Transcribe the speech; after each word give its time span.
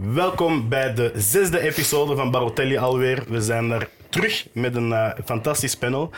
Welkom 0.00 0.68
bij 0.68 0.94
de 0.94 1.12
zesde 1.14 1.60
episode 1.60 2.16
van 2.16 2.30
Barotelli 2.30 2.76
alweer. 2.76 3.24
We 3.28 3.40
zijn 3.40 3.70
er 3.70 3.88
terug 4.08 4.48
met 4.52 4.76
een 4.76 4.88
uh, 4.88 5.10
fantastisch 5.24 5.76
panel. 5.76 6.10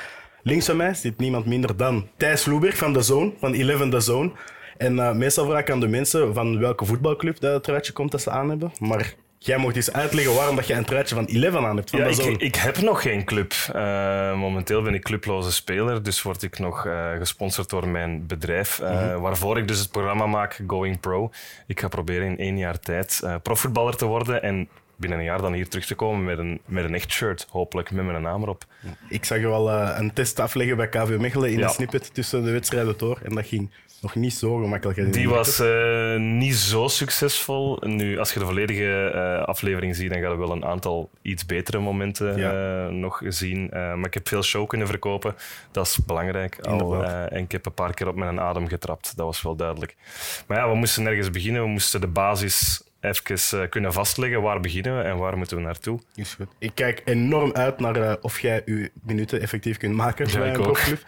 Links 0.43 0.67
van 0.67 0.77
mij 0.77 0.95
zit 0.95 1.19
niemand 1.19 1.47
minder 1.47 1.77
dan 1.77 2.09
Thijs 2.17 2.47
Loeberg 2.47 2.77
van 2.77 2.93
de 2.93 3.03
Zone, 3.03 3.33
van 3.39 3.53
Eleven 3.53 3.91
The 3.91 4.01
Zone. 4.01 4.33
En 4.77 4.97
uh, 4.97 5.13
meestal 5.13 5.47
vraag 5.47 5.61
ik 5.61 5.71
aan 5.71 5.81
de 5.81 5.89
mensen 5.89 6.35
van 6.35 6.59
welke 6.59 6.85
voetbalclub 6.85 7.41
dat 7.41 7.67
het 7.67 7.93
komt 7.93 8.11
dat 8.11 8.21
ze 8.21 8.31
aan 8.31 8.49
hebben. 8.49 8.73
Maar 8.79 9.15
Jij 9.43 9.57
mocht 9.57 9.77
eens 9.77 9.93
uitleggen 9.93 10.35
waarom 10.35 10.57
dat 10.57 10.67
je 10.67 10.75
een 10.75 10.85
truitje 10.85 11.15
van 11.15 11.25
Eleven 11.25 11.67
aan 11.67 11.77
hebt. 11.77 11.91
Van 11.91 11.99
ja, 11.99 12.07
ik, 12.07 12.41
ik, 12.41 12.55
heb 12.55 12.81
nog 12.81 13.03
geen 13.03 13.25
club. 13.25 13.55
Uh, 13.75 14.35
momenteel 14.35 14.83
ben 14.83 14.95
ik 14.95 15.03
clubloze 15.03 15.53
speler, 15.53 16.03
dus 16.03 16.23
word 16.23 16.43
ik 16.43 16.59
nog 16.59 16.87
uh, 16.87 17.11
gesponsord 17.19 17.71
door 17.71 17.89
mijn 17.89 18.27
bedrijf, 18.27 18.79
uh, 18.79 18.91
mm 18.91 18.97
-hmm. 18.97 19.21
waarvoor 19.21 19.59
ik 19.59 19.69
dus 19.69 19.79
het 19.79 19.91
programma 19.91 20.27
maak 20.27 20.61
Going 20.67 21.01
Pro. 21.01 21.31
Ik 21.67 21.81
ga 21.81 21.89
proberen 21.89 22.27
in 22.27 22.39
één 22.39 22.59
jaar 22.59 22.79
tijd 22.79 23.23
profvoetballer 23.43 23.97
te 23.97 24.07
worden 24.07 24.43
en 24.43 24.69
binnen 25.01 25.19
een 25.19 25.25
jaar 25.25 25.41
dan 25.41 25.53
hier 25.53 25.69
terug 25.69 25.87
te 25.87 25.95
komen 25.95 26.25
met 26.25 26.39
een, 26.39 26.61
met 26.67 26.85
een 26.85 26.95
echt 26.95 27.13
shirt, 27.13 27.47
hopelijk 27.51 27.91
met 27.91 28.05
mijn 28.05 28.23
naam 28.23 28.43
erop. 28.43 28.65
Ik 29.09 29.25
zag 29.25 29.39
je 29.39 29.47
al 29.47 29.71
een 29.71 30.13
test 30.13 30.41
afleggen 30.41 30.77
bij 30.77 30.89
KV 30.89 31.17
Mechelen 31.19 31.51
in 31.51 31.59
ja. 31.59 31.65
een 31.65 31.71
snippet 31.71 32.15
tussen 32.15 32.45
de 32.45 32.51
wedstrijden 32.51 32.99
door 32.99 33.21
en 33.23 33.35
dat 33.35 33.47
ging 33.47 33.71
nog 34.01 34.15
niet 34.15 34.35
zo 34.35 34.57
gemakkelijk. 34.57 35.13
Die 35.13 35.29
was 35.29 35.61
uh, 35.61 36.17
niet 36.17 36.55
zo 36.55 36.89
succesvol. 36.89 37.79
Nu, 37.81 38.19
als 38.19 38.33
je 38.33 38.39
de 38.39 38.45
volledige 38.45 39.13
uh, 39.15 39.45
aflevering 39.45 39.97
ziet, 39.97 40.11
dan 40.11 40.23
ga 40.23 40.31
je 40.31 40.37
wel 40.37 40.53
een 40.53 40.65
aantal 40.65 41.11
iets 41.23 41.47
betere 41.47 41.79
momenten 41.79 42.37
ja. 42.37 42.89
nog 42.89 43.23
zien. 43.25 43.69
maar 43.71 44.07
ik 44.07 44.15
heb 44.15 44.29
veel 44.29 44.43
show 44.43 44.69
kunnen 44.69 44.87
verkopen. 44.87 45.35
Dat 45.71 45.87
is 45.87 46.05
belangrijk. 46.07 46.59
Al, 46.67 47.05
en 47.05 47.43
ik 47.43 47.53
heb 47.53 47.67
een 47.67 47.75
paar 47.75 47.95
keer 47.95 48.09
op 48.09 48.17
mijn 48.17 48.41
adem 48.41 48.69
getrapt. 48.69 49.17
Dat 49.17 49.27
was 49.27 49.43
wel 49.43 49.57
duidelijk. 49.57 49.97
Maar 50.47 50.59
ja, 50.59 50.69
we 50.69 50.75
moesten 50.75 51.03
nergens 51.03 51.31
beginnen. 51.31 51.63
We 51.63 51.69
moesten 51.69 52.01
de 52.01 52.07
basis 52.07 52.83
even 53.01 53.69
kunnen 53.69 53.93
vastleggen. 53.93 54.43
Waar 54.43 54.61
beginnen 54.61 54.97
we 54.99 55.03
en 55.03 55.17
waar 55.17 55.37
moeten 55.37 55.57
we 55.57 55.63
naartoe? 55.63 56.01
Is 56.15 56.35
goed. 56.35 56.49
Ik 56.59 56.75
kijk 56.75 57.03
enorm 57.05 57.53
uit 57.53 57.81
naar 57.81 58.19
of 58.21 58.41
jij 58.41 58.63
je 58.65 58.91
minuten 59.03 59.41
effectief 59.41 59.77
kunt 59.77 59.95
maken 59.95 60.31
ja, 60.31 60.39
bij 60.39 60.49
een 60.49 60.61
profclub. 60.61 61.03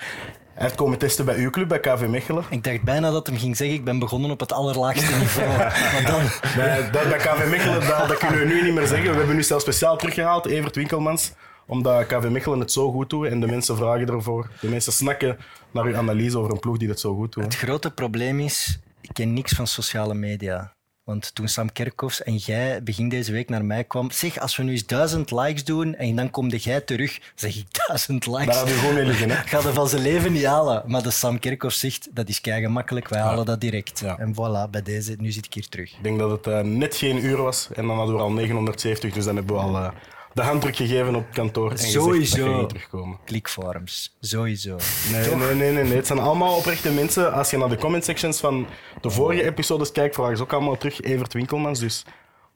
Hij 0.55 0.63
heeft 0.63 0.75
komen 0.75 0.99
testen 0.99 1.25
bij 1.25 1.37
uw 1.37 1.51
club, 1.51 1.69
bij 1.69 1.81
KV 1.81 2.07
Mechelen. 2.07 2.45
Ik 2.51 2.65
dacht 2.65 2.83
bijna 2.83 3.11
dat 3.11 3.27
hem 3.27 3.39
ging 3.39 3.57
zeggen, 3.57 3.77
ik 3.77 3.85
ben 3.85 3.99
begonnen 3.99 4.31
op 4.31 4.41
het 4.41 4.53
allerlaagste 4.53 5.17
niveau. 5.17 5.49
maar 5.59 6.05
dan... 6.07 6.23
bij, 6.57 6.91
bij 6.91 7.19
KV 7.19 7.51
Mechelen, 7.51 7.81
dat, 7.81 8.09
dat, 8.09 8.19
kunnen 8.19 8.39
we 8.39 8.45
nu 8.45 8.63
niet 8.63 8.75
meer 8.75 8.87
zeggen. 8.87 9.11
We 9.11 9.17
hebben 9.17 9.37
nu 9.37 9.43
zelfs 9.43 9.63
speciaal 9.63 9.97
teruggehaald, 9.97 10.47
Evert 10.47 10.77
Winkelmans, 10.77 11.33
omdat 11.67 12.07
KV 12.07 12.29
Mechelen 12.29 12.61
het 12.61 12.73
zo 12.73 12.91
goed 12.91 13.11
doet 13.11 13.27
en 13.27 13.41
de 13.41 13.47
mensen 13.47 13.77
vragen 13.77 14.09
ervoor. 14.09 14.51
De 14.61 14.69
mensen 14.69 14.93
snakken 14.93 15.39
naar 15.71 15.85
uw 15.85 15.97
analyse 15.97 16.39
over 16.39 16.53
een 16.53 16.61
ploeg 16.61 16.77
die 16.77 16.89
het 16.89 17.01
zo 17.01 17.15
goed 17.15 17.33
doet. 17.33 17.45
Het 17.45 17.57
grote 17.57 17.91
probleem 17.91 18.41
is, 18.41 18.81
ik 19.01 19.11
ken 19.13 19.33
niks 19.33 19.53
van 19.53 19.67
sociale 19.67 20.15
media. 20.15 20.73
Want 21.13 21.35
toen 21.35 21.49
Sam 21.49 21.73
Kerkhoffs 21.73 22.23
en 22.23 22.37
jij 22.37 22.83
begin 22.83 23.09
deze 23.09 23.33
week 23.33 23.49
naar 23.49 23.65
mij 23.65 23.85
kwam, 23.85 24.11
zeg, 24.11 24.39
als 24.39 24.57
we 24.57 24.63
nu 24.63 24.71
eens 24.71 24.87
duizend 24.87 25.31
likes 25.31 25.65
doen 25.65 25.95
en 25.95 26.17
dan 26.17 26.31
kom 26.31 26.49
jij 26.49 26.81
terug, 26.81 27.21
zeg 27.35 27.57
ik 27.57 27.67
duizend 27.87 28.27
likes. 28.27 28.47
Daar 28.47 28.55
hadden 28.55 28.75
we 28.75 28.81
gewoon 28.81 28.95
mee 28.95 29.05
liggen, 29.05 29.31
hè? 29.31 29.37
Gaat 29.53 29.65
er 29.65 29.73
van 29.73 29.89
zijn 29.89 30.03
leven 30.03 30.33
niet 30.33 30.45
halen. 30.45 30.83
Maar 30.87 31.03
de 31.03 31.11
Sam 31.11 31.39
Kerkhoffs 31.39 31.79
zegt, 31.79 32.09
dat 32.13 32.29
is 32.29 32.41
kei 32.41 32.63
gemakkelijk, 32.63 33.09
wij 33.09 33.21
halen 33.21 33.45
dat 33.45 33.61
direct. 33.61 34.01
Ja. 34.01 34.19
En 34.19 34.35
voilà, 34.35 34.71
bij 34.71 34.83
deze, 34.83 35.15
nu 35.19 35.31
zit 35.31 35.47
ik 35.47 35.55
hier 35.55 35.69
terug. 35.69 35.93
Ik 35.93 36.03
denk 36.03 36.19
dat 36.19 36.31
het 36.31 36.47
uh, 36.47 36.61
net 36.61 36.97
geen 36.97 37.25
uur 37.25 37.37
was 37.37 37.69
en 37.75 37.87
dan 37.87 37.97
hadden 37.97 38.17
we 38.17 38.23
al 38.23 38.33
970, 38.33 39.13
dus 39.13 39.25
dan 39.25 39.37
hebben 39.37 39.55
we 39.55 39.63
al... 39.63 39.75
Uh, 39.75 39.89
de 40.35 40.43
handdruk 40.43 40.77
gegeven 40.77 41.15
op 41.15 41.25
kantoor 41.33 41.71
en 41.71 41.79
Sowieso. 41.79 42.59
niet 42.59 42.69
terugkomen. 42.69 43.19
Clickforums. 43.25 44.17
Sowieso. 44.21 44.77
Nee, 45.13 45.35
nee, 45.35 45.55
nee, 45.55 45.73
nee, 45.73 45.85
nee. 45.85 45.97
Het 45.97 46.07
zijn 46.07 46.19
allemaal 46.19 46.57
oprechte 46.57 46.91
mensen. 46.91 47.33
Als 47.33 47.51
je 47.51 47.59
naar 47.59 47.69
de 47.69 47.77
comment 47.77 48.05
sections 48.05 48.41
van 48.41 48.67
de 49.01 49.11
vorige 49.11 49.45
episodes 49.45 49.93
kijkt, 49.93 50.15
vragen 50.15 50.37
ze 50.37 50.43
ook 50.43 50.53
allemaal 50.53 50.77
terug 50.79 51.01
Evert 51.01 51.33
Winkelmans. 51.33 51.79
Dus 51.79 52.05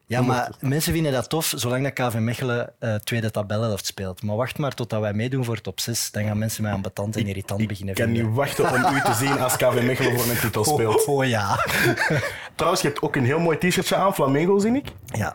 ja, 0.09 0.23
maar 0.23 0.53
mensen 0.61 0.93
vinden 0.93 1.13
dat 1.13 1.29
tof 1.29 1.53
zolang 1.57 1.83
dat 1.83 1.93
KV 1.93 2.19
Mechelen 2.19 2.73
uh, 2.81 2.95
tweede 2.95 3.31
tabelhelft 3.31 3.87
speelt. 3.87 4.23
Maar 4.23 4.37
wacht 4.37 4.59
maar 4.59 4.75
totdat 4.75 5.00
wij 5.00 5.12
meedoen 5.12 5.45
voor 5.45 5.61
top 5.61 5.81
6. 5.81 6.11
Dan 6.11 6.25
gaan 6.25 6.39
mensen 6.39 6.62
mij 6.62 6.73
ambetant 6.73 7.17
en 7.17 7.27
irritant 7.27 7.61
ik, 7.61 7.69
beginnen 7.69 7.95
Ik 7.95 8.00
kan 8.00 8.11
vinden. 8.11 8.27
niet 8.27 8.37
wachten 8.37 8.65
om 8.73 8.97
u 8.97 9.00
te 9.00 9.15
zien 9.15 9.39
als 9.41 9.56
KV 9.56 9.83
Mechelen 9.83 10.19
voor 10.19 10.31
een 10.31 10.39
titel 10.39 10.65
speelt. 10.75 11.06
Oh, 11.06 11.17
oh 11.19 11.25
ja. 11.25 11.59
Trouwens, 12.55 12.83
je 12.83 12.89
hebt 12.89 13.03
ook 13.03 13.17
een 13.17 13.25
heel 13.25 13.39
mooi 13.39 13.59
t-shirtje 13.59 13.97
aan, 13.97 14.15
Flamengo, 14.15 14.59
zie 14.59 14.77
ik. 14.77 14.87
Ja. 15.06 15.34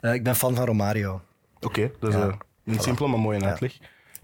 Uh, 0.00 0.14
ik 0.14 0.22
ben 0.22 0.36
fan 0.36 0.54
van 0.54 0.64
Romario. 0.66 1.20
Oké, 1.60 1.66
okay, 1.66 1.92
dat 2.00 2.10
is 2.10 2.16
ja. 2.16 2.26
uh, 2.26 2.34
niet 2.62 2.78
voilà. 2.78 2.82
simpel, 2.82 3.08
maar 3.08 3.18
mooi 3.18 3.38
in 3.38 3.46
uitleg. 3.46 3.78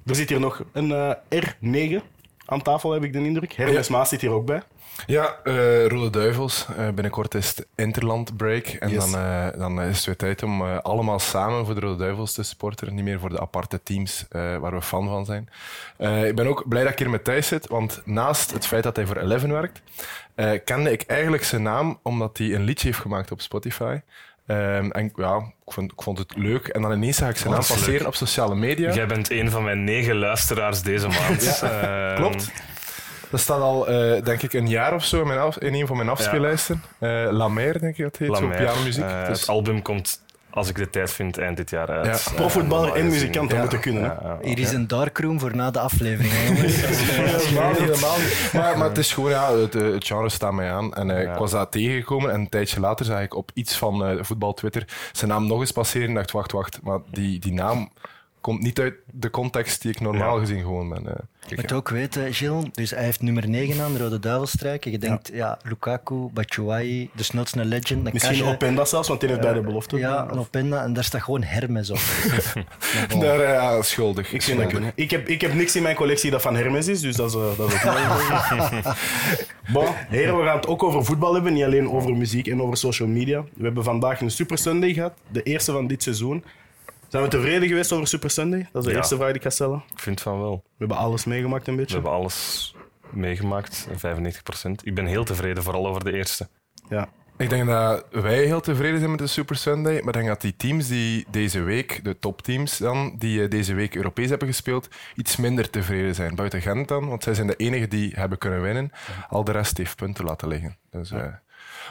Er 0.07 0.15
zit 0.15 0.29
hier 0.29 0.41
nog 0.41 0.65
een 0.73 0.89
uh, 0.89 1.99
R9 1.99 2.03
aan 2.47 2.63
tafel, 2.63 2.91
heb 2.91 3.05
ik 3.05 3.13
de 3.13 3.25
indruk. 3.25 3.53
Hermes. 3.53 3.89
Maas 3.89 4.09
zit 4.09 4.21
hier 4.21 4.31
ook 4.31 4.47
bij. 4.47 4.63
Ja, 5.07 5.37
uh, 5.45 5.87
Rode 5.87 6.11
Duivels. 6.11 6.67
Uh, 6.79 6.89
binnenkort 6.89 7.35
is 7.35 7.49
het 7.49 7.67
Interland 7.75 8.37
Break. 8.37 8.67
En 8.67 8.91
yes. 8.91 9.11
dan, 9.11 9.21
uh, 9.21 9.47
dan 9.59 9.81
is 9.81 9.97
het 9.97 10.07
weer 10.07 10.17
tijd 10.17 10.43
om 10.43 10.63
allemaal 10.63 11.19
samen 11.19 11.65
voor 11.65 11.75
de 11.75 11.81
Rode 11.81 11.97
Duivels 11.97 12.33
te 12.33 12.43
supporteren. 12.43 12.95
Niet 12.95 13.05
meer 13.05 13.21
voor 13.21 13.29
de 13.29 13.41
aparte 13.41 13.83
teams 13.83 14.27
waar 14.31 14.73
we 14.73 14.83
fan 14.83 15.07
van 15.07 15.25
zijn. 15.25 15.49
ik 16.27 16.35
ben 16.35 16.47
ook 16.47 16.69
blij 16.69 16.83
dat 16.83 16.93
ik 16.93 16.99
hier 16.99 17.11
met 17.11 17.25
Thijs 17.25 17.47
zit, 17.47 17.69
want 17.69 18.03
naast 18.05 18.53
het 18.53 18.67
feit 18.67 18.83
dat 18.83 18.97
hij 18.97 19.07
voor 19.07 19.17
Eleven 19.17 19.53
werkt, 19.53 19.83
kende 20.65 20.93
ik 20.93 21.03
eigenlijk 21.03 21.45
zijn 21.45 21.63
naam 21.63 21.99
omdat 22.03 22.39
hij 22.39 22.55
een 22.55 22.65
liedje 22.65 22.87
heeft 22.87 23.01
gemaakt 23.01 23.31
op 23.31 23.41
Spotify. 23.41 24.01
Um, 24.47 24.91
en 24.91 25.13
ja, 25.15 25.37
ik 25.37 25.73
vond, 25.73 25.93
ik 25.93 26.03
vond, 26.03 26.19
het 26.19 26.37
leuk. 26.37 26.67
En 26.69 26.83
dan 26.83 26.93
ineens 26.93 27.17
zag 27.17 27.29
ik 27.29 27.37
zijn 27.37 27.53
naam 27.53 27.59
passeren 27.67 27.93
leuk. 27.93 28.07
op 28.07 28.15
sociale 28.15 28.55
media. 28.55 28.93
Jij 28.93 29.07
bent 29.07 29.31
een 29.31 29.51
van 29.51 29.65
mijn 29.65 29.85
negen 29.85 30.17
luisteraars 30.17 30.83
deze 30.83 31.09
maand. 31.09 31.43
ja, 31.61 32.11
uh, 32.11 32.17
klopt. 32.17 32.51
Dat 33.31 33.41
staat 33.41 33.61
al, 33.61 33.91
uh, 33.91 34.23
denk 34.25 34.43
ik, 34.43 34.53
een 34.53 34.69
jaar 34.69 34.95
of 34.95 35.05
zo 35.05 35.21
in, 35.21 35.27
mijn 35.27 35.39
af, 35.39 35.59
in 35.59 35.75
een 35.75 35.87
van 35.87 35.97
mijn 35.97 36.09
afspeellijsten. 36.09 36.83
Ja. 37.01 37.25
Uh, 37.25 37.33
La 37.33 37.49
Mer, 37.49 37.81
denk 37.81 37.97
ik 37.97 38.05
dat 38.05 38.17
heet, 38.17 38.37
zo 38.37 38.49
pianomuziek. 38.49 39.05
Uh, 39.05 39.27
dus... 39.27 39.41
Het 39.41 39.49
album 39.49 39.83
komt, 39.83 40.22
als 40.53 40.69
ik 40.69 40.77
de 40.77 40.91
tijd 40.91 41.11
vind, 41.11 41.39
eind 41.39 41.57
dit 41.57 41.71
jaar 41.71 41.89
uit. 41.89 42.25
Ja. 42.25 42.35
Profvoetballer 42.35 42.95
en 42.95 43.09
muzikant, 43.09 43.51
dat 43.51 43.59
moeten 43.59 43.81
kunnen. 43.81 44.03
Ja, 44.03 44.39
Hier 44.43 44.59
is 44.59 44.73
een 44.73 44.87
darkroom 44.87 45.41
voor 45.41 45.57
na 45.57 45.71
de 45.71 45.81
aflevering. 45.81 46.33
helemaal 46.33 47.73
helemaal 47.75 48.17
Maar, 48.53 48.79
maar 48.79 48.89
het 48.89 48.99
is 48.99 49.13
gewoon, 49.13 49.31
ja, 49.31 49.57
het, 49.57 49.73
het 49.75 50.07
genre 50.07 50.29
staat 50.29 50.53
mij 50.53 50.73
aan. 50.73 50.95
En 50.95 51.11
ik 51.11 51.35
was 51.35 51.51
daar 51.51 51.69
tegengekomen 51.69 52.33
en 52.33 52.41
een 52.41 52.49
tijdje 52.49 52.81
later 52.81 53.05
zag 53.05 53.21
ik 53.21 53.35
op 53.35 53.51
iets 53.55 53.77
van 53.77 54.19
voetbal 54.25 54.55
Twitter 54.55 54.85
zijn 55.13 55.31
naam 55.31 55.47
nog 55.47 55.61
eens 55.61 55.73
passeren 55.73 56.09
en 56.09 56.15
dacht, 56.15 56.33
wacht, 56.33 56.53
wacht, 56.53 56.83
maar 56.83 56.99
die, 57.11 57.39
die 57.39 57.53
naam 57.53 57.91
komt 58.43 58.63
niet 58.63 58.81
uit 58.81 58.95
de 59.11 59.31
context 59.31 59.83
die 59.83 59.91
ik 59.91 60.01
normaal 60.01 60.35
ja. 60.35 60.41
gezien 60.41 60.61
gewoon 60.61 60.89
ben. 60.89 61.03
Uh, 61.07 61.13
je 61.47 61.57
moet 61.57 61.73
ook 61.73 61.89
weten, 61.89 62.35
Gilles, 62.35 62.65
dus 62.73 62.91
hij 62.91 63.05
heeft 63.05 63.23
nummer 63.23 63.49
9 63.49 63.83
aan, 63.83 63.93
de 63.93 63.99
Rode 63.99 64.19
Duivelstrijk. 64.19 64.85
Je 64.85 64.99
denkt, 64.99 65.29
ja, 65.29 65.37
ja 65.37 65.59
Lukaku, 65.63 66.29
Batshuayi, 66.33 67.11
de 67.15 67.23
snelste 67.23 67.65
legend. 67.65 68.13
Misschien 68.13 68.39
Kasje, 68.39 68.45
Openda 68.45 68.85
zelfs, 68.85 69.09
want 69.09 69.21
die 69.21 69.29
heeft 69.29 69.43
uh, 69.43 69.51
bij 69.51 69.61
de 69.61 69.67
belofte. 69.67 69.97
Ja, 69.97 70.29
een 70.31 70.39
Openda, 70.39 70.83
en 70.83 70.93
daar 70.93 71.05
staat 71.05 71.23
gewoon 71.23 71.43
Hermes 71.43 71.91
op. 71.91 71.99
daar, 73.21 73.41
ja, 73.41 73.83
schuldig. 73.83 74.33
Ik, 74.33 74.43
schuldig. 74.43 74.71
Dat 74.71 74.83
ik, 74.95 75.11
heb, 75.11 75.29
ik 75.29 75.41
heb 75.41 75.55
niks 75.55 75.77
in 75.77 75.83
mijn 75.83 75.97
collectie 75.97 76.31
dat 76.31 76.43
van 76.43 76.57
Hermes 76.57 76.89
is, 76.89 77.01
dus 77.01 77.17
dat 77.17 77.29
is, 77.29 77.37
uh, 77.37 77.57
dat 77.57 77.73
is 77.73 77.85
ook 77.85 78.95
bon, 79.73 79.87
heren, 80.09 80.39
we 80.39 80.45
gaan 80.45 80.57
het 80.57 80.67
ook 80.67 80.83
over 80.83 81.05
voetbal 81.05 81.35
hebben, 81.35 81.53
niet 81.53 81.65
alleen 81.65 81.91
over 81.91 82.17
muziek 82.17 82.47
en 82.47 82.63
over 82.63 82.77
social 82.77 83.09
media. 83.09 83.45
We 83.55 83.65
hebben 83.65 83.85
vandaag 83.85 84.21
een 84.21 84.31
Super 84.31 84.59
Sunday 84.59 84.93
gehad, 84.93 85.13
de 85.29 85.43
eerste 85.43 85.73
van 85.73 85.87
dit 85.87 86.03
seizoen. 86.03 86.45
Zijn 87.13 87.25
we 87.25 87.31
tevreden 87.31 87.69
geweest 87.69 87.93
over 87.93 88.07
Super 88.07 88.31
Sunday? 88.31 88.69
Dat 88.73 88.83
is 88.83 88.85
de 88.85 88.91
ja. 88.91 88.97
eerste 88.97 89.17
vraag 89.17 89.27
die 89.29 89.37
ik 89.37 89.43
ga 89.43 89.51
stellen. 89.51 89.83
Ik 89.93 89.99
vind 89.99 90.21
van 90.21 90.41
wel. 90.41 90.63
We 90.65 90.75
hebben 90.79 90.97
alles 90.97 91.25
meegemaakt 91.25 91.69
een 91.69 91.77
beetje. 91.77 91.97
We 91.97 92.03
hebben 92.03 92.21
alles 92.21 92.75
meegemaakt, 93.11 93.89
95% 93.89 94.71
Ik 94.83 94.95
ben 94.95 95.07
heel 95.07 95.25
tevreden, 95.25 95.63
vooral 95.63 95.87
over 95.87 96.05
de 96.05 96.13
eerste. 96.13 96.49
Ja. 96.89 97.09
Ik 97.37 97.51
denk 97.51 97.67
dat 97.67 98.07
wij 98.11 98.45
heel 98.45 98.61
tevreden 98.61 98.99
zijn 98.99 99.11
met 99.11 99.19
de 99.19 99.27
Super 99.27 99.57
Sunday, 99.57 99.93
maar 99.93 100.09
ik 100.09 100.13
denk 100.13 100.27
dat 100.27 100.41
die 100.41 100.57
teams 100.57 100.89
die 100.89 101.27
deze 101.31 101.61
week, 101.61 102.05
de 102.05 102.19
topteams 102.19 102.79
dan, 102.79 103.15
die 103.19 103.49
deze 103.49 103.75
week 103.75 103.95
Europees 103.95 104.29
hebben 104.29 104.49
gespeeld, 104.49 104.89
iets 105.15 105.37
minder 105.37 105.71
tevreden 105.71 106.15
zijn. 106.15 106.35
Buiten 106.35 106.61
Gent 106.61 106.89
dan, 106.89 107.09
want 107.09 107.23
zij 107.23 107.35
zijn 107.35 107.47
de 107.47 107.57
enigen 107.57 107.91
die 107.91 108.13
hebben 108.15 108.39
kunnen 108.39 108.63
winnen. 108.63 108.93
Al 109.29 109.45
de 109.45 109.53
rest 109.53 109.79
heeft 109.79 109.97
punten 109.97 110.25
laten 110.25 110.49
liggen. 110.49 110.77
Dus, 110.91 111.09
ja. 111.09 111.25
uh, 111.25 111.33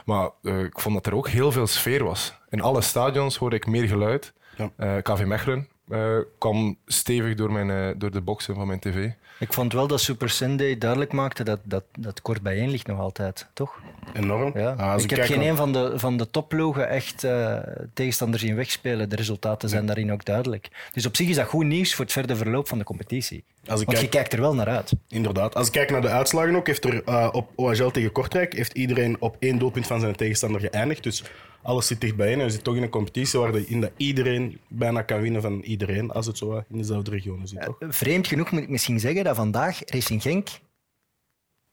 maar 0.06 0.30
uh, 0.42 0.60
ik 0.60 0.80
vond 0.80 0.96
dat 0.96 1.06
er 1.06 1.16
ook 1.16 1.28
heel 1.28 1.52
veel 1.52 1.68
sfeer 1.68 2.04
was. 2.04 2.34
In 2.50 2.62
alle 2.62 2.82
stadions 2.82 3.38
hoorde 3.38 3.56
ik 3.56 3.68
meer 3.68 3.88
geluid. 3.88 4.34
Ja. 4.58 4.72
Uh, 4.78 5.02
KV 5.02 5.26
Mechelen 5.26 5.68
uh, 5.92 6.18
kwam 6.38 6.78
stevig 6.86 7.36
door, 7.36 7.52
mijn, 7.52 7.70
uh, 7.70 7.90
door 7.98 8.12
de 8.12 8.22
boxen 8.22 8.56
van 8.56 8.68
mijn 8.68 8.80
tv. 8.80 9.10
Ik 9.40 9.54
vond 9.54 9.74
wel 9.74 9.88
dat 9.88 10.02
Super 10.02 10.30
Sunday 10.30 10.78
duidelijk 10.78 11.12
maakte 11.12 11.44
dat 11.44 11.60
dat, 11.64 11.84
dat 12.00 12.22
kort 12.22 12.42
bijeen 12.42 12.70
ligt 12.70 12.88
nog 12.88 13.00
altijd, 13.00 13.48
toch? 13.54 13.80
Enorm. 14.14 14.60
Ja. 14.60 14.72
Ah, 14.72 14.98
ik, 14.98 15.04
ik 15.04 15.10
heb 15.10 15.26
geen 15.26 15.40
naar... 15.40 15.48
een 15.48 15.56
van 15.56 15.74
de, 15.74 15.94
van 15.96 16.18
de 16.18 16.30
topploegen 16.30 16.90
echt 16.90 17.24
uh, 17.24 17.58
tegenstanders 17.94 18.44
zien 18.44 18.56
wegspelen. 18.56 19.10
De 19.10 19.16
resultaten 19.16 19.70
zijn 19.70 19.82
ja. 19.82 19.88
daarin 19.88 20.12
ook 20.12 20.26
duidelijk. 20.26 20.90
Dus 20.94 21.06
op 21.06 21.16
zich 21.16 21.28
is 21.28 21.36
dat 21.36 21.48
goed 21.48 21.66
nieuws 21.66 21.96
voor 21.96 22.06
het 22.06 22.14
verder 22.14 22.38
verloop 22.38 22.68
van 22.68 22.78
de 22.78 22.84
competitie. 22.84 23.44
Als 23.68 23.80
ik 23.80 23.86
Want 23.86 23.98
kijk... 23.98 24.12
je 24.12 24.18
kijkt 24.18 24.34
er 24.34 24.42
wel 24.42 24.56
naar 24.56 24.68
uit. 24.68 24.94
Inderdaad. 25.08 25.56
Als 25.56 25.68
ik 25.68 25.74
kijk 25.74 25.92
naar 25.92 26.02
de 26.02 26.10
uitslagen 26.10 26.56
ook, 26.56 26.68
heeft 26.68 26.86
er 26.86 27.02
uh, 27.08 27.30
op 27.32 27.50
OHL 27.56 27.90
tegen 27.90 28.12
Kortrijk 28.12 28.54
heeft 28.54 28.74
iedereen 28.74 29.18
op 29.20 29.36
één 29.40 29.58
doelpunt 29.58 29.88
van 29.88 30.00
zijn 30.00 30.16
tegenstander 30.16 30.62
geëindigd. 30.62 31.04
Dus 31.04 31.24
alles 31.64 31.88
zit 31.88 32.02
dichtbij 32.02 32.32
en 32.34 32.38
we 32.38 32.44
zitten 32.44 32.64
toch 32.64 32.76
in 32.76 32.84
een 32.84 32.90
competitie 32.90 33.40
waarin 33.40 33.82
dat 33.82 33.92
iedereen 33.98 34.60
bijna 34.68 35.02
kan 35.02 35.22
winnen 35.22 35.42
van 35.42 35.60
iedereen, 35.60 36.12
als 36.12 36.26
het 36.26 36.38
zo 36.38 36.64
in 36.70 36.78
dezelfde 36.78 37.12
regionen 37.12 37.48
zit. 37.48 37.62
Toch? 37.62 37.82
Uh, 37.82 37.90
vreemd 37.92 38.28
genoeg 38.28 38.52
moet 38.52 38.62
ik 38.62 38.70
misschien 38.70 39.00
zeggen 39.00 39.24
dat 39.24 39.36
vandaag 39.36 39.80
Racing 39.86 40.22
Genk 40.22 40.50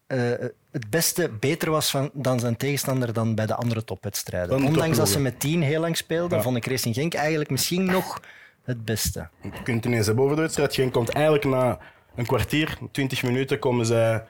eh, 0.06 0.30
het 0.70 0.90
beste 0.90 1.30
beter 1.40 1.70
was 1.70 1.90
van, 1.90 2.10
dan 2.12 2.40
zijn 2.40 2.56
tegenstander 2.56 3.12
dan 3.12 3.34
bij 3.34 3.46
de 3.46 3.54
andere 3.54 3.84
topwedstrijden. 3.84 4.64
Ondanks 4.64 4.96
dat 4.96 5.08
ze 5.08 5.20
met 5.20 5.40
tien 5.40 5.62
heel 5.62 5.80
lang 5.80 5.96
speelden, 5.96 6.36
Ja. 6.38 6.44
vond 6.44 6.56
ik 6.56 6.66
Racing 6.66 6.94
Genk 6.94 7.14
eigenlijk 7.14 7.50
misschien 7.50 7.84
nog 7.84 8.20
het 8.62 8.84
beste. 8.84 9.28
Je 9.42 9.50
kunt 9.62 9.76
het 9.76 9.84
ineens 9.84 10.06
hebben 10.06 10.24
over 10.24 10.36
de 10.36 10.42
wedstrijd. 10.42 10.74
Geen 10.74 10.90
komt 10.90 11.08
eigenlijk 11.08 11.44
na 11.44 11.78
een 12.14 12.26
kwartier, 12.26 12.78
20 12.90 13.22
minuten, 13.22 13.58
komen 13.58 13.86
zij 13.86 14.24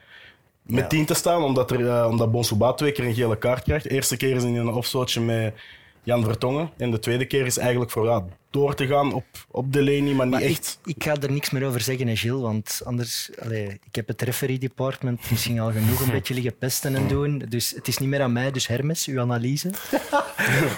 met 0.69 0.81
Ja. 0.81 0.87
10 0.87 1.05
te 1.05 1.15
staan, 1.15 1.43
omdat, 1.43 1.71
er, 1.71 1.89
eh, 1.89 2.07
omdat 2.09 2.31
Bonsouba 2.31 2.73
twee 2.73 2.93
keer 2.93 3.05
een 3.05 3.15
gele 3.15 3.39
kaart 3.39 3.63
krijgt. 3.63 3.85
De 3.85 3.91
eerste 3.91 4.17
keer 4.17 4.37
is 4.37 4.43
in 4.45 4.57
een 4.57 4.69
offstootje 4.69 5.21
met 5.21 5.55
Jan 6.03 6.25
Vertongen. 6.25 6.71
En 6.77 6.91
de 6.91 6.99
tweede 6.99 7.25
keer 7.27 7.47
is 7.47 7.57
eigenlijk 7.59 7.91
voor 7.91 8.05
ja, 8.07 8.25
door 8.51 8.75
te 8.75 8.87
gaan 8.87 9.13
op, 9.13 9.25
op 9.51 9.73
de 9.73 9.83
lenie, 9.83 10.15
maar 10.15 10.27
niet 10.27 10.35
Maar 10.35 10.45
echt. 10.45 10.79
ik 10.85 11.05
ga 11.05 11.17
er 11.21 11.33
niks 11.33 11.51
meer 11.51 11.67
over 11.67 11.81
zeggen, 11.81 12.07
hè, 12.07 12.17
Gilles, 12.17 12.41
want 12.41 12.81
anders... 12.85 13.31
Allee, 13.43 13.65
ik 13.65 13.95
heb 13.95 14.07
het 14.09 14.23
referee 14.23 14.59
department 14.59 15.21
misschien 15.31 15.61
al 15.61 15.73
genoeg 15.73 16.01
een 16.01 16.11
beetje 16.11 16.35
liggen 16.35 16.59
pesten 16.59 16.95
en 16.95 17.09
doen. 17.09 17.43
Dus 17.49 17.71
het 17.71 17.89
is 17.89 17.99
niet 17.99 18.09
meer 18.09 18.23
aan 18.23 18.33
mij. 18.33 18.51
Dus 18.51 18.67
Hermes, 18.67 19.07
uw 19.07 19.21
analyse. 19.21 19.71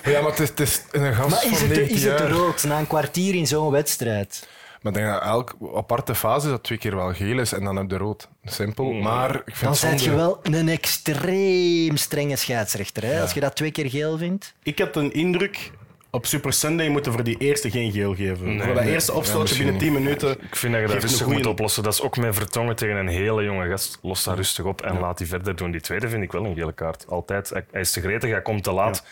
Ja, 0.04 0.20
maar 0.20 0.30
het 0.30 0.40
is, 0.40 0.48
het 0.48 0.60
is 0.60 0.82
een 0.90 1.14
gast 1.14 1.30
Maar 1.30 1.52
is 1.52 1.60
het, 1.60 1.68
19 1.68 1.96
is 1.96 2.04
het 2.04 2.20
rood 2.20 2.64
na 2.64 2.78
een 2.78 2.86
kwartier 2.86 3.34
in 3.34 3.46
zo'n 3.46 3.70
wedstrijd? 3.70 4.48
Maar 4.80 4.92
ik 4.92 4.98
denk 4.98 5.12
dat 5.12 5.22
elke 5.22 5.54
aparte 5.74 6.14
fase 6.14 6.48
dat 6.48 6.62
twee 6.62 6.78
keer 6.78 6.96
wel 6.96 7.12
geel 7.14 7.38
is 7.38 7.52
en 7.52 7.64
dan 7.64 7.76
heb 7.76 7.90
je 7.90 7.96
rood. 7.96 8.28
Simpel. 8.44 8.92
Maar 8.92 9.34
ik 9.34 9.56
vind 9.56 9.80
Dan 9.80 9.90
het 9.90 10.00
ben 10.02 10.10
je 10.10 10.16
wel 10.16 10.38
een 10.42 10.68
extreem 10.68 11.96
strenge 11.96 12.36
scheidsrechter. 12.36 13.02
Hè? 13.04 13.20
Als 13.20 13.32
je 13.32 13.40
dat 13.40 13.56
twee 13.56 13.70
keer 13.70 13.90
geel 13.90 14.18
vindt. 14.18 14.54
Ik 14.62 14.78
had 14.78 14.96
een 14.96 15.12
indruk, 15.12 15.70
op 16.10 16.26
Super 16.26 16.52
Sunday 16.52 16.88
moeten 16.88 17.12
voor 17.12 17.24
die 17.24 17.36
eerste 17.38 17.70
geen 17.70 17.92
geel 17.92 18.14
geven. 18.14 18.62
voor 18.62 18.74
dat 18.74 18.84
nee. 18.84 18.92
eerste 18.92 19.12
opstootje 19.12 19.56
binnen 19.56 19.78
10 19.78 19.92
niet. 19.92 20.02
minuten. 20.02 20.30
Ik 20.42 20.56
vind 20.56 20.72
dat 20.72 20.82
je 20.82 20.88
dat 20.88 21.02
rustig 21.02 21.22
goeie- 21.22 21.38
moet 21.38 21.46
oplossen. 21.46 21.82
Dat 21.82 21.92
is 21.92 22.02
ook 22.02 22.16
met 22.16 22.34
Vertongen 22.34 22.76
tegen 22.76 22.96
een 22.96 23.08
hele 23.08 23.42
jonge 23.44 23.68
gast. 23.68 23.98
Los 24.02 24.24
dat 24.24 24.36
rustig 24.36 24.64
op 24.64 24.82
en 24.82 24.98
laat 24.98 25.18
die 25.18 25.26
verder 25.26 25.56
doen. 25.56 25.70
Die 25.70 25.80
tweede 25.80 26.08
vind 26.08 26.22
ik 26.22 26.32
wel 26.32 26.44
een 26.44 26.54
gele 26.54 26.72
kaart. 26.72 27.04
Altijd. 27.08 27.48
Hij- 27.50 27.64
Hij 27.70 27.80
is 27.80 27.90
te 27.90 28.00
gretig, 28.00 28.30
hij 28.30 28.42
komt 28.42 28.62
te 28.64 28.72
laat. 28.72 29.04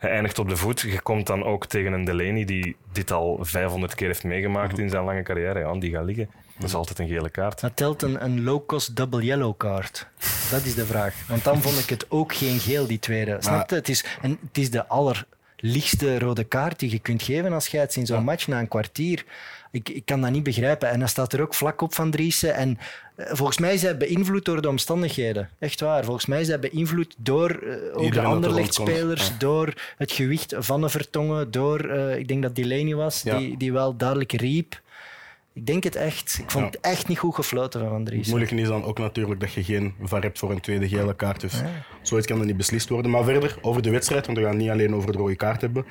Hij 0.00 0.10
eindigt 0.10 0.38
op 0.38 0.48
de 0.48 0.56
voet. 0.56 0.80
Je 0.80 1.00
komt 1.00 1.26
dan 1.26 1.44
ook 1.44 1.66
tegen 1.66 1.92
een 1.92 2.04
Delaney 2.04 2.44
die 2.44 2.76
dit 2.92 3.10
al 3.10 3.38
500 3.40 3.94
keer 3.94 4.06
heeft 4.06 4.24
meegemaakt 4.24 4.78
in 4.78 4.90
zijn 4.90 5.04
lange 5.04 5.22
carrière. 5.22 5.58
Ja, 5.58 5.74
die 5.74 5.90
gaat 5.90 6.04
liggen. 6.04 6.30
Dat 6.58 6.68
is 6.68 6.74
altijd 6.74 6.98
een 6.98 7.08
gele 7.08 7.30
kaart. 7.30 7.60
Dat 7.60 7.76
telt 7.76 8.02
een, 8.02 8.24
een 8.24 8.42
low-cost 8.42 8.96
double 8.96 9.22
yellow 9.22 9.56
card. 9.56 10.06
Dat 10.50 10.64
is 10.64 10.74
de 10.74 10.86
vraag. 10.86 11.14
Want 11.28 11.44
dan 11.44 11.62
vond 11.62 11.78
ik 11.78 11.88
het 11.88 12.06
ook 12.08 12.34
geen 12.34 12.58
geel, 12.58 12.86
die 12.86 12.98
tweede. 12.98 13.36
Snap 13.40 13.70
je? 13.70 13.76
Het 13.76 13.88
is, 13.88 14.04
en 14.22 14.38
het 14.46 14.58
is 14.58 14.70
de 14.70 14.86
allerlichtste 14.86 16.18
rode 16.18 16.44
kaart 16.44 16.78
die 16.78 16.90
je 16.90 16.98
kunt 16.98 17.22
geven 17.22 17.52
als 17.52 17.64
scheids 17.64 17.96
in 17.96 18.06
zo'n 18.06 18.24
match 18.24 18.46
na 18.46 18.58
een 18.58 18.68
kwartier. 18.68 19.24
Ik, 19.70 19.88
ik 19.88 20.04
kan 20.04 20.20
dat 20.20 20.30
niet 20.30 20.42
begrijpen. 20.42 20.88
En 20.88 20.98
dan 20.98 21.08
staat 21.08 21.32
er 21.32 21.40
ook 21.40 21.54
vlak 21.54 21.80
op 21.80 21.94
van 21.94 22.10
Driessen. 22.10 22.54
En 22.54 22.78
volgens 23.28 23.58
mij 23.58 23.76
hij 23.76 23.96
beïnvloed 23.96 24.44
door 24.44 24.62
de 24.62 24.68
omstandigheden. 24.68 25.48
Echt 25.58 25.80
waar. 25.80 26.04
Volgens 26.04 26.26
mij 26.26 26.42
hij 26.44 26.58
beïnvloed 26.58 27.14
door 27.18 27.50
eh, 27.50 27.72
ook 27.72 27.98
de 27.98 28.04
Iedereen 28.04 28.24
er 28.28 28.34
Anderlecht-spelers, 28.34 29.20
rondkomt. 29.20 29.40
door 29.40 29.74
het 29.96 30.12
gewicht 30.12 30.54
van 30.58 30.80
de 30.80 30.88
Vertongen, 30.88 31.50
door, 31.50 31.80
eh, 31.80 32.16
ik 32.18 32.28
denk 32.28 32.42
dat 32.42 32.54
Delaney 32.56 32.94
was, 32.94 33.22
Ja. 33.22 33.38
die, 33.38 33.56
die 33.56 33.72
wel 33.72 33.96
duidelijk 33.96 34.32
riep. 34.32 34.80
Ik 35.52 35.66
denk 35.66 35.84
het 35.84 35.96
echt. 35.96 36.38
Ik 36.42 36.50
vond 36.50 36.64
Ja. 36.64 36.70
het 36.70 36.80
echt 36.80 37.08
niet 37.08 37.18
goed 37.18 37.34
gefloten 37.34 37.80
van 37.80 37.88
Van 37.88 37.98
Het 37.98 38.06
Driessen. 38.06 38.30
moeilijke 38.36 38.60
is 38.62 38.68
dan 38.68 38.84
ook 38.84 38.98
natuurlijk 38.98 39.40
dat 39.40 39.52
je 39.52 39.64
geen 39.64 39.94
VAR 40.02 40.22
hebt 40.22 40.38
voor 40.38 40.50
een 40.50 40.60
tweede 40.60 40.88
gele 40.88 41.16
kaart. 41.16 41.40
Dus 41.40 41.54
zoiets 42.02 42.26
kan 42.26 42.40
er 42.40 42.46
niet 42.46 42.56
beslist 42.56 42.88
worden. 42.88 43.10
Maar 43.10 43.24
verder, 43.24 43.56
over 43.60 43.82
de 43.82 43.90
wedstrijd, 43.90 44.26
want 44.26 44.38
we 44.38 44.44
gaan 44.44 44.56
niet 44.56 44.70
alleen 44.70 44.94
over 44.94 45.12
de 45.12 45.18
rode 45.18 45.36
kaart 45.36 45.60
hebben. 45.60 45.86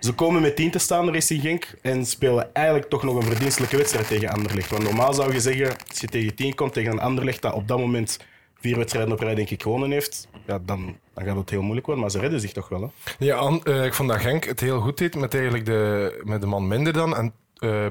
Ze 0.00 0.12
komen 0.12 0.42
met 0.42 0.56
10 0.56 0.70
te 0.70 0.78
staan, 0.78 1.12
Racing 1.12 1.40
Genk, 1.42 1.74
en 1.82 2.06
spelen 2.06 2.54
eigenlijk 2.54 2.88
toch 2.88 3.02
nog 3.02 3.14
een 3.16 3.22
verdienstelijke 3.22 3.76
wedstrijd 3.76 4.06
tegen 4.08 4.28
Anderlecht. 4.28 4.70
Want 4.70 4.82
normaal 4.82 5.14
zou 5.14 5.32
je 5.32 5.40
zeggen, 5.40 5.76
als 5.88 6.00
je 6.00 6.06
tegen 6.06 6.34
10 6.34 6.54
komt, 6.54 6.72
tegen 6.72 6.92
een 6.92 7.00
Anderlecht 7.00 7.42
dat 7.42 7.52
op 7.54 7.68
dat 7.68 7.78
moment 7.78 8.18
vier 8.60 8.76
wedstrijden 8.76 9.12
op 9.12 9.20
rij 9.20 9.34
denk 9.34 9.50
ik 9.50 9.62
gewonnen 9.62 9.90
heeft, 9.90 10.28
ja, 10.46 10.58
dan, 10.62 10.96
dan 11.14 11.24
gaat 11.24 11.36
het 11.36 11.50
heel 11.50 11.62
moeilijk 11.62 11.86
worden. 11.86 12.04
Maar 12.04 12.12
ze 12.12 12.20
redden 12.20 12.40
zich 12.40 12.52
toch 12.52 12.68
wel. 12.68 12.80
Hè? 12.80 12.88
Ja, 13.24 13.36
An- 13.36 13.64
eh, 13.64 13.84
ik 13.84 13.94
vond 13.94 14.08
dat 14.08 14.20
Genk 14.20 14.44
het 14.44 14.60
heel 14.60 14.80
goed 14.80 14.98
deed 14.98 15.14
met, 15.14 15.34
eigenlijk 15.34 15.64
de, 15.64 16.20
met 16.24 16.40
de 16.40 16.46
man 16.46 16.68
minder 16.68 16.92
dan. 16.92 17.16
En 17.16 17.32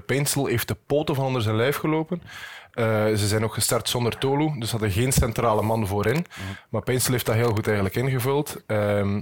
Peinsel 0.06 0.46
heeft 0.46 0.68
de 0.68 0.78
poten 0.86 1.16
van 1.16 1.26
onder 1.26 1.42
zijn 1.42 1.56
lijf 1.56 1.76
gelopen. 1.76 2.22
Eh, 2.72 3.06
ze 3.06 3.28
zijn 3.28 3.44
ook 3.44 3.54
gestart 3.54 3.90
zonder 3.90 4.18
Tolu, 4.18 4.60
dus 4.60 4.72
hadden 4.72 4.92
geen 4.92 5.12
centrale 5.12 5.62
man 5.62 5.88
voorin. 5.88 6.26
Maar 6.70 6.82
Peinsel 6.82 7.12
heeft 7.12 7.26
dat 7.26 7.36
heel 7.36 7.52
goed 7.52 7.66
eigenlijk 7.66 7.96
ingevuld. 7.96 8.64
Ehm, 8.68 9.22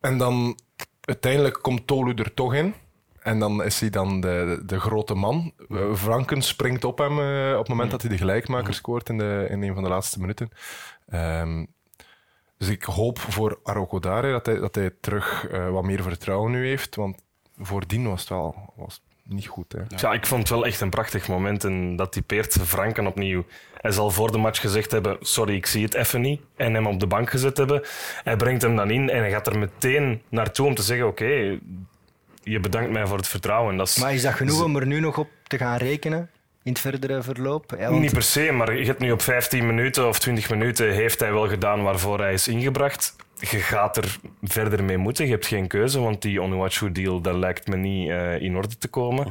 en 0.00 0.18
dan 0.18 0.58
uiteindelijk 1.04 1.58
komt 1.62 1.86
Tolu 1.86 2.14
er 2.14 2.34
toch 2.34 2.54
in. 2.54 2.74
En 3.22 3.38
dan 3.38 3.64
is 3.64 3.80
hij 3.80 3.90
dan 3.90 4.20
de, 4.20 4.62
de 4.66 4.80
grote 4.80 5.14
man. 5.14 5.52
Eh, 5.68 5.94
Franken 5.94 6.42
springt 6.42 6.84
op 6.84 6.98
hem 6.98 7.18
eh, 7.18 7.52
op 7.52 7.58
het 7.58 7.68
moment 7.68 7.90
dat 7.90 8.00
hij 8.00 8.10
de 8.10 8.16
gelijkmaker 8.16 8.74
scoort 8.74 9.08
in, 9.08 9.18
de, 9.18 9.46
in 9.50 9.62
een 9.62 9.74
van 9.74 9.82
de 9.82 9.88
laatste 9.88 10.20
minuten. 10.20 10.50
Ehm, 11.08 11.64
dus 12.58 12.68
ik 12.68 12.82
hoop 12.82 13.18
voor 13.18 13.60
Arokodare 13.62 14.30
dat 14.30 14.46
hij, 14.46 14.58
dat 14.58 14.74
hij 14.74 14.90
terug 15.00 15.48
eh, 15.48 15.70
wat 15.70 15.82
meer 15.82 16.02
vertrouwen 16.02 16.50
nu 16.50 16.66
heeft. 16.66 16.94
Want 16.94 17.22
voordien 17.56 18.08
was 18.08 18.20
het 18.20 18.28
wel 18.28 18.72
was 18.76 19.02
niet 19.24 19.46
goed. 19.46 19.72
Hè. 19.72 19.80
Ja, 19.96 20.12
ik 20.12 20.26
vond 20.26 20.40
het 20.40 20.50
wel 20.50 20.66
echt 20.66 20.80
een 20.80 20.90
prachtig 20.90 21.28
moment. 21.28 21.64
En 21.64 21.96
dat 21.96 22.12
typeert 22.12 22.52
Franken 22.52 23.06
opnieuw. 23.06 23.44
Hij 23.82 23.90
zal 23.92 24.10
voor 24.10 24.32
de 24.32 24.38
match 24.38 24.60
gezegd 24.60 24.90
hebben: 24.90 25.16
Sorry, 25.20 25.54
ik 25.54 25.66
zie 25.66 25.84
het 25.84 25.94
even 25.94 26.20
niet. 26.20 26.40
En 26.56 26.74
hem 26.74 26.86
op 26.86 27.00
de 27.00 27.06
bank 27.06 27.30
gezet 27.30 27.56
hebben. 27.56 27.82
Hij 28.24 28.36
brengt 28.36 28.62
hem 28.62 28.76
dan 28.76 28.90
in 28.90 29.10
en 29.10 29.18
hij 29.18 29.30
gaat 29.30 29.46
er 29.46 29.58
meteen 29.58 30.22
naartoe 30.28 30.66
om 30.66 30.74
te 30.74 30.82
zeggen: 30.82 31.06
Oké, 31.06 31.58
je 32.42 32.60
bedankt 32.60 32.90
mij 32.90 33.06
voor 33.06 33.16
het 33.16 33.28
vertrouwen. 33.28 33.76
Dat 33.76 33.88
is 33.88 33.96
Maar 33.98 34.14
is 34.14 34.22
dat 34.22 34.32
genoeg 34.34 34.62
om 34.64 34.76
er 34.76 34.86
nu 34.86 35.00
nog 35.00 35.18
op 35.18 35.28
te 35.42 35.58
gaan 35.58 35.76
rekenen 35.76 36.30
in 36.62 36.72
het 36.72 36.80
verdere 36.80 37.22
verloop? 37.22 37.74
Ja, 37.78 37.88
want- 37.88 38.00
Niet 38.00 38.12
per 38.12 38.22
se, 38.22 38.52
maar 38.52 38.76
je 38.76 38.84
hebt 38.86 38.98
nu 38.98 39.10
op 39.12 39.22
15 39.22 39.66
minuten 39.66 40.08
of 40.08 40.18
20 40.18 40.50
minuten 40.50 40.92
heeft 40.92 41.20
hij 41.20 41.32
wel 41.32 41.48
gedaan 41.48 41.82
waarvoor 41.82 42.18
hij 42.20 42.32
is 42.32 42.48
ingebracht. 42.48 43.16
Je 43.50 43.58
gaat 43.58 43.96
er 43.96 44.16
verder 44.42 44.84
mee 44.84 44.96
moeten. 44.98 45.24
Je 45.24 45.30
hebt 45.30 45.46
geen 45.46 45.66
keuze, 45.66 46.00
want 46.00 46.22
die 46.22 46.42
Onuachu-deal 46.42 47.20
dat 47.20 47.34
lijkt 47.34 47.66
me 47.68 47.76
niet 47.76 48.10
eh, 48.10 48.40
in 48.40 48.56
orde 48.56 48.78
te 48.78 48.88
komen. 48.88 49.26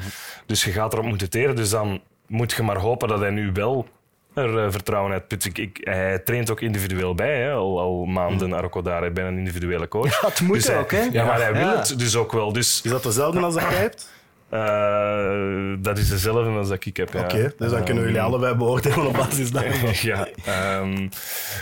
Dus 0.45 0.63
je 0.63 0.71
gaat 0.71 0.94
erop 0.94 1.06
moeten 1.06 1.30
teren. 1.30 1.56
Dus 1.56 1.69
dan 1.69 2.01
moet 2.27 2.51
je 2.53 2.63
maar 2.63 2.77
hopen 2.77 3.07
dat 3.07 3.19
hij 3.19 3.30
nu 3.30 3.51
wel 3.53 3.88
er 4.33 4.57
eh, 4.66 4.72
vertrouwen 4.72 5.12
uit 5.12 5.28
put. 5.28 5.45
Ik, 5.45 5.57
ik, 5.57 5.78
hij 5.83 6.19
traint 6.19 6.51
ook 6.51 6.62
individueel 6.62 7.16
bij, 7.16 7.38
hè, 7.42 7.51
al, 7.51 7.80
al 7.80 8.06
maanden 8.06 8.54
Arco 8.54 8.81
daar. 8.81 9.06
Ik 9.06 9.13
ben 9.13 9.25
een 9.25 9.38
individuele 9.38 9.88
coach. 9.88 10.22
Ja, 10.22 10.28
het 10.28 10.42
moet 10.42 10.56
Dus 10.56 10.68
hij- 10.68 10.78
ook, 10.80 10.92
hè? 10.92 11.07
Ja, 11.12 11.25
maar 11.25 11.39
hij 11.42 11.54
wil 11.54 11.62
Ja. 11.62 11.78
het 11.78 12.00
dus 12.00 12.16
ook 12.16 12.31
wel. 12.31 12.54
Dus 12.54 12.81
Is 12.83 12.92
dat 12.92 13.04
dezelfde 13.04 13.39
als 13.39 13.54
dat 13.54 13.63
jij 13.63 13.74
hebt? 13.80 14.10
eh, 14.50 15.74
dat 15.83 15.98
is 15.98 16.10
dezelfde 16.10 16.50
als 16.51 16.68
dat 16.69 16.86
ik 16.86 16.98
heb. 16.98 17.13
ja. 17.13 17.19
Oké, 17.24 17.54
dus 17.57 17.72
dan 17.72 17.83
kunnen 17.83 18.04
jullie 18.04 18.22
allebei 18.22 18.56
beoordelen 18.56 19.06
op 19.07 19.13
basis 19.13 19.51
daarvan. 19.51 19.89
ja, 20.12 20.28
ehm, 20.45 21.07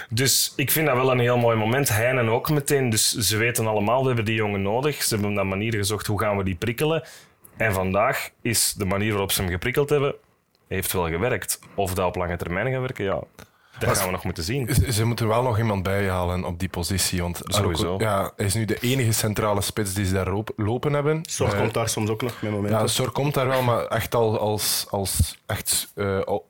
dus 0.09 0.53
ik 0.55 0.71
vind 0.71 0.87
dat 0.87 0.95
wel 0.95 1.11
een 1.11 1.19
heel 1.19 1.37
mooi 1.37 1.57
moment. 1.57 1.89
Heinen 1.89 2.29
ook 2.29 2.49
meteen. 2.49 2.89
Dus 2.89 3.11
ze 3.11 3.37
weten 3.37 3.67
allemaal, 3.67 4.01
we 4.01 4.07
hebben 4.07 4.25
die 4.25 4.35
jongen 4.35 4.61
nodig. 4.61 5.03
Ze 5.03 5.13
hebben 5.13 5.33
naar 5.33 5.47
manieren 5.47 5.79
gezocht, 5.79 6.07
hoe 6.07 6.19
gaan 6.19 6.37
we 6.37 6.43
die 6.43 6.55
prikkelen? 6.55 7.03
En 7.57 7.73
vandaag 7.73 8.29
is 8.41 8.73
de 8.77 8.85
manier 8.85 9.09
waarop 9.11 9.31
ze 9.31 9.41
hem 9.41 9.51
geprikkeld 9.51 9.89
hebben, 9.89 10.15
heeft 10.69 10.91
wel 10.93 11.07
gewerkt. 11.09 11.59
Of 11.75 11.93
dat 11.93 12.05
op 12.07 12.15
lange 12.15 12.37
termijn 12.37 12.71
gaat 12.71 12.79
werken, 12.81 13.03
ja, 13.05 13.19
dat 13.79 13.97
gaan 13.97 14.05
we 14.05 14.11
nog 14.11 14.23
moeten 14.23 14.43
zien. 14.43 14.73
Ze, 14.73 14.91
ze 14.91 15.05
moeten 15.05 15.25
er 15.25 15.31
wel 15.31 15.43
nog 15.43 15.57
iemand 15.57 15.83
bijhalen 15.83 16.43
op 16.45 16.59
die 16.59 16.69
positie. 16.69 17.21
Want 17.21 17.41
Sowieso. 17.43 17.95
Ja, 17.97 18.31
hij 18.35 18.45
is 18.45 18.53
nu 18.53 18.65
de 18.65 18.77
enige 18.79 19.11
centrale 19.11 19.61
spits 19.61 19.93
die 19.93 20.05
ze 20.05 20.13
daar 20.13 20.33
lopen 20.55 20.93
hebben. 20.93 21.19
Zorg 21.29 21.53
Eh, 21.53 21.59
komt 21.59 21.73
daar 21.73 21.89
soms 21.89 22.09
ook 22.09 22.21
nog 22.21 22.41
met 22.41 22.51
momenten. 22.51 22.79
Ja, 22.79 22.87
Sor 22.87 23.11
komt 23.11 23.33
daar 23.33 23.47
wel, 23.47 23.61
maar 23.61 23.85
echt 23.85 24.15
al 24.15 24.39
als, 24.39 24.85
als 24.89 25.37
echt, 25.45 25.91
eh, 25.95 26.19
al- 26.19 26.49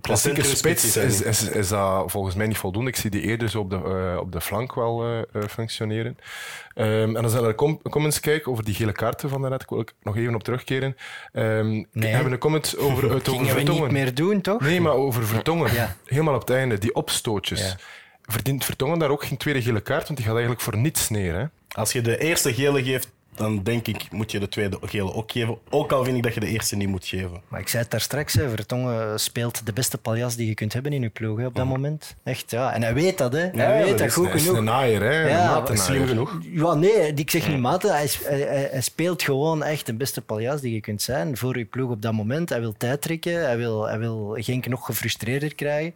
klassieke 0.00 0.42
spits 0.42 0.96
is 0.96 0.96
is, 0.96 1.20
is, 1.20 1.48
is 1.48 1.68
dat 1.68 2.10
volgens 2.10 2.34
mij 2.34 2.46
niet 2.46 2.58
voldoende. 2.58 2.90
Ik 2.90 2.96
zie 2.96 3.10
die 3.10 3.20
eerder 3.20 3.48
zo 3.48 3.58
op 3.60 3.70
de, 3.70 3.76
eh, 3.76 4.20
op 4.20 4.32
de 4.32 4.40
flank 4.40 4.74
wel 4.74 5.02
eh, 5.04 5.18
eh, 5.18 5.48
functioneren. 5.48 6.18
Ehm, 6.74 7.16
en 7.16 7.22
dan 7.22 7.30
zijn 7.30 7.44
er 7.44 7.54
com 7.54 7.82
comments 7.82 8.20
kijken 8.20 8.52
over 8.52 8.64
die 8.64 8.74
gele 8.74 8.92
kaarten 8.92 9.28
van 9.28 9.40
daarnet. 9.40 9.62
Ik 9.62 9.68
wil 9.68 9.80
ik 9.80 9.92
nog 10.02 10.16
even 10.16 10.34
op 10.34 10.42
terugkeren. 10.42 10.96
Ehm 11.32 11.68
Nee. 11.70 11.84
We 11.92 12.06
hebben 12.06 12.32
een 12.32 12.38
comment 12.38 12.78
over, 12.78 13.02
het 13.14 13.28
over 13.28 13.32
Gingen 13.32 13.54
we 13.54 13.60
niet 13.60 13.68
Vertongen. 13.68 13.92
meer 13.92 14.14
doen, 14.14 14.40
toch? 14.40 14.60
Nee, 14.60 14.80
maar 14.80 14.92
over 14.92 15.26
Vertongen. 15.26 15.72
Ja. 15.72 15.96
Helemaal 16.04 16.34
op 16.34 16.40
het 16.40 16.50
einde, 16.50 16.78
die 16.78 16.94
opstootjes. 16.94 17.60
Ja. 17.60 17.76
Verdient 18.22 18.64
Vertongen 18.64 18.98
daar 18.98 19.10
ook 19.10 19.24
geen 19.24 19.38
tweede 19.38 19.62
gele 19.62 19.80
kaart? 19.80 20.04
Want 20.04 20.14
die 20.16 20.24
gaat 20.24 20.34
eigenlijk 20.34 20.62
voor 20.62 20.76
niets 20.76 21.08
neer. 21.08 21.34
Hè? 21.34 21.44
Als 21.72 21.92
je 21.92 22.00
de 22.00 22.18
eerste 22.18 22.54
gele 22.54 22.84
geeft, 22.84 23.10
dan 23.40 23.62
denk 23.62 23.86
ik, 23.86 24.06
moet 24.10 24.30
je 24.30 24.38
de 24.38 24.48
tweede 24.48 24.78
gele 24.82 25.14
ook 25.14 25.32
geven. 25.32 25.58
Ook 25.70 25.92
al 25.92 26.04
vind 26.04 26.16
ik 26.16 26.22
dat 26.22 26.34
je 26.34 26.40
de 26.40 26.46
eerste 26.46 26.76
niet 26.76 26.88
moet 26.88 27.06
geven. 27.06 27.42
Maar 27.48 27.60
ik 27.60 27.68
zei 27.68 27.82
het 27.82 27.90
daar 27.90 28.00
straks, 28.00 28.34
hè, 28.34 28.48
Vertongen 28.48 29.20
speelt 29.20 29.66
de 29.66 29.72
beste 29.72 29.98
paljas 29.98 30.36
die 30.36 30.46
je 30.48 30.54
kunt 30.54 30.72
hebben 30.72 30.92
in 30.92 31.02
je 31.02 31.08
ploeg 31.08 31.38
hè, 31.38 31.46
op 31.46 31.54
dat 31.54 31.66
moment. 31.66 32.16
Echt, 32.24 32.50
ja. 32.50 32.72
En 32.72 32.82
hij 32.82 32.94
weet 32.94 33.18
dat, 33.18 33.32
hè. 33.32 33.38
Hij 33.38 33.78
weet 33.78 33.88
dat 33.88 33.98
dat 33.98 34.06
is- 34.06 34.14
goed 34.14 34.26
Hij 34.26 34.34
is 34.34 34.42
genoeg. 34.42 34.56
een 34.58 34.64
naaier, 34.64 35.00
hè? 35.02 35.28
Ja, 35.28 35.62
een. 35.68 35.78
Slim 35.78 36.06
genoeg. 36.06 36.38
Ja, 36.52 36.74
nee, 36.74 37.14
ik 37.14 37.30
zeg 37.30 37.48
niet 37.48 37.58
maten. 37.58 37.94
Hij 37.94 38.80
speelt 38.80 39.22
gewoon 39.22 39.62
echt 39.62 39.86
de 39.86 39.94
beste 39.94 40.20
paljas 40.20 40.60
die 40.60 40.74
je 40.74 40.80
kunt 40.80 41.02
zijn 41.02 41.36
voor 41.36 41.58
je 41.58 41.64
ploeg 41.64 41.90
op 41.90 42.02
dat 42.02 42.12
moment. 42.12 42.48
Hij 42.48 42.60
wil 42.60 42.74
tijd 42.76 43.02
trekken, 43.02 43.44
hij 43.44 43.56
wil, 43.56 43.86
hij 43.88 43.98
wil 43.98 44.36
Genk 44.40 44.66
nog 44.66 44.84
gefrustreerder 44.86 45.54
krijgen. 45.54 45.92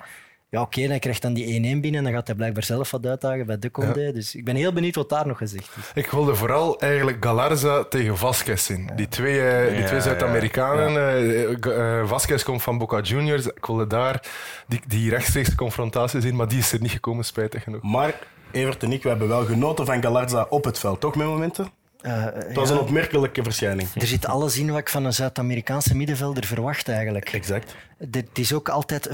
Ja, 0.54 0.60
oké, 0.60 0.80
hij 0.80 0.98
krijgt 0.98 1.22
dan 1.22 1.32
die 1.34 1.46
1-1 1.76 1.80
binnen 1.80 1.94
en 1.94 2.02
dan 2.04 2.12
gaat 2.12 2.26
hij 2.26 2.36
blijkbaar 2.36 2.62
zelf 2.62 2.90
wat 2.90 3.06
uitdagen 3.06 3.46
bij 3.46 3.58
de 3.58 3.70
Condé. 3.70 4.12
Dus 4.12 4.34
ik 4.34 4.44
ben 4.44 4.56
heel 4.56 4.72
benieuwd 4.72 4.94
wat 4.94 5.08
daar 5.08 5.26
nog 5.26 5.38
gezegd 5.38 5.68
is. 5.76 6.02
Ik 6.02 6.10
wilde 6.10 6.34
vooral 6.34 6.80
eigenlijk 6.80 7.24
Galarza 7.24 7.84
tegen 7.84 8.16
Vasquez 8.18 8.64
zien. 8.66 8.90
Die 8.96 9.08
twee, 9.08 9.40
eh, 9.48 9.68
die 9.68 9.78
Ja, 9.78 9.84
twee 9.86 9.98
ja. 9.98 10.04
Zuid-Amerikanen. 10.04 10.96
eh, 10.96 11.98
eh, 12.00 12.08
Vasquez 12.08 12.42
komt 12.42 12.62
van 12.62 12.78
Boca 12.78 13.00
Juniors. 13.00 13.46
Ik 13.46 13.66
wilde 13.66 13.86
daar 13.86 14.22
die, 14.66 14.80
die 14.86 15.10
rechtstreeks 15.10 15.54
confrontatie 15.54 16.20
zien, 16.20 16.36
maar 16.36 16.48
die 16.48 16.58
is 16.58 16.72
er 16.72 16.80
niet 16.80 16.90
gekomen, 16.90 17.24
spijtig 17.24 17.62
genoeg. 17.62 17.82
Maar 17.82 18.14
Evert 18.52 18.82
en 18.82 18.92
ik, 18.92 19.02
we 19.02 19.08
hebben 19.08 19.28
wel 19.28 19.44
genoten 19.44 19.86
van 19.86 20.02
Galarza 20.02 20.46
op 20.48 20.64
het 20.64 20.78
veld, 20.78 21.00
toch 21.00 21.16
met 21.16 21.26
momenten? 21.26 21.68
Eh, 22.00 22.24
Het 22.24 22.54
was 22.54 22.68
ja, 22.68 22.74
een 22.74 22.80
opmerkelijke 22.80 23.42
verschijning. 23.42 23.88
er 23.94 24.06
zit 24.06 24.26
alles 24.26 24.58
in 24.58 24.70
wat 24.70 24.78
ik 24.80 24.88
van 24.88 25.04
een 25.04 25.12
Zuid-Amerikaanse 25.12 25.96
middenvelder 25.96 26.44
verwacht 26.44 26.88
eigenlijk. 26.88 27.28
Exact. 27.32 27.74
Het 28.10 28.28
is 28.38 28.52
ook 28.52 28.68
altijd 28.68 29.10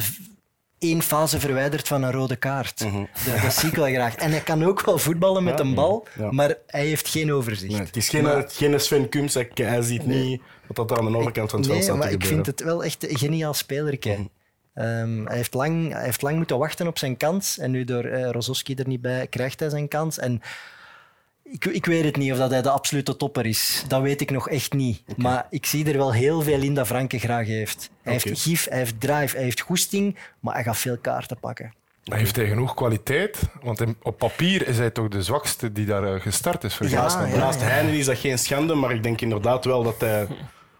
één 0.80 1.02
fase 1.02 1.40
verwijderd 1.40 1.88
van 1.88 2.02
een 2.02 2.12
rode 2.12 2.36
kaart. 2.36 2.78
dat, 2.78 3.42
dat 3.42 3.54
zie 3.54 3.68
ik 3.68 3.74
wel 3.74 3.86
graag. 3.88 4.14
En 4.14 4.30
hij 4.30 4.40
kan 4.40 4.64
ook 4.64 4.84
wel 4.84 4.98
voetballen 4.98 5.44
met 5.44 5.60
een 5.60 5.74
bal, 5.74 6.06
Ja. 6.18 6.30
maar 6.30 6.54
hij 6.66 6.86
heeft 6.86 7.08
geen 7.08 7.32
overzicht. 7.32 7.72
Nee, 7.72 7.80
het 7.80 7.96
is 7.96 8.08
geen, 8.08 8.24
het- 8.24 8.52
geen 8.52 8.80
Sven 8.80 9.08
Kumsek, 9.08 9.58
hij 9.58 9.82
ziet 9.82 10.06
niet 10.06 10.40
wat 10.66 10.90
er 10.90 10.98
aan 10.98 11.12
de 11.12 11.16
overkant 11.18 11.50
van 11.50 11.58
het 11.60 11.68
veld 11.68 11.82
staat 11.82 11.94
te 11.94 12.00
maar 12.02 12.12
ik 12.12 12.24
vind 12.24 12.46
het 12.46 12.62
wel 12.62 12.84
echt 12.84 13.10
een 13.10 13.18
geniaal 13.18 13.54
spelerke. 13.54 14.28
Ehm, 14.74 15.24
hij, 15.26 15.36
heeft 15.36 15.54
lang, 15.54 15.92
hij 15.92 16.04
heeft 16.04 16.22
lang 16.22 16.36
moeten 16.36 16.58
wachten 16.58 16.86
op 16.86 16.98
zijn 16.98 17.16
kans. 17.16 17.58
En 17.58 17.70
nu 17.70 17.84
door 17.84 18.08
Rozovski 18.08 18.74
er 18.74 18.86
niet 18.88 19.00
bij, 19.00 19.26
krijgt 19.26 19.60
hij 19.60 19.68
zijn 19.68 19.88
kans. 19.88 20.18
En 20.18 20.40
ik, 21.52 21.64
ik 21.64 21.86
weet 21.86 22.04
het 22.04 22.16
niet 22.16 22.32
of 22.32 22.38
dat 22.38 22.50
hij 22.50 22.62
de 22.62 22.70
absolute 22.70 23.16
topper 23.16 23.46
is. 23.46 23.84
Dat 23.88 24.02
weet 24.02 24.20
ik 24.20 24.30
nog 24.30 24.48
echt 24.48 24.72
niet. 24.72 25.02
Maar 25.16 25.46
ik 25.50 25.66
zie 25.66 25.90
er 25.90 25.96
wel 25.96 26.12
heel 26.12 26.42
veel 26.42 26.60
in 26.60 26.74
dat 26.74 26.86
Franke 26.86 27.18
graag 27.18 27.46
heeft. 27.46 27.90
Hij 28.02 28.12
heeft 28.12 28.40
gif, 28.42 28.66
hij 28.68 28.78
heeft 28.78 29.00
drive, 29.00 29.34
hij 29.36 29.44
heeft 29.44 29.60
goesting, 29.60 30.16
maar 30.40 30.54
hij 30.54 30.62
gaat 30.62 30.76
veel 30.78 30.98
kaarten 30.98 31.38
pakken. 31.40 31.72
Hij 32.04 32.18
heeft 32.18 32.36
hij 32.36 32.46
genoeg 32.48 32.74
kwaliteit, 32.74 33.38
want 33.62 33.84
op 34.02 34.18
papier 34.18 34.68
is 34.68 34.78
hij 34.78 34.90
toch 34.90 35.08
de 35.08 35.22
zwakste 35.22 35.72
die 35.72 35.86
daar 35.86 36.14
eh, 36.14 36.20
gestart 36.20 36.64
is. 36.64 36.78
Ja, 36.80 37.00
Naast, 37.02 37.16
ja, 37.18 37.36
naast 37.36 37.60
ja. 37.60 37.66
Heinen 37.66 37.92
is 37.94 38.04
dat 38.06 38.18
geen 38.18 38.38
schande, 38.38 38.74
maar 38.74 38.92
ik 38.94 39.02
denk 39.02 39.20
inderdaad 39.20 39.64
wel 39.64 39.82
dat 39.82 40.00
hij 40.00 40.26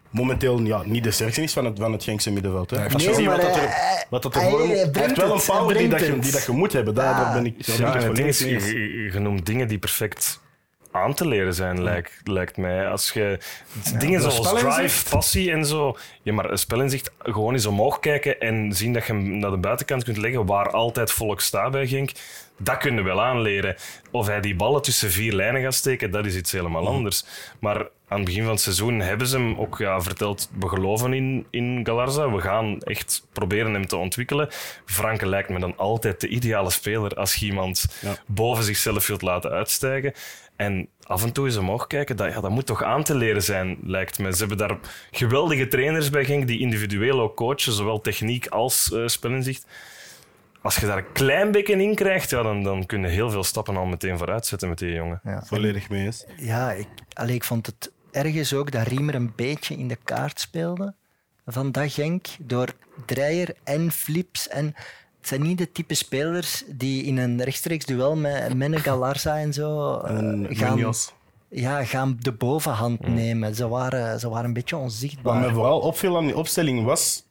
momenteel 0.09 0.59
ja, 0.61 0.81
niet 0.85 1.03
de 1.03 1.11
sterkste 1.11 1.41
is 1.41 1.53
van 1.53 1.65
het, 1.65 1.79
van 1.79 1.91
het 1.91 2.03
Genkse 2.03 2.31
middenveld. 2.31 2.69
Hè. 2.69 2.83
Als 2.83 3.03
je 3.03 3.07
Nee, 3.09 3.17
ziet 3.17 3.25
wat 3.25 3.37
maar 3.37 3.45
dat 3.45 3.55
er, 3.55 3.61
hij- 3.69 4.05
wat 4.09 4.23
dat 4.23 4.35
er 4.35 4.41
hij- 4.41 4.91
heeft 4.93 5.17
wel 5.17 5.33
een 5.33 5.41
power 5.45 5.77
die, 5.77 5.87
dat 5.87 5.99
je, 5.99 6.19
die 6.19 6.31
dat 6.31 6.45
je 6.45 6.51
moet 6.51 6.73
hebben. 6.73 6.93
Daar, 6.93 7.15
daar 7.23 7.33
ben 7.33 7.45
ik, 7.45 7.55
Ja, 7.65 7.97
het 8.01 8.17
is, 8.19 8.39
je- 8.39 9.09
je 9.13 9.19
noemt 9.19 9.45
dingen 9.45 9.67
die 9.67 9.79
perfect 9.79 10.39
aan 10.91 11.13
te 11.13 11.27
leren 11.27 11.53
zijn, 11.53 11.83
lijkt, 11.83 12.21
lijkt 12.23 12.57
mij. 12.57 12.87
Als 12.87 13.11
je 13.11 13.39
dingen 13.97 14.21
zoals 14.21 14.53
drive, 14.59 15.09
passie 15.09 15.51
en 15.51 15.65
zo... 15.65 15.97
Ja, 16.23 16.33
maar 16.33 16.51
een 16.51 16.57
spelinzicht, 16.57 17.11
gewoon 17.19 17.53
eens 17.53 17.65
omhoog 17.65 17.99
kijken 17.99 18.39
en 18.39 18.73
zien 18.73 18.93
dat 18.93 19.05
je 19.05 19.13
hem 19.13 19.37
naar 19.39 19.51
de 19.51 19.57
buitenkant 19.57 20.03
kunt 20.03 20.17
leggen, 20.17 20.45
waar 20.45 20.71
altijd 20.71 21.11
volk 21.11 21.41
staat 21.41 21.71
bij 21.71 21.87
Genk, 21.87 22.11
dat 22.57 22.77
kun 22.77 22.95
je 22.95 23.01
wel 23.01 23.21
aanleren. 23.21 23.75
Of 24.11 24.27
hij 24.27 24.41
die 24.41 24.55
ballen 24.55 24.81
tussen 24.81 25.11
vier 25.11 25.33
lijnen 25.33 25.61
gaat 25.61 25.73
steken, 25.73 26.11
dat 26.11 26.25
is 26.25 26.35
iets 26.35 26.51
helemaal 26.51 26.87
anders. 26.87 27.25
Maar 27.59 27.77
aan 28.07 28.17
het 28.17 28.25
begin 28.25 28.43
van 28.43 28.51
het 28.51 28.61
seizoen 28.61 28.99
hebben 28.99 29.27
ze 29.27 29.37
hem 29.37 29.55
ook 29.57 29.77
ja, 29.77 30.01
verteld, 30.01 30.49
we 30.59 30.67
geloven 30.67 31.13
in, 31.13 31.45
in 31.49 31.79
Galarza, 31.83 32.31
we 32.31 32.41
gaan 32.41 32.79
echt 32.79 33.27
proberen 33.33 33.73
hem 33.73 33.87
te 33.87 33.95
ontwikkelen. 33.97 34.47
Franke 34.85 35.25
lijkt 35.27 35.49
me 35.49 35.59
dan 35.59 35.77
altijd 35.77 36.21
de 36.21 36.27
ideale 36.27 36.69
speler 36.69 37.13
als 37.15 37.35
je 37.35 37.45
iemand 37.45 37.85
Ja. 38.01 38.15
boven 38.25 38.63
zichzelf 38.63 39.07
wilt 39.07 39.21
laten 39.21 39.51
uitstijgen. 39.51 40.13
En 40.61 40.87
af 41.03 41.23
en 41.23 41.31
toe 41.31 41.45
eens 41.45 41.57
omhoog 41.57 41.87
kijken, 41.87 42.15
dat, 42.15 42.33
ja, 42.33 42.41
dat 42.41 42.51
moet 42.51 42.65
toch 42.65 42.83
aan 42.83 43.03
te 43.03 43.15
leren 43.15 43.43
zijn, 43.43 43.77
lijkt 43.83 44.19
me. 44.19 44.31
Ze 44.31 44.39
hebben 44.39 44.57
daar 44.57 44.77
geweldige 45.11 45.67
trainers 45.67 46.09
bij 46.09 46.25
Genk 46.25 46.47
die 46.47 46.59
individueel 46.59 47.21
ook 47.21 47.35
coachen, 47.35 47.73
zowel 47.73 48.01
techniek 48.01 48.47
als 48.47 48.91
eh 48.93 49.07
spelinzicht. 49.07 49.65
Als 50.61 50.75
je 50.75 50.85
daar 50.85 50.97
een 50.97 51.11
klein 51.11 51.51
beetje 51.51 51.73
in 51.73 51.95
krijgt, 51.95 52.29
ja, 52.29 52.43
dan, 52.43 52.63
dan 52.63 52.85
kun 52.85 53.01
je 53.01 53.07
heel 53.07 53.29
veel 53.29 53.43
stappen 53.43 53.77
al 53.77 53.85
meteen 53.85 54.17
vooruit 54.17 54.45
zetten 54.45 54.69
met 54.69 54.77
die 54.77 54.93
jongen. 54.93 55.19
Ja. 55.23 55.43
Volledig 55.45 55.89
mee 55.89 56.05
eens. 56.05 56.25
Ja, 56.37 56.71
ik, 56.71 56.87
allee, 57.13 57.35
ik 57.35 57.43
vond 57.43 57.65
het 57.65 57.91
ergens 58.11 58.53
ook 58.53 58.71
dat 58.71 58.87
Riemer 58.87 59.15
een 59.15 59.33
beetje 59.35 59.75
in 59.75 59.87
de 59.87 59.97
kaart 60.03 60.39
speelde 60.39 60.93
van 61.45 61.71
dat 61.71 61.93
Genk. 61.93 62.25
Door 62.39 62.69
Dreyer 63.05 63.55
en 63.63 63.91
Flips. 63.91 64.47
En 64.47 64.75
het 65.21 65.29
zijn 65.29 65.41
niet 65.41 65.57
de 65.57 65.71
type 65.71 65.93
spelers 65.93 66.63
die 66.67 67.03
in 67.03 67.17
een 67.17 67.43
rechtstreeks 67.43 67.85
duel 67.85 68.15
met 68.15 68.53
Menne 68.53 68.77
Galarza 68.77 69.37
en 69.37 69.53
zo 69.53 69.97
eh, 69.97 70.17
En 70.17 70.47
gaan, 70.49 70.75
Munoz. 70.75 71.09
ja, 71.49 71.83
gaan 71.83 72.17
de 72.19 72.31
bovenhand 72.31 73.07
nemen. 73.07 73.55
Ze 73.55 73.67
waren, 73.67 74.19
ze 74.19 74.29
waren 74.29 74.45
een 74.45 74.53
beetje 74.53 74.77
onzichtbaar. 74.77 75.33
Wat 75.33 75.43
mij 75.43 75.53
vooral 75.53 75.79
opviel 75.79 76.17
aan 76.17 76.25
die 76.25 76.37
opstelling 76.37 76.83
was... 76.83 77.23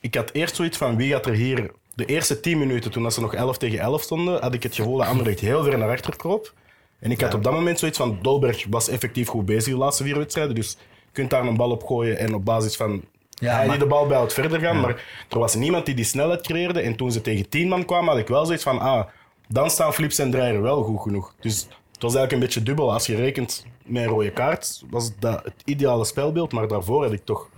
Ik 0.00 0.14
had 0.14 0.30
eerst 0.32 0.56
zoiets 0.56 0.76
van, 0.78 0.96
wie 0.96 1.12
gaat 1.12 1.26
er 1.26 1.34
hier... 1.34 1.70
De 1.94 2.04
eerste 2.04 2.40
10 2.40 2.58
minuten, 2.58 2.90
toen 2.90 3.02
dat 3.02 3.14
ze 3.14 3.20
nog 3.20 3.34
11 3.34 3.58
tegen 3.58 3.78
11 3.78 4.02
stonden, 4.02 4.40
had 4.42 4.54
ik 4.54 4.62
het 4.62 4.74
gevoel 4.74 4.96
dat 4.96 5.06
Anderlecht 5.06 5.40
heel 5.40 5.62
ver 5.64 5.78
naar 5.78 5.90
achter 5.90 6.16
kroop. 6.16 6.54
En 6.98 7.10
ik 7.10 7.20
had 7.20 7.34
op 7.34 7.44
dat 7.44 7.52
moment 7.52 7.78
zoiets 7.78 7.98
van, 7.98 8.18
Dolberg 8.22 8.66
was 8.70 8.88
effectief 8.88 9.28
goed 9.28 9.44
bezig 9.46 9.72
de 9.72 9.78
laatste 9.78 10.02
vier 10.02 10.18
wedstrijden, 10.18 10.54
dus 10.54 10.70
je 10.70 11.12
kunt 11.12 11.30
daar 11.30 11.46
een 11.46 11.56
bal 11.56 11.70
op 11.70 11.84
gooien 11.84 12.18
en 12.18 12.34
op 12.34 12.44
basis 12.44 12.76
van 12.76 13.02
Ja, 13.34 13.54
hij 13.54 13.66
maar- 13.66 13.78
die 13.78 13.84
de 13.84 13.90
bal 13.90 14.06
bij 14.06 14.16
houdt 14.16 14.32
verder 14.32 14.60
gaan. 14.60 14.80
Maar 14.80 15.04
er 15.28 15.38
was 15.38 15.54
niemand 15.54 15.86
die 15.86 15.94
die 15.94 16.04
snelheid 16.04 16.42
creëerde. 16.42 16.80
En 16.80 16.96
toen 16.96 17.12
ze 17.12 17.20
tegen 17.20 17.48
10 17.48 17.68
man 17.68 17.84
kwamen, 17.84 18.08
had 18.08 18.18
ik 18.18 18.28
wel 18.28 18.44
zoiets 18.46 18.64
van, 18.64 18.78
ah, 18.78 19.06
dan 19.48 19.70
staan 19.70 19.94
Flips 19.94 20.18
en 20.18 20.30
Dreyer 20.30 20.62
wel 20.62 20.82
goed 20.82 21.00
genoeg. 21.00 21.34
Dus 21.40 21.60
het 21.92 22.02
was 22.02 22.14
eigenlijk 22.14 22.32
een 22.32 22.38
beetje 22.38 22.62
dubbel. 22.62 22.92
Als 22.92 23.06
je 23.06 23.16
rekent 23.16 23.66
met 23.84 24.02
een 24.02 24.08
rode 24.08 24.30
kaart, 24.30 24.82
was 24.90 25.10
dat 25.18 25.44
het 25.44 25.54
ideale 25.64 26.04
spelbeeld, 26.04 26.52
maar 26.52 26.68
daarvoor 26.68 27.02
had 27.02 27.12
ik 27.12 27.24
toch, 27.24 27.48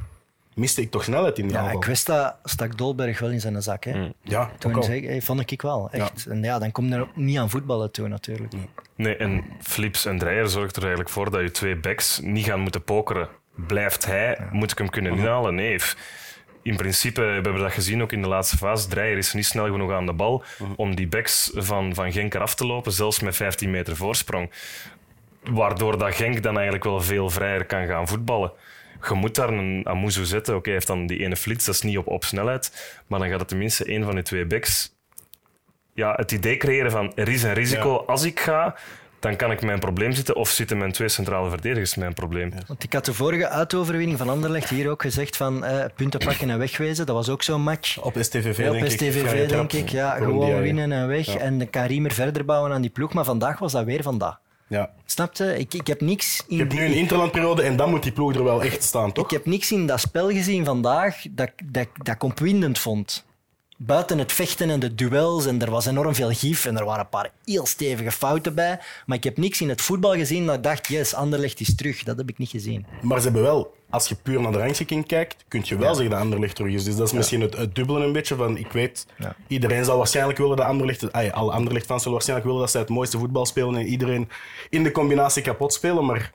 miste 0.55 0.81
ik 0.81 0.91
toch 0.91 1.05
snelheid 1.05 1.39
in 1.39 1.49
de 1.49 1.55
ja, 1.55 1.61
aanval. 1.61 1.79
Questa 1.79 2.39
stak 2.45 2.79
Dolberg 2.79 3.19
wel 3.19 3.31
in 3.31 3.41
zijn 3.41 3.63
zak. 3.63 3.85
Hè. 3.85 4.11
Ja, 4.23 4.43
ook 4.43 4.73
Toen 4.73 4.83
zeg, 4.83 5.05
hey, 5.05 5.23
vond 5.23 5.51
ik 5.51 5.63
wel, 5.63 5.89
echt. 5.91 6.27
En 6.27 6.43
ja, 6.43 6.59
dan 6.59 6.73
kom 6.73 6.87
je 6.87 6.95
er 6.95 7.09
niet 7.15 7.39
aan 7.39 7.51
voetballen 7.51 7.91
toe 7.91 8.09
natuurlijk. 8.09 8.53
Nee, 8.97 9.17
en 9.17 9.45
Flips 9.61 10.05
en 10.05 10.19
Dreyer 10.19 10.49
zorgt 10.49 10.77
er 10.77 10.83
eigenlijk 10.83 11.11
voor 11.11 11.31
dat 11.31 11.41
je 11.41 11.51
twee 11.51 11.77
backs 11.77 12.21
niet 12.23 12.45
gaan 12.45 12.61
moeten 12.61 12.85
pokeren. 12.85 13.29
Blijft 13.55 14.07
hij, 14.07 14.39
moet 14.51 14.71
ik 14.71 14.79
hem 14.79 14.91
kunnen 14.91 15.13
inhalen? 15.13 15.55
Nee. 15.55 15.79
In 16.63 16.77
principe 16.77 17.21
hebben 17.21 17.55
we 17.55 17.61
dat 17.61 17.73
gezien 17.73 18.03
ook 18.03 18.13
in 18.13 18.23
de 18.23 18.29
laatste 18.29 18.57
fase. 18.57 18.89
Dreyer 18.89 19.17
is 19.17 19.33
niet 19.33 19.47
snel 19.47 19.65
genoeg 19.65 19.93
aan 19.93 20.07
de 20.07 20.13
bal 20.13 20.45
om 20.77 20.95
die 20.95 21.07
backs 21.07 21.51
van, 21.55 21.95
van 21.95 22.13
Genk 22.13 22.35
eraf 22.35 22.55
te 22.55 22.67
lopen, 22.67 22.93
zelfs 22.93 23.21
met 23.21 23.37
15 23.37 23.71
meter 23.71 23.97
voorsprong. 23.97 24.51
Waardoor 25.43 25.99
dat 25.99 26.15
Genk 26.15 26.43
dan 26.43 26.55
eigenlijk 26.55 26.85
wel 26.85 27.01
veel 27.01 27.31
vrijer 27.31 27.65
kan 27.65 27.87
gaan 27.87 28.09
voetballen. 28.09 28.53
Je 29.09 29.15
moet 29.15 29.35
daar 29.35 29.49
een 29.49 29.87
Amuzu 29.89 30.25
zetten. 30.25 30.55
Oké, 30.55 30.65
hij 30.65 30.73
heeft 30.73 30.87
dan 30.87 31.07
die 31.07 31.19
ene 31.19 31.37
flits, 31.37 31.65
dat 31.65 31.75
is 31.75 31.83
niet 31.83 31.99
op, 31.99 32.07
op 32.07 32.25
snelheid. 32.25 33.03
Maar 33.07 33.19
dan 33.19 33.29
gaat 33.29 33.39
het 33.39 33.49
tenminste 33.49 33.85
één 33.85 34.05
van 34.05 34.15
die 34.15 34.23
twee 34.23 34.47
backs 34.47 34.95
ja, 35.95 36.13
het 36.17 36.33
idee 36.33 36.57
creëren 36.57 36.91
van 36.91 37.13
er 37.15 37.29
is 37.29 37.43
een 37.43 37.53
risico 37.53 37.97
als 37.97 38.25
ik 38.25 38.41
ga, 38.41 38.77
dan 39.25 39.37
kan 39.37 39.51
ik 39.51 39.63
mijn 39.63 39.79
probleem 39.79 40.13
zitten. 40.13 40.37
Of 40.37 40.49
zitten 40.49 40.79
mijn 40.79 40.93
twee 40.93 41.09
centrale 41.09 41.49
verdedigers 41.49 41.95
mijn 41.95 42.15
probleem. 42.15 42.53
Want 42.67 42.83
ik 42.83 42.93
had 42.93 43.05
de 43.05 43.15
vorige 43.15 43.49
uitoverwinning 43.49 44.19
van 44.19 44.29
Anderlecht 44.29 44.71
hier 44.71 44.91
ook 44.91 45.03
gezegd 45.03 45.37
van 45.37 45.65
eh, 45.65 45.85
punten 45.95 46.21
pakken 46.21 46.51
en 46.51 46.59
wegwezen. 46.59 47.07
Dat 47.07 47.17
was 47.17 47.29
ook 47.29 47.43
zo'n 47.43 47.63
match. 47.63 47.99
Op 47.99 48.17
STVV, 48.21 48.59
Ja, 48.59 48.67
op 48.67 48.73
denk 48.73 48.85
ik. 48.85 48.91
STVV 48.91 49.49
trap 49.49 49.71
denk 49.71 49.85
ik. 49.85 49.89
Ja, 49.89 50.15
gewoon 50.15 50.61
winnen 50.61 50.93
en 50.93 51.07
weg. 51.07 51.37
En 51.37 51.59
dan 51.59 51.71
kan 51.71 51.85
Riemer 51.85 52.13
verder 52.13 52.45
bouwen 52.45 52.73
aan 52.73 52.81
die 52.81 52.91
ploeg. 52.91 53.13
Maar 53.13 53.25
vandaag 53.25 53.59
was 53.59 53.73
dat 53.73 53.85
weer 53.85 54.03
vandaag. 54.03 54.39
Ja. 54.67 54.91
Snap 55.05 55.35
je? 55.35 55.59
Ik, 55.59 55.75
ik 55.75 55.87
heb 55.87 56.01
niks 56.01 56.45
in 56.47 56.57
Je 56.57 56.63
hebt 56.63 56.75
nu 56.75 56.85
een 56.85 56.95
interlandperiode 56.95 57.63
en 57.63 57.77
dan 57.77 57.91
moet 57.91 58.03
die 58.03 58.13
ploeg 58.13 58.35
er 58.35 58.45
wel 58.45 58.63
echt 58.63 58.83
staan, 58.83 59.13
toch? 59.13 59.25
Ik 59.25 59.31
heb 59.31 59.47
niks 59.47 59.73
in 59.73 59.87
dat 59.87 60.01
spel 60.01 60.31
gezien 60.31 60.65
vandaag 60.65 61.17
dat, 61.31 61.51
dat, 61.65 61.89
dat 62.03 62.15
ik 62.15 62.23
opwindend 62.23 62.79
vond. 62.79 63.25
Buiten 63.77 64.19
het 64.19 64.33
vechten 64.33 64.71
en 64.71 64.81
de 64.81 64.95
duels, 64.95 65.47
en 65.47 65.63
er 65.63 65.71
was 65.71 65.87
enorm 65.87 66.15
veel 66.15 66.31
gif 66.33 66.65
en 66.65 66.79
er 66.79 66.85
waren 66.85 67.01
een 67.01 67.09
paar 67.09 67.31
heel 67.45 67.67
stevige 67.67 68.11
fouten 68.13 68.55
bij. 68.55 68.81
Maar 69.07 69.17
ik 69.17 69.25
heb 69.25 69.37
niks 69.37 69.61
in 69.61 69.69
het 69.69 69.81
voetbal 69.81 70.13
gezien 70.15 70.47
dat 70.47 70.55
ik 70.57 70.63
dacht, 70.63 70.87
yes, 70.87 71.15
Anderlecht 71.15 71.61
is 71.61 71.75
terug. 71.75 72.03
Dat 72.03 72.17
heb 72.17 72.29
ik 72.29 72.39
niet 72.39 72.51
gezien. 72.51 72.87
Maar 73.03 73.19
ze 73.19 73.25
hebben 73.25 73.43
wel, 73.43 73.75
als 73.91 74.09
je 74.09 74.15
puur 74.15 74.41
naar 74.41 74.53
de 74.53 74.59
rangschikking 74.59 75.07
kijkt, 75.07 75.45
kun 75.49 75.61
je 75.65 75.77
wel 75.77 75.95
zeggen 75.95 76.11
dat 76.11 76.21
Anderlecht 76.21 76.55
terug 76.57 76.73
is. 76.73 76.85
Dus 76.85 76.97
dat 76.97 77.07
is 77.07 77.13
misschien 77.13 77.41
het, 77.41 77.57
het 77.57 77.75
dubbele 77.75 78.05
een 78.05 78.13
beetje 78.13 78.35
van, 78.35 78.57
ik 78.57 78.73
weet, 78.73 79.07
Ja. 79.19 79.37
iedereen 79.47 79.85
zal 79.85 79.97
waarschijnlijk 79.97 80.39
willen 80.39 80.57
dat 80.57 80.67
Anderlecht, 80.67 81.13
ay, 81.13 81.31
alle 81.31 81.53
Anderlecht-fans 81.53 81.99
zullen 82.03 82.13
waarschijnlijk 82.13 82.49
willen 82.49 82.63
dat 82.65 82.73
zij 82.73 82.81
het 82.81 82.91
mooiste 82.91 83.19
voetbal 83.19 83.47
spelen 83.47 83.77
en 83.77 83.87
iedereen 83.87 84.29
in 84.71 84.83
de 84.83 84.91
combinatie 84.91 85.43
kapot 85.43 85.73
spelen, 85.73 86.05
maar 86.05 86.33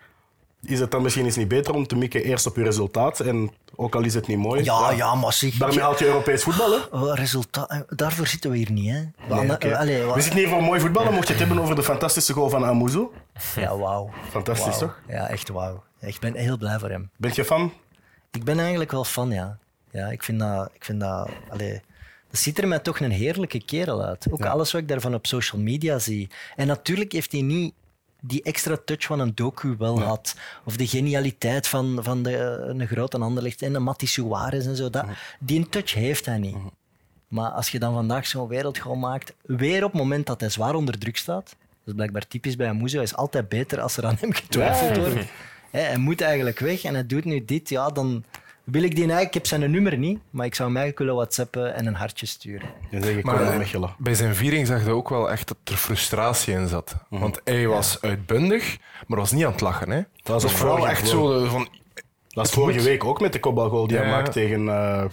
is 0.66 0.80
het 0.80 0.92
dan 0.92 1.02
misschien 1.02 1.26
eens 1.26 1.36
niet 1.36 1.48
beter 1.48 1.74
om 1.74 1.88
te 1.88 1.96
mikken 1.96 2.24
eerst 2.24 2.46
op 2.46 2.56
je 2.56 2.64
resultaat 2.64 3.20
en 3.20 3.52
ook 3.76 3.96
al 3.96 4.04
is 4.04 4.14
het 4.14 4.28
niet 4.28 4.38
mooi. 4.38 4.64
Ja, 4.64 4.92
ja, 4.92 5.16
maar 5.16 5.34
zeg... 5.34 5.54
Daarmee 5.58 5.80
haalt 5.82 6.00
je 6.00 6.06
Europees 6.06 6.44
voetbal, 6.44 6.72
hè? 6.72 6.78
Oh, 6.98 7.14
resultaat, 7.16 7.70
eh, 7.72 7.80
daarvoor 7.90 8.28
zitten 8.28 8.52
we 8.52 8.58
hier 8.58 8.72
niet, 8.72 8.90
hè? 8.90 9.00
Nee, 9.36 9.52
oké. 9.52 9.78
Allee, 9.78 10.04
wa- 10.04 10.14
We 10.14 10.22
zitten 10.22 10.40
hier 10.40 10.50
voor 10.50 10.64
mooi 10.64 10.80
voetbal, 10.80 11.04
dan 11.04 11.14
mocht 11.14 11.28
je 11.28 11.34
het 11.34 11.42
hebben 11.46 11.60
over 11.64 11.76
de 11.76 11.84
fantastische 11.84 12.34
goal 12.34 12.50
van 12.50 12.66
Amuzu. 12.66 13.08
Ja, 13.56 13.78
wauw. 13.78 14.10
Fantastisch, 14.30 14.78
toch? 14.78 15.00
Ja, 15.08 15.28
echt 15.28 15.50
wauw. 15.50 15.84
Ik 16.00 16.20
ben 16.20 16.36
heel 16.36 16.58
blij 16.58 16.80
voor 16.80 16.90
hem. 16.90 17.10
Ben 17.18 17.32
je 17.34 17.46
fan? 17.46 17.74
Ik 18.32 18.44
ben 18.44 18.60
eigenlijk 18.60 18.92
wel 18.92 19.04
fan, 19.04 19.30
ja. 19.30 19.58
Ja, 19.92 20.08
ik 20.08 20.24
vind 20.24 20.40
dat... 20.40 20.70
Ik 20.74 20.86
vind 20.86 21.00
dat 21.00 21.30
allee, 21.50 21.82
dat 22.32 22.40
ziet 22.40 22.58
er 22.58 22.68
mij 22.68 22.80
toch 22.80 23.00
een 23.00 23.12
heerlijke 23.12 23.66
kerel 23.66 24.02
uit. 24.04 24.28
Ook 24.32 24.46
alles 24.46 24.72
wat 24.72 24.82
ik 24.82 24.88
daarvan 24.88 25.14
op 25.14 25.28
social 25.28 25.62
media 25.62 26.00
zie. 26.00 26.30
En 26.56 26.68
natuurlijk 26.68 27.12
heeft 27.12 27.32
hij 27.32 27.42
niet 27.42 27.74
die 28.22 28.44
extra 28.44 28.78
touch 28.86 29.06
van 29.06 29.20
een 29.20 29.36
docu 29.36 29.76
wel 29.78 30.02
had. 30.02 30.36
Of 30.64 30.78
de 30.78 30.88
genialiteit 30.88 31.68
van, 31.68 32.00
van 32.02 32.24
de, 32.24 32.64
een 32.68 32.88
grote 32.88 33.18
Anderlecht 33.18 33.62
en 33.62 33.74
de 33.74 33.80
Matti 33.80 34.08
Suarez 34.08 34.66
en 34.66 34.76
zo. 34.76 34.90
Dat, 34.90 35.06
Die 35.40 35.70
touch 35.70 35.94
heeft 35.94 36.26
hij 36.26 36.38
niet. 36.38 36.58
Maar 37.28 37.50
als 37.50 37.70
je 37.70 37.80
dan 37.80 37.94
vandaag 37.94 38.28
zo'n 38.28 38.48
wereldgoal 38.48 38.96
maakt, 38.96 39.34
weer 39.46 39.84
op 39.84 39.92
het 39.92 40.02
moment 40.02 40.26
dat 40.26 40.40
hij 40.40 40.50
zwaar 40.50 40.76
onder 40.76 41.00
druk 41.00 41.18
staat, 41.18 41.46
dat 41.46 41.86
is 41.86 41.94
blijkbaar 41.94 42.28
typisch 42.28 42.56
bij 42.56 42.68
Amuzo, 42.68 42.96
hij 42.96 43.04
is 43.04 43.16
altijd 43.16 43.50
beter 43.50 43.82
als 43.82 43.98
er 43.98 44.06
aan 44.06 44.18
hem 44.20 44.34
getwijfeld 44.34 44.98
wordt. 44.98 45.30
Hij 45.72 45.98
moet 45.98 46.22
eigenlijk 46.22 46.60
weg 46.60 46.84
en 46.84 46.94
hij 46.94 47.06
doet 47.06 47.26
nu 47.26 47.46
dit, 47.46 47.70
ja, 47.70 47.90
dan 47.90 48.24
wil 48.72 48.84
ik 48.84 48.90
die 48.96 49.00
eigenlijk, 49.00 49.28
ik 49.28 49.34
heb 49.34 49.46
zijn 49.46 49.72
nummer 49.72 49.98
niet, 49.98 50.20
maar 50.30 50.46
ik 50.46 50.56
zou 50.56 50.68
hem 50.70 50.78
eigenlijk 50.78 50.98
willen 51.10 51.16
whatsappen 51.24 51.76
en 51.76 51.86
een 51.86 51.96
hartje 51.96 52.26
sturen. 52.26 52.70
Dan 52.92 53.04
zeg 53.04 53.16
ik 53.16 53.24
Maar 53.24 53.58
Mechelen. 53.58 53.96
bij 53.98 54.14
zijn 54.14 54.36
viering 54.36 54.68
zag 54.68 54.84
je 54.86 54.92
ook 54.92 55.10
wel 55.10 55.32
echt 55.32 55.48
dat 55.48 55.58
er 55.64 55.76
frustratie 55.76 56.54
in 56.54 56.68
zat. 56.68 56.96
Mhm. 57.10 57.22
Want 57.22 57.42
hij 57.44 57.68
was 57.68 58.02
uitbundig, 58.02 58.78
maar 59.08 59.20
was 59.20 59.32
niet 59.32 59.46
aan 59.46 59.52
het 59.52 59.62
lachen. 59.62 59.90
Hè. 59.90 60.02
Dat 60.24 60.42
was 60.42 60.44
ook 60.44 60.50
vooral 60.58 60.76
vorige 60.76 60.94
echt 60.96 61.08
zo 61.08 61.44
de- 61.44 61.50
van... 61.50 61.68
Dat 62.30 62.46
is 62.46 62.52
vorige 62.52 62.78
moet. 62.78 62.88
week 62.88 63.04
ook 63.04 63.22
met 63.22 63.34
de 63.34 63.40
kopbalgoal 63.40 63.88
die 63.88 63.98
hij 63.98 64.10
maakt 64.10 64.32
tegen... 64.32 64.68
eh 64.70 65.04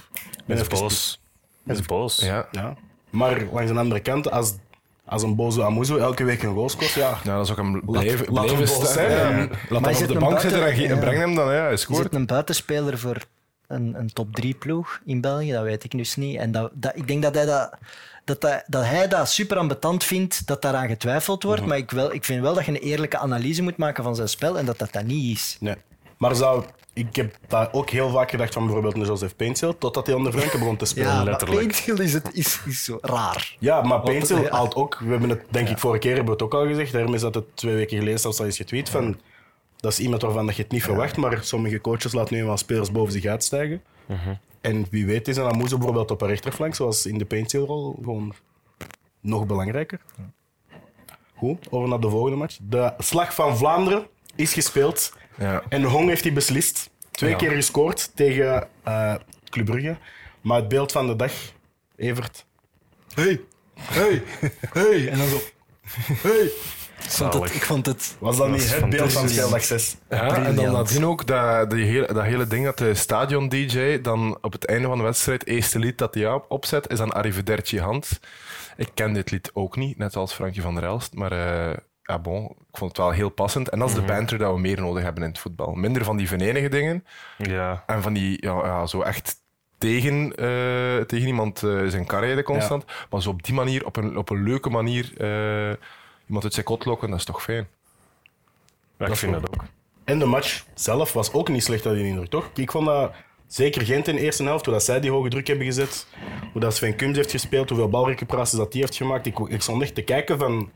Hij 0.47 0.57
is 0.57 0.67
boos. 0.67 1.21
Is 1.67 1.83
boos. 1.83 2.17
Ja. 2.21 2.49
Ja. 2.53 2.75
Maar 3.11 3.43
langs 3.53 3.73
de 3.73 3.79
andere 3.79 4.01
kant, 4.01 4.31
als, 4.31 4.55
als 5.05 5.23
een 5.23 5.35
boze 5.37 5.63
Amuzo 5.65 5.97
elke 5.97 6.25
week 6.25 6.43
een 6.43 6.55
goal 6.55 6.69
scoort, 6.69 6.93
ja... 6.93 7.19
Ja, 7.25 7.37
dat 7.37 7.45
is 7.45 7.51
ook 7.51 7.59
een 7.59 7.83
blijven, 7.85 8.33
laat 8.33 8.69
staan. 8.69 8.87
zijn, 8.87 9.11
Ja. 9.39 9.49
Maar 9.69 9.81
hem 9.81 9.91
is 9.91 10.01
op 10.01 10.07
de 10.09 10.13
een 10.15 10.19
bank 10.21 10.21
buiten- 10.33 10.41
zitten 10.51 10.69
en, 10.69 10.75
ge- 10.77 10.87
en 10.87 10.95
ja. 10.95 11.01
breng 11.01 11.19
hem 11.19 11.35
dan. 11.35 11.53
Ja, 11.53 11.61
hij 11.63 11.73
Is 11.73 11.81
scoort. 11.81 12.03
het 12.05 12.15
een 12.15 12.27
buitenspeler 12.27 12.99
voor 12.99 13.17
een, 13.69 13.95
een 13.99 14.13
top 14.13 14.35
3 14.35 14.55
ploeg 14.55 15.01
in 15.05 15.21
België? 15.21 15.53
Dat 15.53 15.63
weet 15.63 15.85
ik 15.85 15.91
dus 15.91 16.17
niet. 16.17 16.37
En 16.39 16.53
dat, 16.53 16.71
dat, 16.75 16.97
ik 16.97 17.07
denk 17.07 17.23
dat 17.23 17.35
hij 17.35 17.45
dat, 17.45 17.71
dat, 18.25 18.43
hij, 18.43 18.65
dat 18.67 18.85
hij 18.85 19.09
dat 19.09 19.31
super 19.31 19.57
ambetant 19.57 20.05
vindt 20.05 20.47
dat 20.47 20.63
daaraan 20.63 20.89
getwijfeld 20.89 21.43
wordt. 21.43 21.61
Mhm. 21.61 21.69
Maar 21.69 21.79
ik, 21.79 21.91
wel, 21.91 22.13
ik 22.13 22.25
vind 22.25 22.43
wel 22.43 22.55
dat 22.55 22.65
je 22.65 22.71
een 22.71 22.77
eerlijke 22.77 23.19
analyse 23.19 23.63
moet 23.63 23.77
maken 23.77 24.05
van 24.05 24.17
zijn 24.17 24.29
spel 24.29 24.59
en 24.59 24.67
dat 24.67 24.79
dat 24.79 24.93
dat 24.93 25.05
niet 25.05 25.37
is. 25.37 25.57
Nee. 25.61 25.77
Maar 26.17 26.35
zou, 26.35 26.65
ik 26.93 27.17
heb 27.17 27.37
daar 27.49 27.69
ook 27.73 27.91
heel 27.91 28.11
vaak 28.11 28.31
gedacht 28.31 28.53
van 28.53 28.65
bijvoorbeeld 28.65 28.95
een 28.95 29.05
Joseph 29.05 29.37
Paintsil, 29.37 29.79
totdat 29.79 30.07
hij 30.07 30.15
onder 30.15 30.33
Franke 30.33 30.59
begon 30.59 30.77
te 30.77 30.85
spelen. 30.85 31.13
Ja, 31.13 31.23
letterlijk. 31.23 31.73
Is, 31.73 32.13
het, 32.13 32.29
is, 32.33 32.61
is 32.67 32.85
zo 32.85 32.99
raar. 33.01 33.57
Ja, 33.59 33.83
maar 33.83 34.01
Paintsil 34.01 34.43
ja. 34.43 34.51
haalt 34.51 34.75
ook, 34.75 34.99
we 34.99 35.11
hebben 35.11 35.29
het 35.29 35.43
denk 35.51 35.69
ik 35.69 35.79
vorige 35.79 36.01
keer 36.01 36.15
hebben 36.15 36.37
we 36.37 36.45
het 36.45 36.55
ook 36.55 36.61
al 36.61 36.67
gezegd, 36.67 36.93
daarom 36.93 37.15
is 37.15 37.21
dat 37.21 37.35
het 37.35 37.57
twee 37.57 37.75
weken 37.75 37.99
geleden 37.99 38.21
zelfs 38.21 38.39
al 38.39 38.45
eens 38.45 38.57
getweet 38.57 38.89
van, 38.89 39.21
dat 39.77 39.93
is 39.93 40.01
iemand 40.01 40.23
waarvan 40.23 40.47
dat 40.47 40.57
je 40.57 40.63
het 40.63 40.73
niet 40.73 40.83
verwacht, 40.83 41.17
maar 41.17 41.45
sommige 41.45 41.81
coaches 41.81 42.13
laten 42.13 42.35
nu 42.35 42.41
eenmaal 42.41 42.57
spelers 42.57 42.93
boven 42.93 43.13
zich 43.13 43.25
uitstijgen. 43.25 43.83
En 44.61 44.87
wie 44.91 45.07
weet 45.07 45.29
is 45.29 45.37
een 45.37 45.45
Amuzo 45.53 45.77
bijvoorbeeld 45.77 46.11
op 46.11 46.23
een 46.23 46.29
rechterflank, 46.29 46.75
zoals 46.75 47.07
in 47.07 47.19
de 47.19 47.25
Paintsil-rol, 47.25 47.95
gewoon 48.03 48.35
nog 49.21 49.47
belangrijker. 49.47 50.01
Goed, 51.37 51.67
over 51.71 51.89
naar 51.89 52.01
de 52.01 52.11
volgende 52.11 52.37
match. 52.37 52.59
De 52.63 52.95
Slag 52.99 53.35
van 53.35 53.57
Vlaanderen 53.57 54.07
is 54.35 54.53
gespeeld 54.53 55.13
Ja. 55.39 55.63
en 55.69 55.83
Hong 55.83 56.09
heeft 56.09 56.23
die 56.23 56.33
beslist. 56.33 56.91
Twee 57.11 57.31
Ja. 57.31 57.37
keer 57.37 57.51
gescoord 57.51 58.11
tegen 58.17 58.69
eh 58.83 59.15
Club 59.51 59.65
Brugge. 59.65 59.97
Maar 60.41 60.57
het 60.59 60.69
beeld 60.69 60.93
van 60.93 61.07
de 61.07 61.17
dag, 61.17 61.33
Evert. 61.97 62.47
Hey, 63.15 63.41
hey, 63.81 64.23
hey. 64.73 65.09
En 65.13 65.19
dan 65.19 65.27
zo. 65.29 65.39
Hey. 66.23 66.51
Ik 67.07 67.13
vond 67.13 67.35
het... 67.35 67.55
Ik 67.55 67.65
vond 67.65 67.87
het 67.87 68.17
Was 68.19 68.37
dat 68.37 68.49
niet 68.49 68.75
het 68.75 68.91
beeld 68.91 69.13
van 69.13 69.29
speeldag 69.29 69.63
6? 69.63 69.97
Ja, 70.09 70.45
en 70.45 70.55
dan 70.55 70.73
nadien 70.73 71.07
ook 71.07 71.27
dat, 71.27 71.71
die 71.71 71.85
hele, 71.85 72.13
dat 72.13 72.25
hele 72.25 72.47
ding 72.47 72.65
dat 72.65 72.79
de 72.79 72.95
stadion-dj 72.95 74.01
dan 74.01 74.39
op 74.41 74.53
het 74.53 74.65
einde 74.67 74.89
van 74.89 74.99
de 74.99 75.05
wedstrijd, 75.05 75.41
het 75.41 75.49
eerste 75.49 75.79
lied 75.79 75.99
dat 75.99 76.15
hij 76.15 76.41
opzet, 76.49 76.91
is 76.91 76.99
dan 76.99 77.13
Arrivederci 77.13 77.81
Hans. 77.81 78.21
Ik 78.77 78.91
ken 78.95 79.13
dit 79.13 79.31
lied 79.31 79.51
ook 79.53 79.77
niet, 79.77 79.99
net 79.99 80.17
als 80.17 80.33
Frankje 80.33 80.61
van 80.61 80.75
der 80.75 80.85
Elst, 80.85 81.15
maar 81.15 81.33
eh, 81.33 81.77
ja, 82.03 82.19
bon, 82.19 82.45
ik 82.45 82.77
vond 82.79 82.91
het 82.91 83.01
wel 83.01 83.11
heel 83.11 83.29
passend. 83.29 83.69
En 83.69 83.79
dat 83.79 83.89
is 83.89 83.95
de 83.95 84.03
banter 84.03 84.39
dat 84.39 84.55
we 84.55 84.61
meer 84.61 84.81
nodig 84.81 85.03
hebben 85.03 85.23
in 85.23 85.29
het 85.29 85.39
voetbal. 85.39 85.73
Minder 85.75 86.05
van 86.05 86.17
die 86.17 86.29
venenige 86.29 86.69
dingen 86.69 87.05
Ja. 87.39 87.83
en 87.87 88.03
van 88.03 88.13
die, 88.13 88.37
ja, 88.47 88.67
ja 88.67 88.87
zo 88.87 89.01
echt 89.03 89.35
tegen, 89.79 90.37
eh, 90.37 91.05
tegen 91.07 91.27
iemand 91.27 91.63
eh, 91.63 91.87
zijn 91.87 92.07
carrière 92.07 92.43
constant, 92.43 92.85
maar 93.11 93.23
zo 93.23 93.31
op 93.31 93.43
die 93.43 93.55
manier, 93.55 93.87
op 93.87 93.97
een, 93.97 94.17
op 94.17 94.31
een 94.31 94.43
leuke 94.43 94.71
manier, 94.71 95.13
eh, 95.17 95.75
iemand 96.27 96.45
uit 96.45 96.55
zijn 96.55 96.67
kot 96.67 96.85
lokken, 96.85 97.11
dat 97.11 97.19
is 97.19 97.25
toch 97.25 97.43
fijn. 97.43 97.69
Ja, 98.99 99.07
ik 99.07 99.17
vind 99.17 99.33
dat 99.33 99.51
ook. 99.51 99.65
En 100.05 100.19
de 100.19 100.25
match 100.25 100.65
zelf 100.75 101.13
was 101.13 101.33
ook 101.33 101.49
niet 101.49 101.65
slecht, 101.65 101.83
dat 101.83 101.95
die 101.95 102.07
indruk, 102.07 102.31
toch? 102.31 102.51
Ik 102.55 102.71
vond 102.71 102.87
dat 102.87 103.13
zeker 103.47 103.83
Gent 103.83 104.09
in 104.09 104.15
de 104.15 104.21
eerste 104.21 104.43
helft, 104.43 104.65
hoe 104.65 104.75
dat 104.75 104.85
zij 104.85 105.01
die 105.01 105.11
hoge 105.11 105.29
druk 105.29 105.47
hebben 105.47 105.67
gezet, 105.67 106.07
hoe 106.53 106.61
dat 106.61 106.77
Sven 106.77 106.97
Kums 106.97 107.17
heeft 107.17 107.31
gespeeld, 107.31 107.69
hoeveel 107.69 107.89
balrecuperaties 107.89 108.59
dat 108.59 108.73
die 108.73 108.81
heeft 108.81 108.97
gemaakt. 108.97 109.27
Ik, 109.27 109.39
ik 109.39 109.63
stond 109.63 109.83
echt 109.83 109.95
te 109.95 110.03
kijken 110.03 110.39
van 110.39 110.71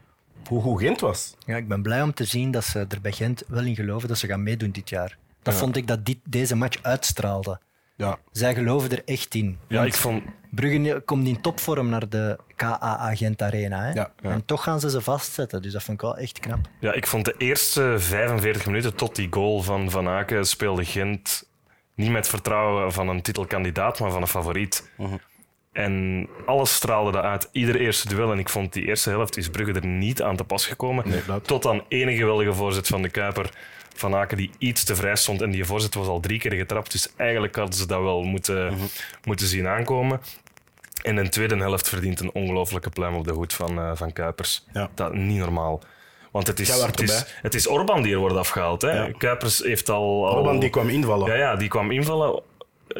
hoe 0.48 0.62
goed 0.62 0.80
Gent 0.80 1.00
was. 1.00 1.34
Ja, 1.46 1.56
ik 1.56 1.68
ben 1.68 1.82
blij 1.82 2.02
om 2.02 2.14
te 2.14 2.24
zien 2.24 2.50
dat 2.50 2.64
ze 2.64 2.78
er 2.88 3.00
bij 3.00 3.12
Gent 3.12 3.44
wel 3.48 3.64
in 3.64 3.74
geloven 3.74 4.08
dat 4.08 4.18
ze 4.18 4.26
gaan 4.26 4.42
meedoen 4.42 4.70
dit 4.70 4.88
jaar. 4.88 5.18
Dat 5.42 5.54
vond 5.54 5.76
ik 5.76 5.86
dat 5.86 6.06
dit, 6.06 6.18
deze 6.24 6.56
match 6.56 6.82
uitstraalde. 6.82 7.60
Ja. 8.00 8.18
Zij 8.32 8.54
geloven 8.54 8.90
er 8.90 9.02
echt 9.04 9.34
in. 9.34 9.58
Ja, 9.68 9.76
Want 9.76 9.88
ik 9.88 9.94
vond... 9.94 10.22
Brugge 10.50 11.02
komt 11.04 11.26
in 11.28 11.40
topvorm 11.40 11.88
naar 11.88 12.08
de 12.08 12.38
KAA 12.56 13.14
Gent 13.14 13.42
Arena. 13.42 13.82
Hè? 13.82 13.90
Ja, 13.92 14.12
En 14.22 14.44
toch 14.44 14.62
gaan 14.62 14.80
ze 14.80 14.90
ze 14.90 15.00
vastzetten. 15.00 15.62
Dus 15.62 15.72
dat 15.72 15.82
vond 15.82 15.96
ik 15.96 16.02
wel 16.02 16.16
echt 16.16 16.38
knap. 16.40 16.58
Ja, 16.80 16.92
ik 16.92 17.06
vond 17.06 17.24
de 17.24 17.34
eerste 17.38 17.94
45 17.98 18.66
minuten 18.66 18.94
tot 18.94 19.16
die 19.16 19.26
goal 19.30 19.62
van 19.62 19.90
Van 19.90 20.08
Aken 20.08 20.44
speelde 20.46 20.84
Gent 20.84 21.48
niet 21.94 22.10
met 22.10 22.28
vertrouwen 22.28 22.92
van 22.92 23.08
een 23.08 23.22
titelkandidaat, 23.22 24.00
maar 24.00 24.10
van 24.10 24.20
een 24.22 24.28
favoriet. 24.28 24.90
En 25.72 26.28
alles 26.46 26.74
straalde 26.74 27.12
dat 27.12 27.22
uit, 27.24 27.48
ieder 27.52 27.76
eerste 27.76 28.08
duel. 28.08 28.32
En 28.32 28.38
ik 28.38 28.48
vond 28.48 28.72
die 28.72 28.84
eerste 28.86 29.10
helft 29.10 29.36
is 29.36 29.48
Brugge 29.48 29.72
er 29.72 29.86
niet 29.86 30.22
aan 30.22 30.36
te 30.36 30.44
pas 30.44 30.66
gekomen. 30.66 31.04
dat- 31.26 31.46
Tot 31.46 31.66
aan 31.66 31.82
ene 31.88 32.16
geweldige 32.16 32.52
voorzet 32.54 32.86
van 32.86 33.02
de 33.02 33.08
Kuiper. 33.10 33.50
Van 33.94 34.14
Aken 34.14 34.36
die 34.36 34.50
iets 34.58 34.84
te 34.84 34.94
vrij 34.96 35.16
stond. 35.16 35.42
En 35.42 35.50
die 35.50 35.64
voorzet 35.64 35.94
was 35.94 36.06
al 36.06 36.20
drie 36.20 36.38
keer 36.38 36.52
getrapt. 36.52 36.92
Dus 36.92 37.08
eigenlijk 37.16 37.56
hadden 37.56 37.74
ze 37.74 37.86
dat 37.86 38.00
wel 38.02 38.22
moeten, 38.22 38.74
moeten 39.24 39.46
zien 39.46 39.66
aankomen. 39.66 40.20
En 41.02 41.16
een 41.16 41.30
tweede 41.30 41.56
helft 41.56 41.88
verdient 41.88 42.20
een 42.20 42.32
ongelofelijke 42.32 42.90
pluim 42.90 43.14
op 43.14 43.24
de 43.24 43.32
hoed 43.32 43.52
van, 43.54 43.78
eh, 43.78 43.90
van 43.94 44.12
Kuipers. 44.12 44.64
Ja. 44.72 44.90
Dat 44.94 45.14
niet 45.14 45.38
normaal. 45.38 45.82
Want 46.30 46.46
het 46.46 46.60
is, 46.60 46.68
het 46.82 47.00
is, 47.00 47.24
het 47.42 47.54
is 47.54 47.66
Orban 47.66 48.02
die 48.02 48.12
er 48.12 48.18
wordt 48.18 48.36
afgehaald. 48.36 48.82
Hè? 48.82 48.90
Ja. 48.92 49.10
Kuipers 49.18 49.58
heeft 49.58 49.88
al... 49.88 50.26
al 50.28 50.34
Orban 50.36 50.58
die 50.60 50.70
kwam 50.70 50.88
invallen. 50.88 51.28
ja, 51.28 51.34
ja, 51.36 51.56
die 51.56 51.68
kwam 51.68 51.90
invallen. 51.90 52.42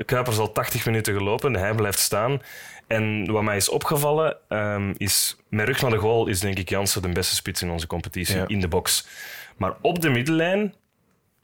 Kuipers 0.05 0.38
al 0.38 0.53
80 0.53 0.85
minuten 0.87 1.14
gelopen. 1.14 1.55
Hij 1.57 1.74
blijft 1.74 1.98
staan. 1.98 2.42
En 2.87 3.33
wat 3.33 3.42
mij 3.42 3.57
is 3.57 3.68
opgevallen, 3.68 4.37
ehm, 4.48 4.92
is 4.96 5.37
met 5.48 5.66
rug 5.66 5.81
naar 5.83 5.90
de 5.90 5.96
goal 5.96 6.26
is 6.26 6.40
denk 6.40 6.59
ik 6.59 6.68
Jansen 6.68 7.03
de 7.03 7.09
beste 7.09 7.35
spits 7.35 7.62
in 7.62 7.70
onze 7.70 7.87
competitie, 7.87 8.37
Ja. 8.37 8.44
in 8.46 8.61
de 8.61 8.68
box. 8.68 9.07
Maar 9.57 9.74
op 9.81 10.00
de 10.00 10.11
middenlijn 10.11 10.74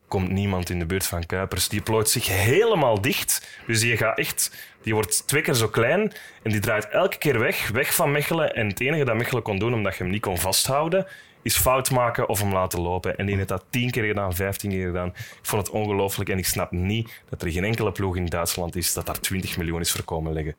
komt 0.09 0.31
niemand 0.31 0.71
in 0.71 0.79
de 0.79 0.87
buurt 0.87 1.07
van 1.07 1.27
Kuipers. 1.27 1.69
Die 1.69 1.81
plooit 1.81 2.09
zich 2.09 2.29
helemaal 2.29 3.01
dicht. 3.01 3.49
Dus 3.67 3.81
die 3.81 3.97
gaat 3.97 4.19
echt... 4.19 4.75
Die 4.83 4.95
wordt 4.95 5.27
twee 5.27 5.43
keer 5.43 5.55
zo 5.55 5.69
klein 5.69 6.13
en 6.43 6.51
die 6.51 6.61
draait 6.61 6.89
elke 6.89 7.19
keer 7.19 7.39
weg, 7.39 7.69
weg 7.69 7.95
van 7.95 8.11
Mechelen. 8.11 8.55
En 8.55 8.67
het 8.67 8.81
enige 8.81 9.05
dat 9.05 9.17
Mechelen 9.17 9.43
kon 9.43 9.59
doen, 9.59 9.75
omdat 9.75 9.97
je 9.97 10.03
hem 10.03 10.13
niet 10.13 10.21
kon 10.21 10.39
vasthouden, 10.39 11.07
is 11.43 11.57
fout 11.57 11.91
maken 11.91 12.29
of 12.29 12.41
hem 12.41 12.53
laten 12.53 12.81
lopen. 12.81 13.19
En 13.19 13.27
die 13.27 13.37
heeft 13.37 13.49
dat 13.49 13.65
tien 13.71 13.91
keer 13.91 14.05
gedaan, 14.05 14.35
vijftien 14.35 14.71
keer 14.71 14.87
gedaan. 14.87 15.09
Ik 15.09 15.39
vond 15.43 15.67
het 15.67 15.77
ongelooflijk 15.77 16.31
en 16.31 16.39
ik 16.39 16.47
snap 16.47 16.71
niet 16.71 17.23
dat 17.29 17.43
er 17.43 17.51
geen 17.51 17.65
enkele 17.65 17.93
ploeg 17.93 18.17
in 18.17 18.27
Duitsland 18.27 18.77
is 18.77 18.95
dat 18.95 19.07
daar 19.07 19.21
20 19.21 19.57
miljoen 19.57 19.81
is 19.81 19.93
voor 19.93 20.05
komen 20.05 20.33
leggen. 20.33 20.55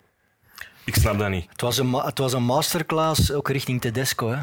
Ik 0.85 0.95
snap 0.95 1.19
dat 1.19 1.29
niet. 1.29 1.49
Het 1.49 1.61
was 1.61 1.77
een, 1.77 1.93
het 1.93 2.17
was 2.17 2.33
een 2.33 2.43
masterclass 2.43 3.31
ook 3.31 3.49
richting 3.49 3.81
Tedesco. 3.81 4.29
Hè? 4.29 4.39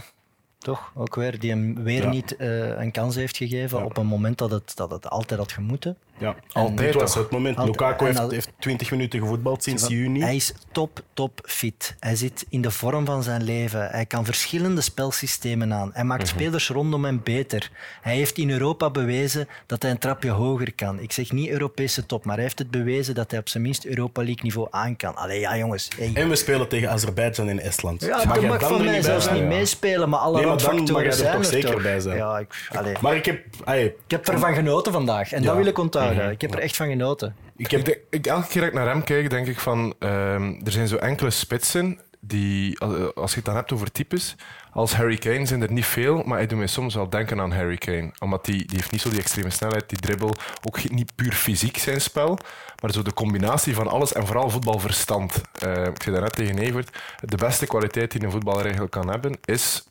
Toch? 0.64 0.92
Ook 0.94 1.14
weer, 1.14 1.38
die 1.38 1.50
hem 1.50 1.82
weer 1.82 2.02
Ja. 2.02 2.10
niet 2.10 2.36
eh, 2.36 2.68
een 2.68 2.90
kans 2.90 3.14
heeft 3.14 3.36
gegeven 3.36 3.84
op 3.84 3.96
een 3.96 4.06
moment 4.06 4.38
dat 4.38 4.50
het, 4.50 4.76
dat 4.76 4.90
het 4.90 5.10
altijd 5.10 5.40
had 5.40 5.52
gemoeten. 5.52 5.96
Ja. 6.18 6.34
Altijd 6.52 6.94
was 6.94 7.12
toch? 7.12 7.22
het 7.22 7.30
moment. 7.30 7.56
Altijd. 7.56 7.80
Lukaku 7.80 8.04
heeft, 8.04 8.30
heeft 8.30 8.50
20 8.58 8.90
minuten 8.90 9.20
gevoetbald 9.20 9.62
sinds 9.62 9.86
juni. 9.86 10.20
Hij 10.20 10.36
is 10.36 10.54
top, 10.72 11.00
top 11.14 11.40
fit. 11.42 11.96
Hij 12.00 12.16
zit 12.16 12.46
in 12.48 12.62
de 12.62 12.70
vorm 12.70 13.04
van 13.04 13.22
zijn 13.22 13.42
leven. 13.42 13.88
Hij 13.90 14.06
kan 14.06 14.24
verschillende 14.24 14.80
spelsystemen 14.80 15.72
aan. 15.72 15.90
Hij 15.92 16.04
maakt 16.04 16.28
spelers 16.28 16.68
rondom 16.68 17.04
hem 17.04 17.20
beter. 17.24 17.70
Hij 18.00 18.14
heeft 18.14 18.38
in 18.38 18.50
Europa 18.50 18.90
bewezen 18.90 19.48
dat 19.66 19.82
hij 19.82 19.90
een 19.90 19.98
trapje 19.98 20.30
hoger 20.30 20.74
kan. 20.74 21.00
Ik 21.00 21.12
zeg 21.12 21.32
niet 21.32 21.48
Europese 21.48 22.06
top, 22.06 22.24
maar 22.24 22.34
hij 22.34 22.44
heeft 22.44 22.58
het 22.58 22.70
bewezen 22.70 23.14
dat 23.14 23.30
hij 23.30 23.40
op 23.40 23.48
zijn 23.48 23.62
minst 23.62 23.84
Europa 23.84 24.22
League 24.22 24.42
niveau 24.42 24.68
aan 24.70 24.96
kan. 24.96 25.16
Allee, 25.16 25.40
ja 25.40 25.56
jongens. 25.56 25.88
Hey. 25.98 26.10
En 26.14 26.28
we 26.28 26.36
spelen 26.36 26.68
tegen 26.68 26.90
Azerbeidzjan 26.90 27.48
en 27.48 27.60
Estland. 27.60 28.00
Ja, 28.00 28.16
Mag 28.16 28.24
dat 28.24 28.40
jij 28.40 28.48
mag 28.48 28.58
dan 28.58 28.68
van 28.68 28.84
mij 28.84 29.02
zelfs 29.02 29.30
niet 29.30 29.44
meespelen, 29.44 30.08
maar 30.08 30.20
alle 30.20 30.36
Nee, 30.36 30.46
maar 30.46 30.58
dan 30.58 30.74
mag 30.74 30.86
jij 30.86 31.04
er 31.04 31.12
zijn 31.12 31.32
toch 31.32 31.40
er 31.40 31.46
zeker 31.50 31.70
toch. 31.70 31.82
bij 31.82 32.00
zijn. 32.00 32.16
Ja, 32.16 32.38
ik, 32.38 32.68
allee. 32.72 32.94
Maar 33.00 33.16
ik 33.16 33.24
heb... 33.24 33.44
ik 33.74 33.94
heb 34.06 34.28
ervan 34.28 34.54
genoten 34.54 34.92
vandaag 34.92 35.32
en 35.32 35.42
dat 35.42 35.56
wil 35.56 35.66
ik 35.66 35.78
onthouden. 35.78 36.03
Ik 36.30 36.40
heb 36.40 36.54
er 36.54 36.58
echt 36.58 36.76
van 36.76 36.88
genoten. 36.88 37.36
ik 37.56 37.70
heb 37.70 37.88
ik, 38.10 38.26
elke 38.26 38.48
keer 38.48 38.60
dat 38.60 38.70
ik 38.70 38.76
naar 38.76 38.88
hem 38.88 39.04
kijk, 39.04 39.30
denk 39.30 39.46
ik 39.46 39.58
van... 39.58 39.94
ehm, 39.98 40.54
er 40.64 40.72
zijn 40.72 40.88
zo 40.88 40.96
enkele 40.96 41.30
spitsen 41.30 42.00
die... 42.20 42.80
Als, 43.14 43.30
je 43.30 43.36
het 43.36 43.44
dan 43.44 43.54
hebt 43.54 43.72
over 43.72 43.92
types... 43.92 44.36
Als 44.74 44.94
Harry 44.94 45.16
Kane 45.16 45.46
zijn 45.46 45.62
er 45.62 45.72
niet 45.72 45.86
veel, 45.86 46.22
maar 46.22 46.38
hij 46.38 46.46
doet 46.46 46.58
mij 46.58 46.66
soms 46.66 46.94
wel 46.94 47.08
denken 47.08 47.40
aan 47.40 47.52
Harry 47.52 47.76
Kane. 47.76 48.10
Omdat 48.18 48.44
die, 48.44 48.66
die 48.66 48.76
heeft 48.76 48.90
niet 48.90 49.00
zo 49.00 49.10
die 49.10 49.18
extreme 49.18 49.50
snelheid, 49.50 49.88
die 49.88 49.98
dribbel. 49.98 50.34
Ook 50.62 50.90
niet 50.90 51.14
puur 51.14 51.32
fysiek 51.32 51.78
zijn 51.78 52.00
spel, 52.00 52.38
maar 52.82 52.92
zo 52.92 53.02
de 53.02 53.12
combinatie 53.12 53.74
van 53.74 53.88
alles 53.88 54.12
en 54.12 54.26
vooral 54.26 54.50
voetbalverstand. 54.50 55.40
Eh, 55.58 55.84
ik 55.84 56.02
zei 56.02 56.14
daarnet 56.14 56.32
tegen 56.32 56.58
Evert, 56.58 56.98
de 57.20 57.36
beste 57.36 57.66
kwaliteit 57.66 58.10
die 58.10 58.24
een 58.24 58.30
voetballer 58.30 58.62
eigenlijk 58.62 58.92
kan 58.92 59.08
hebben, 59.08 59.38
is 59.44 59.84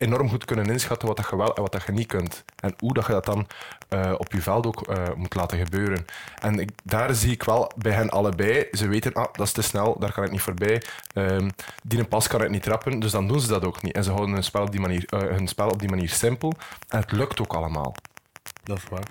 enorm 0.00 0.28
goed 0.28 0.44
kunnen 0.44 0.66
inschatten 0.66 1.08
wat 1.08 1.16
dat 1.16 1.26
je 1.30 1.36
wel 1.36 1.54
en 1.54 1.62
wat 1.62 1.72
dat 1.72 1.82
je 1.82 1.92
niet 1.92 2.06
kunt. 2.06 2.44
En 2.60 2.74
hoe 2.78 2.94
dat 2.94 3.06
je 3.06 3.12
dat 3.12 3.24
dan 3.24 3.46
uh, 3.90 4.14
op 4.16 4.32
je 4.32 4.42
veld 4.42 4.66
ook 4.66 4.88
uh, 4.88 5.04
moet 5.14 5.34
laten 5.34 5.58
gebeuren. 5.58 6.06
En 6.38 6.58
ik, 6.58 6.70
daar 6.84 7.14
zie 7.14 7.32
ik 7.32 7.42
wel 7.42 7.72
bij 7.76 7.92
hen 7.92 8.10
allebei, 8.10 8.66
ze 8.72 8.88
weten, 8.88 9.12
ah, 9.12 9.32
dat 9.32 9.46
is 9.46 9.52
te 9.52 9.62
snel, 9.62 9.98
daar 9.98 10.12
kan 10.12 10.24
ik 10.24 10.30
niet 10.30 10.40
voorbij. 10.40 10.82
Um, 11.14 11.50
die 11.82 11.98
een 11.98 12.08
pas 12.08 12.28
kan 12.28 12.42
ik 12.42 12.50
niet 12.50 12.62
trappen, 12.62 13.00
dus 13.00 13.10
dan 13.10 13.28
doen 13.28 13.40
ze 13.40 13.48
dat 13.48 13.64
ook 13.64 13.82
niet. 13.82 13.94
En 13.94 14.04
ze 14.04 14.10
houden 14.10 14.34
hun 14.34 14.44
spel 14.44 14.62
op 14.62 14.70
die 14.70 14.80
manier, 14.80 15.04
uh, 15.14 15.20
hun 15.20 15.48
spel 15.48 15.68
op 15.68 15.78
die 15.78 15.88
manier 15.88 16.08
simpel. 16.08 16.52
En 16.88 17.00
het 17.00 17.12
lukt 17.12 17.40
ook 17.40 17.54
allemaal. 17.54 17.94
Dat 18.62 18.76
is 18.76 18.84
waar. 18.90 19.06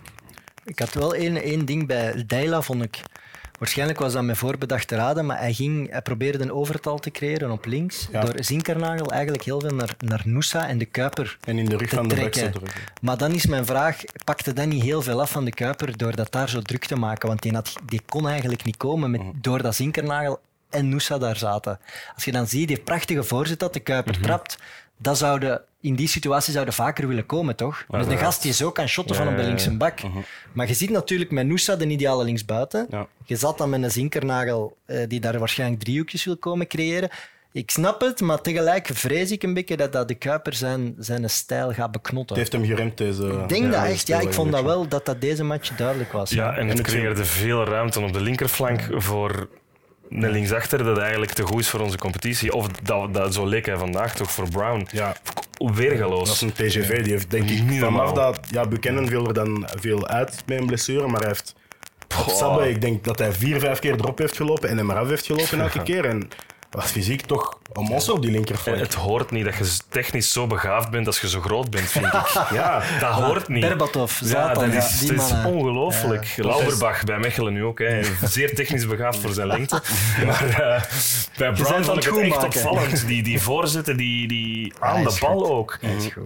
Ik 0.65 0.79
had 0.79 0.93
wel 0.93 1.15
één, 1.15 1.41
één 1.41 1.65
ding 1.65 1.87
bij 1.87 2.23
Deila, 2.25 2.61
vond 2.61 2.83
ik 2.83 3.01
Waarschijnlijk 3.59 3.99
was 3.99 4.13
dat 4.13 4.23
met 4.23 4.37
voorbedachte 4.37 4.95
raden, 4.95 5.25
maar 5.25 5.39
hij, 5.39 5.53
ging, 5.53 5.91
hij 5.91 6.01
probeerde 6.01 6.43
een 6.43 6.51
overtal 6.51 6.99
te 6.99 7.11
creëren 7.11 7.51
op 7.51 7.65
links. 7.65 8.07
Door 8.11 8.33
Zinkernagel 8.35 9.11
eigenlijk 9.11 9.43
heel 9.43 9.59
veel 9.59 9.75
naar, 9.75 9.95
naar 9.99 10.21
Noosa 10.25 10.67
en 10.67 10.77
de 10.77 10.85
Kuiper 10.85 11.37
En 11.43 11.57
in 11.57 11.65
de 11.65 11.77
rug 11.77 11.89
van 11.89 12.07
de 12.07 12.15
bek 12.15 12.31
te 12.31 12.49
drukken. 12.49 12.81
Maar 13.01 13.17
dan 13.17 13.31
is 13.31 13.45
mijn 13.45 13.65
vraag, 13.65 13.97
pakte 14.23 14.53
dat 14.53 14.65
niet 14.65 14.83
heel 14.83 15.01
veel 15.01 15.21
af 15.21 15.31
van 15.31 15.45
de 15.45 15.51
Kuiper 15.51 15.97
door 15.97 16.15
dat 16.15 16.31
daar 16.31 16.49
zo 16.49 16.61
druk 16.61 16.85
te 16.85 16.95
maken? 16.95 17.27
Want 17.27 17.41
die, 17.41 17.53
had, 17.53 17.75
die 17.85 18.01
kon 18.05 18.27
eigenlijk 18.27 18.63
niet 18.63 18.77
komen 18.77 19.11
met, 19.11 19.21
mhm. 19.21 19.31
door 19.41 19.61
dat 19.61 19.75
Zinkernagel 19.75 20.39
en 20.69 20.89
Noosa 20.89 21.17
daar 21.17 21.37
zaten. 21.37 21.79
Als 22.15 22.25
je 22.25 22.31
dan 22.31 22.47
ziet, 22.47 22.67
die 22.67 22.79
prachtige 22.79 23.23
voorzet 23.23 23.59
dat 23.59 23.73
de 23.73 23.79
Kuiper 23.79 24.15
mm 24.17 24.23
trapt, 24.23 24.57
dat 24.97 25.17
zouden, 25.17 25.61
in 25.81 25.95
die 25.95 26.07
situatie 26.07 26.53
zouden 26.53 26.73
vaker 26.73 27.07
willen 27.07 27.25
komen, 27.25 27.55
toch? 27.55 27.85
Met 27.87 28.07
een 28.07 28.17
gast 28.17 28.41
die 28.41 28.53
zo 28.53 28.71
kan 28.71 28.87
shotten 28.87 29.15
van 29.15 29.27
op 29.27 29.35
de 29.35 29.43
linkse 29.43 29.77
bak. 29.77 30.03
Mhm. 30.03 30.17
Maar 30.53 30.67
je 30.67 30.73
ziet 30.73 30.89
natuurlijk 30.89 31.31
met 31.31 31.47
Noosa 31.47 31.75
de 31.75 31.87
ideale 31.87 32.23
linksbuiten. 32.23 32.87
Ja. 32.89 33.07
Je 33.25 33.35
zat 33.35 33.57
dan 33.57 33.69
met 33.69 33.83
een 33.83 33.91
zinkernagel 33.91 34.77
uh, 34.85 35.07
die 35.07 35.19
daar 35.19 35.39
waarschijnlijk 35.39 35.83
driehoekjes 35.83 36.25
wil 36.25 36.37
komen 36.37 36.67
creëren. 36.67 37.09
Ik 37.51 37.71
snap 37.71 38.01
het, 38.01 38.21
maar 38.21 38.41
tegelijk 38.41 38.89
vrees 38.93 39.31
ik 39.31 39.43
een 39.43 39.53
beetje 39.53 39.77
dat, 39.77 39.93
dat 39.93 40.07
de 40.07 40.15
Kuiper 40.15 40.53
zijn, 40.53 40.95
zijn 40.97 41.29
stijl 41.29 41.73
gaat 41.73 41.91
beknotten. 41.91 42.37
Het 42.37 42.51
heeft 42.51 42.51
hem 42.51 42.75
geremd 42.75 42.97
deze... 42.97 43.27
Ik 43.27 43.49
denk 43.49 43.71
dat 43.71 43.83
echt. 43.83 44.07
Ja, 44.07 44.19
ik 44.19 44.33
vond 44.33 44.51
dat 44.51 44.63
wel 44.63 44.87
dat 44.87 45.05
dat 45.05 45.21
deze 45.21 45.43
match 45.43 45.75
duidelijk 45.75 46.11
was. 46.11 46.29
Ja, 46.29 46.57
en 46.57 46.67
het 46.67 46.81
creëerde 46.81 47.25
veel 47.25 47.65
ruimte 47.65 47.99
op 47.99 48.13
de 48.13 48.21
linkerflank 48.21 48.87
voor 48.91 49.49
een 50.09 50.29
linksachter 50.29 50.83
dat 50.83 50.97
eigenlijk 50.97 51.31
te 51.31 51.43
goed 51.43 51.59
is 51.59 51.69
voor 51.69 51.79
onze 51.79 51.97
competitie. 51.97 52.53
Of 52.53 52.67
dat, 52.67 53.13
dat 53.13 53.33
zo 53.33 53.45
leek 53.45 53.65
hij 53.65 53.77
vandaag 53.77 54.15
toch 54.15 54.31
voor 54.31 54.49
Brown. 54.49 54.87
Ja. 54.91 55.15
Weergaloos. 55.57 56.27
Dat 56.27 56.35
is 56.35 56.41
een 56.41 56.53
TGV. 56.53 57.03
Die 57.03 57.11
heeft 57.11 57.31
denk 57.31 57.49
ik 57.49 57.63
Niet 57.63 57.79
vanaf 57.79 58.11
dat... 58.11 58.39
Ja, 58.51 58.67
Buchanan 58.67 59.07
viel 59.07 59.27
er 59.27 59.33
dan 59.33 59.67
veel 59.79 60.07
uit 60.07 60.43
met 60.45 60.59
een 60.59 60.65
blessure, 60.65 61.07
maar 61.07 61.19
hij 61.19 61.27
heeft... 61.27 61.55
Sabbe, 62.27 62.69
ik 62.69 62.81
denk 62.81 63.03
dat 63.03 63.19
hij 63.19 63.31
vier, 63.31 63.59
vijf 63.59 63.79
keer 63.79 63.93
erop 63.93 64.17
heeft 64.17 64.35
gelopen 64.35 64.69
en 64.69 64.77
hem 64.77 64.91
eraf 64.91 65.07
heeft 65.07 65.25
gelopen 65.25 65.61
elke 65.61 65.83
keer. 65.83 66.05
En 66.05 66.29
was 66.69 66.91
fysiek 66.91 67.21
toch 67.21 67.59
een 67.73 67.83
monster 67.83 68.13
op 68.13 68.21
die 68.21 68.31
linkerflank. 68.31 68.79
Het 68.79 68.93
hoort 68.93 69.31
niet 69.31 69.45
dat 69.45 69.55
je 69.55 69.77
technisch 69.89 70.31
zo 70.31 70.47
begaafd 70.47 70.89
bent 70.89 71.07
als 71.07 71.21
je 71.21 71.29
zo 71.29 71.41
groot 71.41 71.69
bent, 71.69 71.89
vind 71.89 72.05
ik. 72.05 72.43
ja, 72.59 72.83
dat 72.99 73.09
hoort 73.09 73.47
niet. 73.47 73.61
Berbatov, 73.61 74.19
ja, 74.23 74.53
dat 74.53 74.63
is, 74.63 75.03
is 75.03 75.31
ongelooflijk. 75.45 76.25
Ja. 76.25 76.43
Lauberbach 76.43 77.03
bij 77.03 77.19
Mechelen 77.19 77.53
nu 77.53 77.63
ook. 77.63 77.79
Hè. 77.79 78.01
Zeer 78.27 78.55
technisch 78.55 78.87
begaafd 78.87 79.19
voor 79.19 79.31
zijn 79.31 79.47
lengte. 79.47 79.81
Maar 80.25 80.47
uh, 80.49 80.81
bij 81.37 81.51
Brown 81.51 81.83
vond 81.83 82.05
ik 82.05 82.13
het 82.13 82.17
echt 82.17 82.43
opvallend. 82.43 83.07
Die, 83.07 83.23
die 83.23 83.41
voorzetten, 83.41 83.97
die, 83.97 84.27
die 84.27 84.73
aan 84.79 85.03
de 85.03 85.17
bal 85.19 85.49
ook. 85.49 85.79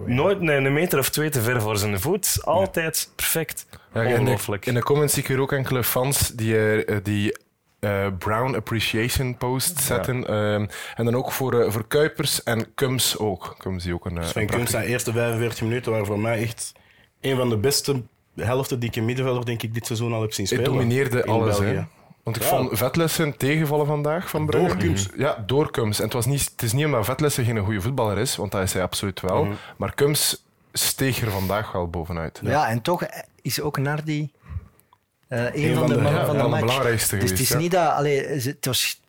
Nooit 0.06 0.40
een, 0.40 0.72
meter 0.72 0.98
of 0.98 1.10
twee 1.10 1.30
te 1.30 1.40
ver 1.40 1.60
voor 1.60 1.76
zijn 1.76 2.00
voet. 2.00 2.38
Altijd 2.44 3.10
perfect. 3.16 3.66
Ongelooflijk. 3.92 4.66
In 4.66 4.74
de, 4.74 4.82
comments 4.82 5.14
zie 5.14 5.22
ik 5.22 5.28
er 5.28 5.40
ook 5.40 5.52
enkele 5.52 5.84
fans 5.84 6.28
die, 6.28 6.84
uh, 6.84 6.96
die 7.02 7.36
uh, 7.84 8.06
Brown 8.18 8.54
Appreciation 8.54 9.36
Post 9.36 9.80
zetten. 9.80 10.26
Ehm, 10.26 10.66
en 10.94 11.04
dan 11.04 11.14
ook 11.14 11.32
voor, 11.32 11.54
uh, 11.54 11.70
voor 11.70 11.86
Kuipers 11.86 12.42
en 12.42 12.74
Kums 12.74 13.18
ook. 13.18 13.54
Kums 13.58 13.84
die 13.84 13.94
ook 13.94 14.06
een, 14.06 14.24
Sven 14.24 14.46
Kums, 14.46 14.70
zijn 14.70 14.86
eerste 14.86 15.12
45 15.12 15.62
minuten 15.62 15.90
waren 15.90 16.06
voor 16.06 16.20
mij 16.20 16.42
echt 16.42 16.72
een 17.20 17.36
van 17.36 17.48
de 17.48 17.56
beste 17.56 18.02
helften 18.36 18.78
die 18.78 18.88
ik 18.88 18.96
in 18.96 19.04
middenvelder 19.04 19.44
denk 19.44 19.62
ik 19.62 19.74
dit 19.74 19.86
seizoen 19.86 20.12
al 20.12 20.20
heb 20.20 20.32
zien 20.32 20.46
spelen. 20.46 20.64
Hij 20.64 20.72
domineerde 20.72 21.24
alles, 21.24 21.58
hè? 21.58 21.82
Want 22.22 22.36
ik 22.36 22.42
vond 22.42 22.78
Vetlessen 22.78 23.36
tegenvallen 23.36 23.86
vandaag 23.86 24.28
van 24.28 24.46
Brugge. 24.46 24.68
Door 24.68 24.76
Kums? 24.76 25.08
Ja, 25.16 25.44
door 25.46 25.70
Kums. 25.70 25.98
En 25.98 26.04
het, 26.04 26.12
was 26.12 26.26
niet, 26.26 26.50
het 26.50 26.62
is 26.62 26.72
niet 26.72 26.84
omdat 26.84 27.04
Vetlessen 27.04 27.44
geen 27.44 27.58
goede 27.58 27.80
voetballer 27.80 28.18
is, 28.18 28.36
want 28.36 28.52
dat 28.52 28.62
is 28.62 28.72
hij 28.72 28.82
absoluut 28.82 29.20
wel. 29.20 29.44
Mhm. 29.44 29.54
Maar 29.76 29.94
Kums 29.94 30.44
steeg 30.72 31.20
er 31.22 31.30
vandaag 31.30 31.72
wel 31.72 31.88
bovenuit. 31.88 32.40
Ja, 32.42 32.68
en 32.68 32.82
toch 32.82 33.02
is 33.42 33.60
ook 33.60 33.78
Nardi 33.78 34.32
uh, 35.28 35.54
een, 35.54 35.74
van, 35.74 35.88
de, 35.88 36.00
mannen 36.00 36.26
van 36.26 36.36
de, 36.36 36.42
match. 36.42 36.60
belangrijkste 36.60 37.16
dus 37.16 37.30
het 37.30 37.40
is 37.40 37.54
niet 37.54 37.70
dat... 37.70 37.92
Allee, 37.92 38.26
het 38.26 38.66
was, 38.66 39.00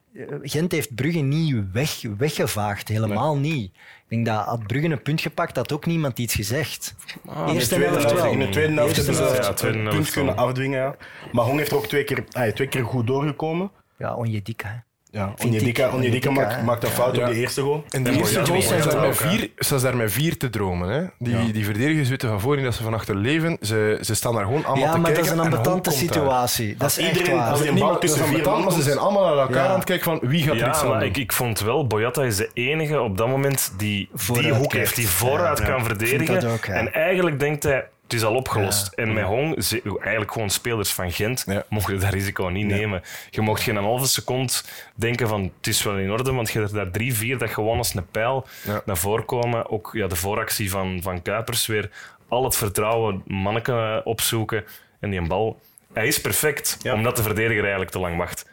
Gent 0.42 0.72
heeft 0.72 0.96
Brugge 0.96 1.20
niet 1.20 1.56
weg, 1.72 2.02
weggevaagd, 2.18 2.88
helemaal 2.88 3.38
niet. 3.38 3.72
Ik 4.08 4.12
denk 4.12 4.26
dat 4.26 4.46
had 4.46 4.68
Brugge 4.68 4.88
een 4.88 5.02
punt 5.02 5.22
gepakt, 5.22 5.56
had 5.56 5.72
ook 5.72 5.86
niemand 5.86 6.20
iets 6.20 6.34
gezegd. 6.34 6.96
Ah, 7.26 7.54
Eerste 7.54 7.76
helft 7.76 8.14
wel. 8.14 8.32
In 8.32 8.40
de 8.40 8.50
tweede 8.50 8.74
helft 8.74 8.96
hebben 8.96 9.16
ze 9.16 9.68
een 9.68 9.90
punt 9.90 10.10
kunnen 10.10 10.38
afdwingen. 10.38 10.80
Ja. 10.80 10.96
Maar 11.32 11.46
Hong 11.46 11.58
heeft 11.58 11.72
er 11.72 11.78
ook 11.78 11.88
twee 11.88 12.04
keer, 12.04 12.24
ah, 12.32 12.52
twee 12.52 12.68
keer 12.68 12.84
goed 12.84 13.08
doorgekomen. 13.08 13.72
Ja, 13.98 14.16
Onjedika. 14.16 14.84
Ja, 15.16 15.34
Onyedika, 15.44 15.90
Onyedika 15.90 16.32
maakt, 16.32 16.64
maakt 16.64 16.84
een 16.84 16.90
fout 16.90 17.18
op 17.18 17.26
de 17.26 17.36
eerste 17.36 17.62
goal. 17.62 17.84
In 17.90 18.04
de 18.04 18.12
eerste 18.12 18.46
goal 18.46 18.62
staan 18.62 18.82
ze 18.82 18.90
daar 18.90 19.02
met 19.02 19.18
vier, 19.18 19.50
daar 19.82 19.96
met 19.96 20.12
vier 20.12 20.38
te 20.38 20.50
dromen. 20.50 20.90
Hè. 20.90 21.04
Die, 21.20 21.52
die 21.52 21.66
verdedigers 21.66 22.10
weten 22.10 22.30
van 22.30 22.42
voren 22.42 22.64
dat 22.64 22.74
ze 22.74 22.84
van 22.84 22.94
achter 22.94 23.16
leven. 23.16 23.58
Ze, 23.62 23.98
ze 24.02 24.16
staan 24.16 24.34
daar 24.34 24.46
gewoon 24.46 24.66
allemaal 24.66 24.94
te 24.94 25.02
kijken. 25.02 25.02
Ja, 25.02 25.02
maar 25.02 25.14
dat 25.14 25.26
is 25.26 25.32
een 25.32 25.40
ambetante 25.40 25.92
situatie. 25.92 26.76
Dat 26.78 26.90
is 26.90 26.98
iedereen, 26.98 27.40
Als 27.40 27.62
een 27.66 27.80
bal 27.80 28.00
tussen 28.00 28.26
vier 28.26 28.50
maar 28.50 28.72
ze 28.72 28.82
zijn 28.82 28.98
allemaal 28.98 29.36
naar 29.36 29.38
elkaar 29.38 29.68
aan 29.68 29.76
het 29.76 29.84
kijken 29.84 30.06
van 30.06 30.30
wie 30.30 30.44
gaat 30.44 30.62
er 30.62 30.68
iets 30.68 30.84
maar 30.84 31.06
ik, 31.06 31.18
ik 31.18 31.32
vond 31.32 31.60
wel, 31.60 31.88
Boyata 31.88 32.24
is 32.24 32.36
de 32.36 32.50
enige 32.54 33.02
op 33.02 33.18
dat 33.18 33.28
moment 33.28 33.74
die 33.78 34.10
die 34.34 34.54
hoek 34.54 34.74
heeft, 34.74 34.96
die 34.96 35.08
vooruit 35.08 35.62
kan 35.62 35.84
verdedigen. 35.84 36.60
En 36.64 36.94
eigenlijk 36.94 37.40
denkt 37.40 37.64
hij, 37.64 37.88
het 38.06 38.14
is 38.14 38.24
al 38.24 38.36
opgelost. 38.36 38.94
En 38.94 39.14
met 39.14 39.24
Hong, 39.24 39.72
eigenlijk 40.00 40.32
gewoon 40.32 40.50
spelers 40.50 40.94
van 40.94 41.12
Gent, 41.12 41.44
ja. 41.48 41.66
mochten 41.70 42.00
dat 42.00 42.14
risico 42.14 42.48
niet 42.48 42.66
nemen. 42.66 43.02
Je 43.30 43.42
mocht 43.42 43.62
geen 43.62 43.76
een 43.76 43.84
halve 43.84 44.08
seconde 44.08 44.54
denken 44.96 45.28
van 45.28 45.52
het 45.58 45.68
is 45.68 45.84
wel 45.84 45.98
in 45.98 46.12
orde, 46.12 46.34
want 46.34 46.52
je 46.52 46.60
hebt 46.60 46.74
daar 46.74 46.92
drie, 46.92 47.14
vier 47.16 47.38
dat 47.38 47.50
gewoon 47.50 47.78
als 47.78 47.96
een 47.96 48.08
pijl 48.12 48.48
naar 48.86 48.98
voren 48.98 49.26
komen. 49.26 49.70
Ook 49.70 49.90
ja, 49.94 50.08
de 50.08 50.16
vooractie 50.16 50.70
van, 50.70 51.00
van 51.02 51.22
Kuipers 51.22 51.66
weer. 51.66 51.90
Al 52.28 52.44
het 52.44 52.56
vertrouwen, 52.56 53.24
manneken 53.26 54.06
opzoeken 54.06 54.64
en 55.00 55.10
die 55.10 55.20
een 55.20 55.28
bal. 55.28 55.60
Hij 55.94 56.08
is 56.08 56.22
perfect, 56.22 56.78
omdat 56.94 57.16
de 57.16 57.24
verdediger 57.24 57.62
eigenlijk 57.62 57.92
te 57.92 58.00
lang 58.00 58.18
wacht. 58.18 58.50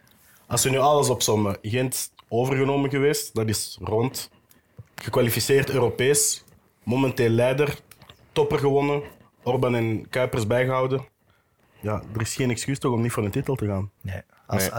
Als 0.46 0.64
we 0.64 0.70
nu 0.70 0.78
alles 0.78 1.08
opzommen, 1.08 1.56
Gent 1.62 2.12
overgenomen 2.28 2.90
geweest, 2.90 3.34
dat 3.34 3.48
is 3.48 3.78
rond. 3.80 4.30
Gekwalificeerd 4.94 5.70
Europees, 5.70 6.44
momenteel 6.82 7.28
leider, 7.28 7.78
topper 8.32 8.58
gewonnen, 8.58 9.02
Orban 9.42 9.74
en 9.74 10.08
Kuipers 10.08 10.46
bijgehouden. 10.46 11.04
Ja, 11.80 12.02
er 12.14 12.20
is 12.20 12.34
geen 12.34 12.50
excuus 12.50 12.78
toch 12.78 12.92
om 12.92 13.02
niet 13.02 13.12
voor 13.12 13.24
een 13.24 13.30
titel 13.30 13.54
te 13.54 13.66
gaan. 13.66 13.90
Nee. 14.00 14.22
Als, 14.46 14.70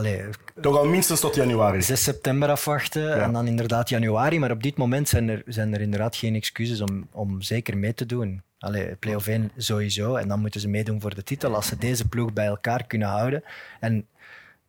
toch 0.61 0.77
al 0.77 0.85
minstens 0.85 1.19
tot 1.19 1.35
januari. 1.35 1.81
6 1.81 2.03
september 2.03 2.49
afwachten 2.49 3.21
en 3.21 3.33
dan 3.33 3.47
inderdaad 3.47 3.89
januari. 3.89 4.39
Maar 4.39 4.51
op 4.51 4.63
dit 4.63 4.77
moment 4.77 5.09
zijn 5.09 5.29
er, 5.29 5.41
zijn 5.45 5.73
er 5.73 5.81
inderdaad 5.81 6.15
geen 6.15 6.35
excuses 6.35 6.81
om, 6.81 7.07
om 7.11 7.41
zeker 7.41 7.77
mee 7.77 7.93
te 7.93 8.05
doen. 8.05 8.41
Allee, 8.59 8.95
play-off 8.95 9.27
1 9.27 9.51
sowieso. 9.57 10.15
En 10.15 10.27
dan 10.27 10.39
moeten 10.39 10.61
ze 10.61 10.67
meedoen 10.67 11.01
voor 11.01 11.15
de 11.15 11.23
titel. 11.23 11.55
Als 11.55 11.67
ze 11.67 11.77
deze 11.77 12.07
ploeg 12.07 12.33
bij 12.33 12.45
elkaar 12.45 12.87
kunnen 12.87 13.07
houden. 13.07 13.43
En 13.79 14.07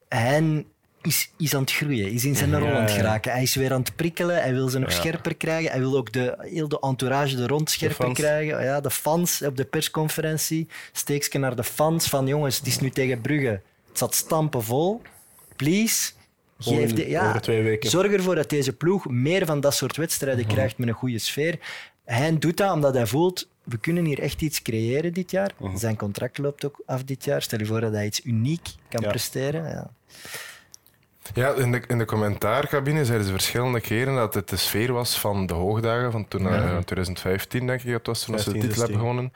hen 0.09 0.67
is, 1.07 1.31
is 1.37 1.55
aan 1.55 1.61
het 1.61 1.73
groeien, 1.73 2.11
is 2.11 2.25
in 2.25 2.37
zijn 2.37 2.59
rol 2.59 2.69
aan 2.69 2.83
het 2.83 2.91
geraken. 2.91 3.33
Hij 3.33 3.43
is 3.43 3.55
weer 3.55 3.73
aan 3.73 3.81
het 3.81 3.97
prikkelen, 3.97 4.43
hij 4.43 4.53
wil 4.53 4.69
ze 4.69 4.79
nog 4.79 4.93
scherper 4.93 5.35
krijgen. 5.35 5.71
Hij 5.71 5.81
wil 5.81 5.97
ook 5.97 6.13
de, 6.13 6.37
heel 6.39 6.69
de 6.69 6.81
entourage 6.81 7.43
er 7.43 7.49
rond 7.49 7.71
scherper 7.71 8.13
krijgen. 8.13 8.65
Ja, 8.65 8.81
de 8.81 8.91
fans 8.91 9.43
op 9.43 9.57
de 9.57 9.65
persconferentie, 9.65 10.69
steekje 10.93 11.39
naar 11.39 11.57
de 11.57 11.65
fans 11.65 12.09
van 12.09 12.27
jongens, 12.27 12.57
het 12.57 12.67
is 12.67 12.81
nu 12.81 12.91
tegen 12.91 13.21
Brugge. 13.21 13.61
Het 13.89 13.99
zat 13.99 14.15
stampen 14.15 14.63
vol. 14.63 15.03
Please, 15.57 16.13
Geef 16.59 16.93
de, 16.93 17.09
ja, 17.09 17.41
zorg 17.81 18.13
ervoor 18.13 18.35
dat 18.35 18.51
deze 18.51 18.73
ploeg 18.73 19.09
meer 19.09 19.47
van 19.47 19.61
dat 19.61 19.75
soort 19.75 19.97
wedstrijden 19.97 20.45
mhm. 20.45 20.55
krijgt 20.55 20.79
met 20.79 20.89
een 20.89 20.95
goede 20.95 21.19
sfeer. 21.19 21.59
Hij 22.05 22.39
doet 22.39 22.57
dat 22.57 22.73
omdat 22.73 22.95
hij 22.95 23.07
voelt, 23.07 23.49
we 23.63 23.79
kunnen 23.79 24.05
hier 24.05 24.21
echt 24.21 24.43
iets 24.43 24.63
creëren 24.63 25.13
dit 25.13 25.31
jaar. 25.31 25.55
Mhm. 25.59 25.77
Zijn 25.77 25.97
contract 25.97 26.39
loopt 26.39 26.65
ook 26.65 26.83
af 26.87 27.05
dit 27.05 27.25
jaar. 27.25 27.43
Stel 27.43 27.59
je 27.59 27.67
voor 27.67 27.81
dat 27.81 27.93
hij 27.93 28.07
iets 28.07 28.25
uniek 28.25 28.69
kan 28.89 29.03
presteren. 29.03 29.65
Ja. 29.65 29.91
Ja, 31.33 31.53
in 31.53 31.73
de, 31.73 31.83
in 31.87 31.99
de 31.99 32.05
commentaarcabine 32.05 33.05
zeiden 33.05 33.27
ze 33.27 33.33
verschillende 33.33 33.81
keren 33.81 34.15
dat 34.15 34.35
het 34.35 34.49
de 34.49 34.57
sfeer 34.57 34.93
was 34.93 35.21
van 35.21 35.47
de 35.47 35.55
hoogdagen 35.55 36.13
van 36.13 36.29
toen, 36.29 36.43
ja. 36.43 36.83
2015, 36.83 37.61
eh, 37.61 37.67
denk 37.67 37.83
ik 37.83 37.93
dat 37.93 38.07
was, 38.07 38.25
toen 38.25 38.39
ze 38.39 38.53
de 38.53 38.59
titel 38.59 38.81
hebben 38.81 38.99
gewonnen. 38.99 39.33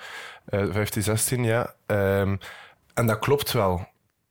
Uh, 0.51 0.73
15, 0.73 1.03
16, 1.03 1.45
ja. 1.45 1.75
Um, 1.87 2.39
en 2.95 3.07
dat 3.07 3.19
klopt 3.19 3.53
wel. 3.53 3.87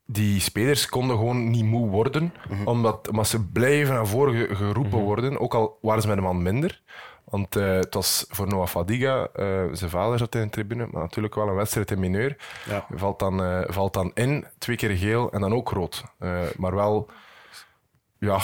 Die 0.05 0.39
spelers 0.39 0.89
konden 0.89 1.17
gewoon 1.17 1.49
niet 1.49 1.65
moe 1.65 1.89
worden, 1.89 2.33
mhm. 2.49 2.67
omdat, 2.67 3.09
omdat 3.09 3.27
ze 3.27 3.43
blijven 3.45 3.93
naar 3.93 4.07
voren 4.07 4.55
geroepen 4.55 4.97
mhm. 4.97 5.07
worden, 5.07 5.39
ook 5.39 5.53
al 5.53 5.77
waren 5.81 6.01
ze 6.01 6.07
met 6.07 6.17
een 6.17 6.23
man 6.23 6.41
minder. 6.41 6.81
Want 7.23 7.55
uh, 7.55 7.73
het 7.73 7.93
was 7.93 8.25
voor 8.29 8.47
Noah 8.47 8.67
Fadiga, 8.67 9.27
uh, 9.35 9.63
zijn 9.71 9.89
vader 9.89 10.17
zat 10.17 10.35
in 10.35 10.41
de 10.41 10.49
tribune, 10.49 10.87
maar 10.91 11.01
natuurlijk 11.01 11.35
wel 11.35 11.47
een 11.47 11.55
wedstrijd 11.55 11.91
in 11.91 11.99
mineur. 11.99 12.37
Ja. 12.65 12.85
Valt, 12.93 13.19
dan, 13.19 13.41
uh, 13.41 13.61
valt 13.67 13.93
dan 13.93 14.11
in, 14.13 14.45
twee 14.57 14.75
keer 14.75 14.97
geel 14.97 15.31
en 15.31 15.41
dan 15.41 15.53
ook 15.53 15.69
rood. 15.69 16.03
maar 16.57 16.75
wel 16.75 17.09
ja, 18.19 18.39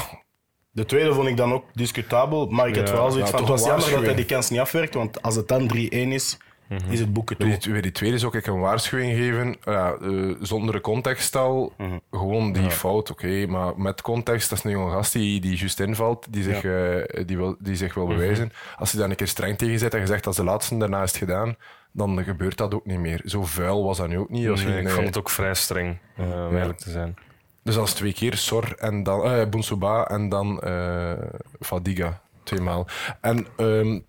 De 0.72 0.86
tweede 0.86 1.14
vond 1.14 1.28
ik 1.28 1.38
dan 1.38 1.54
ook 1.54 1.66
discutabel, 1.74 2.48
maar 2.48 2.68
ik 2.68 2.76
had 2.76 2.84
Ja, 2.88 2.90
vooral 2.94 3.12
zoiets 3.12 3.32
ja, 3.32 3.38
van, 3.38 3.46
toch 3.46 3.56
het 3.56 3.66
was 3.66 3.70
jammer 3.82 3.98
dat 3.98 4.06
hij 4.06 4.16
die 4.16 4.26
kans 4.26 4.50
niet 4.50 4.60
afwerkt, 4.60 4.94
want 4.94 5.22
als 5.22 5.36
het 5.36 5.48
dan 5.48 5.72
3-1 5.76 5.90
is, 5.90 6.38
is 6.90 7.00
het 7.00 7.14
boeken 7.14 7.38
toe. 7.38 7.48
Bij 7.50 7.58
die, 7.58 7.72
bij 7.72 7.82
die 7.82 7.92
tweede 7.92 8.18
zou 8.20 8.38
ik 8.38 8.46
een 8.48 8.60
waarschuwing 8.60 9.16
geven, 9.18 9.56
ja, 9.64 9.94
eh, 10.02 10.36
zonder 10.42 10.76
de 10.76 10.82
context 10.82 11.36
al. 11.36 11.74
Mhm. 11.78 11.98
Gewoon 12.12 12.52
die 12.54 12.70
fout, 12.72 13.12
oké. 13.12 13.46
maar 13.48 13.74
met 13.80 14.02
context, 14.02 14.50
dat 14.50 14.58
is 14.58 14.64
een 14.64 14.72
jonge 14.72 14.92
gast 14.92 15.14
die, 15.14 15.40
die 15.42 15.58
juist 15.58 15.80
invalt, 15.80 16.28
die 16.30 16.44
zich, 16.44 16.64
eh, 16.64 17.26
die 17.26 17.38
wil, 17.38 17.56
die 17.60 17.76
zich 17.76 17.94
wil 17.94 18.06
Mhm. 18.08 18.16
bewijzen. 18.16 18.52
Als 18.78 18.92
je 18.92 18.98
daar 18.98 19.10
een 19.10 19.16
keer 19.16 19.28
streng 19.28 19.58
tegen 19.58 19.80
zet 19.80 19.94
en 19.94 20.00
je 20.00 20.06
zegt 20.06 20.24
dat 20.24 20.34
is 20.34 20.40
de 20.40 20.46
laatste, 20.46 20.78
daarna 20.78 21.02
is 21.04 21.10
het 21.10 21.18
gedaan, 21.20 21.56
dan 21.92 22.24
gebeurt 22.24 22.58
dat 22.58 22.74
ook 22.74 22.86
niet 22.86 23.00
meer. 23.00 23.22
Zo 23.26 23.44
vuil 23.44 23.84
was 23.84 23.98
dat 23.98 24.08
nu 24.08 24.18
ook 24.18 24.30
niet. 24.30 24.48
Als 24.50 24.62
je 24.62 24.68
Nee, 24.68 24.82
ik 24.82 24.90
vond 24.90 25.08
het 25.08 25.18
ook 25.18 25.30
vrij 25.30 25.54
streng, 25.54 25.98
eh, 26.18 26.26
om 26.50 26.58
eerlijk 26.58 26.78
te 26.80 26.90
zijn. 26.92 27.16
Dus 27.64 27.76
dat 27.76 27.88
is 27.88 27.94
twee 27.94 28.14
keer 28.14 28.38
Sor 28.38 28.76
en 28.78 29.04
dan 29.04 29.24
eh 29.24 30.08
en 30.12 30.30
dan 30.30 30.62
eh, 30.62 31.14
Fadiga. 31.60 32.22
Tweemaal. 32.44 32.88
En 33.22 33.48
ehm, 33.58 34.00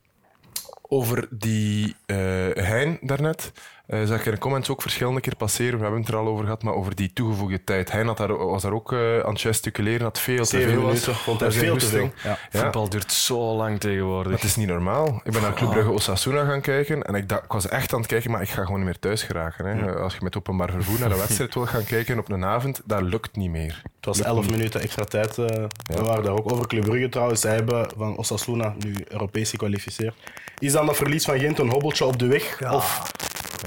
over 0.83 1.29
die 1.31 1.97
eh 2.07 2.17
Hein 2.55 2.99
daarnet, 3.01 3.53
eh 3.87 4.03
zag 4.05 4.18
ik 4.20 4.27
in 4.27 4.33
de 4.33 4.38
comments 4.38 4.68
ook 4.70 4.83
verschillende 4.83 5.20
keer 5.20 5.37
passeren. 5.37 5.77
We 5.77 5.83
hebben 5.83 6.01
het 6.01 6.09
er 6.09 6.16
al 6.16 6.27
over 6.27 6.44
gehad, 6.44 6.62
maar 6.62 6.75
over 6.75 6.94
die 6.94 7.12
toegevoegde 7.12 7.64
tijd. 7.64 7.90
Hein 7.92 8.07
had 8.07 8.16
daar, 8.16 8.37
was 8.37 8.62
daar 8.62 8.73
ook 8.73 8.92
eh, 8.92 9.18
aan 9.20 9.33
het 9.33 9.40
gesticuleren, 9.40 10.01
dat 10.01 10.18
veel 10.20 10.44
te 10.44 10.61
veel 10.61 10.81
was. 10.83 11.07
hij 11.07 11.51
zijn 11.51 11.64
veel 11.64 11.77
te 11.77 11.87
veel. 11.87 12.12
Ja. 12.25 12.38
Ja. 12.51 12.61
Voetbal 12.61 12.88
duurt 12.88 13.12
zo 13.12 13.57
lang 13.57 13.81
tegenwoordig. 13.81 14.33
Dat 14.33 14.42
is 14.42 14.57
niet 14.57 14.68
normaal. 14.68 15.20
Ik 15.25 15.33
ben 15.33 15.42
naar 15.42 15.55
Club 15.55 15.70
Brugge 15.70 15.90
Osasuna 15.90 16.44
gaan 16.44 16.61
kijken 16.61 17.03
en 17.03 17.14
ik, 17.14 17.29
dacht, 17.29 17.44
ik 17.44 17.53
was 17.53 17.68
echt 17.68 17.92
aan 17.92 17.99
het 17.99 18.09
kijken, 18.09 18.31
maar 18.31 18.42
ik 18.42 18.49
ga 18.49 18.62
gewoon 18.62 18.77
niet 18.77 18.85
meer 18.85 18.99
thuis 18.99 19.23
geraken. 19.23 19.66
Hè. 19.66 19.92
Als 19.94 20.12
je 20.14 20.18
met 20.23 20.37
openbaar 20.37 20.70
vervoer 20.70 20.99
naar 21.01 21.11
een 21.11 21.18
wedstrijd 21.27 21.55
wil 21.55 21.66
gaan 21.66 21.85
kijken 21.85 22.18
op 22.18 22.31
een 22.31 22.44
avond, 22.44 22.81
dat 22.85 23.03
lukt 23.03 23.37
niet 23.37 23.51
meer. 23.51 23.83
Het 23.97 24.05
was 24.07 24.20
11 24.20 24.51
minuten 24.51 24.81
extra 24.81 25.05
tijd. 25.05 25.38
eh, 25.38 25.64
We 25.83 26.03
waren 26.03 26.25
daar 26.25 26.33
ook 26.38 26.53
over. 26.53 26.66
Club 26.66 26.85
Brugge 26.85 27.09
trouwens, 27.09 27.40
zij 27.40 27.55
hebben 27.55 27.90
van 27.97 28.16
Osasuna 28.16 28.75
nu 28.79 28.94
Europees 29.09 29.51
gekwalificeerd. 29.51 30.14
Is 30.59 30.73
dan 30.73 30.87
dat 30.87 30.97
verlies 30.97 31.25
van 31.25 31.38
Gent 31.38 31.59
een 31.59 31.70
hobbeltje 31.70 32.05
op 32.05 32.18
de 32.18 32.27
weg? 32.27 32.73
Of 32.73 33.12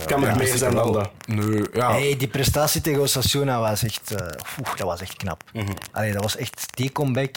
kan 0.06 0.24
het 0.24 0.38
meer 0.38 0.58
zijn 0.58 0.74
dan 0.74 0.94
dat? 0.94 1.12
Nee, 1.26 1.64
ja. 1.74 1.92
Hey, 1.92 2.16
die 2.18 2.28
prestatie 2.28 2.82
tegen 2.82 3.02
Osasuna 3.02 3.60
was 3.60 3.84
echt, 3.84 4.12
oeh, 4.60 4.76
dat 4.76 4.88
was 4.88 5.02
echt 5.02 5.18
knap. 5.18 5.44
Allee, 5.92 6.14
dat 6.14 6.22
was 6.22 6.36
echt 6.36 6.68
die 6.76 6.92
comeback 6.92 7.36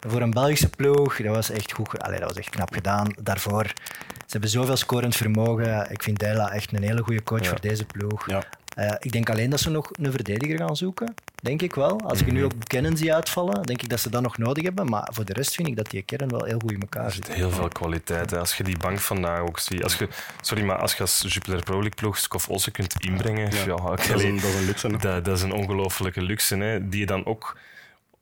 voor 0.00 0.20
een 0.20 0.30
Belgische 0.30 0.68
ploeg. 0.68 1.16
Dat 1.16 1.34
was 1.34 1.50
echt 1.50 1.72
goed. 1.72 2.02
Allee, 2.02 2.18
dat 2.18 2.28
was 2.28 2.38
echt 2.38 2.50
knap 2.50 2.72
gedaan. 2.74 3.14
Daarvoor, 3.20 3.64
ze 4.04 4.26
hebben 4.28 4.50
zoveel 4.50 4.76
scorend 4.76 5.16
vermogen. 5.16 5.90
Ik 5.90 6.02
vind 6.02 6.18
Dela 6.18 6.50
echt 6.50 6.72
een 6.72 6.82
hele 6.82 7.02
goede 7.02 7.22
coach 7.22 7.46
voor 7.46 7.60
deze 7.60 7.84
ploeg. 7.84 8.28
Ja. 8.28 8.42
Eh, 8.74 8.94
ik 8.98 9.12
denk 9.12 9.30
alleen 9.30 9.50
dat 9.50 9.60
ze 9.60 9.70
nog 9.70 9.90
een 9.92 10.10
verdediger 10.10 10.58
gaan 10.58 10.76
zoeken. 10.76 11.14
Denk 11.42 11.62
ik 11.62 11.74
wel. 11.74 12.00
Als 12.00 12.20
ik 12.20 12.32
nu 12.32 12.44
ook 12.44 12.52
Kennen 12.66 12.96
zie 12.96 13.14
uitvallen, 13.14 13.62
denk 13.62 13.82
ik 13.82 13.88
dat 13.88 14.00
ze 14.00 14.10
dat 14.10 14.22
nog 14.22 14.38
nodig 14.38 14.64
hebben. 14.64 14.88
Maar 14.88 15.08
voor 15.12 15.24
de 15.24 15.32
rest 15.32 15.54
vind 15.54 15.68
ik 15.68 15.76
dat 15.76 15.90
die 15.90 16.02
kern 16.02 16.28
wel 16.28 16.44
heel 16.44 16.58
goed 16.58 16.72
in 16.72 16.80
elkaar 16.80 17.12
zit. 17.12 17.32
Heel 17.32 17.50
veel 17.50 17.68
kwaliteit. 17.68 18.30
Hè. 18.30 18.38
Als 18.38 18.56
je 18.56 18.64
die 18.64 18.78
bank 18.78 18.98
vandaag 18.98 19.40
ook 19.40 19.58
ziet. 19.58 19.82
Als 19.82 19.96
je, 19.96 20.08
sorry, 20.40 20.64
maar 20.64 20.78
als 20.78 20.94
je 20.94 21.00
als 21.00 21.24
Jupiler 21.28 21.62
Pro 21.62 21.74
League 21.74 21.94
ploeg 21.94 22.18
Skof 22.18 22.48
Olsen 22.48 22.72
kunt 22.72 23.04
inbrengen. 23.04 23.50
Ja. 23.52 23.64
Dat 23.64 23.98
is 24.00 24.22
een, 24.22 24.34
dat 24.34 24.44
is 24.44 24.54
een 24.54 24.64
luxe. 24.64 24.86
hè. 24.86 24.96
dat, 24.96 25.24
dat 25.24 25.36
is 25.36 25.42
een 25.42 25.52
ongelofelijke 25.52 26.22
luxe. 26.22 26.56
Hè. 26.56 26.88
Die 26.88 27.00
je 27.00 27.06
dan 27.06 27.26
ook 27.26 27.56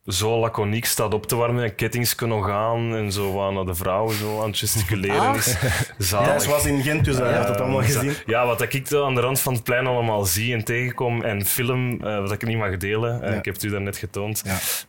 zo 0.07 0.39
laconiek 0.39 0.85
staat 0.85 1.15
op 1.15 1.27
te 1.27 1.37
warmen. 1.37 1.65
En 1.65 1.75
kettings 1.75 2.15
kunnen 2.15 2.45
gaan. 2.45 2.95
En 2.97 3.13
zo 3.13 3.51
naar 3.53 3.65
de 3.65 3.75
vrouwen 3.75 4.15
zo 4.15 4.41
aan 4.43 4.49
het 4.49 4.59
gesticuleren 4.59 5.35
is. 5.35 5.57
Zalig. 5.99 6.29
Thijs 6.29 6.47
was 6.47 6.65
in 6.65 6.83
Gent, 6.83 7.05
dus 7.05 7.17
hij 7.17 7.33
heeft 7.35 7.49
het 7.49 7.61
allemaal 7.61 7.83
gezien. 7.83 8.13
Ja, 8.27 8.47
wat 8.47 8.61
ik 8.63 8.87
zo 8.87 9.05
aan 9.07 9.15
de 9.15 9.21
rand 9.21 9.41
van 9.41 9.53
het 9.55 9.65
plein 9.65 9.87
allemaal 9.87 10.25
zie 10.25 10.55
en 10.55 10.65
tegenkom 10.65 11.23
en 11.23 11.45
film, 11.47 12.01
eh, 12.05 12.21
wat 12.21 12.33
ik 12.33 12.47
niet 12.47 12.57
mag 12.59 12.77
delen, 12.77 13.23
eh, 13.23 13.37
ik 13.37 13.45
heb 13.45 13.55
het 13.55 13.63
u 13.63 13.71
daarnet 13.71 13.97
getoond, 13.97 14.43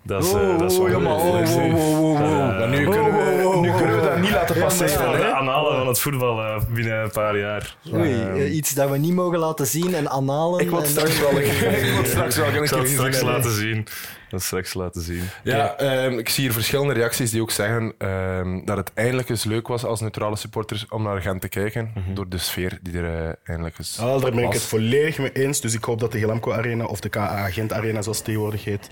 dat 0.04 0.24
is, 0.24 0.34
eh, 0.34 0.58
dat 0.58 0.72
is 0.72 0.78
Oh, 0.80 0.90
ja, 0.90 1.00
maar, 1.00 1.14
oh, 1.14 1.26
oh, 1.26 1.56
oh, 1.56 2.00
oh, 2.00 2.22
oh. 2.22 2.64
Eh, 2.64 2.70
nu 2.70 2.84
kunnen, 2.90 3.12
we, 3.14 3.58
nu 3.62 3.72
kunnen 3.72 3.96
we 3.96 4.02
dat 4.02 4.20
niet 4.20 4.32
laten 4.32 4.56
Ja, 4.56 4.62
passeren. 4.62 5.12
de 5.12 5.18
hè? 5.18 5.32
analen 5.32 5.78
van 5.78 5.88
het 5.88 6.00
voetbal 6.00 6.40
eh, 6.42 6.62
binnen 6.74 7.04
een 7.04 7.12
paar 7.12 7.38
jaar. 7.38 7.76
Oei, 7.94 8.14
Eh, 8.14 8.46
eh, 8.46 8.56
iets 8.56 8.74
dat 8.74 8.90
we 8.90 8.98
niet 8.98 9.14
mogen 9.14 9.40
laten 9.40 9.68
zien 9.68 9.94
en 9.96 10.10
analen. 10.10 10.60
Ik 10.60 10.70
wil 10.70 10.86
straks 10.86 11.20
wel 11.20 11.30
een 11.30 11.36
keer, 11.44 11.72
ik 11.88 11.94
wil 11.94 12.06
straks 12.06 12.36
wel 12.36 12.48
een 12.48 12.54
ik 12.54 12.60
keer 12.60 12.68
zal 12.68 12.78
het 12.80 12.88
gezien 12.88 12.98
straks 13.00 13.16
hebben. 13.16 13.34
laten 13.36 13.52
zien. 13.52 13.88
Dat 14.30 14.42
straks 14.42 14.74
laten 14.74 15.01
zien. 15.01 15.01
Ja, 15.44 15.76
ehm, 15.78 16.18
ik 16.18 16.30
zie 16.30 16.44
hier 16.44 16.54
verschillende 16.54 16.94
reacties 16.94 17.32
die 17.32 17.42
ook 17.42 17.52
zeggen 17.52 17.94
ehm, 17.98 18.66
dat 18.66 18.78
het 18.78 18.92
eindelijk 18.94 19.30
eens 19.30 19.44
leuk 19.44 19.68
was 19.68 19.84
als 19.86 20.00
neutrale 20.00 20.36
supporters 20.36 20.86
om 20.90 21.04
naar 21.04 21.22
Gent 21.22 21.42
te 21.42 21.50
kijken. 21.50 21.94
Door 22.14 22.30
de 22.30 22.38
sfeer 22.38 22.80
die 22.82 22.98
er 22.98 23.28
eh, 23.28 23.34
eindelijk 23.44 23.78
eens 23.78 24.00
Ah, 24.00 24.22
daar 24.22 24.32
ben 24.32 24.44
ik 24.44 24.54
het 24.54 24.62
volledig 24.62 25.18
mee 25.18 25.32
eens. 25.32 25.62
Dus 25.62 25.74
ik 25.74 25.84
hoop 25.84 26.00
dat 26.00 26.12
de 26.12 26.20
Glamco 26.20 26.52
Arena, 26.52 26.86
of 26.86 27.00
de 27.00 27.10
KA 27.10 27.50
Gent 27.50 27.74
Arena 27.74 28.02
zoals 28.02 28.18
het 28.18 28.26
tegenwoordig 28.26 28.64
heet, 28.64 28.90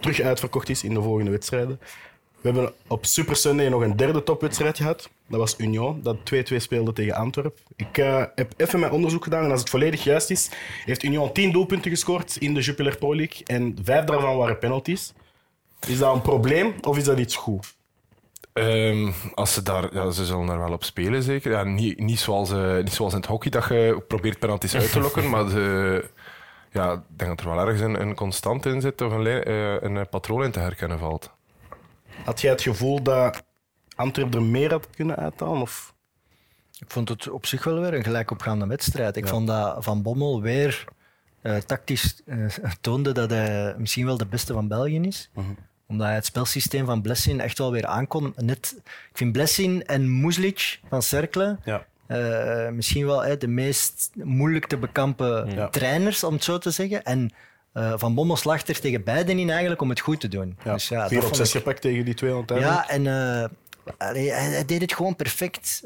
terug 0.00 0.20
uitverkocht 0.20 0.68
is 0.68 0.84
in 0.84 0.94
de 0.94 1.02
volgende 1.02 1.30
wedstrijden. 1.30 1.80
We 2.40 2.50
hebben 2.50 2.72
op 2.86 3.06
Super 3.06 3.36
Sunday 3.36 3.68
nog 3.68 3.82
een 3.82 3.96
derde 3.96 4.22
topwedstrijd 4.22 4.76
gehad. 4.76 5.10
Dat 5.26 5.38
was 5.38 5.54
Union, 5.58 6.00
dat 6.02 6.16
2-2 6.34 6.56
speelde 6.56 6.92
tegen 6.92 7.14
Antwerpen. 7.14 7.60
Ik 7.76 7.98
eh, 7.98 8.24
heb 8.34 8.52
even 8.56 8.80
mijn 8.80 8.92
onderzoek 8.92 9.24
gedaan 9.24 9.44
en 9.44 9.50
als 9.50 9.60
het 9.60 9.70
volledig 9.70 10.04
juist 10.04 10.30
is, 10.30 10.50
heeft 10.84 11.02
Union 11.02 11.32
10 11.32 11.52
doelpunten 11.52 11.90
gescoord 11.90 12.36
in 12.36 12.54
de 12.54 12.60
Jupiler 12.60 12.96
Pro 12.96 13.16
League 13.16 13.46
en 13.46 13.76
vijf 13.82 14.04
daarvan 14.04 14.36
waren 14.36 14.58
penalties. 14.58 15.12
Is 15.86 15.98
dat 15.98 16.14
een 16.14 16.22
probleem 16.22 16.74
of 16.80 16.96
is 16.96 17.04
dat 17.04 17.18
iets 17.18 17.36
goed? 17.36 17.74
Ehm, 18.52 19.10
als 19.34 19.54
ze, 19.54 19.62
daar, 19.62 19.94
ja, 19.94 20.10
ze 20.10 20.24
zullen 20.24 20.46
daar 20.46 20.58
wel 20.58 20.72
op 20.72 20.84
spelen, 20.84 21.22
zeker. 21.22 21.50
Ja, 21.50 21.64
niet, 21.64 21.98
niet, 21.98 22.18
zoals, 22.18 22.50
eh, 22.50 22.76
niet 22.76 22.92
zoals 22.92 23.12
in 23.12 23.18
het 23.18 23.28
hockey, 23.28 23.50
dat 23.50 23.64
je 23.64 24.04
probeert 24.08 24.38
penalties 24.38 24.74
uit 24.74 24.92
te 24.92 25.00
lokken, 25.00 25.28
maar 25.30 25.48
ze, 25.48 26.04
ja, 26.72 26.92
ik 26.92 27.18
denk 27.18 27.30
dat 27.30 27.40
er 27.40 27.54
wel 27.54 27.66
ergens 27.66 27.80
een, 27.80 28.00
een 28.00 28.14
constant 28.14 28.66
in 28.66 28.80
zit 28.80 29.00
of 29.00 29.12
een, 29.12 29.26
eh, 29.26 29.82
een 29.82 29.96
eh, 29.96 30.04
patroon 30.10 30.44
in 30.44 30.50
te 30.50 30.60
herkennen 30.60 30.98
valt. 30.98 31.30
Had 32.24 32.40
jij 32.40 32.50
het 32.50 32.62
gevoel 32.62 33.02
dat 33.02 33.42
Antwerpen 33.96 34.40
er 34.40 34.46
meer 34.46 34.70
had 34.70 34.90
kunnen 34.90 35.16
uithalen? 35.16 35.60
Of? 35.60 35.94
Ik 36.78 36.90
vond 36.90 37.08
het 37.08 37.30
op 37.30 37.46
zich 37.46 37.64
wel 37.64 37.80
weer 37.80 37.94
een 37.94 38.04
gelijkopgaande 38.04 38.66
wedstrijd. 38.66 39.16
Ik 39.16 39.28
vond 39.28 39.46
dat 39.46 39.84
Van 39.84 40.02
Bommel 40.02 40.40
weer 40.40 40.84
eh, 41.42 41.56
tactisch 41.56 42.22
eh, 42.26 42.46
toonde 42.80 43.12
dat 43.12 43.30
hij 43.30 43.74
misschien 43.78 44.06
wel 44.06 44.16
de 44.16 44.26
beste 44.26 44.52
van 44.52 44.68
België 44.68 45.00
is. 45.00 45.30
Omdat 45.90 46.06
hij 46.06 46.14
het 46.16 46.24
spelsysteem 46.26 46.86
van 46.86 47.02
Blessin 47.02 47.40
echt 47.40 47.58
wel 47.58 47.72
weer 47.72 47.86
aankon. 47.86 48.32
Net, 48.36 48.74
ik 48.84 49.16
vind 49.16 49.32
Blessin 49.32 49.86
en 49.86 50.20
Muslic 50.20 50.80
van 50.88 51.02
Cercle 51.02 51.56
Ja. 51.64 51.84
eh, 52.06 52.68
misschien 52.68 53.06
wel 53.06 53.38
de 53.38 53.48
meest 53.48 54.10
moeilijk 54.14 54.66
te 54.66 54.76
bekampen 54.78 55.50
Ja. 55.54 55.68
trainers, 55.68 56.24
om 56.24 56.32
het 56.34 56.44
zo 56.44 56.58
te 56.58 56.70
zeggen. 56.70 57.04
En 57.04 57.30
eh, 57.72 57.92
Van 57.96 58.14
Bommel 58.14 58.36
slaagt 58.36 58.68
er 58.68 58.80
tegen 58.80 59.04
beiden 59.04 59.38
in 59.38 59.50
eigenlijk 59.50 59.80
om 59.82 59.88
het 59.88 60.00
goed 60.00 60.20
te 60.20 60.28
doen. 60.28 60.56
Ja, 60.64 60.72
Dus 60.72 60.88
ja, 60.88 61.08
vier 61.08 61.20
dat 61.20 61.28
op 61.30 61.34
zes 61.36 61.50
gepakt 61.52 61.80
tegen 61.80 62.04
die 62.04 62.14
200 62.14 62.50
uiteindelijk. 62.52 62.90
Ja, 63.06 63.12
en 63.12 63.50
eh, 63.96 64.06
allee, 64.08 64.30
hij, 64.32 64.44
hij 64.50 64.64
deed 64.64 64.80
het 64.80 64.92
gewoon 64.94 65.16
perfect. 65.16 65.82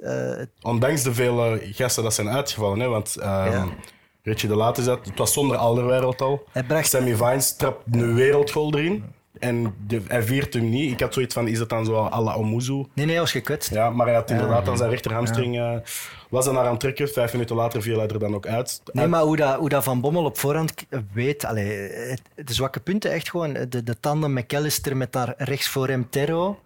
Ondanks 0.62 1.02
de 1.02 1.14
vele 1.14 1.60
gasten 1.72 2.02
dat 2.02 2.14
zijn 2.14 2.28
uitgevallen. 2.28 2.80
Hè? 2.80 2.88
Want 2.88 3.16
ehm 3.16 3.50
Ja. 3.52 3.66
Richie 4.22 4.48
de 4.48 4.54
Laat 4.54 4.78
is 4.78 4.88
uit. 4.88 5.06
Het 5.06 5.18
was 5.18 5.32
zonder 5.32 5.56
Alderweireld 5.56 6.20
al. 6.20 6.44
Bracht- 6.66 6.88
Sammy 6.88 7.14
Vines 7.16 7.56
trapt 7.56 7.82
een 7.94 8.14
wereldgoal 8.14 8.74
erin. 8.74 9.04
En 9.38 9.74
de, 9.86 10.02
hij 10.08 10.22
viert 10.22 10.54
hem 10.54 10.68
niet. 10.68 10.92
Ik 10.92 11.00
had 11.00 11.14
zoiets 11.14 11.34
van, 11.34 11.48
is 11.48 11.58
het 11.58 11.68
dan 11.68 11.84
zo 11.84 11.96
à 12.12 12.20
la 12.20 12.34
Omuzu? 12.34 12.72
nee, 12.72 12.86
nee, 12.94 13.08
hij 13.10 13.18
was 13.18 13.30
gekwetst. 13.32 13.70
Ja, 13.70 13.90
maar 13.90 14.06
hij 14.06 14.14
had 14.14 14.30
inderdaad 14.30 14.68
aan 14.68 14.76
zijn 14.76 14.90
rechterhamstring... 14.90 15.58
eh, 15.58 15.76
was 16.28 16.44
dan 16.44 16.54
naar 16.54 16.64
aan 16.64 16.70
het 16.70 16.80
trekken. 16.80 17.08
Vijf 17.08 17.32
minuten 17.32 17.56
later 17.56 17.82
viel 17.82 17.98
hij 17.98 18.08
er 18.08 18.18
dan 18.18 18.34
ook 18.34 18.46
uit. 18.46 18.82
Nee, 18.92 19.06
maar 19.06 19.22
hoe 19.22 19.36
dat, 19.36 19.54
hoe 19.56 19.68
dat 19.68 19.84
Van 19.84 20.00
Bommel 20.00 20.24
op 20.24 20.38
voorhand 20.38 20.74
weet, 21.12 21.44
allee, 21.44 21.66
het- 21.90 22.22
de 22.46 22.54
zwakke 22.54 22.80
punten 22.80 23.10
echt 23.12 23.30
gewoon, 23.30 23.52
de, 23.68 23.82
de 23.82 24.00
tandem 24.00 24.32
McAllister 24.32 24.96
met 24.96 25.12
daar 25.12 25.34
rechts 25.36 25.68
voor 25.68 25.88
hem 25.88 26.06
Terro, 26.10 26.58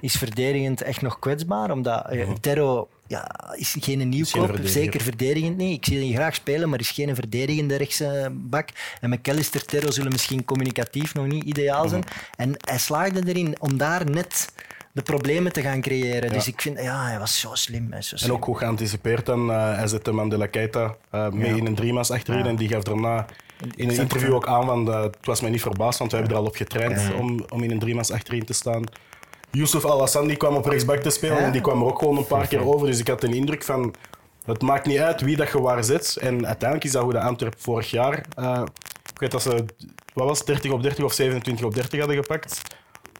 is 0.00 0.14
verdedigend 0.16 0.82
echt 0.82 1.02
nog 1.02 1.18
kwetsbaar, 1.18 1.70
omdat 1.70 2.06
eh, 2.10 2.30
Terro 2.40 2.88
ja, 3.08 3.54
is 3.56 3.76
geen 3.80 4.08
nieuwkoop, 4.08 4.44
verdediger. 4.44 4.82
zeker 4.82 5.00
verdedigend 5.00 5.56
niet. 5.56 5.76
Ik 5.76 5.84
zie 5.84 6.00
die 6.00 6.14
graag 6.14 6.34
spelen, 6.34 6.68
maar 6.68 6.80
is 6.80 6.90
geen 6.90 7.14
verdedigende 7.14 7.76
rechtse 7.76 8.30
bak. 8.32 8.68
En 9.00 9.10
McAllister, 9.10 9.64
Terro 9.64 9.90
zullen 9.90 10.12
misschien 10.12 10.44
communicatief 10.44 11.14
nog 11.14 11.26
niet 11.26 11.44
ideaal 11.44 11.88
zijn. 11.88 12.04
En 12.36 12.54
hij 12.56 12.78
slaagde 12.78 13.22
erin 13.26 13.56
om 13.60 13.76
daar 13.76 14.10
net 14.10 14.52
de 14.92 15.02
problemen 15.02 15.52
te 15.52 15.62
gaan 15.62 15.80
creëren. 15.80 16.32
Dus 16.32 16.46
ik 16.48 16.60
vind, 16.60 16.78
ja, 16.78 17.04
hij 17.04 17.18
was 17.18 17.40
zo 17.40 17.54
slim. 17.54 17.86
Hij 17.92 18.02
zo 18.02 18.16
En 18.24 18.32
ook 18.32 18.44
goed 18.44 18.58
geanticipeerd 18.58 19.26
dan. 19.26 19.50
eh, 19.50 19.76
hij 19.76 19.86
zette 19.86 20.12
Mandela 20.12 20.46
Keita 20.46 20.96
eh, 21.10 21.28
mee 21.28 21.56
in 21.56 21.66
een 21.66 21.74
driemans 21.74 22.10
achterin. 22.10 22.46
En 22.46 22.56
die 22.56 22.68
gaf 22.68 22.82
daarna 22.82 23.26
in 23.76 23.88
een 23.88 23.96
interview 23.96 24.34
ook 24.34 24.46
aan 24.46 24.64
van... 24.64 24.92
eh, 24.92 25.02
het 25.02 25.16
was 25.22 25.40
mij 25.40 25.50
niet 25.50 25.60
verbaasd, 25.60 25.98
want 25.98 26.10
we 26.10 26.16
hebben 26.16 26.36
er 26.36 26.42
al 26.42 26.48
op 26.48 26.56
getraind 26.56 27.14
om, 27.14 27.44
om 27.48 27.62
in 27.62 27.70
een 27.70 27.78
driemans 27.78 28.10
achterin 28.10 28.44
te 28.44 28.52
staan. 28.52 28.84
Yusuf 29.50 29.84
Al-Hassan 29.84 30.36
kwam 30.36 30.54
op 30.56 30.64
rechtsback 30.66 30.98
te 31.00 31.10
spelen 31.10 31.36
Ja. 31.36 31.42
en 31.42 31.52
die 31.52 31.60
kwam 31.60 31.80
er 31.80 31.86
ook 31.86 31.98
gewoon 31.98 32.16
een 32.16 32.26
paar 32.26 32.46
keer 32.46 32.66
over. 32.66 32.86
Dus 32.86 32.98
ik 32.98 33.08
had 33.08 33.20
de 33.20 33.34
indruk 33.34 33.62
van... 33.62 33.94
Het 34.44 34.62
maakt 34.62 34.86
niet 34.86 34.98
uit 34.98 35.20
wie 35.20 35.36
dat 35.36 35.48
je 35.50 35.60
waar 35.60 35.84
zet. 35.84 36.16
En 36.20 36.46
uiteindelijk 36.46 36.84
is 36.84 36.92
dat 36.92 37.02
hoe 37.02 37.12
de 37.12 37.20
Antwerp 37.20 37.54
vorig 37.58 37.90
jaar... 37.90 38.24
eh, 38.36 38.62
ik 39.12 39.18
weet 39.20 39.30
dat 39.30 39.42
ze... 39.42 39.64
Wat 40.14 40.26
was 40.26 40.38
het, 40.38 40.46
30 40.46 40.70
op 40.70 40.82
30 40.82 41.04
of 41.04 41.12
27 41.12 41.64
op 41.66 41.74
30 41.74 41.98
hadden 41.98 42.16
gepakt. 42.16 42.62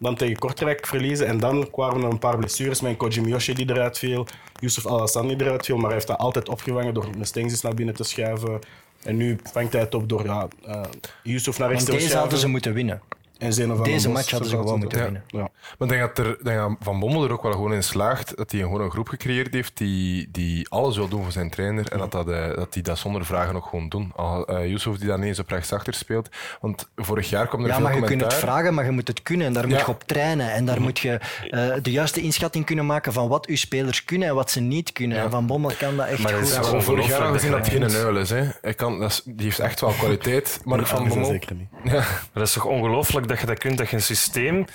Dan 0.01 0.15
tegen 0.15 0.37
Kortrijk 0.37 0.87
verliezen. 0.87 1.27
En 1.27 1.39
dan 1.39 1.69
kwamen 1.71 2.03
er 2.03 2.09
een 2.09 2.19
paar 2.19 2.37
blessures 2.37 2.81
met 2.81 2.97
Koji 2.97 3.21
Miyoshi 3.21 3.53
die 3.53 3.69
eruit 3.69 3.97
viel. 3.97 4.25
Yusuf 4.59 4.85
Al-Hassan 4.85 5.27
die 5.27 5.41
eruit 5.41 5.65
viel. 5.65 5.75
Maar 5.75 5.85
hij 5.85 5.93
heeft 5.93 6.07
dat 6.07 6.17
altijd 6.17 6.49
opgevangen 6.49 6.93
door 6.93 7.05
een 7.17 7.25
Stengsis 7.25 7.61
naar 7.61 7.73
binnen 7.73 7.95
te 7.95 8.03
schuiven. 8.03 8.59
En 9.03 9.17
nu 9.17 9.37
vangt 9.51 9.73
hij 9.73 9.81
het 9.81 9.95
op 9.95 10.09
door 10.09 10.23
ja, 10.25 10.47
eh, 10.65 10.81
Yusuf 11.23 11.57
naar 11.57 11.69
rechts 11.69 11.83
te 11.83 11.91
deze 11.91 12.01
schuiven. 12.01 12.21
hadden 12.21 12.39
ze 12.39 12.47
moeten 12.47 12.73
winnen. 12.73 13.01
En 13.39 13.53
Zeno 13.53 13.75
van 13.75 13.83
Deze 13.83 14.09
match 14.09 14.31
hadden 14.31 14.49
ze 14.49 14.55
gewoon 14.57 14.79
moeten 14.79 15.03
winnen. 15.03 15.23
Ja. 15.27 15.49
Maar 15.77 15.87
ik 15.87 15.89
denk 15.89 16.15
dat, 16.15 16.25
er, 16.25 16.37
denk 16.43 16.57
dat 16.57 16.75
Van 16.79 16.99
Bommel 16.99 17.23
er 17.23 17.31
ook 17.31 17.43
wel 17.43 17.51
gewoon 17.51 17.73
in 17.73 17.83
slaagt 17.83 18.37
dat 18.37 18.51
hij 18.51 18.61
gewoon 18.61 18.81
een 18.81 18.91
groep 18.91 19.07
gecreëerd 19.07 19.53
heeft 19.53 19.77
die, 19.77 20.29
die 20.31 20.69
alles 20.69 20.95
wil 20.95 21.07
doen 21.07 21.23
voor 21.23 21.31
zijn 21.31 21.49
trainer 21.49 21.91
en 21.91 21.97
dat, 21.97 22.11
dat, 22.11 22.29
eh, 22.29 22.55
dat 22.55 22.73
die 22.73 22.83
dat 22.83 22.97
zonder 22.97 23.25
vragen 23.25 23.55
ook 23.55 23.65
gewoon 23.65 23.89
doen. 23.89 24.11
Al, 24.15 24.47
eh 24.47 24.67
Yusuf 24.67 24.97
die 24.97 25.07
dan 25.07 25.21
ineens 25.21 25.39
op 25.39 25.49
rechtsachter 25.49 25.93
speelt. 25.93 26.29
Want 26.61 26.89
vorig 26.95 27.29
jaar 27.29 27.47
kwam 27.47 27.61
er 27.61 27.67
Ja, 27.67 27.73
veel 27.73 27.83
maar 27.83 27.95
je 27.95 28.01
kunt 28.01 28.21
het 28.21 28.33
vragen, 28.33 28.73
maar 28.73 28.85
je 28.85 28.91
moet 28.91 29.07
het 29.07 29.21
kunnen. 29.23 29.47
En 29.47 29.53
daar 29.53 29.67
moet 29.67 29.79
je 29.79 29.87
op 29.87 30.03
trainen. 30.03 30.51
En 30.51 30.65
daar 30.65 30.81
moet 30.81 30.99
je 30.99 31.19
eh, 31.49 31.73
de 31.81 31.91
juiste 31.91 32.21
inschatting 32.21 32.65
kunnen 32.65 32.85
maken 32.85 33.13
van 33.13 33.27
wat 33.27 33.47
uw 33.47 33.55
spelers 33.55 34.05
kunnen 34.05 34.27
en 34.27 34.35
wat 34.35 34.51
ze 34.51 34.59
niet 34.59 34.91
kunnen. 34.91 35.17
En 35.17 35.29
Van 35.29 35.45
Bommel 35.45 35.71
kan 35.77 35.97
dat 35.97 36.07
echt 36.07 36.19
Maar 36.23 36.33
goed. 36.33 36.41
is 36.41 36.55
Ja, 36.55 36.79
vorig 36.81 37.07
jaar 37.07 37.21
al 37.21 37.33
gezien 37.33 37.51
dat 37.51 37.67
geen 37.67 37.91
uil 37.91 38.17
is. 38.17 38.29
Hè. 38.29 38.47
Hij 38.61 38.73
kan, 38.73 38.99
dat 38.99 39.09
is, 39.09 39.21
die 39.25 39.45
heeft 39.45 39.59
echt 39.59 39.81
wel 39.81 39.91
kwaliteit. 39.99 40.59
Maar 40.63 40.85
Van 40.85 40.99
dat 40.99 41.07
Bommel... 41.07 41.29
zeker 41.29 41.55
niet. 41.55 41.67
Ja, 41.83 41.91
Maar 41.91 42.29
dat 42.33 42.47
is 42.47 42.53
toch 42.53 42.65
ongelooflijk 42.65 43.27
dat 43.29 43.39
je 43.39 43.45
dat 43.45 43.57
kunt, 43.57 43.77
dat 43.77 43.89
je 43.89 43.95
een 43.95 44.01
systeem... 44.01 44.65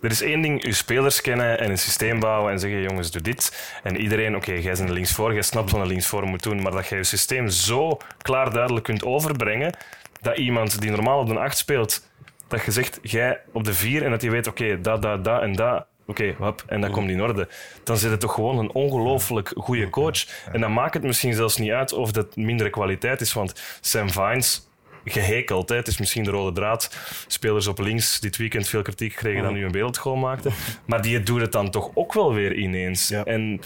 Er 0.00 0.10
is 0.10 0.22
één 0.22 0.40
ding, 0.40 0.64
je 0.64 0.72
spelers 0.72 1.20
kennen 1.20 1.58
en 1.58 1.70
een 1.70 1.78
systeem 1.78 2.20
bouwen 2.20 2.52
en 2.52 2.58
zeggen, 2.58 2.82
jongens, 2.82 3.10
doe 3.10 3.22
dit. 3.22 3.72
En 3.82 3.96
iedereen, 4.00 4.36
oké, 4.36 4.52
jij 4.52 4.62
bent 4.72 4.78
een 4.78 4.92
linksvoor, 4.92 5.32
jij 5.32 5.42
snapt 5.42 5.70
wat 5.70 5.80
een 5.80 5.86
linksvoor 5.86 6.26
moet 6.26 6.42
doen, 6.42 6.62
maar 6.62 6.72
dat 6.72 6.86
je 6.86 6.96
je 6.96 7.04
systeem 7.04 7.48
zo 7.48 7.98
klaar 8.22 8.52
duidelijk 8.52 8.84
kunt 8.84 9.04
overbrengen, 9.04 9.76
dat 10.20 10.38
iemand 10.38 10.80
die 10.80 10.90
normaal 10.90 11.20
op 11.20 11.28
de 11.28 11.38
8 11.38 11.58
speelt, 11.58 12.08
dat 12.48 12.64
je 12.64 12.70
zegt, 12.70 12.98
jij 13.02 13.40
op 13.52 13.64
de 13.64 13.74
4 13.74 14.04
en 14.04 14.10
dat 14.10 14.20
hij 14.20 14.30
weet, 14.30 14.46
oké, 14.46 14.80
dat, 14.80 15.02
dat, 15.02 15.24
dat 15.24 15.42
en 15.42 15.52
dat, 15.52 15.86
oké, 16.06 16.34
hop, 16.38 16.64
en 16.66 16.80
dat 16.80 16.90
komt 16.90 17.10
in 17.10 17.22
orde. 17.22 17.48
Dan 17.84 17.96
zit 17.96 18.10
het 18.10 18.20
toch 18.20 18.34
gewoon 18.34 18.58
een 18.58 18.72
ongelooflijk 18.72 19.52
goede 19.56 19.90
coach. 19.90 20.26
En 20.52 20.60
dan 20.60 20.72
maakt 20.72 20.94
het 20.94 21.02
misschien 21.02 21.34
zelfs 21.34 21.56
niet 21.56 21.70
uit 21.70 21.92
of 21.92 22.12
dat 22.12 22.36
mindere 22.36 22.70
kwaliteit 22.70 23.20
is, 23.20 23.32
want 23.32 23.78
Sam 23.80 24.10
Vines 24.10 24.67
gehekeld. 25.12 25.68
Hè. 25.68 25.76
Het 25.76 25.86
is 25.86 25.98
misschien 25.98 26.24
de 26.24 26.30
rode 26.30 26.52
draad. 26.52 26.96
Spelers 27.26 27.66
op 27.66 27.78
links 27.78 28.20
dit 28.20 28.36
weekend 28.36 28.68
veel 28.68 28.82
kritiek 28.82 29.14
kregen 29.14 29.42
dan 29.42 29.52
nu 29.52 29.64
een 29.64 29.72
wereldgoal 29.72 30.16
maakte. 30.16 30.50
Maar 30.84 31.02
die 31.02 31.22
doet 31.22 31.40
het 31.40 31.52
dan 31.52 31.70
toch 31.70 31.90
ook 31.94 32.12
wel 32.12 32.34
weer 32.34 32.54
ineens. 32.54 33.08
Ja. 33.08 33.24
En 33.24 33.60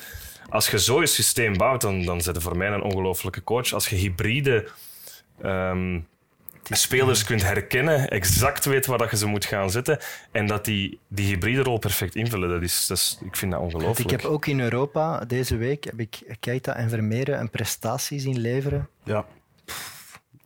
als 0.48 0.70
je 0.70 0.80
zo 0.80 1.00
je 1.00 1.06
systeem 1.06 1.56
bouwt, 1.56 1.80
dan, 1.80 2.04
dan 2.04 2.20
zit 2.20 2.36
er 2.36 2.42
voor 2.42 2.56
mij 2.56 2.68
een 2.68 2.82
ongelofelijke 2.82 3.44
coach. 3.44 3.72
Als 3.72 3.88
je 3.88 3.96
hybride 3.96 4.68
ehm, 5.42 6.00
spelers 6.70 7.24
kunt 7.24 7.42
herkennen, 7.42 8.08
exact 8.08 8.64
weet 8.64 8.86
waar 8.86 8.98
dat 8.98 9.10
je 9.10 9.16
ze 9.16 9.26
moet 9.26 9.44
gaan 9.44 9.70
zetten 9.70 9.98
en 10.30 10.46
dat 10.46 10.64
die 10.64 10.98
die 11.08 11.26
hybride 11.26 11.62
rol 11.62 11.78
perfect 11.78 12.14
invullen, 12.14 12.48
dat 12.48 12.62
is, 12.62 12.86
dat 12.86 12.96
is, 12.96 13.18
ik 13.24 13.36
vind 13.36 13.52
dat 13.52 13.60
ongelooflijk. 13.60 14.10
ik 14.10 14.20
heb 14.20 14.30
ook 14.30 14.46
in 14.46 14.60
Europa 14.60 15.18
deze 15.18 15.56
week 15.56 15.84
heb 15.84 16.00
ik 16.00 16.36
Keita 16.40 16.76
en 16.76 16.88
Vermeeren 16.88 17.40
een 17.40 17.50
prestatie 17.50 18.20
zien 18.20 18.38
leveren. 18.38 18.88
Ja. 19.04 19.26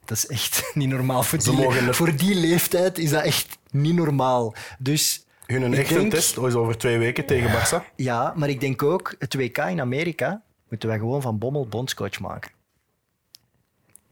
Dat 0.06 0.16
is 0.16 0.26
echt 0.26 0.62
niet 0.74 0.88
normaal. 0.88 1.22
Voor 1.22 1.38
die, 1.38 1.52
mogen 1.52 1.94
voor 1.94 2.16
die 2.16 2.34
leeftijd 2.34 2.98
is 2.98 3.10
dat 3.10 3.22
echt 3.22 3.58
niet 3.70 3.94
normaal. 3.94 4.54
Dus 4.78 5.24
Hun 5.46 5.74
echte 5.74 5.94
denk- 5.94 6.10
test 6.10 6.38
is 6.38 6.54
over 6.54 6.78
twee 6.78 6.98
weken 6.98 7.26
tegen 7.26 7.50
Barça. 7.50 7.94
ja, 7.96 8.32
maar 8.36 8.48
ik 8.48 8.60
denk 8.60 8.82
ook, 8.82 9.14
het 9.18 9.34
WK 9.34 9.58
in 9.58 9.80
Amerika 9.80 10.42
moeten 10.68 10.88
wij 10.88 10.98
gewoon 10.98 11.22
van 11.22 11.38
Bommel 11.38 11.66
bondscoach 11.68 12.20
maken. 12.20 12.50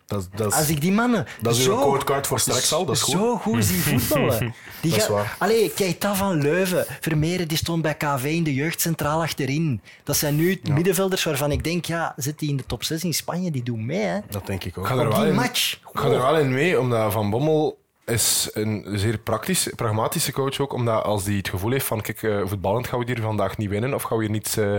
Dat, 0.06 0.28
dat, 0.34 0.46
is- 0.52 0.58
Als 0.58 0.68
ik 0.68 0.80
die 0.80 0.92
mannen 0.92 1.26
dat 1.40 1.56
is 1.56 1.62
zo, 1.64 1.70
uw 1.76 1.82
codecard 1.82 2.26
voor 2.26 2.40
straks 2.40 2.72
al, 2.72 2.84
dat 2.84 2.94
is 2.96 3.02
goed. 3.02 3.12
zo 3.14 3.36
goed 3.36 3.64
zie 3.64 3.80
voetballen. 3.98 4.38
Die 4.80 4.90
Dat 4.90 5.00
is 5.00 5.06
ga- 5.06 5.12
waar. 5.12 5.36
Allee, 5.38 5.70
Keita 5.70 6.14
van 6.14 6.42
Leuven, 6.42 6.84
Vermeeren 7.00 7.48
die 7.48 7.56
stond 7.56 7.82
bij 7.82 7.94
KV 7.94 8.24
in 8.24 8.44
de 8.44 8.54
jeugd 8.54 8.80
centraal 8.80 9.22
achterin. 9.22 9.80
Dat 10.02 10.16
zijn 10.16 10.36
nu 10.36 10.60
middenvelders 10.70 11.24
waarvan 11.24 11.50
ik 11.52 11.64
denk, 11.64 11.84
ja, 11.84 12.12
zit 12.16 12.38
die 12.38 12.48
in 12.50 12.56
de 12.56 12.66
top 12.66 12.84
6 12.84 13.04
in 13.04 13.14
Spanje, 13.14 13.50
die 13.50 13.62
doen 13.62 13.86
mee. 13.86 14.02
Hè. 14.02 14.18
Dat 14.30 14.46
denk 14.46 14.64
ik 14.64 14.78
ook. 14.78 14.84
Ik 14.84 14.90
ga 14.90 14.98
er 14.98 15.06
Op 15.06 15.12
wel 15.12 15.20
die 15.20 15.28
in- 15.30 15.34
match. 15.34 15.72
Ik 15.92 15.98
ga 16.00 16.08
er 16.08 16.18
wel 16.20 16.38
in 16.38 16.52
mee, 16.52 16.80
omdat 16.80 17.12
Van 17.12 17.30
Bommel 17.30 17.78
is 18.06 18.50
een 18.52 18.86
zeer 18.94 19.18
praktisch, 19.18 19.68
pragmatische 19.76 20.32
coach 20.32 20.58
ook. 20.60 20.72
Omdat 20.72 21.04
als 21.04 21.24
hij 21.24 21.34
het 21.34 21.48
gevoel 21.48 21.70
heeft 21.70 21.86
van, 21.86 22.00
kijk, 22.00 22.22
eh, 22.22 22.40
voetballend 22.44 22.86
gaan 22.88 22.98
we 22.98 23.04
hier 23.04 23.20
vandaag 23.22 23.56
niet 23.56 23.68
winnen 23.68 23.94
of 23.94 24.02
gaan 24.02 24.16
we 24.18 24.22
hier 24.24 24.32
niets, 24.32 24.56
eh, 24.56 24.76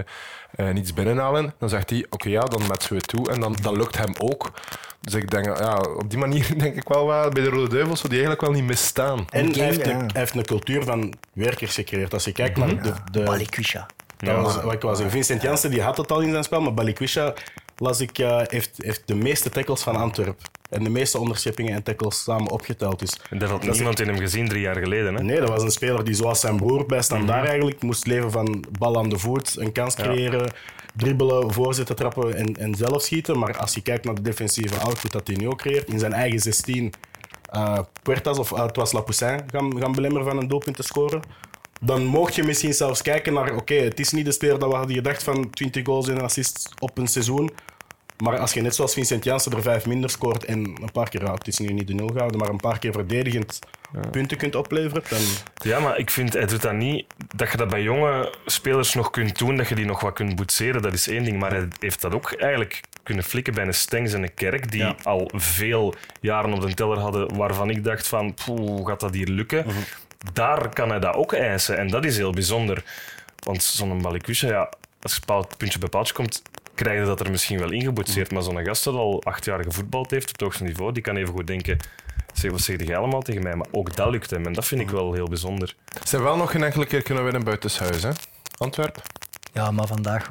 eh, 0.55 0.69
niets 0.69 0.93
binnenhalen, 0.93 1.53
dan 1.59 1.69
zegt 1.69 1.89
hij, 1.89 2.05
oké 2.09 2.29
ja, 2.29 2.41
dan 2.41 2.61
metsen 2.67 2.91
we 2.91 2.97
het 2.97 3.07
toe. 3.07 3.31
En 3.31 3.39
dan, 3.39 3.55
dat 3.61 3.77
lukt 3.77 3.97
hem 3.97 4.13
ook. 4.17 4.51
Dus 5.01 5.13
ik 5.13 5.31
denk, 5.31 5.45
ja, 5.45 5.77
op 5.77 6.09
die 6.09 6.19
manier 6.19 6.53
denk 6.57 6.75
ik 6.75 6.87
wel 6.87 7.07
wel 7.07 7.29
bij 7.29 7.43
de 7.43 7.49
Rode 7.49 7.69
Duivels 7.69 7.99
zou 7.99 8.13
die 8.13 8.21
eigenlijk 8.21 8.41
wel 8.41 8.61
niet 8.61 8.69
misstaan. 8.69 9.25
En 9.29 9.51
hij 9.51 9.65
heeft, 9.65 9.85
ja. 9.85 9.91
een, 9.91 9.99
hij 9.99 10.21
heeft 10.21 10.35
een 10.35 10.45
cultuur 10.45 10.83
van 10.83 11.13
werkers 11.33 11.73
gecreëerd. 11.73 12.13
Als 12.13 12.25
je 12.25 12.31
kijkt 12.31 12.57
naar 12.57 12.83
de, 12.83 12.93
de, 13.11 13.23
Balikwisha. 13.23 13.85
dat 14.17 14.41
was, 14.41 14.61
wat 14.61 14.73
ik 14.73 14.81
wou 14.81 14.95
zeggen, 14.95 15.13
Vincent 15.13 15.41
Janssen 15.41 15.69
die 15.69 15.81
had 15.81 15.97
het 15.97 16.11
al 16.11 16.21
in 16.21 16.31
zijn 16.31 16.43
spel, 16.43 16.61
maar 16.61 16.73
Balikwisha 16.73 17.33
las 17.77 17.99
ik, 17.99 18.17
eh, 18.17 18.41
heeft, 18.43 18.71
heeft 18.77 19.01
de 19.05 19.15
meeste 19.15 19.49
tackles 19.49 19.81
van 19.81 19.95
Antwerpen. 19.95 20.45
En 20.75 20.83
de 20.83 20.89
meeste 20.89 21.17
onderscheppingen 21.19 21.73
en 21.73 21.83
tackles 21.83 22.23
samen 22.23 22.49
opgeteld. 22.51 22.99
Dus 22.99 23.17
En 23.29 23.37
dat 23.37 23.49
had 23.49 23.61
dat 23.61 23.69
is- 23.69 23.75
niemand 23.75 23.99
in 23.99 24.07
hem 24.07 24.17
gezien 24.17 24.47
drie 24.47 24.61
jaar 24.61 24.75
geleden. 24.77 25.15
Hè? 25.15 25.23
Nee, 25.23 25.39
dat 25.39 25.49
was 25.49 25.63
een 25.63 25.71
speler 25.71 26.03
die 26.03 26.13
zoals 26.13 26.39
zijn 26.39 26.55
broer 26.55 26.85
bij 26.85 27.01
Standaard 27.01 27.47
eigenlijk 27.47 27.81
moest 27.81 28.05
leven 28.05 28.31
van 28.31 28.65
bal 28.79 28.97
aan 28.97 29.09
de 29.09 29.17
voet, 29.19 29.55
een 29.57 29.71
kans 29.71 29.95
creëren, 29.95 30.51
dribbelen, 30.95 31.53
voorzetten, 31.53 31.95
trappen 31.95 32.35
en, 32.35 32.53
en 32.55 32.75
zelf 32.75 33.01
schieten. 33.01 33.39
Maar 33.39 33.57
als 33.57 33.73
je 33.73 33.81
kijkt 33.81 34.05
naar 34.05 34.15
de 34.15 34.21
defensieve 34.21 34.79
output 34.79 35.11
dat 35.11 35.27
hij 35.27 35.35
nu 35.35 35.47
ook 35.47 35.57
creëert, 35.57 35.89
in 35.89 35.99
zijn 35.99 36.13
eigen 36.13 36.39
16, 36.39 36.93
eh 37.51 37.79
Puertas 38.03 38.39
of 38.39 38.51
uh, 38.51 38.65
het 38.65 38.75
was 38.75 38.91
Lapoussin 38.91 39.39
gaan, 39.51 39.79
gaan 39.79 39.91
belemmeren 39.91 40.27
van 40.27 40.37
een 40.37 40.47
doelpunt 40.47 40.75
te 40.75 40.83
scoren. 40.83 41.21
Dan 41.81 42.05
mocht 42.05 42.35
je 42.35 42.43
misschien 42.43 42.73
zelfs 42.73 43.01
kijken 43.01 43.33
naar, 43.33 43.55
oké, 43.55 43.73
het 43.75 43.99
is 43.99 44.11
niet 44.11 44.25
de 44.25 44.31
speler 44.31 44.59
dat 44.59 44.69
we 44.69 44.75
hadden 44.75 44.95
gedacht 44.95 45.23
van 45.23 45.49
20 45.49 45.85
goals 45.85 46.07
en 46.07 46.21
assists 46.21 46.69
op 46.79 46.97
een 46.97 47.07
seizoen. 47.07 47.49
Maar 48.17 48.37
als 48.39 48.53
je 48.53 48.61
net 48.61 48.75
zoals 48.75 48.93
Vincent 48.93 49.23
Janssen 49.23 49.51
er 49.51 49.61
vijf 49.61 49.85
minder 49.85 50.09
scoort 50.09 50.45
en 50.45 50.57
een 50.59 50.91
paar 50.93 51.09
keer, 51.09 51.23
ja, 51.23 51.33
het 51.33 51.47
is 51.47 51.57
nu 51.57 51.73
niet 51.73 51.87
de 51.87 51.93
nul 51.93 52.07
gehouden, 52.07 52.39
maar 52.39 52.49
een 52.49 52.57
paar 52.57 52.79
keer 52.79 52.91
verdedigend 52.91 53.59
punten 54.11 54.37
kunt 54.37 54.55
opleveren, 54.55 55.03
dan... 55.09 55.19
Ja, 55.55 55.79
maar 55.79 55.97
ik 55.97 56.09
vind, 56.09 56.33
hij 56.33 56.45
doet 56.45 56.61
dat 56.61 56.73
niet. 56.73 57.05
Dat 57.35 57.51
je 57.51 57.57
dat 57.57 57.69
bij 57.69 57.81
jonge 57.81 58.33
spelers 58.45 58.93
nog 58.93 59.09
kunt 59.09 59.37
doen, 59.37 59.55
dat 59.57 59.67
je 59.67 59.75
die 59.75 59.85
nog 59.85 60.01
wat 60.01 60.13
kunt 60.13 60.35
boetseren, 60.35 60.81
dat 60.81 60.93
is 60.93 61.07
één 61.07 61.23
ding. 61.23 61.39
Maar 61.39 61.51
hij 61.51 61.67
heeft 61.79 62.01
dat 62.01 62.13
ook 62.13 62.31
eigenlijk 62.31 62.81
kunnen 63.03 63.23
flikken 63.23 63.53
bij 63.53 63.65
een 63.65 63.73
Stengs 63.73 64.13
en 64.13 64.23
een 64.23 64.33
Kerk, 64.33 64.71
die 64.71 64.81
Ja. 64.81 64.95
al 65.03 65.31
veel 65.33 65.93
jaren 66.21 66.53
op 66.53 66.61
de 66.61 66.73
teller 66.73 66.97
hadden, 66.99 67.35
waarvan 67.35 67.69
ik 67.69 67.83
dacht 67.83 68.07
van, 68.07 68.33
poeh, 68.45 68.59
hoe 68.59 68.87
gaat 68.87 68.99
dat 68.99 69.13
hier 69.13 69.27
lukken? 69.27 69.65
Daar 70.33 70.69
kan 70.69 70.89
hij 70.89 70.99
dat 70.99 71.15
ook 71.15 71.33
eisen. 71.33 71.77
En 71.77 71.87
dat 71.87 72.05
is 72.05 72.17
heel 72.17 72.31
bijzonder. 72.31 72.83
Want 73.43 73.63
zo'n 73.63 74.01
Balikusha, 74.01 74.47
ja, 74.47 74.69
als 75.01 75.15
je 75.15 75.21
paal- 75.25 75.47
puntje 75.57 75.79
bij 75.79 75.89
paaltje 75.89 76.13
komt, 76.13 76.41
krijg 76.75 76.99
je 76.99 77.05
dat 77.05 77.19
er 77.19 77.31
misschien 77.31 77.59
wel 77.59 77.71
ingeboetseerd. 77.71 78.31
Maar 78.31 78.41
zo'n 78.41 78.65
gast 78.65 78.83
dat 78.83 78.93
al 78.95 79.23
acht 79.23 79.45
jaar 79.45 79.63
gevoetbald 79.63 80.11
heeft 80.11 80.23
op 80.25 80.31
het 80.31 80.41
hoogste 80.41 80.63
niveau, 80.63 80.91
die 80.91 81.03
kan 81.03 81.15
even 81.15 81.33
goed 81.33 81.47
denken... 81.47 81.77
Zeg, 82.33 82.51
wat 82.51 82.61
zeg 82.61 82.83
jij 82.87 82.97
allemaal 82.97 83.21
tegen 83.21 83.43
mij? 83.43 83.55
Maar 83.55 83.67
ook 83.71 83.95
dat 83.95 84.09
lukt 84.09 84.29
hem. 84.29 84.45
En 84.45 84.53
dat 84.53 84.65
vind 84.65 84.81
ik 84.81 84.89
wel 84.89 85.13
heel 85.13 85.27
bijzonder. 85.27 85.75
Ze 85.93 86.09
hebben 86.09 86.27
wel 86.27 86.37
nog 86.37 86.51
geen 86.51 86.63
enkele 86.63 86.85
keer 86.85 87.01
kunnen 87.01 87.23
winnen 87.23 87.43
buitenshuis, 87.43 88.03
hè? 88.03 88.09
Antwerp. 88.57 89.01
Ja, 89.53 89.71
maar 89.71 89.87
vandaag... 89.87 90.29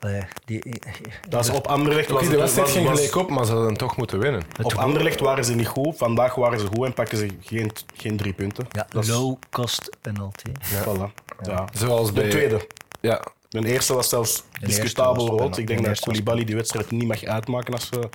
allee, 0.00 0.22
die, 0.44 0.80
Dat 1.28 1.44
is 1.44 1.50
op 1.50 1.66
Anderlecht 1.66 2.08
was 2.10 2.22
Oké, 2.22 2.30
de 2.30 2.36
wedstrijd 2.36 2.68
ging 2.70 2.88
gelijk 2.88 3.14
op, 3.14 3.30
maar 3.30 3.44
ze 3.44 3.52
hadden 3.52 3.76
toch 3.76 3.96
moeten 3.96 4.18
winnen. 4.18 4.42
Op 4.62 4.72
Anderlecht 4.74 5.20
waren 5.20 5.44
ze 5.44 5.54
niet 5.54 5.66
goed, 5.66 5.96
vandaag 5.96 6.34
waren 6.34 6.60
ze 6.60 6.66
goed 6.66 6.84
en 6.86 6.94
pakken 6.94 7.18
ze 7.18 7.28
geen, 7.40 7.70
geen 7.94 8.16
drie 8.16 8.32
punten. 8.32 8.66
ja, 8.70 8.86
Dat 8.90 9.02
is- 9.02 9.08
low-cost 9.10 9.96
penalty. 10.00 10.50
Voilà. 10.60 11.12
Ja. 11.42 11.64
Zoals 11.72 12.12
bij... 12.12 12.22
De 12.24 12.30
tweede. 12.30 12.66
Ja, 13.00 13.22
De 13.62 13.72
eerste 13.72 13.94
was 13.94 14.08
zelfs 14.08 14.42
discutabel 14.60 15.26
rood. 15.38 15.56
Ik 15.58 15.66
denk 15.66 15.80
De 15.82 15.86
dat 15.88 16.00
Koulibaly 16.00 16.44
die 16.44 16.54
wedstrijd 16.54 16.90
niet 16.90 17.06
mag 17.08 17.24
uitmaken 17.24 17.72
als 17.72 17.88
we 17.88 18.08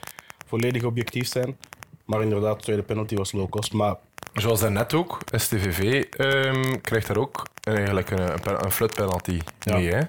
volledig 0.48 0.84
objectief 0.84 1.28
zijn. 1.28 1.58
Maar 2.06 2.22
inderdaad, 2.22 2.58
de 2.58 2.64
tweede 2.64 2.84
penalty 2.84 3.16
was 3.16 3.32
low 3.32 3.50
cost. 3.50 3.74
Maar 3.74 3.96
zoals 4.34 4.60
daarnet 4.60 4.94
ook, 4.94 5.18
STVV 5.32 6.04
ehm, 6.04 6.82
krijgt 6.82 7.08
daar 7.08 7.18
ook 7.18 7.48
eigenlijk 7.64 8.10
een, 8.12 8.20
een, 8.32 8.64
een 8.66 8.72
flut 8.72 8.94
penalty 8.96 9.40
Ja. 9.60 9.76
mee. 9.76 9.90
Hè? 9.94 10.02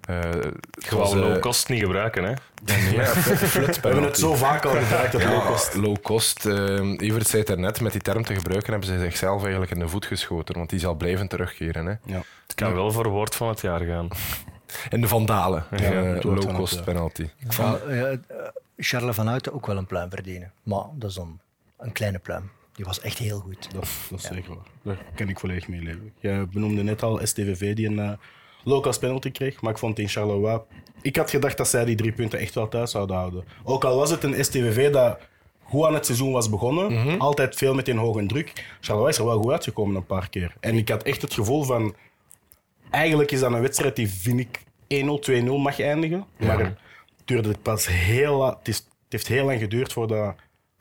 Eh, 0.00 0.50
Gewoon 0.70 1.06
eh, 1.06 1.12
low 1.12 1.38
cost 1.40 1.68
niet 1.68 1.80
gebruiken, 1.82 2.24
hè? 2.24 2.32
nee, 2.64 2.94
ja, 2.94 3.12
we 3.14 3.78
hebben 3.82 4.02
het 4.02 4.18
zo 4.18 4.34
vaak 4.34 4.64
al 4.64 4.70
gebruikt, 4.76 5.12
dat 5.12 5.24
low 5.24 5.46
cost. 5.46 5.74
low 5.74 5.96
cost. 6.02 6.46
ehm, 6.46 6.92
Evert 6.94 7.26
zei 7.26 7.38
het 7.42 7.46
daarnet, 7.46 7.80
met 7.80 7.92
die 7.92 8.00
term 8.00 8.24
te 8.24 8.34
gebruiken 8.34 8.70
hebben 8.72 8.88
ze 8.88 8.98
zichzelf 8.98 9.40
eigenlijk 9.42 9.72
in 9.72 9.78
de 9.78 9.88
voet 9.88 10.06
geschoten, 10.06 10.54
want 10.56 10.70
die 10.70 10.78
zal 10.78 10.94
blijven 10.94 11.28
terugkeren. 11.28 11.86
Hè? 11.86 11.94
Ja. 12.04 12.22
Het 12.46 12.54
kan 12.54 12.74
wel 12.74 12.92
voor 12.92 13.08
woord 13.08 13.34
van 13.34 13.48
het 13.48 13.60
jaar 13.60 13.80
gaan. 13.80 14.08
En 14.90 15.00
de 15.00 15.08
vandalen, 15.08 15.64
Ja, 15.70 15.76
eh, 15.76 16.12
het 16.14 16.22
woord 16.24 16.42
van 16.42 16.52
low 16.52 16.60
cost 16.60 16.74
het 16.76 16.84
jaar. 16.84 16.94
penalty. 16.94 17.22
Ik 17.38 17.52
vond 17.52 17.82
eh, 17.82 18.12
eh, 18.12 18.18
Charles 18.76 19.14
van 19.14 19.26
Houten 19.26 19.52
ook 19.52 19.66
wel 19.66 19.76
een 19.76 19.86
pluim 19.86 20.10
verdienen. 20.10 20.52
Maar 20.62 20.84
dat 20.94 21.10
is 21.10 21.16
dan 21.16 21.38
een 21.78 21.92
kleine 21.92 22.18
pluim. 22.18 22.50
Die 22.74 22.84
was 22.84 23.00
echt 23.00 23.18
heel 23.18 23.38
goed. 23.40 23.68
Dat, 23.72 23.88
dat 24.10 24.18
is 24.18 24.24
zeker 24.26 24.48
waar. 24.48 24.66
Daar 24.82 25.04
kan 25.14 25.28
ik 25.28 25.38
volledig 25.38 25.68
mee 25.68 25.82
leven. 25.82 26.12
Jij 26.18 26.46
benoemde 26.48 26.82
net 26.82 27.02
al 27.02 27.20
STVV 27.22 27.74
die 27.74 27.86
een 27.86 27.98
uh, 27.98 28.10
low 28.64 28.82
cost 28.82 29.00
penalty 29.00 29.30
kreeg, 29.30 29.60
maar 29.62 29.70
ik 29.72 29.78
vond 29.78 29.98
in 29.98 30.08
Charleroi... 30.08 30.60
Ik 31.02 31.16
had 31.16 31.30
gedacht 31.30 31.56
dat 31.56 31.68
zij 31.68 31.84
die 31.84 31.96
drie 31.96 32.12
punten 32.12 32.38
echt 32.38 32.54
wel 32.54 32.68
thuis 32.68 32.90
zouden 32.90 33.16
houden. 33.16 33.44
Ook 33.64 33.84
al 33.84 33.96
was 33.96 34.10
het 34.10 34.24
een 34.24 34.44
STVV 34.44 34.92
dat 34.92 35.18
goed 35.62 35.86
aan 35.86 35.94
het 35.94 36.06
seizoen 36.06 36.32
was 36.32 36.48
begonnen, 36.50 37.18
altijd 37.18 37.56
veel 37.56 37.74
met 37.74 37.88
een 37.88 37.96
hoge 37.96 38.26
druk. 38.26 38.76
Charleroi 38.80 39.12
is 39.12 39.18
er 39.18 39.24
wel 39.24 39.40
goed 39.40 39.52
uitgekomen 39.52 39.96
een 39.96 40.06
paar 40.06 40.28
keer. 40.28 40.54
En 40.60 40.74
ik 40.76 40.88
had 40.88 41.02
echt 41.02 41.22
het 41.22 41.34
gevoel 41.34 41.62
van... 41.62 41.94
Eigenlijk 42.90 43.30
is 43.30 43.40
dat 43.40 43.52
een 43.52 43.60
wedstrijd 43.60 43.96
die, 43.96 44.08
vind 44.08 44.40
ik, 44.40 44.60
1-0, 44.88 45.44
2-0 45.44 45.44
mag 45.44 45.80
eindigen. 45.80 46.26
Maar 46.38 46.58
het 46.58 46.76
duurde 47.24 47.54
pas 47.62 47.86
heel 47.86 48.36
la- 48.36 48.56
het, 48.58 48.68
is, 48.68 48.76
het 48.76 48.86
heeft 49.08 49.26
heel 49.26 49.44
lang 49.44 49.58
geduurd 49.58 49.92
voordat 49.92 50.34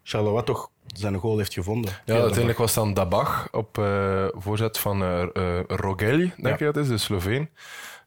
Charleroi 0.04 0.44
toch 0.44 0.70
zijn 0.96 1.16
goal 1.16 1.38
heeft 1.38 1.54
gevonden. 1.54 1.92
Ja, 2.06 2.14
uiteindelijk 2.14 2.58
was 2.58 2.74
dan 2.74 2.94
Dabach 2.94 3.48
op 3.52 3.78
uh, 3.78 4.28
voorzet 4.32 4.78
van 4.78 5.04
uh, 5.04 5.26
uh, 5.34 5.60
Rogel, 5.68 6.18
denk 6.18 6.36
ja. 6.38 6.52
ik 6.52 6.60
dat 6.60 6.78
is, 6.78 6.88
de 6.88 6.98
Sloveen. 6.98 7.50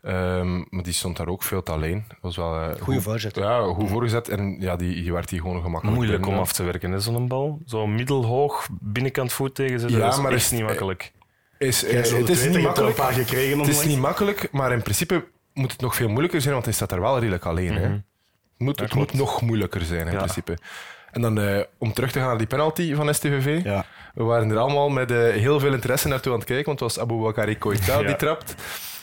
Um, 0.07 0.67
maar 0.71 0.83
die 0.83 0.93
stond 0.93 1.17
daar 1.17 1.29
ook 1.29 1.43
veel 1.43 1.63
te 1.63 1.73
alleen. 1.73 2.05
was 2.21 2.37
wel, 2.37 2.55
uh, 2.55 2.71
Goeie 2.81 3.01
voorzet. 3.01 3.37
Ja, 3.37 3.63
goed 3.63 3.89
voorgezet. 3.89 4.29
En 4.29 4.57
ja, 4.61 4.77
die, 4.77 4.95
die 4.95 5.13
werd 5.13 5.31
hier 5.31 5.41
gewoon 5.41 5.63
gemakkelijk. 5.63 5.97
Moeilijk 5.97 6.27
om 6.27 6.35
af 6.35 6.53
te 6.53 6.63
werken, 6.63 7.03
zo'n 7.03 7.29
bal. 7.29 7.59
Zo 7.67 7.87
middelhoog, 7.87 8.69
binnenkant 8.81 9.33
voet 9.33 9.55
tegenzetten, 9.55 9.99
ja, 9.99 10.05
dat 10.05 10.15
is 10.15 10.21
maar 10.21 10.33
echt 10.33 10.43
is, 10.43 10.51
niet 10.51 10.63
makkelijk. 10.63 11.13
Is, 11.63 11.85
uh, 11.85 11.91
het 11.93 12.29
is 12.29 12.49
niet 12.49 12.63
makkelijk. 12.63 12.99
Een 12.99 13.05
paar 13.05 13.13
gekregen 13.13 13.59
het 13.59 13.69
is 13.69 13.85
niet 13.85 13.99
makkelijk, 13.99 14.49
maar 14.53 14.73
in 14.73 14.83
principe 14.83 15.25
moet 15.53 15.73
het 15.73 15.81
nog 15.81 15.95
veel 15.95 16.09
moeilijker 16.09 16.41
zijn, 16.41 16.53
want 16.53 16.65
hij 16.65 16.75
staat 16.75 16.89
daar 16.91 17.01
wel 17.01 17.19
redelijk 17.19 17.45
alleen. 17.45 17.73
Mm 17.73 17.77
-hmm. 17.77 17.93
hè. 17.93 18.65
Moet, 18.65 18.81
het 18.81 18.95
moet 18.95 19.13
nog 19.13 19.41
moeilijker 19.41 19.81
zijn, 19.81 20.07
in 20.07 20.13
ja. 20.13 20.19
principe. 20.19 20.59
En 21.11 21.21
dan 21.21 21.39
uh, 21.39 21.61
om 21.79 21.93
terug 21.93 22.13
te 22.13 22.19
gaan 22.19 22.29
naar 22.29 22.39
die 22.39 22.47
penalty 22.47 22.95
van 22.95 23.15
STVV. 23.15 23.65
Ja. 23.65 23.85
We 24.15 24.23
waren 24.23 24.51
er 24.51 24.59
allemaal 24.59 24.89
met 24.89 25.11
uh, 25.11 25.19
heel 25.19 25.61
veel 25.61 25.73
interesse 25.73 26.09
naartoe 26.09 26.33
aan 26.33 26.39
het 26.39 26.49
kijken, 26.49 26.67
want 26.67 26.81
het 26.81 26.95
was 26.95 27.05
Abu 27.05 27.23
Bakari 27.23 27.59
Koita 27.59 27.99
ja. 28.01 28.07
die 28.07 28.17
trapt. 28.17 28.55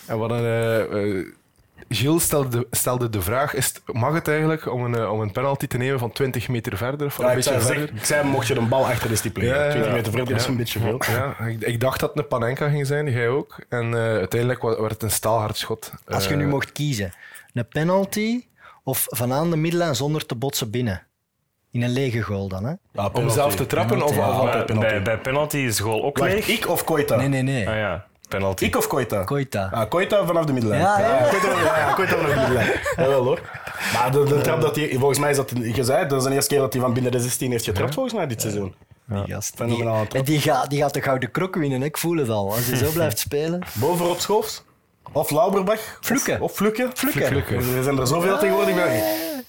En 0.05 0.17
wat 0.17 0.31
een, 0.31 0.43
uh, 0.43 1.25
Gilles 1.89 2.23
stelde, 2.23 2.67
stelde 2.71 3.09
de 3.09 3.21
vraag: 3.21 3.53
is 3.53 3.67
het, 3.67 3.81
mag 3.85 4.13
het 4.13 4.27
eigenlijk 4.27 4.73
om 4.73 4.83
een, 4.83 5.07
om 5.09 5.21
een 5.21 5.31
penalty 5.31 5.67
te 5.67 5.77
nemen 5.77 5.99
van 5.99 6.11
20 6.11 6.47
meter 6.47 6.77
verder? 6.77 7.07
Of 7.07 7.17
ja, 7.17 7.31
een 7.31 7.37
ik, 7.37 7.43
zei, 7.43 7.61
verder? 7.61 7.91
ik 7.95 8.05
zei, 8.05 8.27
mocht 8.27 8.47
je 8.47 8.55
een 8.55 8.69
bal 8.69 8.85
achter 8.85 9.09
de 9.09 9.15
stipelen. 9.15 9.47
Ja, 9.47 9.69
20 9.69 9.91
meter 9.91 10.11
verder 10.11 10.35
is 10.35 10.45
een 10.45 10.57
beetje 10.57 10.79
veel. 10.79 11.01
Ja, 11.07 11.45
ik, 11.45 11.61
ik, 11.61 11.79
dacht 11.79 11.99
dat 11.99 12.09
het 12.09 12.19
een 12.19 12.27
Panenka 12.27 12.69
ging 12.69 12.87
zijn, 12.87 13.11
jij 13.11 13.29
ook. 13.29 13.57
En 13.69 13.95
uiteindelijk 13.95 14.61
werd 14.61 14.91
het 14.91 15.03
een 15.03 15.11
staalhard 15.11 15.57
schot. 15.57 15.91
Als 16.07 16.27
je 16.27 16.35
nu 16.35 16.47
mocht 16.47 16.71
kiezen, 16.71 17.13
een 17.53 17.67
penalty 17.67 18.43
of 18.83 19.05
van 19.07 19.33
aan 19.33 19.49
de 19.49 19.57
middenlijn 19.57 19.95
zonder 19.95 20.25
te 20.25 20.35
botsen 20.35 20.69
binnen? 20.69 21.03
In 21.71 21.81
een 21.81 21.89
lege 21.89 22.21
goal 22.21 22.47
dan, 22.47 22.65
hè? 22.65 22.73
Ja, 22.91 23.09
om 23.13 23.29
zelf 23.29 23.55
te 23.55 23.65
trappen 23.65 23.97
penalty, 23.97 24.19
of, 24.19 24.27
of 24.27 24.33
altijd 24.33 24.65
penalty? 24.65 24.87
Bij, 24.87 25.01
bij 25.01 25.17
penalty 25.17 25.57
is 25.57 25.75
de 25.75 25.83
goal 25.83 26.03
ook 26.03 26.17
Wacht, 26.17 26.31
leeg. 26.31 26.47
ik 26.47 26.67
of 26.67 26.83
Koita? 26.83 27.15
Nee, 27.15 27.27
nee, 27.27 27.41
nee. 27.41 27.69
Ah 27.69 27.75
ja, 27.75 28.05
penalty. 28.29 28.63
Ik 28.65 28.75
of 28.77 28.87
Koita? 28.87 29.23
Koita. 29.23 29.69
Ah, 29.71 29.89
Koita 29.89 30.25
vanaf 30.25 30.45
de 30.45 30.53
middenlijn. 30.53 30.81
Ja, 30.81 30.99
ja. 30.99 31.27
Koita, 31.29 31.47
ja, 31.47 31.77
ja, 31.77 31.93
Koita 31.93 32.15
vanaf 32.15 32.29
de 32.33 32.35
middenlijn. 32.39 32.71
Jawel 32.97 33.23
hoor. 33.23 33.41
Maar 33.93 34.11
de, 34.11 34.23
de 34.23 34.41
trap 34.41 34.61
dat 34.61 34.75
hij... 34.75 34.95
Volgens 34.97 35.19
mij 35.19 35.29
is 35.29 35.35
dat 35.35 35.51
gezegd. 35.55 36.09
Dat 36.09 36.21
is 36.21 36.27
de 36.27 36.33
eerste 36.33 36.49
keer 36.49 36.59
dat 36.59 36.73
hij 36.73 36.81
van 36.81 36.93
binnen 36.93 37.11
de 37.11 37.19
16 37.19 37.51
heeft 37.51 37.63
getrapt, 37.65 37.93
volgens 37.93 38.15
mij, 38.15 38.27
dit 38.27 38.41
seizoen. 38.41 38.75
Die 39.05 39.23
gast. 39.27 39.57
Die, 39.57 40.23
die, 40.23 40.39
gaat, 40.39 40.69
die 40.69 40.79
gaat 40.81 40.93
de 40.93 41.01
gouden 41.01 41.31
krok 41.31 41.55
winnen, 41.55 41.83
ik 41.83 41.97
voel 41.97 42.17
het 42.17 42.29
al. 42.29 42.51
Als 42.53 42.65
hij 42.65 42.77
zo 42.77 42.91
blijft 42.99 43.19
spelen. 43.19 43.61
Bovenop 43.73 44.19
Schoofs? 44.19 44.63
Of 45.11 45.29
Lauberbach? 45.31 45.97
Fluke. 46.01 46.31
Of, 46.33 46.39
of? 46.41 46.55
Fluke. 46.55 46.89
Fluke. 46.93 47.55
Er 47.55 47.83
zijn 47.83 47.97
er 47.99 48.07
zoveel 48.07 48.37
tegenwoordig 48.37 48.75
bij. 48.75 49.03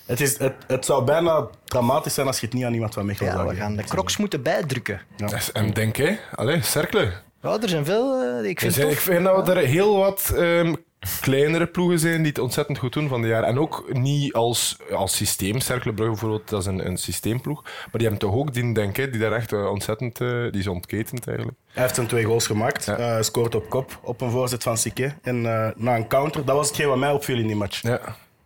Het, 0.06 0.20
is, 0.20 0.38
het, 0.38 0.52
het 0.66 0.84
zou 0.84 1.04
bijna 1.04 1.46
dramatisch 1.64 2.14
zijn 2.14 2.26
als 2.26 2.40
je 2.40 2.46
het 2.46 2.54
niet 2.54 2.64
aan 2.64 2.72
iemand 2.74 2.94
van 2.94 3.06
Mechelen 3.06 3.30
Ja, 3.30 3.36
zou 3.36 3.48
we 3.48 3.54
geven. 3.54 3.68
gaan 3.68 3.76
de 3.76 3.84
crocs 3.84 4.16
moeten 4.16 4.42
bijdrukken. 4.42 5.00
Dus, 5.16 5.52
En 5.52 5.72
denk, 5.72 5.96
hè? 5.96 6.16
Allee, 6.34 6.62
cerkelen. 6.62 7.12
Ja, 7.42 7.58
er 7.62 7.68
zijn 7.68 7.84
veel, 7.84 8.22
eh, 8.22 8.48
ik 8.48 8.60
vind 8.60 8.74
zijn- 8.74 8.88
ik 8.90 8.98
vind 8.98 9.24
dat 9.24 9.48
er 9.48 9.56
heel 9.56 9.96
wat 9.96 10.32
ehm, 10.36 10.74
kleinere 11.20 11.66
ploegen 11.66 11.98
zijn 11.98 12.16
die 12.18 12.26
het 12.28 12.38
ontzettend 12.38 12.78
goed 12.78 12.92
doen 12.92 13.08
van 13.08 13.22
de 13.22 13.28
jaar. 13.28 13.42
En 13.42 13.58
ook 13.58 13.84
niet 13.92 14.32
als, 14.32 14.76
als 14.92 15.16
systeem. 15.16 15.60
Cerkelenbrugge 15.60 16.12
bijvoorbeeld, 16.12 16.48
dat 16.48 16.60
is 16.60 16.66
een, 16.66 16.86
een 16.86 16.96
systeemploeg. 16.96 17.62
Maar 17.62 17.72
die 17.92 18.02
hebben 18.08 18.18
toch 18.18 18.34
ook 18.34 18.52
die, 18.54 18.74
denk 18.74 18.98
ik, 18.98 19.12
die 19.12 19.20
daar 19.20 19.32
echt 19.32 19.52
eh, 19.52 19.70
ontzettend... 19.70 20.20
eh, 20.20 20.28
die 20.28 20.60
is 20.60 20.66
ontketend 20.66 21.26
eigenlijk. 21.26 21.58
Hij 21.72 21.82
heeft 21.82 21.94
zijn 21.94 22.06
twee 22.06 22.24
goals 22.24 22.46
gemaakt. 22.46 22.84
Ja. 22.84 22.96
Eh, 22.96 23.22
scoort 23.22 23.54
op 23.54 23.68
kop 23.68 23.98
op 24.02 24.20
een 24.20 24.30
voorzet 24.30 24.62
van 24.62 24.76
Sique. 24.76 25.14
En 25.22 25.46
eh, 25.46 25.68
na 25.76 25.96
een 25.96 26.08
counter, 26.08 26.44
dat 26.44 26.56
was 26.56 26.66
hetgeen 26.68 26.88
wat 26.88 26.96
mij 26.98 27.10
opviel 27.10 27.38
in 27.38 27.46
die 27.46 27.56
match. 27.56 27.82
Ja. 27.82 28.00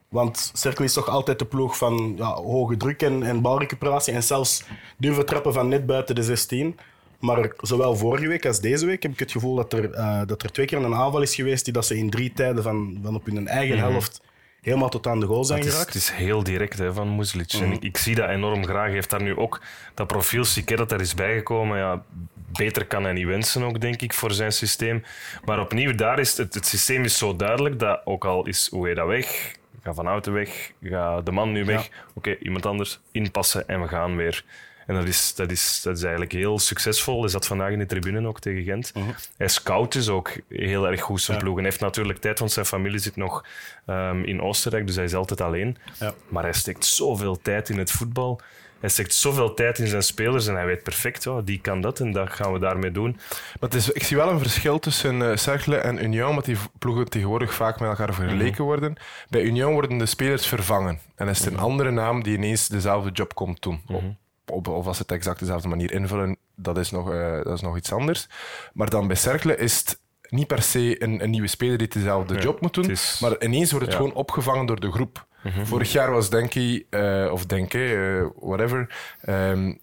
Want 0.08 0.50
Cercle 0.54 0.84
is 0.84 0.92
toch 0.92 1.08
altijd 1.08 1.38
de 1.38 1.44
ploeg 1.44 1.76
van 1.76 2.14
ja, 2.16 2.34
hoge 2.34 2.76
druk 2.76 3.02
en, 3.02 3.22
en 3.22 3.40
balrecuperatie. 3.40 4.12
En 4.14 4.22
zelfs 4.22 4.64
durven 4.96 5.26
trappen 5.26 5.52
van 5.52 5.68
net 5.68 5.86
buiten 5.86 6.14
de 6.14 6.22
16. 6.22 6.78
Maar 7.24 7.50
zowel 7.60 7.96
vorige 7.96 8.28
week 8.28 8.46
als 8.46 8.60
deze 8.60 8.86
week 8.86 9.02
heb 9.02 9.12
ik 9.12 9.18
het 9.18 9.32
gevoel 9.32 9.54
dat 9.54 9.72
er, 9.72 9.90
eh, 9.90 10.20
dat 10.26 10.42
er 10.42 10.52
twee 10.52 10.66
keer 10.66 10.78
een 10.78 10.94
aanval 10.94 11.22
is 11.22 11.34
geweest 11.34 11.64
die 11.64 11.72
dat 11.72 11.86
ze 11.86 11.96
in 11.96 12.10
drie 12.10 12.32
tijden 12.32 12.62
van, 12.62 12.98
van 13.02 13.14
op 13.14 13.26
hun 13.26 13.48
eigen 13.48 13.78
helft 13.78 14.20
helemaal 14.60 14.88
tot 14.88 15.06
aan 15.06 15.20
de 15.20 15.26
goal 15.26 15.44
zijn 15.44 15.58
Het 15.58 15.68
is, 15.68 15.74
geraakt. 15.74 15.94
het 15.94 16.02
is 16.02 16.10
heel 16.10 16.42
direct 16.42 16.78
hè, 16.78 16.92
van 16.92 17.16
Muslic. 17.16 17.52
En 17.52 17.72
ik, 17.72 17.82
ik 17.82 17.96
zie 17.96 18.14
dat 18.14 18.28
enorm 18.28 18.64
graag. 18.64 18.84
Hij 18.84 18.92
heeft 18.92 19.10
daar 19.10 19.22
nu 19.22 19.36
ook 19.36 19.60
dat 19.94 20.06
profiel 20.06 20.44
Sique 20.44 20.76
dat 20.76 20.92
er 20.92 21.00
is 21.00 21.14
bijgekomen. 21.14 21.78
Ja, 21.78 22.02
beter 22.34 22.86
kan 22.86 23.04
hij 23.04 23.12
niet 23.12 23.26
wensen 23.26 23.62
ook, 23.62 23.80
denk 23.80 24.02
ik, 24.02 24.12
voor 24.12 24.32
zijn 24.32 24.52
systeem. 24.52 25.02
Maar 25.44 25.60
opnieuw, 25.60 25.94
daar 25.94 26.18
is 26.18 26.36
het, 26.36 26.54
het 26.54 26.66
systeem 26.66 27.04
is 27.04 27.18
zo 27.18 27.36
duidelijk 27.36 27.78
dat 27.78 28.00
ook 28.04 28.24
al 28.24 28.46
is 28.46 28.68
hoe 28.70 28.84
hij 28.84 28.94
dat 28.94 29.06
weg, 29.06 29.54
ga 29.82 29.94
Van 29.94 30.06
Houten 30.06 30.32
weg, 30.32 30.72
ga 30.82 31.20
de 31.20 31.30
man 31.30 31.52
nu 31.52 31.64
weg, 31.64 31.88
oké, 32.14 32.36
iemand 32.38 32.66
anders 32.66 33.00
inpassen 33.12 33.68
en 33.68 33.80
we 33.80 33.88
gaan 33.88 34.16
weer. 34.16 34.44
En 34.86 34.94
dat 34.94 35.04
is, 35.04 35.34
dat, 35.34 35.50
is, 35.50 35.80
dat 35.82 35.96
is 35.96 36.02
eigenlijk 36.02 36.32
heel 36.32 36.58
succesvol. 36.58 37.20
Hij 37.20 37.30
zat 37.30 37.46
vandaag 37.46 37.70
in 37.70 37.78
de 37.78 37.86
tribune 37.86 38.28
ook 38.28 38.40
tegen 38.40 38.62
Gent. 38.62 38.92
Hij 39.36 39.48
scout 39.48 39.92
dus 39.92 40.08
ook 40.08 40.30
heel 40.48 40.88
erg 40.88 41.00
goed 41.00 41.20
zijn 41.20 41.38
ploeg. 41.38 41.58
En 41.58 41.64
heeft 41.64 41.80
natuurlijk 41.80 42.18
tijd, 42.18 42.38
want 42.38 42.52
zijn 42.52 42.66
familie 42.66 42.98
zit 42.98 43.16
nog 43.16 43.44
ehm, 43.86 44.22
in 44.22 44.40
Oostenrijk, 44.40 44.86
dus 44.86 44.96
hij 44.96 45.04
is 45.04 45.14
altijd 45.14 45.40
alleen. 45.40 45.76
Ja. 46.00 46.14
Maar 46.28 46.42
hij 46.42 46.52
steekt 46.52 46.84
zoveel 46.84 47.38
tijd 47.42 47.68
in 47.68 47.78
het 47.78 47.90
voetbal. 47.90 48.40
Hij 48.84 48.92
steekt 48.92 49.14
zoveel 49.14 49.54
tijd 49.54 49.78
in 49.78 49.86
zijn 49.86 50.02
spelers 50.02 50.46
en 50.46 50.54
hij 50.54 50.66
weet 50.66 50.82
perfect, 50.82 51.24
ja, 51.24 51.40
die 51.40 51.60
kan 51.60 51.80
dat 51.80 52.00
en 52.00 52.12
dat 52.12 52.32
gaan 52.32 52.52
we 52.52 52.58
daarmee 52.58 52.90
doen. 52.90 53.16
Maar 53.60 53.70
het 53.70 53.74
is, 53.74 53.90
ik 53.90 54.02
zie 54.02 54.16
wel 54.16 54.30
een 54.30 54.38
verschil 54.38 54.78
tussen 54.78 55.30
eh 55.30 55.36
Cercle 55.36 55.76
en 55.76 56.04
Union, 56.04 56.28
omdat 56.28 56.44
die 56.44 56.56
ploegen 56.78 57.08
tegenwoordig 57.08 57.54
vaak 57.54 57.80
met 57.80 57.88
elkaar 57.88 58.14
vergeleken 58.14 58.64
worden. 58.64 58.96
Bij 59.28 59.42
Union 59.42 59.72
worden 59.72 59.98
de 59.98 60.06
spelers 60.06 60.46
vervangen. 60.46 60.98
En 61.16 61.28
is 61.28 61.38
het 61.38 61.52
een 61.52 61.58
andere 61.58 61.90
naam 61.90 62.22
die 62.22 62.36
ineens 62.36 62.68
dezelfde 62.68 63.10
job 63.10 63.34
komt 63.34 63.62
doen. 63.62 63.80
Of, 64.46 64.66
of 64.68 64.86
als 64.86 64.96
ze 64.96 65.02
het 65.02 65.12
exact 65.12 65.38
dezelfde 65.38 65.68
manier 65.68 65.92
invullen, 65.92 66.36
dat 66.54 66.78
is, 66.78 66.90
nog, 66.90 67.10
eh, 67.12 67.42
dat 67.42 67.54
is 67.54 67.60
nog 67.60 67.76
iets 67.76 67.92
anders. 67.92 68.28
Maar 68.72 68.90
dan 68.90 69.06
bij 69.06 69.16
Cercle 69.16 69.56
is 69.56 69.78
het 69.78 69.98
niet 70.28 70.46
per 70.46 70.62
se 70.62 71.02
een, 71.02 71.22
een 71.22 71.30
nieuwe 71.30 71.46
speler 71.46 71.78
die 71.78 71.88
dezelfde 71.88 72.38
job 72.38 72.60
moet 72.60 72.74
doen, 72.74 72.90
is- 72.90 73.18
maar 73.20 73.42
ineens 73.42 73.70
wordt 73.70 73.86
het 73.86 73.94
Ja. 73.94 74.00
gewoon 74.00 74.14
opgevangen 74.16 74.66
door 74.66 74.80
de 74.80 74.92
groep. 74.92 75.26
Vorig 75.64 75.92
jaar 75.92 76.10
was 76.10 76.30
Denki, 76.30 76.86
eh, 76.90 77.28
of 77.32 77.46
Denke, 77.46 77.94
eh, 77.94 78.26
whatever, 78.48 78.94
ehm, 79.20 79.74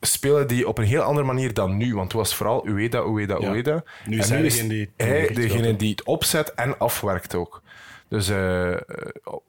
spelen 0.00 0.46
die 0.48 0.68
op 0.68 0.78
een 0.78 0.84
heel 0.84 1.02
andere 1.02 1.26
manier 1.26 1.54
dan 1.54 1.76
nu. 1.76 1.94
Want 1.94 2.06
het 2.12 2.20
was 2.20 2.34
vooral 2.34 2.66
Ueda, 2.66 3.02
Ueda, 3.06 3.36
Ja. 3.40 3.50
Ueda. 3.50 3.82
Nu 4.06 4.18
en 4.18 4.28
hij 4.28 4.40
nu 4.42 4.68
die- 4.68 4.90
hij 4.96 5.28
degene 5.34 5.76
die 5.76 5.90
het 5.90 6.02
opzet 6.04 6.54
en 6.54 6.78
afwerkt 6.78 7.34
ook. 7.34 7.62
Dus 8.14 8.28
eh, 8.28 8.76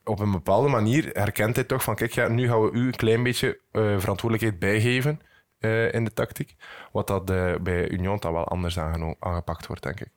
op 0.03 0.19
een 0.19 0.31
bepaalde 0.31 0.67
manier 0.67 1.09
herkent 1.13 1.55
hij 1.55 1.63
toch 1.65 1.83
van, 1.83 1.95
kijk, 1.95 2.11
ja, 2.13 2.27
nu 2.27 2.47
gaan 2.47 2.61
we 2.61 2.71
u 2.71 2.85
een 2.85 2.95
klein 2.95 3.23
beetje 3.23 3.59
eh, 3.71 3.81
verantwoordelijkheid 3.97 4.59
bijgeven 4.59 5.21
eh, 5.59 5.93
in 5.93 6.03
de 6.03 6.13
tactiek. 6.13 6.55
Wat 6.91 7.07
dat 7.07 7.25
bij 7.63 7.89
Union 7.89 8.17
dan 8.19 8.33
wel 8.33 8.47
anders 8.47 8.79
aangeno- 8.79 9.15
aangepakt 9.19 9.67
wordt, 9.67 9.83
denk 9.83 9.99
ik. 9.99 10.07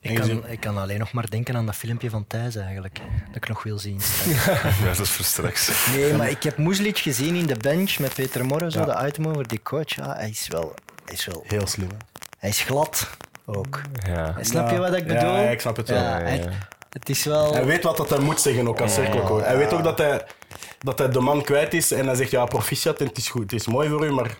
Ik 0.00 0.14
kan, 0.14 0.46
ik 0.46 0.60
kan 0.60 0.78
alleen 0.78 0.98
nog 0.98 1.12
maar 1.12 1.30
denken 1.30 1.56
aan 1.56 1.66
dat 1.66 1.74
filmpje 1.76 2.10
van 2.10 2.26
Thijs 2.26 2.56
eigenlijk. 2.56 2.98
Dat 3.26 3.36
ik 3.36 3.48
nog 3.48 3.62
wil 3.62 3.78
zien. 3.78 4.00
Ja, 4.82 4.84
dat 4.84 4.98
is 4.98 5.10
voor 5.10 5.24
straks. 5.24 5.86
Nee, 5.94 6.14
maar 6.14 6.30
ik 6.30 6.42
heb 6.42 6.56
Moeslic 6.56 6.98
gezien 6.98 7.34
in 7.34 7.46
de 7.46 7.56
bench 7.56 7.98
met 7.98 8.14
Peter 8.14 8.44
Morren, 8.46 8.72
zo, 8.72 8.84
de 8.84 9.04
item 9.06 9.26
over 9.26 9.48
die 9.48 9.62
coach. 9.62 9.94
Ja, 9.94 10.14
hij 10.16 10.28
is 10.30 10.48
wel... 10.48 10.74
Hij 11.04 11.14
is, 11.14 11.26
wel, 11.26 11.44
Heel 11.46 11.66
slim. 11.66 11.88
hè? 11.88 11.96
hij 12.38 12.48
is 12.48 12.60
glad 12.62 13.10
ook. 13.46 13.80
Ja. 14.06 14.34
Snap 14.40 14.70
je 14.70 14.78
wat 14.78 14.94
ik 14.96 15.06
bedoel? 15.06 15.20
ja, 15.36 15.48
ik 15.50 15.60
snap 15.60 15.76
het 15.76 15.88
wel. 15.88 15.98
Ja, 16.02 16.18
hij- 16.20 16.48
het 16.98 17.08
is 17.08 17.24
wel... 17.24 17.52
Hij 17.52 17.64
weet 17.64 17.82
wat 17.82 17.96
dat 17.96 18.10
hij 18.10 18.18
moet 18.18 18.40
zeggen, 18.40 18.68
ook 18.68 18.80
als 18.80 18.94
cirkelcoach. 18.94 19.44
Hij 19.44 19.56
weet 19.56 19.72
ook 19.72 19.84
dat 19.84 19.98
hij, 19.98 20.26
dat 20.78 20.98
hij 20.98 21.08
de 21.08 21.20
man 21.20 21.42
kwijt 21.42 21.74
is 21.74 21.92
en 21.92 22.06
hij 22.06 22.14
zegt, 22.14 22.30
ja, 22.30 22.44
proficiat 22.44 23.00
en 23.00 23.06
het 23.06 23.16
is 23.16 23.28
goed, 23.28 23.42
het 23.42 23.52
is 23.52 23.66
mooi 23.66 23.88
voor 23.88 24.06
u, 24.06 24.12
maar 24.12 24.36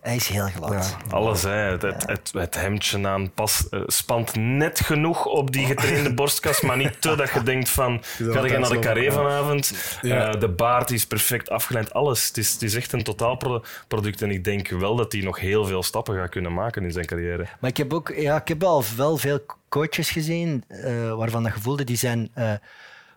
Hij 0.00 0.16
is 0.16 0.28
heel 0.28 0.46
glad. 0.46 0.96
Alles, 1.10 1.42
hè. 1.42 1.50
Het, 1.50 1.82
het, 1.82 2.06
het, 2.06 2.30
het 2.32 2.54
hemdje 2.54 3.08
aan 3.08 3.30
pas, 3.34 3.68
eh, 3.68 3.80
spant 3.86 4.36
net 4.36 4.80
genoeg 4.80 5.26
op 5.26 5.52
die 5.52 5.66
getrainde 5.66 6.14
borstkas, 6.14 6.60
maar 6.60 6.76
niet 6.76 7.00
te 7.00 7.14
dat 7.16 7.30
je 7.32 7.42
denkt 7.42 7.68
van, 7.68 8.02
ga 8.02 8.24
altijd 8.24 8.58
naar 8.58 8.70
de 8.70 8.78
carré 8.78 9.12
vanavond? 9.12 9.74
Ja. 10.02 10.32
Eh, 10.32 10.40
de 10.40 10.48
baard 10.48 10.90
is 10.90 11.06
perfect 11.06 11.50
afgeleid, 11.50 11.92
alles. 11.92 12.26
Het 12.26 12.36
is, 12.36 12.52
het 12.52 12.62
is 12.62 12.74
echt 12.74 12.92
een 12.92 13.02
totaalproduct 13.02 14.22
en 14.22 14.30
ik 14.30 14.44
denk 14.44 14.68
wel 14.68 14.96
dat 14.96 15.12
hij 15.12 15.20
nog 15.20 15.40
heel 15.40 15.64
veel 15.64 15.82
stappen 15.82 16.14
gaat 16.14 16.30
kunnen 16.30 16.54
maken 16.54 16.84
in 16.84 16.92
zijn 16.92 17.06
carrière. 17.06 17.46
Maar 17.60 17.70
ik 17.70 17.76
heb 17.76 17.92
ook 17.92 18.12
ja, 18.16 18.36
ik 18.40 18.48
heb 18.48 18.62
al 18.62 18.84
wel 18.96 19.16
veel 19.16 19.44
coaches 19.68 20.10
gezien 20.10 20.64
eh, 20.68 21.14
waarvan 21.14 21.42
dat 21.42 21.52
gevoelde 21.52 21.84
die 21.84 21.96
zijn 21.96 22.30
eh, 22.34 22.52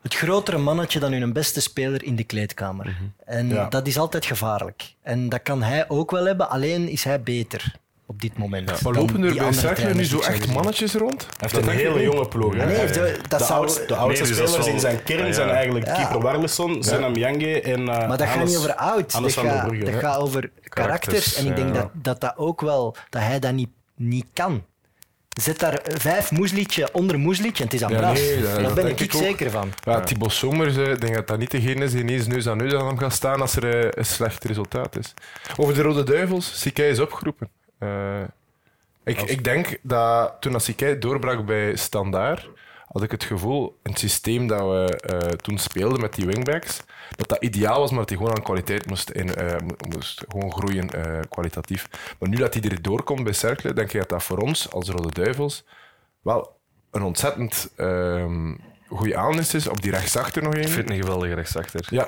het 0.03 0.15
grotere 0.15 0.57
mannetje 0.57 0.99
dan 0.99 1.11
hun 1.11 1.33
beste 1.33 1.61
speler 1.61 2.03
in 2.03 2.15
de 2.15 2.23
kleedkamer. 2.23 2.97
En 3.25 3.47
Ja. 3.49 3.65
dat 3.69 3.87
is 3.87 3.97
altijd 3.97 4.25
gevaarlijk. 4.25 4.93
En 5.01 5.29
dat 5.29 5.41
kan 5.43 5.63
hij 5.63 5.89
ook 5.89 6.11
wel 6.11 6.25
hebben, 6.25 6.49
alleen 6.49 6.87
is 6.89 7.03
hij 7.03 7.21
beter 7.23 7.75
op 8.05 8.21
dit 8.21 8.37
moment. 8.37 8.65
Maar 8.81 8.93
dan 8.93 8.93
lopen 8.93 9.23
er 9.23 9.31
die 9.31 9.39
bij 9.39 9.53
Cercle 9.53 9.93
nu 9.93 10.03
zo 10.05 10.19
echt 10.21 10.53
mannetjes 10.53 10.93
rond? 10.93 11.27
hij 11.37 11.49
heeft 11.51 11.67
een 11.67 11.73
hele 11.73 12.01
jonge 12.01 12.27
ploeg. 12.27 12.55
hè. 12.55 12.65
Nee, 12.65 12.85
de- 12.87 13.19
dat 13.29 13.39
de, 13.39 13.45
zou- 13.45 13.59
oudste, 13.59 13.85
de 13.85 13.95
oudste 13.95 14.23
Nee, 14.23 14.31
dus 14.33 14.41
is 14.41 14.49
spelers 14.49 14.67
in 14.73 14.79
zijn 14.79 15.03
kern 15.03 15.25
ja. 15.27 15.33
zijn 15.33 15.49
eigenlijk 15.49 15.85
Ja. 15.85 15.93
Kieper 15.95 16.19
Warleson, 16.21 16.83
Zenam 16.83 17.15
Yange 17.15 17.61
en 17.61 17.79
uh, 17.79 17.85
Maar 17.85 18.17
dat 18.17 18.27
gaat 18.27 18.45
niet 18.45 18.57
over 18.57 18.75
oud. 18.75 19.11
Dat 19.11 19.31
gaat, 19.31 19.69
dat 20.01 20.17
over 20.17 20.51
karakters. 20.63 21.35
En 21.35 21.45
ik 21.45 21.55
denk 21.55 21.67
ja. 21.75 21.81
dat, 21.81 21.89
dat 21.93 22.21
dat 22.21 22.33
ook 22.37 22.61
wel, 22.61 22.95
dat 23.09 23.21
hij 23.21 23.39
dat 23.39 23.53
niet, 23.53 23.69
niet 23.95 24.25
kan. 24.33 24.63
Zet 25.41 25.59
daar 25.59 25.79
vijf 25.83 26.31
Moeslietje 26.31 26.89
onder 26.91 27.19
Moeslietje 27.19 27.63
en 27.63 27.69
het 27.69 27.73
is 27.73 27.83
aan 27.83 27.91
Ja, 27.91 27.97
Bras. 27.97 28.19
nee, 28.19 28.41
dat- 28.41 28.53
daar 28.53 28.63
dat 28.63 28.75
ben 28.75 28.87
ik, 28.87 28.99
ik 28.99 29.11
zeker 29.11 29.49
van. 29.51 29.71
Ja, 29.83 29.99
Thibaut 30.01 30.31
Somers, 30.31 30.77
eh, 30.77 30.91
ik 30.91 31.01
denk 31.01 31.15
dat 31.15 31.27
dat 31.27 31.37
niet 31.37 31.51
degene 31.51 31.83
is 31.83 31.91
die 31.91 32.01
ineens 32.01 32.27
neus 32.27 32.47
aan 32.47 32.57
neus 32.57 32.73
aan 32.73 32.87
hem 32.87 32.97
gaat 32.97 33.13
staan 33.13 33.41
als 33.41 33.55
er 33.55 33.79
eh, 33.83 33.89
een 33.91 34.05
slecht 34.05 34.43
resultaat 34.43 34.97
is. 34.97 35.13
Over 35.57 35.73
de 35.73 35.81
Rode 35.81 36.03
Duivels, 36.03 36.59
Sikai 36.61 36.89
is 36.89 36.99
opgeroepen. 36.99 37.49
Eh, 37.79 38.21
ik, 39.03 39.21
ik 39.21 39.43
denk 39.43 39.77
dat 39.81 40.33
toen 40.39 40.59
Sikai 40.59 40.99
doorbrak 40.99 41.45
bij 41.45 41.75
Standaard, 41.75 42.49
had 42.93 43.03
ik 43.03 43.11
het 43.11 43.23
gevoel, 43.23 43.79
het 43.83 43.99
systeem 43.99 44.47
dat 44.47 44.59
we 44.61 44.97
eh, 44.97 45.17
toen 45.29 45.57
speelden 45.57 46.01
met 46.01 46.13
die 46.15 46.25
wingbacks, 46.25 46.79
dat 47.15 47.29
dat 47.29 47.43
ideaal 47.43 47.79
was, 47.79 47.89
maar 47.89 47.99
dat 47.99 48.09
hij 48.09 48.17
gewoon 48.17 48.35
aan 48.35 48.43
kwaliteit 48.43 48.85
moest, 48.85 49.09
in, 49.09 49.35
eh, 49.35 49.59
mo- 49.61 49.75
moest 49.95 50.23
gewoon 50.27 50.51
groeien 50.53 50.89
eh, 50.89 51.19
kwalitatief. 51.29 51.87
Maar 52.19 52.29
nu 52.29 52.37
dat 52.37 52.53
hij 52.53 52.63
er 52.63 52.81
doorkomt 52.81 53.23
bij 53.23 53.33
Cercle, 53.33 53.73
denk 53.73 53.93
ik 53.93 53.99
dat 53.99 54.09
dat 54.09 54.23
voor 54.23 54.37
ons 54.37 54.71
als 54.71 54.89
Rode 54.89 55.11
Duivels 55.21 55.65
wel 56.21 56.59
een 56.91 57.03
ontzettend 57.03 57.69
ehm 57.75 58.53
goede 58.87 59.17
aanwinst 59.17 59.53
is 59.53 59.67
op 59.67 59.81
die 59.81 59.91
rechtsachter 59.91 60.43
nog 60.43 60.53
Ik 60.53 60.59
één. 60.59 60.69
vind 60.69 60.87
het 60.89 60.97
een 60.97 61.03
geweldige 61.03 61.33
rechtsachter. 61.33 61.85
Ja, 61.89 62.07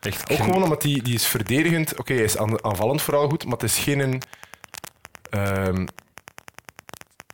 Echt 0.00 0.30
ook 0.30 0.36
geen- 0.36 0.44
gewoon 0.46 0.62
omdat 0.62 0.82
die, 0.82 1.02
die 1.02 1.14
is 1.14 1.26
verdedigend. 1.26 1.98
Oké, 1.98 2.12
hij 2.14 2.22
is 2.24 2.38
aan- 2.38 2.64
aanvallend 2.64 3.02
vooral 3.02 3.28
goed, 3.28 3.44
maar 3.44 3.52
het 3.52 3.62
is 3.62 3.78
geen... 3.78 4.00
een, 4.00 4.22
ehm, 5.30 5.86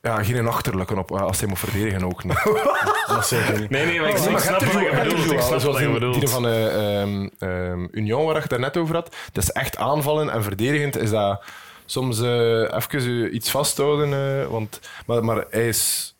ja, 0.02 0.24
geen 0.24 0.36
een 0.36 0.46
achterlijke 0.46 0.98
op, 0.98 1.12
als 1.12 1.40
hij 1.40 1.48
moet 1.48 1.58
verdedigen 1.58 2.04
ook 2.04 2.24
niet. 2.24 2.42
Dat 3.06 3.26
zeker 3.26 3.60
niet. 3.60 3.70
Nee, 3.70 3.86
nee, 3.86 4.00
maar 4.00 4.08
ik, 4.08 4.18
ik 4.18 4.38
snap 4.38 4.60
wat 4.60 4.82
je 4.82 5.00
bedoelt. 5.04 5.32
Ik 5.32 5.40
snap 5.40 5.60
wat 5.60 5.78
je 5.78 6.16
die 6.18 6.28
van 6.28 6.46
eh, 6.46 7.00
ehm, 7.00 7.28
ehm, 7.38 7.86
Union, 7.90 8.24
waar 8.24 8.34
je 8.34 8.40
het 8.40 8.50
daarnet 8.50 8.76
over 8.76 8.94
had. 8.94 9.16
Dat 9.32 9.42
is 9.42 9.50
echt 9.50 9.76
aanvallen 9.76 10.30
en 10.30 10.42
verdedigend 10.42 10.96
is 10.96 11.10
dat 11.10 11.44
soms 11.86 12.20
eh, 12.20 12.60
even 12.60 13.24
eh, 13.24 13.34
iets 13.34 13.50
vasthouden. 13.50 14.12
eh, 14.12 14.46
want, 14.46 14.80
maar, 15.06 15.24
maar 15.24 15.44
hij 15.50 15.68
is 15.68 16.14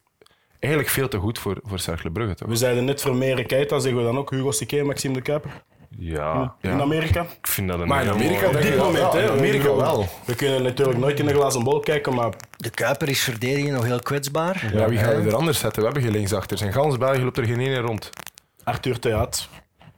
eigenlijk 0.59 0.93
veel 0.93 1.09
te 1.09 1.19
goed 1.19 1.39
voor, 1.39 1.59
voor 1.63 1.79
Cercle 1.79 2.11
Brugge, 2.11 2.35
toch? 2.35 2.49
We 2.49 2.57
zeiden 2.57 2.85
net 2.85 3.01
Vermeeren 3.01 3.47
Keita, 3.47 3.79
zeggen 3.79 4.01
we 4.01 4.07
dan 4.07 4.19
ook 4.19 4.31
Hugo 4.31 4.51
Sique, 4.51 4.83
Maxime 4.83 5.15
de 5.15 5.23
Kuiper 5.23 5.63
Ja, 5.99 6.55
in 6.61 6.81
Amerika. 6.81 7.21
ik 7.23 7.47
vind 7.47 7.69
dat 7.69 7.81
een 7.81 7.89
Maar 7.89 8.01
in 8.01 8.07
heel 8.07 8.15
Amerika 8.15 8.45
mooi- 8.45 8.57
Op 8.57 8.63
dit 8.63 8.77
moment, 8.77 9.13
hè. 9.13 9.23
in 9.23 9.31
Amerika 9.31 9.75
wel. 9.77 10.09
We 10.25 10.35
kunnen 10.35 10.63
natuurlijk 10.63 10.99
nooit 10.99 11.19
in 11.19 11.27
de 11.27 11.33
glazen 11.35 11.65
bol 11.65 11.81
kijken, 11.81 12.15
maar 12.15 12.33
De 12.57 12.71
Kuiper 12.71 13.09
is 13.09 13.21
verdedigen 13.23 13.73
nog 13.73 13.85
heel 13.85 13.99
kwetsbaar. 14.01 14.71
Ja, 14.75 14.89
wie 14.89 14.99
gaan 14.99 15.23
we 15.23 15.29
er 15.29 15.37
anders 15.37 15.59
zetten? 15.59 15.79
We 15.81 15.85
hebben 15.85 16.03
geen 16.05 16.13
linksachter. 16.13 16.63
In 16.67 16.73
gans 16.73 16.99
België 16.99 17.23
loopt 17.23 17.39
er 17.39 17.45
geen 17.45 17.61
ene 17.61 17.79
rond. 17.79 18.11
Arthur 18.65 18.99
Theat, 18.99 19.49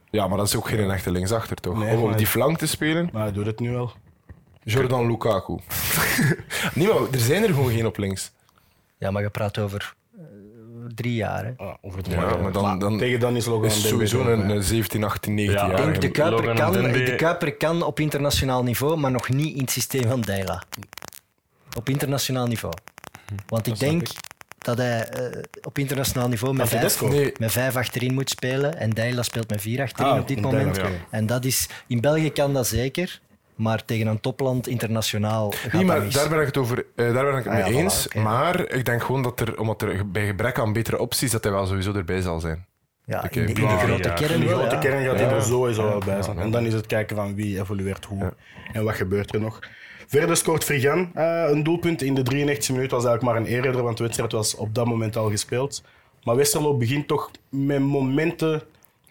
Ja, 0.09 0.27
maar 0.27 0.37
dat 0.37 0.47
is 0.47 0.55
ook 0.55 0.67
geen 0.67 0.91
echte 0.91 1.11
linksachter, 1.11 1.55
toch? 1.55 1.77
Nee, 1.77 1.95
Om 1.95 2.01
op 2.01 2.07
maar- 2.09 2.17
die 2.17 2.27
flank 2.27 2.57
te 2.57 2.67
spelen, 2.67 3.09
maar 3.13 3.21
hij 3.23 3.31
doet 3.31 3.45
het 3.45 3.59
nu 3.59 3.71
wel. 3.71 3.91
Jordan 4.63 5.07
Lukaku. 5.07 5.57
nee, 6.73 6.87
maar 6.87 6.97
er 7.11 7.19
zijn 7.19 7.43
er 7.43 7.49
gewoon 7.49 7.71
geen 7.71 7.85
op 7.85 7.97
links. 7.97 8.31
Ja, 8.97 9.11
maar 9.11 9.21
je 9.21 9.29
praat 9.29 9.57
over 9.57 9.93
drie 10.95 11.13
jaar. 11.15 11.45
Hè. 11.45 11.51
Ah, 11.57 11.73
over 11.81 11.97
het 11.97 12.07
Ja, 12.07 12.37
maar 12.37 12.51
dan, 12.51 12.79
dan 12.79 12.97
Tegen 12.97 13.19
dan 13.19 13.35
is 13.35 13.45
Logan 13.45 13.65
is 13.65 13.87
sowieso 13.87 14.19
een, 14.27 14.47
bij. 14.47 14.55
een 14.55 14.63
17, 14.63 15.03
18, 15.03 15.33
19 15.33 15.65
Ja, 15.67 15.71
Ik 15.71 15.77
jaar. 15.77 15.85
denk, 15.87 16.01
de 16.01 16.11
Kuiper, 16.11 16.53
kan, 16.55 16.73
de 16.73 17.15
Kuiper 17.15 17.55
kan 17.55 17.83
op 17.83 17.99
internationaal 17.99 18.63
niveau, 18.63 18.97
maar 18.97 19.11
nog 19.11 19.29
niet 19.29 19.53
in 19.55 19.61
het 19.61 19.71
systeem 19.71 20.03
van 20.07 20.21
Deila. 20.21 20.63
Op 21.77 21.89
internationaal 21.89 22.47
niveau. 22.47 22.73
Want 23.47 23.67
ik 23.67 23.79
denk 23.79 24.01
ik. 24.01 24.09
dat 24.57 24.77
hij 24.77 25.07
eh, 25.09 25.41
op 25.61 25.77
internationaal 25.77 26.27
niveau 26.27 26.53
met 26.55 26.69
vijf? 26.69 27.01
Nee, 27.01 27.31
met 27.39 27.51
vijf 27.51 27.75
achterin 27.75 28.13
moet 28.13 28.29
spelen. 28.29 28.77
En 28.77 28.89
Deila 28.89 29.23
speelt 29.23 29.49
met 29.49 29.61
vier 29.61 29.81
achterin 29.81 30.11
Ah, 30.11 30.19
op 30.19 30.27
dit 30.27 30.37
en 30.37 30.43
moment. 30.43 30.75
Deila, 30.75 30.89
ja. 30.89 30.95
En 31.11 31.25
dat 31.25 31.45
is, 31.45 31.67
in 31.87 32.01
België 32.01 32.29
kan 32.31 32.53
dat 32.53 32.67
zeker, 32.67 33.21
maar 33.55 33.85
tegen 33.85 34.07
een 34.07 34.19
topland 34.19 34.67
internationaal 34.67 35.51
gaat 35.51 35.71
nee, 35.73 35.85
dat 35.85 35.95
maar 35.95 36.05
mis. 36.05 36.13
daar 36.13 36.29
ben 36.29 36.39
ik 36.39 36.45
het, 36.45 36.57
over, 36.57 36.85
eh, 36.95 37.13
daar 37.13 37.25
ben 37.25 37.37
ik 37.37 37.43
het 37.43 37.47
Ah, 37.47 37.53
mee 37.53 37.63
ja, 37.63 37.71
voilà, 37.71 37.83
eens. 37.83 38.07
Maar 38.13 38.59
ik 38.71 38.85
denk 38.85 39.03
gewoon 39.03 39.21
dat 39.23 39.39
er, 39.39 39.59
omdat 39.59 39.81
er 39.81 40.11
bij 40.11 40.25
gebrek 40.25 40.59
aan 40.59 40.73
betere 40.73 40.99
opties, 40.99 41.31
dat 41.31 41.43
hij 41.43 41.53
wel 41.53 41.65
sowieso 41.65 41.93
erbij 41.93 42.21
zal 42.21 42.39
zijn. 42.39 42.65
ja, 43.05 43.29
in 43.29 43.45
de, 43.45 43.53
in 43.53 43.67
de 43.67 43.77
grote 43.77 44.07
ja. 44.07 44.13
kern 44.13 44.33
In 44.33 44.39
de 44.39 44.45
wel, 44.45 44.57
grote 44.59 44.75
ja. 44.75 44.81
kern 44.81 45.03
gaat 45.05 45.19
hij 45.19 45.29
Ja. 45.29 45.35
er 45.35 45.41
sowieso 45.43 45.83
wel 45.83 45.99
bij 46.05 46.21
zijn. 46.21 46.39
En 46.39 46.51
dan 46.51 46.65
is 46.65 46.73
het 46.73 46.85
kijken 46.85 47.15
van 47.15 47.35
wie 47.35 47.59
evolueert 47.59 48.05
hoe 48.05 48.33
en 48.73 48.83
wat 48.83 48.95
gebeurt 48.95 49.33
er 49.33 49.39
nog. 49.39 49.59
Verder 50.07 50.37
scoort 50.37 50.63
Frigan 50.63 51.11
eh, 51.13 51.43
een 51.49 51.63
doelpunt 51.63 52.01
in 52.01 52.13
de 52.15 52.21
93e 52.21 52.71
minuut. 52.73 52.91
was 52.91 53.05
eigenlijk 53.05 53.21
maar 53.21 53.35
een 53.35 53.45
eerder, 53.45 53.81
want 53.83 53.97
de 53.97 54.03
wedstrijd 54.03 54.31
was 54.31 54.55
op 54.55 54.75
dat 54.75 54.85
moment 54.85 55.15
al 55.17 55.29
gespeeld. 55.29 55.83
Maar 56.23 56.35
Westerlo 56.35 56.77
begint 56.77 57.07
toch 57.07 57.31
met 57.49 57.79
momenten 57.79 58.61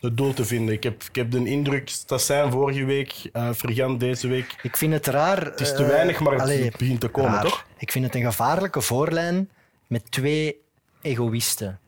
het 0.05 0.17
doel 0.17 0.33
te 0.33 0.45
vinden. 0.45 0.75
Ik 0.75 0.83
heb, 0.83 1.03
ik 1.03 1.15
heb 1.15 1.31
de 1.31 1.45
indruk, 1.45 1.89
Stassijn 1.89 2.51
vorige 2.51 2.85
week, 2.85 3.29
eh 3.33 3.53
Frigan 3.53 3.99
deze 3.99 4.29
week. 4.29 4.57
Ik 4.63 4.77
vind 4.77 4.93
het 4.93 5.07
raar. 5.07 5.45
Het 5.45 5.61
is 5.61 5.75
te 5.75 5.85
weinig, 5.85 6.21
maar 6.21 6.49
het 6.49 6.77
begint 6.77 7.01
te 7.01 7.09
komen, 7.09 7.41
toch? 7.41 7.67
Ik 7.79 7.93
vind 7.93 8.05
het 8.05 8.15
een 8.15 8.23
gevaarlijke 8.23 8.81
voorlijn 8.81 9.51
met 9.87 10.11
twee 10.11 10.61
egoïsten. 11.03 11.79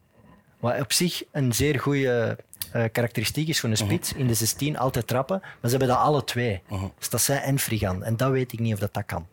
Wat 0.60 0.80
op 0.80 0.92
zich 0.92 1.22
een 1.32 1.52
zeer 1.52 1.80
goede 1.80 2.38
eh, 2.72 2.84
karakteristiek 2.92 3.48
is 3.48 3.60
voor 3.60 3.70
een 3.70 3.76
spits. 3.76 4.12
In 4.12 4.26
de 4.26 4.34
16 4.34 4.78
altijd 4.78 5.06
trappen. 5.06 5.38
Maar 5.40 5.70
ze 5.70 5.70
hebben 5.70 5.88
dat 5.88 5.98
alle 5.98 6.24
twee. 6.24 6.62
Stassijn 6.98 7.42
en 7.42 7.58
Frigan. 7.58 8.04
En 8.04 8.16
dat 8.16 8.30
weet 8.30 8.52
ik 8.52 8.58
niet 8.58 8.72
of 8.72 8.78
dat, 8.78 8.94
dat 8.94 9.06
kan. 9.06 9.26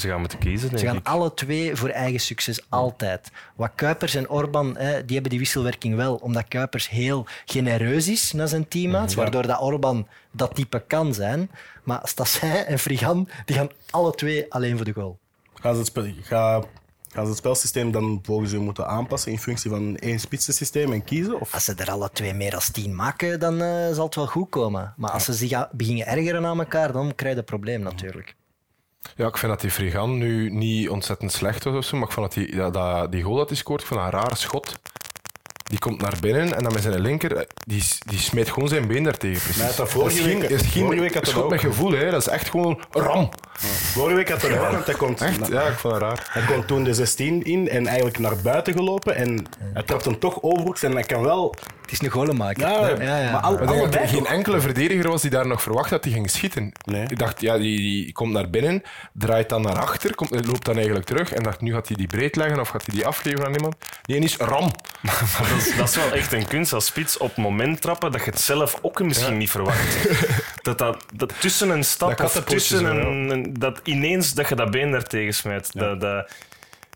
Ze 0.00 0.08
gaan 0.08 0.20
moeten 0.20 0.38
kiezen, 0.38 0.68
denk 0.68 0.80
Ze 0.80 0.86
gaan 0.86 0.96
ik. 0.96 1.06
alle 1.06 1.34
twee 1.34 1.76
voor 1.76 1.88
eigen 1.88 2.20
succes, 2.20 2.60
altijd. 2.68 3.30
Wat 3.56 3.70
Kuipers 3.74 4.14
en 4.14 4.28
Orban, 4.28 4.76
hè, 4.76 5.04
die 5.04 5.12
hebben 5.14 5.30
die 5.30 5.38
wisselwerking 5.38 5.96
wel, 5.96 6.14
omdat 6.14 6.48
Kuipers 6.48 6.88
heel 6.88 7.26
genereus 7.44 8.08
is 8.08 8.32
naar 8.32 8.48
zijn 8.48 8.68
teammaats, 8.68 9.14
waardoor 9.14 9.46
dat 9.46 9.60
Orban 9.60 10.08
dat 10.30 10.54
type 10.54 10.84
kan 10.86 11.14
zijn. 11.14 11.50
Maar 11.82 12.00
Stassijn 12.02 12.64
en 12.66 12.78
Frigan, 12.78 13.28
die 13.44 13.56
gaan 13.56 13.70
alle 13.90 14.14
twee 14.14 14.52
alleen 14.52 14.76
voor 14.76 14.84
de 14.84 14.92
goal. 14.92 15.18
Gaan 15.54 15.72
ze 15.72 15.78
het, 15.78 15.88
spel, 15.88 16.04
ga, 16.22 16.62
gaan 17.12 17.24
ze 17.24 17.28
het 17.28 17.38
spelsysteem 17.38 17.90
dan 17.90 18.18
volgens 18.22 18.52
u 18.52 18.58
moeten 18.60 18.86
aanpassen 18.86 19.32
in 19.32 19.38
functie 19.38 19.70
van 19.70 19.82
een 19.82 19.98
één 19.98 20.20
spitsensysteem 20.20 20.92
en 20.92 21.04
kiezen? 21.04 21.40
Of? 21.40 21.54
Als 21.54 21.64
ze 21.64 21.74
er 21.74 21.90
alle 21.90 22.10
twee 22.12 22.34
meer 22.34 22.50
dan 22.50 22.60
tien 22.72 22.94
maken, 22.94 23.40
dan 23.40 23.60
eh, 23.62 23.92
zal 23.92 24.04
het 24.04 24.14
wel 24.14 24.26
goed 24.26 24.48
komen. 24.48 24.94
Maar 24.96 25.10
als 25.10 25.24
ze 25.24 25.32
zich 25.32 25.70
beginnen 25.72 26.06
ergeren 26.06 26.46
aan 26.46 26.58
elkaar, 26.58 26.92
dan 26.92 27.14
krijg 27.14 27.32
je 27.32 27.38
een 27.38 27.44
probleem 27.44 27.80
natuurlijk. 27.80 28.34
Ja, 29.16 29.26
ik 29.26 29.36
vind 29.36 29.52
dat 29.52 29.60
die 29.60 29.70
Frigan 29.70 30.18
nu 30.18 30.50
niet 30.50 30.88
ontzettend 30.88 31.32
slecht 31.32 31.64
was 31.64 31.74
of 31.74 31.84
zo, 31.84 31.96
maar 31.96 32.06
ik 32.06 32.12
vond 32.12 32.34
dat 32.34 32.44
die, 32.44 32.70
dat, 32.70 33.12
die 33.12 33.22
goal 33.22 33.36
dat 33.36 33.48
hij 33.48 33.56
scoort, 33.56 33.88
dat 33.88 33.98
een 33.98 34.10
raar 34.10 34.36
schot. 34.36 34.78
Die 35.74 35.82
komt 35.82 36.00
naar 36.00 36.14
binnen 36.20 36.56
en 36.56 36.62
dan 36.62 36.72
met 36.72 36.82
zijn 36.82 37.00
linker, 37.00 37.36
eh, 37.36 37.42
die, 37.66 37.82
die 38.06 38.18
smeet 38.18 38.50
gewoon 38.50 38.68
zijn 38.68 38.86
been 38.86 39.02
daartegen. 39.02 39.40
Precies. 39.42 39.56
Maar 39.56 39.66
hij 39.66 39.76
had 39.76 39.76
dat 39.76 39.90
vorige 39.90 40.22
week- 40.24 40.42
is 40.50 40.60
geen 40.62 40.82
vorige 40.84 41.00
week 41.00 41.14
had 41.14 41.24
dat 41.24 41.32
schot 41.34 41.50
met 41.50 41.60
gevoel, 41.60 41.92
hè. 41.92 42.10
dat 42.10 42.20
is 42.20 42.28
echt 42.28 42.50
gewoon 42.50 42.80
ram. 42.90 43.28
Vorige 43.92 44.14
week 44.16 44.28
had 44.28 44.42
hij 44.42 44.60
ook, 44.60 44.70
want 44.70 44.86
hij 44.86 44.94
komt, 44.94 45.20
Echt? 45.20 45.46
Ja, 45.48 45.62
ik 45.62 45.78
vond 45.78 45.92
dat 45.94 46.02
raar. 46.02 46.28
hij 46.30 46.42
komt 46.54 46.66
toen 46.66 46.84
de 46.84 46.94
16 46.94 47.42
in 47.44 47.68
en 47.68 47.86
eigenlijk 47.86 48.18
naar 48.18 48.36
buiten 48.42 48.72
gelopen. 48.72 49.14
En 49.16 49.46
hij 49.72 49.82
trapt 49.82 50.04
hem 50.04 50.18
toch 50.18 50.42
overhoeks 50.42 50.82
en 50.82 50.92
hij 50.92 51.02
kan 51.02 51.22
wel... 51.22 51.54
Het 51.82 51.92
is 51.92 52.02
een 52.02 52.10
goalemaker. 52.10 52.60
Ja, 52.68 52.88
ja, 52.88 53.18
ja. 53.18 53.30
maar 53.32 53.40
al- 53.40 53.56
dat 53.56 53.60
er 53.68 53.74
allebei 53.74 54.06
geen 54.08 54.26
enkele 54.26 54.60
verdediger 54.60 55.08
was 55.08 55.22
die 55.22 55.30
daar 55.30 55.46
nog 55.46 55.62
verwacht 55.62 55.90
dat 55.90 56.04
hij 56.04 56.12
ging 56.12 56.30
schieten. 56.30 56.72
Nee. 56.84 57.02
Ik 57.08 57.18
dacht, 57.18 57.40
ja, 57.40 57.58
die, 57.58 57.76
die 57.78 58.12
komt 58.12 58.32
naar 58.32 58.50
binnen, 58.50 58.82
draait 59.12 59.48
dan 59.48 59.62
naar 59.62 59.78
achter, 59.78 60.14
komt, 60.14 60.46
loopt 60.46 60.64
dan 60.64 60.74
eigenlijk 60.76 61.06
terug 61.06 61.32
en 61.32 61.42
dacht, 61.42 61.60
nu 61.60 61.72
gaat 61.72 61.88
hij 61.88 61.96
die 61.96 62.06
breed 62.06 62.36
leggen 62.36 62.60
of 62.60 62.68
gaat 62.68 62.86
hij 62.86 62.94
die 62.94 63.06
afgeven 63.06 63.46
aan 63.46 63.54
iemand. 63.54 63.76
Die 64.02 64.18
is 64.18 64.36
ram. 64.36 64.70
Dat, 65.64 65.72
is, 65.72 65.76
dat 65.76 65.88
is 65.88 65.96
wel 66.10 66.12
echt 66.12 66.32
een 66.32 66.46
kunst 66.46 66.72
als 66.72 66.86
spits 66.86 67.16
op 67.16 67.36
moment 67.36 67.80
trappen 67.80 68.12
dat 68.12 68.24
je 68.24 68.30
het 68.30 68.40
zelf 68.40 68.78
ook 68.82 69.02
misschien 69.02 69.38
niet 69.38 69.50
verwacht. 69.50 70.08
Dat, 70.62 70.78
dat, 70.78 71.04
dat 71.14 71.32
tussen 71.40 71.68
een 71.70 71.84
stap 71.84 72.16
Dat 72.16 72.36
of 72.36 72.44
tussen 72.44 72.84
een, 72.84 73.30
een- 73.30 73.54
dat 73.58 73.80
ineens 73.84 74.32
dat 74.34 74.48
je 74.48 74.54
dat 74.54 74.70
been 74.70 74.90
daar 74.90 75.02
tegen 75.04 75.32
smijt. 75.34 75.70
Dat, 75.78 76.00
dat, 76.00 76.30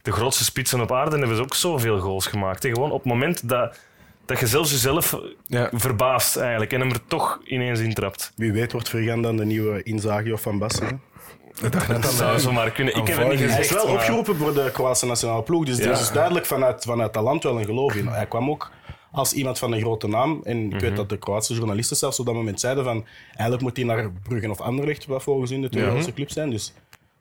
de 0.03 0.13
grootste 0.13 0.45
spitsen 0.45 0.81
op 0.81 0.93
aarde 0.93 1.19
hebben 1.19 1.37
ze 1.37 1.43
ook 1.43 1.55
zoveel 1.55 1.99
goals 1.99 2.27
gemaakt. 2.27 2.67
Gewoon 2.67 2.91
op 2.91 2.99
het 3.03 3.13
moment 3.13 3.49
dat, 3.49 3.79
dat 4.27 4.39
je 4.41 4.47
zelfs 4.47 4.71
jezelf 4.71 5.17
Ja. 5.47 5.71
verbaast 5.73 6.37
eigenlijk 6.37 6.73
en 6.73 6.81
hem 6.81 6.91
er 6.91 7.01
toch 7.07 7.41
ineens 7.45 7.81
intrapt. 7.81 8.33
Wie 8.37 8.53
weet 8.53 8.73
wordt 8.73 8.89
Vergan 8.89 9.23
dan 9.23 9.37
de 9.37 9.45
nieuwe 9.45 9.83
Inzaghi 9.83 10.33
of 10.33 10.41
Van 10.41 10.59
Basten. 10.59 11.03
Dat 12.01 12.05
zou 12.13 12.39
zomaar 12.39 12.71
kunnen. 12.71 12.97
Ik 12.97 13.07
heb 13.09 13.19
het 13.19 13.29
niet. 13.29 13.51
Hij 13.51 13.61
is 13.61 13.71
wel 13.73 13.85
maar- 13.85 13.95
opgeroepen 13.95 14.37
voor 14.37 14.55
de 14.55 14.71
Kroatische 14.73 15.07
nationale 15.07 15.43
ploeg, 15.43 15.65
dus 15.65 15.79
er 15.79 15.85
Ja. 15.87 15.93
is 15.93 15.99
dus 15.99 16.13
duidelijk 16.13 16.47
vanuit, 16.47 16.85
vanuit 16.85 17.15
dat 17.15 17.23
land 17.23 17.43
wel 17.43 17.59
een 17.59 17.65
geloof 17.65 17.95
in. 17.95 18.07
Hij 18.07 18.27
kwam 18.27 18.51
ook 18.51 18.71
als 19.13 19.33
iemand 19.33 19.59
van 19.59 19.73
een 19.73 19.81
grote 19.81 20.09
naam. 20.09 20.41
En 20.45 20.65
ik 20.65 20.73
Mhm. 20.73 20.81
weet 20.81 20.97
dat 20.97 21.09
de 21.09 21.19
Kroatische 21.19 21.55
journalisten 21.55 21.97
zelfs 21.97 22.21
op 22.21 22.27
dat 22.27 22.35
moment 22.35 22.61
zeiden 22.61 22.85
van 22.85 23.05
eigenlijk 23.29 23.63
moet 23.63 23.77
hij 23.77 23.85
naar 23.87 24.11
Brugge 24.23 24.51
of 24.51 24.61
Anderlecht, 24.61 25.07
wat 25.07 25.23
volgens 25.23 25.51
hun 25.51 25.61
de 25.61 25.69
twee 25.69 25.85
grootste 25.91 26.13
clubs 26.13 26.33
zijn. 26.33 26.51
Dus 26.51 26.73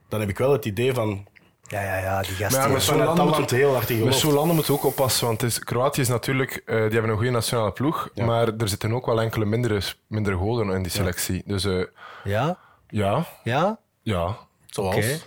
dan 0.09 0.19
heb 0.19 0.29
ik 0.29 0.37
wel 0.37 0.51
het 0.51 0.65
idee 0.65 0.93
van 0.93 1.25
Ja, 1.69 1.81
ja, 1.81 1.97
ja, 1.97 2.21
die 2.21 2.29
gasten. 2.35 2.59
Maar 2.59 2.67
ja, 2.67 2.73
met 2.73 2.83
zo'n 2.83 2.91
vanuit 2.93 3.07
landen 3.07 3.15
dat 3.15 3.25
moet 3.25 3.51
land 3.51 3.61
heel 3.61 3.73
hard 3.73 3.89
in 3.89 3.95
Met 3.95 4.05
geloof. 4.05 4.19
zo'n 4.21 4.33
landen 4.33 4.55
moeten 4.55 4.73
we 4.73 4.79
ook 4.79 4.85
oppassen, 4.85 5.27
want 5.27 5.43
is, 5.43 5.59
Kroatië 5.59 6.01
is 6.01 6.07
natuurlijk, 6.07 6.51
eh, 6.65 6.75
die 6.75 6.75
hebben 6.91 7.09
een 7.09 7.15
goede 7.15 7.31
nationale 7.31 7.71
ploeg, 7.71 8.09
maar 8.15 8.47
er 8.57 8.69
zitten 8.69 8.93
ook 8.93 9.05
wel 9.05 9.21
enkele 9.21 9.45
mindere, 9.45 9.81
mindere 10.07 10.35
goden 10.37 10.69
in 10.75 10.81
die 10.81 10.91
selectie. 10.91 11.41
Dus 11.45 11.65
eh, 11.65 11.83
Ja? 12.23 12.57
ja, 12.87 13.25
Ja? 13.43 13.79
Ja. 14.13 14.37
Zoals. 14.65 14.95
Oké. 14.95 15.19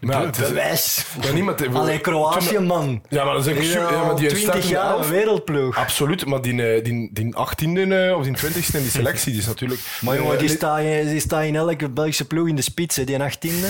Maar 0.00 0.26
het 0.26 0.38
is- 0.38 0.48
Bewijs. 0.48 1.04
Ja, 1.20 1.32
niet, 1.32 1.44
maar 1.44 1.54
het- 1.54 1.74
Allee, 1.74 1.98
Kroatië, 2.00 2.58
man. 2.58 3.02
Ja, 3.08 3.24
maar 3.24 3.34
dat 3.34 3.46
is 3.46 3.56
echt 3.56 3.66
super. 3.66 3.92
Ja, 3.92 4.04
maar 4.04 4.16
die 4.16 4.28
staat 4.36 4.38
20 4.38 4.54
in 4.54 4.60
de 4.60 4.68
jaar 4.74 4.90
elf. 4.92 5.08
wereldploeg. 5.08 5.76
Absoluut, 5.76 6.26
maar 6.26 6.42
die, 6.42 6.62
eh, 6.74 6.84
die, 6.84 7.10
die 7.12 7.34
18e 7.36 8.06
eh, 8.08 8.16
of 8.16 8.24
die 8.24 8.32
20e 8.36 8.76
in 8.76 8.82
die 8.82 8.90
selectie, 8.90 9.32
die 9.32 9.40
is 9.40 9.46
natuurlijk. 9.46 9.80
Maar 10.00 10.16
jongen, 10.16 10.38
die 10.38 10.48
Eh, 10.48 10.54
staat 10.54 10.80
in, 10.80 11.06
die 11.08 11.20
staat 11.20 11.44
in 11.44 11.56
elke 11.56 11.88
Belgische 11.90 12.24
ploeg 12.26 12.48
in 12.48 12.56
de 12.56 12.62
spits, 12.62 12.96
hè, 12.96 13.04
die 13.04 13.18
18e. 13.18 13.66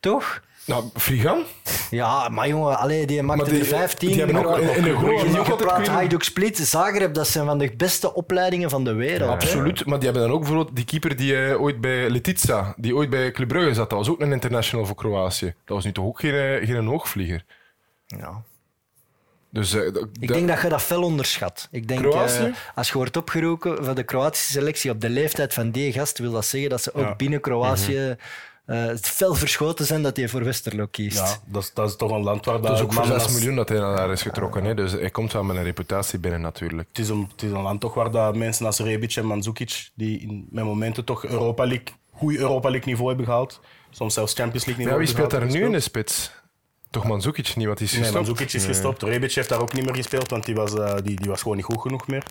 Toch? 0.00 0.40
Nou, 0.66 0.84
Frigan? 0.94 1.42
Ja, 1.90 2.28
maar 2.28 2.48
jongen, 2.48 2.78
allee, 2.78 3.06
die 3.06 3.22
maakte 3.22 3.50
die- 3.50 3.58
er 3.60 3.66
15. 3.66 4.08
die 4.08 4.18
hebben 4.18 4.44
ook 4.46 4.58
in- 4.58 4.84
een 4.84 4.94
goede 4.94 5.90
Hajduk 5.90 6.22
Split, 6.22 6.56
Zagreb, 6.58 7.14
dat 7.14 7.28
zijn 7.28 7.46
van 7.46 7.58
de 7.58 7.72
beste 7.76 8.14
opleidingen 8.14 8.70
van 8.70 8.84
de 8.84 8.92
wereld. 8.92 9.30
Absoluut, 9.30 9.86
maar 9.86 9.98
die 9.98 10.08
hebben 10.08 10.22
dan 10.26 10.32
ook 10.36 10.40
bijvoorbeeld 10.44 10.76
die 10.76 10.84
keeper 10.84 11.16
die 11.16 11.36
eh, 11.46 11.60
ooit 11.62 11.80
bij 11.80 12.10
Letitsa, 12.10 12.74
die 12.76 12.94
ooit 12.96 13.10
bij 13.10 13.30
Club 13.30 13.48
Brugge 13.48 13.74
zat, 13.74 13.90
dat 13.90 13.98
was 13.98 14.08
ook 14.08 14.20
een 14.20 14.32
international 14.32 14.86
voor 14.86 14.96
Kroatië. 14.96 15.54
Dat 15.64 15.76
was 15.76 15.84
nu 15.84 15.92
toch 15.92 16.04
ook 16.04 16.20
geen, 16.20 16.34
eh, 16.34 16.66
geen 16.66 16.86
hoogvlieger. 16.86 17.44
Ja. 18.06 18.42
Dus, 19.50 19.74
eh, 19.74 19.86
Ik 20.20 20.28
denk 20.28 20.48
dat 20.48 20.60
je 20.62 20.68
dat 20.68 20.82
fel 20.82 21.02
onderschat. 21.02 21.68
Ik 21.70 21.88
denk, 21.88 22.04
als 22.74 22.88
je 22.88 22.94
wordt 22.94 23.16
opgeroepen 23.16 23.84
voor 23.84 23.94
de 23.94 24.02
Kroatische 24.02 24.52
selectie 24.52 24.90
op 24.90 25.00
de 25.00 25.10
leeftijd 25.10 25.54
van 25.54 25.70
die 25.70 25.92
gast, 25.92 26.18
wil 26.18 26.32
dat 26.32 26.46
zeggen 26.46 26.70
dat 26.70 26.82
ze 26.82 26.94
ook 26.94 27.02
Ja. 27.04 27.14
binnen 27.16 27.40
Kroatië 27.40 28.08
eh, 28.08 28.14
het 28.66 29.06
fel 29.06 29.34
verschoten 29.34 29.84
zijn 29.86 30.02
dat 30.02 30.16
hij 30.16 30.28
voor 30.28 30.44
Westerlo 30.44 30.86
kiest. 30.90 31.16
Ja, 31.18 31.36
dat 31.44 31.62
is, 31.62 31.70
dat 31.74 31.88
is 31.88 31.96
toch 31.96 32.10
een 32.10 32.22
land 32.22 32.44
waar 32.44 32.60
dat 32.60 32.72
is 32.76 32.80
ook 32.80 32.92
voor 32.92 33.00
mannen 33.00 33.20
6 33.20 33.28
als- 33.28 33.36
miljoen 33.38 33.56
dat 33.56 33.68
hij 33.68 33.78
naar 33.78 33.96
daar 33.96 34.10
is 34.12 34.22
getrokken. 34.22 34.64
Hè? 34.64 34.74
Dus 34.74 34.92
hij 34.92 35.10
komt 35.10 35.32
wel 35.32 35.42
met 35.44 35.56
een 35.56 35.62
reputatie 35.62 36.18
binnen 36.18 36.40
natuurlijk. 36.40 36.88
Het 36.88 36.98
is, 36.98 37.08
een, 37.08 37.28
het 37.32 37.42
is 37.42 37.50
een 37.50 37.60
land 37.62 37.80
toch 37.80 37.94
waar 37.94 38.10
dat 38.10 38.36
mensen 38.36 38.66
als 38.66 38.78
Rebic 38.78 39.16
en 39.16 39.26
Mandzukic, 39.26 39.88
die 39.94 40.20
in, 40.20 40.46
met 40.50 40.64
momenten 40.64 41.04
toch 41.04 41.24
Europa 41.24 41.64
League, 41.66 41.86
goed 42.12 42.36
Europa 42.36 42.68
League 42.70 42.86
niveau 42.88 43.08
hebben 43.08 43.26
gehaald, 43.26 43.60
soms 43.90 44.14
zelfs 44.14 44.34
Champions 44.34 44.64
League 44.64 44.84
Ja, 44.84 44.90
niveau 44.90 44.98
wie 45.06 45.14
speelt 45.14 45.30
daar 45.30 45.50
nu 45.50 45.64
in 45.64 45.72
de 45.72 45.80
spits? 45.80 46.30
Toch 46.90 47.04
Mandzukic 47.04 47.56
niet, 47.56 47.66
want 47.66 47.78
die 47.78 47.86
is 47.86 47.92
Nee, 47.92 48.02
gestopt. 48.02 48.26
Mandzukic 48.26 48.52
is 48.52 48.64
gestopt. 48.64 49.02
Rebic 49.02 49.32
heeft 49.32 49.48
daar 49.48 49.60
ook 49.60 49.72
niet 49.72 49.84
meer 49.84 49.94
gespeeld, 49.94 50.30
want 50.30 50.44
die 50.44 50.54
was, 50.54 50.74
eh, 50.74 50.94
die, 51.02 51.16
die 51.16 51.30
was 51.30 51.42
gewoon 51.42 51.56
niet 51.56 51.66
goed 51.66 51.80
genoeg 51.80 52.06
meer. 52.06 52.22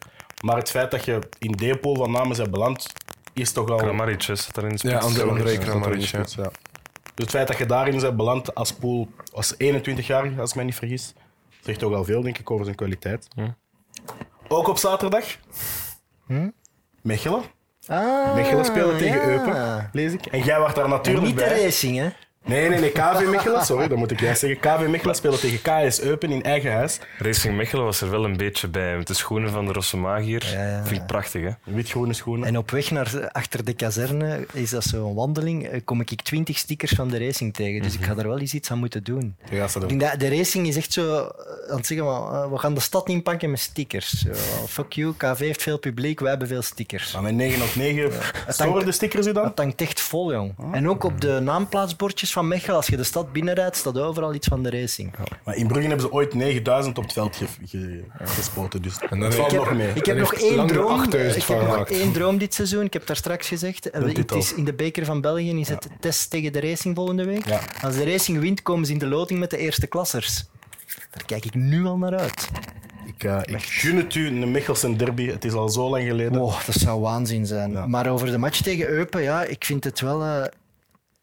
Maar 0.42 0.58
het 0.58 0.70
feit 0.70 0.92
dat 0.92 1.06
je 1.06 1.20
in 1.40 1.52
Deepol 1.52 1.96
van 1.96 2.12
namen 2.12 2.36
zijn 2.36 2.52
beland, 2.52 2.86
is 3.34 3.52
toch 3.52 3.70
al... 3.70 3.78
Kramaric 3.78 4.28
erin 4.58 4.78
Ja, 4.82 4.98
André- 4.98 5.24
André 5.24 5.50
Ja, 5.52 5.58
Kramaric. 5.58 6.12
Dus 6.12 7.26
het 7.26 7.30
feit 7.30 7.48
dat 7.48 7.58
je 7.58 7.66
daarin 7.66 8.00
bent 8.00 8.16
beland 8.16 8.56
als 8.56 8.74
pool, 8.74 9.08
als 9.34 9.54
21-jarige, 9.54 10.40
als 10.40 10.50
ik 10.50 10.56
mij 10.56 10.66
niet 10.66 10.76
vergis, 10.76 11.14
zegt 11.62 11.80
toch 11.80 11.94
al 11.94 12.04
veel, 12.04 12.22
denk 12.22 12.38
ik, 12.38 12.52
over 12.52 12.66
zijn 12.66 12.78
kwaliteit. 12.78 13.28
Ook 14.48 14.68
op 14.68 14.78
zaterdag. 14.78 15.26
Mechelen. 17.02 17.42
Ah, 17.88 18.36
Mechelen 18.36 18.66
spelen 18.66 18.98
tegen 18.98 19.22
ja. 19.22 19.28
Eupen, 19.28 19.90
lees 19.94 20.14
ik. 20.14 20.26
En 20.26 20.44
jij 20.44 20.60
was 20.60 20.74
daar 20.74 20.84
En 20.84 20.90
natuurlijk 20.90 21.26
niet 21.26 21.38
de 21.38 21.44
bij. 21.44 21.64
racing, 21.64 21.98
hè? 21.98 22.10
Nee, 22.46 22.70
nee, 22.70 22.80
nee, 22.80 22.91
KV 22.91 23.26
Mechelen, 23.28 23.66
sorry, 23.66 23.88
dat 23.88 23.98
moet 23.98 24.12
ik 24.12 24.20
juist 24.20 24.39
zeggen. 24.39 24.60
KV 24.60 24.88
Mechelen 24.88 25.16
spelen 25.16 25.39
tegen 25.39 25.62
KS 25.62 26.02
Eupen 26.02 26.32
in 26.32 26.44
eigen 26.44 26.72
huis. 26.72 27.00
Racing 27.18 27.56
Mechelen 27.58 27.84
was 27.86 28.02
er 28.02 28.10
wel 28.10 28.26
een 28.26 28.38
beetje 28.38 28.68
bij. 28.68 28.98
Met 28.98 29.08
de 29.08 29.14
schoenen 29.14 29.50
van 29.52 29.66
de 29.66 29.72
Rossemagier. 29.72 30.50
Ja, 30.54 30.68
ja, 30.68 30.84
Vind 30.86 31.02
ik 31.02 31.08
prachtig, 31.08 31.41
hè? 31.44 31.50
Wit-groene 31.64 32.14
schoenen. 32.14 32.48
En 32.48 32.58
op 32.58 32.72
weg 32.72 32.91
naar 32.91 33.30
achter 33.32 33.66
de 33.66 33.74
kazerne 33.74 34.46
is 34.54 34.70
dat 34.70 34.84
zo'n 34.84 35.16
wandeling. 35.16 35.68
eh, 35.68 35.80
Kom 35.86 36.00
ik 36.02 36.22
20 36.22 36.58
stickers 36.58 36.91
van 36.91 37.10
de 37.10 37.18
racing 37.26 37.54
tegen. 37.54 37.82
Dus 37.82 37.94
ik 37.94 38.04
ga 38.06 38.16
er 38.18 38.28
wel 38.28 38.39
eens 38.39 38.54
iets 38.54 38.72
aan 38.72 38.80
moeten 38.80 39.04
doen. 39.04 39.36
Ja, 39.50 39.68
dat 39.74 39.84
Ik 39.84 39.89
denk 39.89 40.02
dat 40.02 40.20
de 40.20 40.30
racing 40.38 40.68
is 40.68 40.76
echt 40.76 40.94
zo 40.94 41.16
eh, 41.16 41.72
aan 41.72 41.78
het 41.78 41.86
zeggen: 41.88 42.06
van, 42.06 42.34
eh, 42.34 42.52
we 42.52 42.58
gaan 42.58 42.74
de 42.74 42.80
stad 42.82 43.10
inpakken 43.10 43.50
met 43.52 43.60
stickers. 43.60 44.10
Zo, 44.10 44.30
fuck 44.68 44.94
you, 44.94 45.14
KV 45.18 45.38
heeft 45.39 45.62
veel 45.62 45.78
publiek, 45.80 46.20
wij 46.20 46.30
hebben 46.30 46.48
veel 46.48 46.62
stickers. 46.62 47.14
Maar 47.14 47.22
met 47.24 47.34
9 47.36 47.62
op 47.62 47.76
9 47.76 48.12
storen 48.48 48.72
hangt- 48.72 48.86
de 48.86 48.91
stickers 48.91 49.28
u 49.28 49.32
dan? 49.34 49.44
Dat 49.44 49.58
hangt 49.58 49.82
echt 49.82 50.02
vol, 50.02 50.32
jong. 50.34 50.54
En 50.72 50.89
ook 50.89 51.04
op 51.04 51.22
de 51.22 51.39
naamplaatsbordjes 51.41 52.32
van 52.34 52.48
Mechelen, 52.48 52.76
als 52.76 52.88
je 52.88 52.98
de 52.98 53.04
stad 53.04 53.32
binnenrijdt, 53.32 53.76
staat 53.78 53.98
overal 53.98 54.34
iets 54.34 54.48
van 54.48 54.64
de 54.64 54.70
racing. 54.70 55.12
Maar 55.44 55.56
in 55.56 55.68
Brugge 55.68 55.88
hebben 55.88 56.06
ze 56.06 56.12
ooit 56.12 56.34
9000 56.34 56.98
op 56.98 57.04
het 57.04 57.14
veld 57.14 57.36
ge- 57.36 57.46
ge- 57.66 58.04
gespoten, 58.24 58.82
dus 58.82 58.98
dan 59.10 59.10
het 59.20 59.34
heeft- 59.34 59.36
valt 59.36 59.52
nog 59.52 59.74
mee. 59.74 59.92
ik 59.94 60.06
heb 60.06 60.18
nog 60.18 60.34
één 60.34 60.68
droom. 60.68 60.92
8000 60.92 61.36
Ik 61.36 61.44
van 61.44 61.56
heb 61.56 61.64
nog 61.66 61.74
gemaakt. 61.74 61.92
één 61.92 62.12
droom 62.12 62.38
dit 62.38 62.54
seizoen. 62.54 62.84
Ik 62.84 62.94
heb 62.94 63.06
daar 63.08 63.16
straks 63.16 63.48
gezegd. 63.48 63.90
eh, 63.90 64.02
Het 64.16 64.32
is 64.32 64.54
in 64.54 64.64
de 64.66 64.74
beker 64.74 65.06
van 65.06 65.22
België 65.22 65.60
is 65.60 65.70
het 65.70 65.88
test 66.00 66.30
tegen 66.30 66.54
de 66.54 66.60
Racing 66.60 66.96
volgende 66.96 67.26
week. 67.26 67.46
Ja. 67.48 67.60
Als 67.82 67.96
de 67.96 68.04
Racing 68.04 68.40
wint, 68.40 68.62
komen 68.62 68.86
ze 68.86 68.92
in 68.92 68.98
de 69.00 69.08
loting 69.08 69.40
met 69.40 69.50
de 69.50 69.58
eerste 69.58 69.88
klassers. 69.88 70.46
Daar 71.12 71.26
kijk 71.26 71.46
ik 71.46 71.54
nu 71.56 71.86
al 71.86 71.98
naar 71.98 72.16
uit. 72.20 72.50
Ik, 73.06 73.24
eh, 73.24 73.40
ik 73.46 73.62
gun 73.64 73.98
het 73.98 74.16
u, 74.16 74.28
een 74.28 74.52
Mechelse 74.52 74.96
derby. 74.96 75.28
Het 75.28 75.46
is 75.46 75.54
al 75.54 75.70
zo 75.70 75.90
lang 75.90 76.06
geleden. 76.08 76.42
Oh, 76.42 76.66
dat 76.66 76.76
zou 76.76 77.02
waanzin 77.02 77.46
zijn. 77.46 77.90
Maar 77.90 78.08
over 78.10 78.32
de 78.32 78.38
match 78.38 78.62
tegen 78.62 78.88
Eupen, 78.88 79.22
ja, 79.22 79.44
ik 79.44 79.66
vind 79.66 79.84
het 79.84 80.00
wel. 80.00 80.24
eh, 80.24 80.44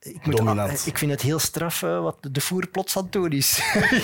ik, 0.01 0.27
moet, 0.27 0.37
Dominant. 0.37 0.87
ik 0.87 0.99
vind 0.99 1.11
het 1.11 1.21
heel 1.23 1.39
straf 1.39 1.83
eh, 1.83 2.03
wat 2.03 2.17
de 2.31 2.41
voer 2.41 2.67
plots 2.69 2.97
aan 2.97 3.03
het 3.03 3.13
doen 3.13 3.31
is. 3.33 3.61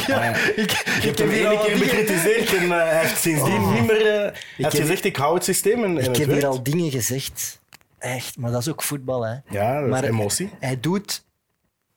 ja, 0.07 0.25
ja. 0.25 0.35
ik, 0.63 0.71
ik 0.73 1.03
heb 1.03 1.19
hem 1.19 1.31
één 1.31 1.61
keer 1.61 1.79
bekritiseerd 1.79 2.55
en 2.55 2.63
eh, 2.63 2.69
hij 2.71 3.01
heeft 3.01 3.21
sindsdien 3.21 3.73
niet 3.73 3.87
meer... 3.87 4.07
eh, 4.07 4.13
hij 4.13 4.33
heeft 4.57 4.73
heb- 4.73 4.81
gezegd, 4.81 5.05
ik 5.05 5.17
hou 5.17 5.35
het 5.35 5.45
systeem 5.45 5.85
en, 5.85 5.91
en 5.91 5.99
Ik 5.99 6.05
het 6.07 6.17
heb 6.17 6.31
hier 6.31 6.47
al 6.47 6.63
dingen 6.63 6.91
gezegd. 6.91 7.61
Echt, 7.99 8.39
maar 8.39 8.51
dat 8.51 8.61
is 8.61 8.69
ook 8.69 8.83
voetbal, 8.83 9.23
hè. 9.27 9.33
Ja, 9.49 9.75
dat 9.75 9.85
is 9.85 9.91
maar 9.91 10.05
emotie. 10.05 10.51
Hij 10.61 10.81
doet 10.81 11.25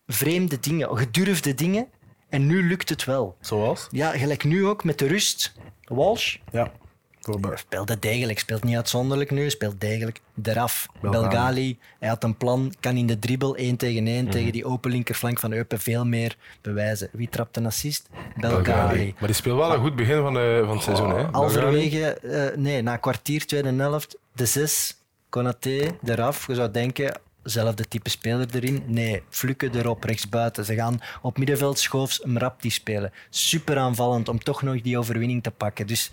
vreemde 0.06 0.60
dingen, 0.60 0.96
gedurfde 0.98 1.54
dingen. 1.54 1.86
En 2.28 2.46
nu 2.46 2.68
lukt 2.68 2.88
het 2.88 3.04
wel. 3.04 3.36
Zoals? 3.40 3.86
Ja, 3.90 4.10
gelijk 4.10 4.44
nu 4.44 4.66
ook 4.66 4.84
met 4.84 4.98
de 4.98 5.06
rust. 5.06 5.52
Walsh 5.84 6.36
Ja. 6.52 6.72
Voor 7.20 7.58
speelde 7.58 7.98
degelijk, 7.98 8.38
speelt 8.38 8.64
niet 8.64 8.76
uitzonderlijk 8.76 9.30
nu, 9.30 9.50
speelt 9.50 9.80
degelijk. 9.80 10.20
Eraf, 10.42 10.86
Belgali. 11.00 11.28
Belgali, 11.28 11.78
hij 11.98 12.08
had 12.08 12.24
een 12.24 12.36
plan, 12.36 12.74
kan 12.80 12.96
in 12.96 13.06
de 13.06 13.18
dribbel 13.18 13.56
1 13.56 13.76
tegen 13.76 14.06
1 14.06 14.30
tegen 14.30 14.52
die 14.52 14.64
open 14.64 14.90
linkerflank 14.90 15.38
van 15.38 15.52
Eupen 15.52 15.80
veel 15.80 16.06
meer 16.06 16.36
bewijzen. 16.60 17.08
Wie 17.12 17.28
trapt 17.28 17.56
een 17.56 17.66
assist? 17.66 18.08
Belgali. 18.36 19.14
Maar 19.18 19.28
die 19.28 19.36
speelt 19.36 19.58
wel 19.58 19.74
een 19.74 19.80
goed 19.80 19.96
begin 19.96 20.20
van, 20.20 20.34
de, 20.34 20.62
van 20.64 20.74
het 20.74 20.84
seizoen. 20.84 21.10
Hè? 21.10 21.24
Halverwege, 21.30 22.12
eh, 22.12 22.56
nee, 22.56 22.82
na 22.82 22.96
kwartier, 22.96 23.46
tweede 23.46 23.72
helft, 23.72 24.16
de 24.32 24.46
zes, 24.46 24.98
Konaté 25.28 25.96
eraf. 26.04 26.46
Je 26.46 26.54
zou 26.54 26.70
denken, 26.70 27.20
zelfde 27.42 27.88
type 27.88 28.10
speler 28.10 28.46
erin. 28.54 28.82
Nee, 28.86 29.22
Fluke 29.28 29.70
erop, 29.72 30.04
rechtsbuiten. 30.04 30.64
Ze 30.64 30.74
gaan 30.74 31.00
op 31.22 31.38
middenveld 31.38 31.78
Schoofs 31.78 32.24
Mrapti 32.24 32.70
spelen. 32.70 33.12
Super 33.30 33.76
aanvallend 33.76 34.28
om 34.28 34.38
toch 34.38 34.62
nog 34.62 34.80
die 34.80 34.98
overwinning 34.98 35.42
te 35.42 35.50
pakken. 35.50 35.86
Dus 35.86 36.10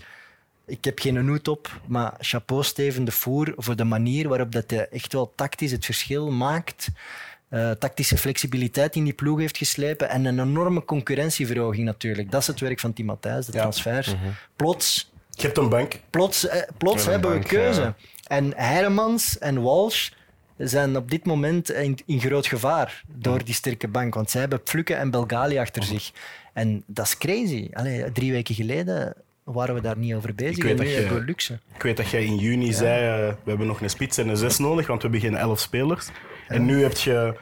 ik 0.68 0.84
heb 0.84 0.98
geen 0.98 1.24
noet 1.24 1.48
op, 1.48 1.80
maar 1.86 2.14
chapeau 2.18 2.62
Steven 2.64 3.04
de 3.04 3.12
Voer 3.12 3.52
voor 3.56 3.76
de 3.76 3.84
manier 3.84 4.28
waarop 4.28 4.52
dat 4.52 4.70
hij 4.70 4.88
echt 4.88 5.12
wel 5.12 5.32
tactisch 5.34 5.70
het 5.70 5.84
verschil 5.84 6.30
maakt. 6.30 6.88
Eh, 7.48 7.70
tactische 7.70 8.18
flexibiliteit 8.18 8.96
in 8.96 9.04
die 9.04 9.12
ploeg 9.12 9.38
heeft 9.38 9.56
geslepen 9.56 10.08
en 10.08 10.24
een 10.24 10.40
enorme 10.40 10.84
concurrentieverhoging 10.84 11.84
natuurlijk. 11.84 12.30
Dat 12.30 12.40
is 12.40 12.46
het 12.46 12.60
werk 12.60 12.80
van 12.80 12.92
Tim 12.92 13.06
Matthijs, 13.06 13.46
de 13.46 13.52
Ja. 13.52 13.58
transfers. 13.60 14.14
Plots 14.56 15.10
Je 15.30 15.42
hebt 15.42 15.58
een 15.58 15.68
bank. 15.68 16.00
plots, 16.10 16.46
eh, 16.48 16.62
plots 16.78 17.04
hebben 17.06 17.30
bank, 17.30 17.42
we 17.42 17.48
keuze. 17.48 17.80
ja. 17.80 17.94
En 18.26 18.52
Heiremans 18.56 19.38
en 19.38 19.62
Walsh 19.62 20.10
zijn 20.56 20.96
op 20.96 21.10
dit 21.10 21.24
moment 21.26 21.70
in, 21.70 21.98
in 22.06 22.20
groot 22.20 22.46
gevaar 22.46 23.02
door 23.14 23.44
die 23.44 23.54
sterke 23.54 23.88
bank. 23.88 24.14
Want 24.14 24.30
zij 24.30 24.40
hebben 24.40 24.60
Fluke 24.64 24.94
en 24.94 25.10
Belgali 25.10 25.58
achter 25.58 25.82
zich. 25.82 26.10
En 26.52 26.82
dat 26.86 27.06
is 27.06 27.18
crazy. 27.18 27.68
Allee, 27.72 28.12
drie 28.12 28.32
weken 28.32 28.54
geleden 28.54 29.14
waren 29.52 29.74
we 29.74 29.80
daar 29.80 29.96
niet 29.98 30.14
over 30.14 30.34
bezig. 30.34 30.56
Ik 30.56 30.62
weet 30.62 30.70
en 30.72 30.76
dat 30.76 30.86
je- 30.88 30.92
hebben 30.94 31.18
we 31.18 31.24
luxe. 31.24 31.58
Ik 31.74 31.82
weet 31.82 31.96
dat 31.96 32.10
jij 32.10 32.24
in 32.24 32.36
juni 32.36 32.72
zei, 32.72 33.28
eh, 33.28 33.34
we 33.44 33.48
hebben 33.50 33.66
nog 33.66 33.80
een 33.80 33.90
spits 33.90 34.18
en 34.18 34.28
een 34.28 34.36
zes 34.36 34.58
nodig, 34.58 34.86
want 34.86 35.02
we 35.02 35.08
hebben 35.08 35.28
geen 35.30 35.38
elf 35.38 35.60
spelers. 35.60 36.08
En 36.48 36.64
nu 36.64 36.82
heb 36.82 36.92
je, 36.96 37.34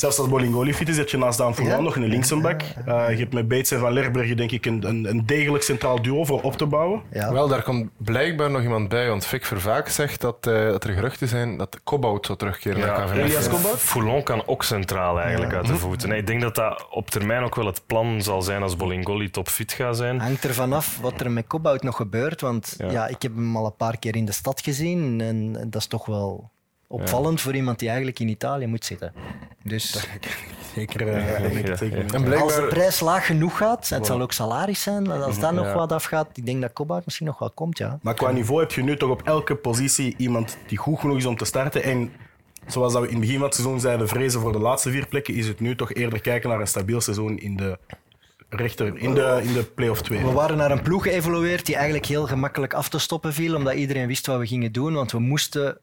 zelfs 0.00 0.18
als 0.18 0.28
Bolingoli 0.28 0.74
fit 0.74 0.88
is, 0.88 0.96
heb 0.96 1.08
je 1.08 1.16
naast 1.16 1.38
Daan 1.38 1.54
Foulan 1.54 1.76
Ja. 1.76 1.82
nog 1.82 1.96
een 1.96 2.04
linksenbak. 2.04 2.60
Eh, 2.62 3.10
je 3.10 3.16
hebt 3.16 3.32
met 3.32 3.48
Bates 3.48 3.70
en 3.70 3.78
Van 3.80 3.92
Lerbergen 3.92 4.36
denk 4.36 4.50
ik 4.50 4.66
een, 4.66 4.86
een, 4.88 5.04
een 5.08 5.26
degelijk 5.26 5.62
centraal 5.64 6.02
duo 6.02 6.24
voor 6.24 6.42
op 6.42 6.56
te 6.56 6.66
bouwen. 6.66 7.02
Ja. 7.12 7.32
Wel, 7.32 7.48
daar 7.48 7.62
komt 7.62 7.90
blijkbaar 7.96 8.50
nog 8.50 8.62
iemand 8.62 8.88
bij, 8.88 9.08
want 9.08 9.26
Vic 9.26 9.44
Vervaak 9.44 9.88
zegt 9.88 10.20
dat, 10.20 10.46
eh, 10.46 10.52
dat 10.66 10.84
er 10.84 10.92
geruchten 10.92 11.28
zijn 11.28 11.56
dat 11.56 11.80
Kobout 11.84 12.26
zou 12.26 12.38
terugkeren 12.38 12.80
naar 12.80 13.04
KV 13.06 13.12
Elias 13.12 13.32
Mechelen. 13.32 13.50
Kobout? 13.50 13.78
Foulon 13.78 14.22
kan 14.22 14.46
ook 14.46 14.62
centraal 14.62 15.20
eigenlijk 15.20 15.54
uit 15.54 15.66
de 15.66 15.76
voeten. 15.76 16.08
Nee, 16.08 16.18
ik 16.18 16.26
denk 16.26 16.40
dat 16.40 16.54
dat 16.54 16.86
op 16.90 17.10
termijn 17.10 17.42
ook 17.42 17.54
wel 17.54 17.66
het 17.66 17.82
plan 17.86 18.22
zal 18.22 18.42
zijn 18.42 18.62
als 18.62 18.76
Bolingoli 18.76 19.30
topfit 19.30 19.72
gaat 19.72 19.96
zijn. 19.96 20.20
Hangt 20.20 20.44
er 20.44 20.54
vanaf 20.54 20.98
wat 21.00 21.20
er 21.20 21.30
met 21.30 21.46
Kobout 21.46 21.82
nog 21.82 21.96
gebeurt. 21.96 22.40
Want 22.40 22.74
ja. 22.78 22.90
Ja. 22.90 23.06
ik 23.06 23.22
heb 23.22 23.34
hem 23.34 23.56
al 23.56 23.66
een 23.66 23.76
paar 23.76 23.98
keer 23.98 24.16
in 24.16 24.24
de 24.24 24.32
stad 24.32 24.60
gezien. 24.60 25.20
En, 25.20 25.56
en 25.60 25.70
dat 25.70 25.80
is 25.80 25.86
toch 25.86 26.06
wel 26.06 26.50
opvallend 26.88 27.40
voor 27.40 27.54
iemand 27.54 27.78
die 27.78 27.88
eigenlijk 27.88 28.18
in 28.18 28.28
Italië 28.28 28.66
moet 28.66 28.84
zitten. 28.84 29.12
Dus 29.62 30.08
Zeker, 30.74 31.08
eh, 31.08 32.42
als 32.42 32.54
de 32.54 32.66
prijs 32.68 33.00
laag 33.00 33.26
genoeg 33.26 33.56
gaat, 33.56 33.88
het 33.88 34.06
zal 34.06 34.20
ook 34.20 34.32
salaris 34.32 34.82
zijn, 34.82 35.10
als 35.10 35.38
dat 35.38 35.52
nog 35.52 35.72
wat 35.72 35.92
afgaat, 35.92 36.28
ik 36.34 36.46
denk 36.46 36.60
dat 36.60 36.72
Kobout 36.72 37.04
misschien 37.04 37.26
nog 37.26 37.38
wel 37.38 37.50
komt, 37.50 37.78
ja. 37.78 37.98
Maar 38.02 38.14
qua 38.14 38.30
niveau 38.30 38.60
heb 38.60 38.72
je 38.72 38.82
nu 38.82 38.96
toch 38.96 39.10
op 39.10 39.22
elke 39.22 39.54
positie 39.54 40.14
iemand 40.16 40.56
die 40.66 40.78
goed 40.78 41.00
genoeg 41.00 41.16
is 41.16 41.26
om 41.26 41.36
te 41.36 41.44
starten. 41.44 41.82
En 41.82 42.12
zoals 42.66 42.92
dat 42.92 43.02
we 43.02 43.08
in 43.08 43.14
het 43.14 43.22
begin 43.22 43.36
van 43.38 43.46
het 43.46 43.54
seizoen 43.54 43.80
zeiden, 43.80 44.08
vrezen 44.08 44.40
voor 44.40 44.52
de 44.52 44.58
laatste 44.58 44.90
vier 44.90 45.06
plekken, 45.06 45.34
is 45.34 45.48
het 45.48 45.60
nu 45.60 45.76
toch 45.76 45.92
eerder 45.92 46.20
kijken 46.20 46.48
naar 46.48 46.60
een 46.60 46.66
stabiel 46.66 47.00
seizoen 47.00 47.38
in 47.38 47.56
de 47.56 47.78
rechter, 48.48 48.98
in 48.98 49.14
de, 49.14 49.40
in 49.42 49.52
de 49.52 49.64
play-off 49.64 50.02
2. 50.02 50.24
We 50.24 50.32
waren 50.32 50.56
naar 50.56 50.70
een 50.70 50.82
ploeg 50.82 51.02
geëvolueerd 51.02 51.66
die 51.66 51.74
eigenlijk 51.74 52.06
heel 52.06 52.26
gemakkelijk 52.26 52.74
af 52.74 52.88
te 52.88 52.98
stoppen 52.98 53.32
viel, 53.32 53.56
omdat 53.56 53.74
iedereen 53.74 54.06
wist 54.06 54.26
wat 54.26 54.38
we 54.38 54.46
gingen 54.46 54.72
doen, 54.72 54.94
want 54.94 55.12
we 55.12 55.18
moesten 55.18 55.78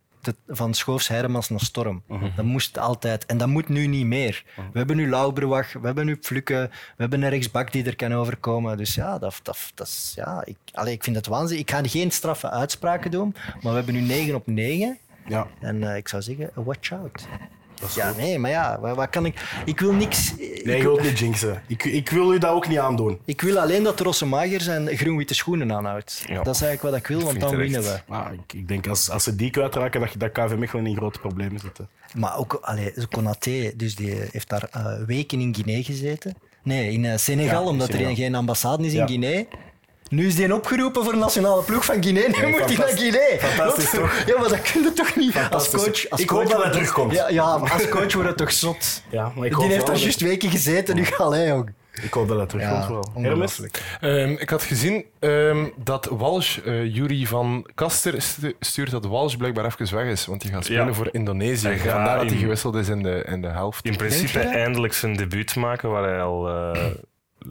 van 0.48 0.74
Schoofs 0.74 1.08
Hermans 1.08 1.50
naar 1.50 1.60
Storm. 1.60 2.04
Dat 2.36 2.46
moest 2.46 2.78
altijd. 2.78 3.26
En 3.26 3.38
dat 3.38 3.48
moet 3.48 3.70
nu 3.70 3.88
niet 3.88 4.06
meer. 4.06 4.44
We 4.56 4.78
hebben 4.78 4.96
nu 4.96 5.10
Lauberbach, 5.10 5.74
we 5.74 5.86
hebben 5.86 6.06
nu 6.06 6.18
Fluke, 6.22 6.70
we 6.72 7.02
hebben 7.02 7.22
een 7.24 7.30
rechtsbak 7.30 7.72
die 7.72 7.86
er 7.86 7.96
kan 7.96 8.14
overkomen. 8.14 8.78
Dus 8.78 8.96
ja, 8.96 9.20
dat, 9.20 9.40
dat, 9.44 9.72
dat 9.76 9.88
is, 9.88 10.14
ja 10.16 10.46
ik, 10.46 10.58
allee, 10.72 10.94
ik 10.94 11.04
vind 11.04 11.16
het 11.16 11.28
waanzin. 11.28 11.58
Ik 11.58 11.72
ga 11.72 11.82
geen 11.84 12.12
straffe 12.12 12.50
uitspraken 12.50 13.12
doen, 13.12 13.36
maar 13.62 13.72
we 13.72 13.78
hebben 13.78 13.94
nu 13.94 14.02
9 14.02 14.36
op 14.36 14.48
9. 14.48 14.98
Ja. 15.28 15.48
En 15.60 15.84
eh, 15.90 15.98
ik 15.98 16.08
zou 16.08 16.22
zeggen, 16.22 16.52
watch 16.54 16.92
out. 16.92 17.28
Ja, 17.96 18.14
nee, 18.18 18.40
maar 18.40 18.52
ja, 18.52 18.80
wat, 18.80 18.96
wat 18.96 19.10
kan 19.10 19.26
ik... 19.26 19.62
Ik 19.66 19.80
wil 19.80 19.94
niks... 19.94 20.36
Nee, 20.38 20.48
ik, 20.64 20.66
je 20.66 20.82
wilt 20.82 21.02
niet 21.04 21.20
jinxen. 21.20 21.62
Ik, 21.68 21.84
ik 21.84 22.10
wil 22.10 22.34
u 22.34 22.38
dat 22.38 22.52
ook 22.52 22.68
niet 22.68 22.78
aandoen. 22.78 23.20
ik 23.26 23.42
wil 23.42 23.60
alleen 23.60 23.84
dat 23.84 24.00
Rossemager 24.00 24.62
zijn 24.62 24.98
groen-witte 24.98 25.34
schoenen 25.34 25.72
aanhoudt. 25.74 26.24
Ja. 26.26 26.44
Dat 26.44 26.56
is 26.56 26.62
eigenlijk 26.62 26.82
wat 26.82 27.02
ik 27.02 27.08
wil, 27.08 27.22
want 27.26 27.40
dan 27.40 27.56
winnen 27.56 27.82
we. 27.84 28.00
Maar 28.08 28.34
ik, 28.34 28.54
ik 28.54 28.68
denk 28.68 28.88
als, 28.88 29.10
als 29.10 29.24
ze 29.24 29.36
die 29.36 29.50
kwijtraken, 29.52 30.00
dat, 30.02 30.10
dat 30.18 30.32
KV 30.32 30.56
Mechelen 30.58 30.86
in 30.88 30.96
grote 30.96 31.20
problemen 31.20 31.60
zitten. 31.60 31.88
Maar 32.16 32.38
ook, 32.38 32.54
allee, 32.62 32.94
Konaté, 33.10 33.72
dus 33.76 33.96
die 33.96 34.16
heeft 34.32 34.50
daar 34.50 34.68
eh, 34.72 34.86
weken 35.06 35.40
in 35.40 35.56
Guinea 35.56 35.84
gezeten. 35.84 36.36
Nee, 36.64 36.92
in 36.92 37.06
eh, 37.06 37.18
Senegal, 37.18 37.64
Ja, 37.64 37.70
omdat 37.70 37.90
er 37.90 38.16
geen 38.16 38.36
ambassade 38.36 38.86
is 38.86 38.94
Ja. 38.94 39.02
in 39.02 39.08
Guinea. 39.08 39.44
Nu 40.16 40.28
is 40.28 40.36
die 40.36 40.54
opgeroepen 40.54 41.04
voor 41.04 41.12
de 41.14 41.20
nationale 41.20 41.64
ploeg 41.64 41.86
van 41.86 42.04
Guinea. 42.04 42.28
Nu 42.28 42.34
Ja, 42.42 42.48
moet 42.48 42.66
hij 42.66 42.76
naar. 42.78 42.88
Guinea. 42.88 43.38
Fantastisch, 43.40 43.90
toch? 43.90 44.24
Ja, 44.28 44.40
maar 44.40 44.50
dat 44.50 44.72
kun 44.72 44.82
je 44.84 44.94
toch 44.94 45.16
niet. 45.16 45.36
Als 45.52 45.70
coach, 45.70 46.10
als 46.10 46.22
Ik 46.22 46.28
coach 46.28 46.42
hoop 46.42 46.52
dat 46.52 46.64
hij 46.64 46.72
terugkomt. 46.72 47.14
Ja, 47.14 47.30
ja, 47.30 47.58
maar 47.58 47.72
als 47.72 47.90
coach 47.90 48.14
wordt 48.14 48.28
het 48.30 48.38
toch 48.38 48.52
zot. 48.52 49.02
Ja, 49.10 49.24
maar 49.36 49.46
ik 49.46 49.52
Die 49.52 49.62
hoop 49.62 49.70
heeft 49.72 49.88
daar 49.88 49.96
juist 49.98 50.22
weken 50.22 50.50
gezeten, 50.50 50.96
nu 50.96 51.06
ga 51.06 51.30
hij 51.30 51.54
ook. 51.54 51.68
Ik 52.02 52.14
hoop 52.14 52.28
dat 52.28 52.38
dat 52.38 52.50
terugkomt. 52.50 52.84
Ja, 52.84 52.90
wel. 52.90 53.12
Hermes? 53.24 53.62
Ehm, 54.02 54.30
ik 54.40 54.50
had 54.50 54.64
gezien 54.64 55.06
ehm, 55.20 55.66
dat 55.76 56.06
Walsh, 56.12 56.58
eh 56.58 56.96
Jury 56.96 57.26
van 57.26 57.68
Kaster, 57.76 58.22
stu- 58.22 58.54
stuurt 58.60 58.92
dat 58.92 59.06
Walsh 59.06 59.36
blijkbaar 59.36 59.66
even 59.66 59.96
weg 59.96 60.06
is. 60.06 60.26
Want 60.26 60.42
die 60.42 60.52
gaat 60.52 60.66
spelen 60.66 60.86
Ja. 60.88 60.94
voor 60.94 61.10
Indonesië. 61.12 61.68
Hij 61.68 61.78
gaat 61.78 61.92
Vandaar 61.94 62.18
dat 62.18 62.30
hij 62.30 62.38
gewisseld 62.40 62.76
is 62.76 62.88
in 62.90 63.04
de, 63.04 63.24
in 63.28 63.42
de 63.42 63.48
helft. 63.48 63.86
In 63.86 63.96
principe 63.96 64.40
eindelijk 64.40 64.94
zijn 64.94 65.16
debuut 65.16 65.56
maken, 65.56 65.90
waar 65.90 66.04
hij 66.04 66.22
al 66.22 66.48
eh, 66.50 66.82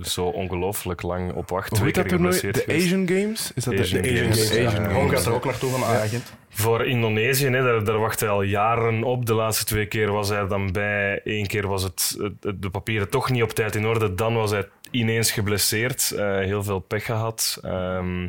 zo 0.03 0.25
ongelooflijk 0.27 1.03
lang 1.03 1.33
op 1.33 1.49
wacht. 1.49 1.69
Hoe 1.69 1.79
Twee 1.79 1.85
heet 1.87 1.95
dat 1.95 2.05
keer 2.07 2.13
toernooi? 2.17 2.35
geblesseerd 2.39 2.67
De. 2.67 2.75
Asian 2.75 3.09
Games? 3.09 3.51
Is 3.55 3.65
dat 3.65 3.79
Asian 3.79 4.03
de 4.03 4.09
Games, 4.09 4.41
Asian 4.41 4.47
Games. 4.47 4.57
ja. 4.63 4.69
Asian 4.69 4.85
Games. 4.95 5.13
gaat 5.13 5.27
er 5.27 5.33
ook 5.33 5.45
naartoe 5.45 5.71
van 5.71 5.85
agent. 5.85 6.33
Voor 6.55 6.87
Indonesië, 6.87 7.47
hè, 7.47 7.63
daar, 7.63 7.85
daar 7.85 7.99
wacht 7.99 8.21
hij 8.21 8.29
al 8.29 8.43
jaren 8.43 9.03
op. 9.03 9.27
De 9.27 9.35
laatste 9.35 9.65
twee 9.65 9.87
keer 9.87 10.13
was 10.13 10.29
hij 10.29 10.39
er 10.39 10.49
dan 10.49 10.73
bij. 10.73 11.21
Eén 11.25 11.47
keer 11.47 11.67
was 11.67 11.83
het, 11.83 12.17
het- 12.41 12.63
de 12.63 12.71
papieren 12.71 13.11
toch 13.11 13.31
niet 13.31 13.43
op 13.43 13.51
tijd 13.51 13.75
in 13.75 13.87
orde. 13.87 14.15
Dan 14.15 14.35
was 14.35 14.51
hij 14.51 14.69
ineens 14.91 15.31
geblesseerd. 15.33 16.11
eh, 16.11 16.39
heel 16.39 16.63
veel 16.63 16.79
pech 16.79 17.05
gehad. 17.05 17.59
Ehm, 17.63 18.23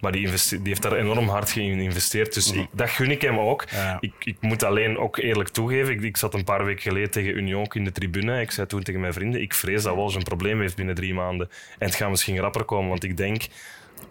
maar 0.00 0.12
die, 0.12 0.28
die 0.48 0.60
heeft 0.62 0.82
daar 0.82 0.92
enorm 0.96 1.28
hard 1.28 1.56
in 1.56 1.74
geïnvesteerd. 1.76 2.34
Dus 2.34 2.52
ik, 2.52 2.66
dat 2.72 2.90
gun 2.90 3.10
ik 3.10 3.22
hem 3.22 3.38
ook. 3.38 3.64
Ja. 3.70 3.96
Ik, 4.00 4.12
ik 4.24 4.36
moet 4.40 4.62
alleen 4.62 4.98
ook 4.98 5.16
eerlijk 5.16 5.48
toegeven. 5.48 5.92
Ik, 5.92 6.02
ik 6.02 6.16
zat 6.16 6.34
een 6.34 6.44
paar 6.44 6.64
weken 6.64 6.82
geleden 6.82 7.10
tegen 7.10 7.36
Union 7.36 7.66
in 7.72 7.84
de 7.84 7.92
tribune. 7.92 8.40
Ik 8.40 8.50
zei 8.50 8.66
toen 8.66 8.82
tegen 8.82 9.00
mijn 9.00 9.12
vrienden: 9.12 9.40
Ik 9.40 9.54
vrees 9.54 9.82
dat 9.82 9.94
Walsh 9.96 10.14
een 10.14 10.22
probleem 10.22 10.60
heeft 10.60 10.76
binnen 10.76 10.94
drie 10.94 11.14
maanden. 11.14 11.48
En 11.78 11.86
het 11.86 11.94
gaat 11.96 12.10
misschien 12.10 12.38
rapper 12.38 12.64
komen, 12.64 12.88
want 12.88 13.04
ik 13.04 13.16
denk 13.16 13.42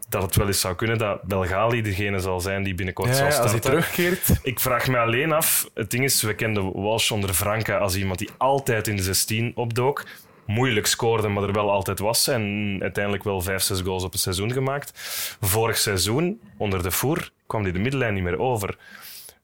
dat 0.09 0.21
het 0.21 0.35
wel 0.35 0.47
eens 0.47 0.59
zou 0.59 0.75
kunnen 0.75 0.97
dat 0.97 1.21
Belgali 1.23 1.81
degene 1.81 2.19
zal 2.19 2.39
zijn 2.41 2.63
die 2.63 2.75
binnenkort 2.75 3.09
Ja, 3.09 3.15
zal 3.15 3.25
als 3.25 3.35
starten. 3.35 3.59
hij 3.59 3.69
terugkeert. 3.69 4.39
Ik 4.43 4.59
vraag 4.59 4.87
me 4.87 4.97
alleen 4.97 5.31
af, 5.31 5.69
het 5.73 5.91
ding 5.91 6.03
is, 6.03 6.21
we 6.21 6.33
kenden 6.33 6.81
Walsh 6.81 7.11
onder 7.11 7.33
Franca 7.33 7.77
als 7.77 7.95
iemand 7.95 8.19
die 8.19 8.29
altijd 8.37 8.87
in 8.87 8.95
de 8.95 9.03
16 9.03 9.51
opdook. 9.55 10.05
Moeilijk 10.45 10.85
scoorde, 10.87 11.27
maar 11.27 11.43
er 11.43 11.53
wel 11.53 11.71
altijd 11.71 11.99
was. 11.99 12.27
En 12.27 12.77
uiteindelijk 12.81 13.23
wel 13.23 13.41
5, 13.41 13.61
6 13.61 13.81
goals 13.81 14.03
op 14.03 14.13
een 14.13 14.19
seizoen 14.19 14.51
gemaakt. 14.51 14.91
Vorig 15.41 15.77
seizoen, 15.77 16.39
onder 16.57 16.83
de 16.83 16.91
voer, 16.91 17.29
kwam 17.47 17.63
hij 17.63 17.71
de 17.71 17.79
middenlijn 17.79 18.13
niet 18.13 18.23
meer 18.23 18.39
over. 18.39 18.77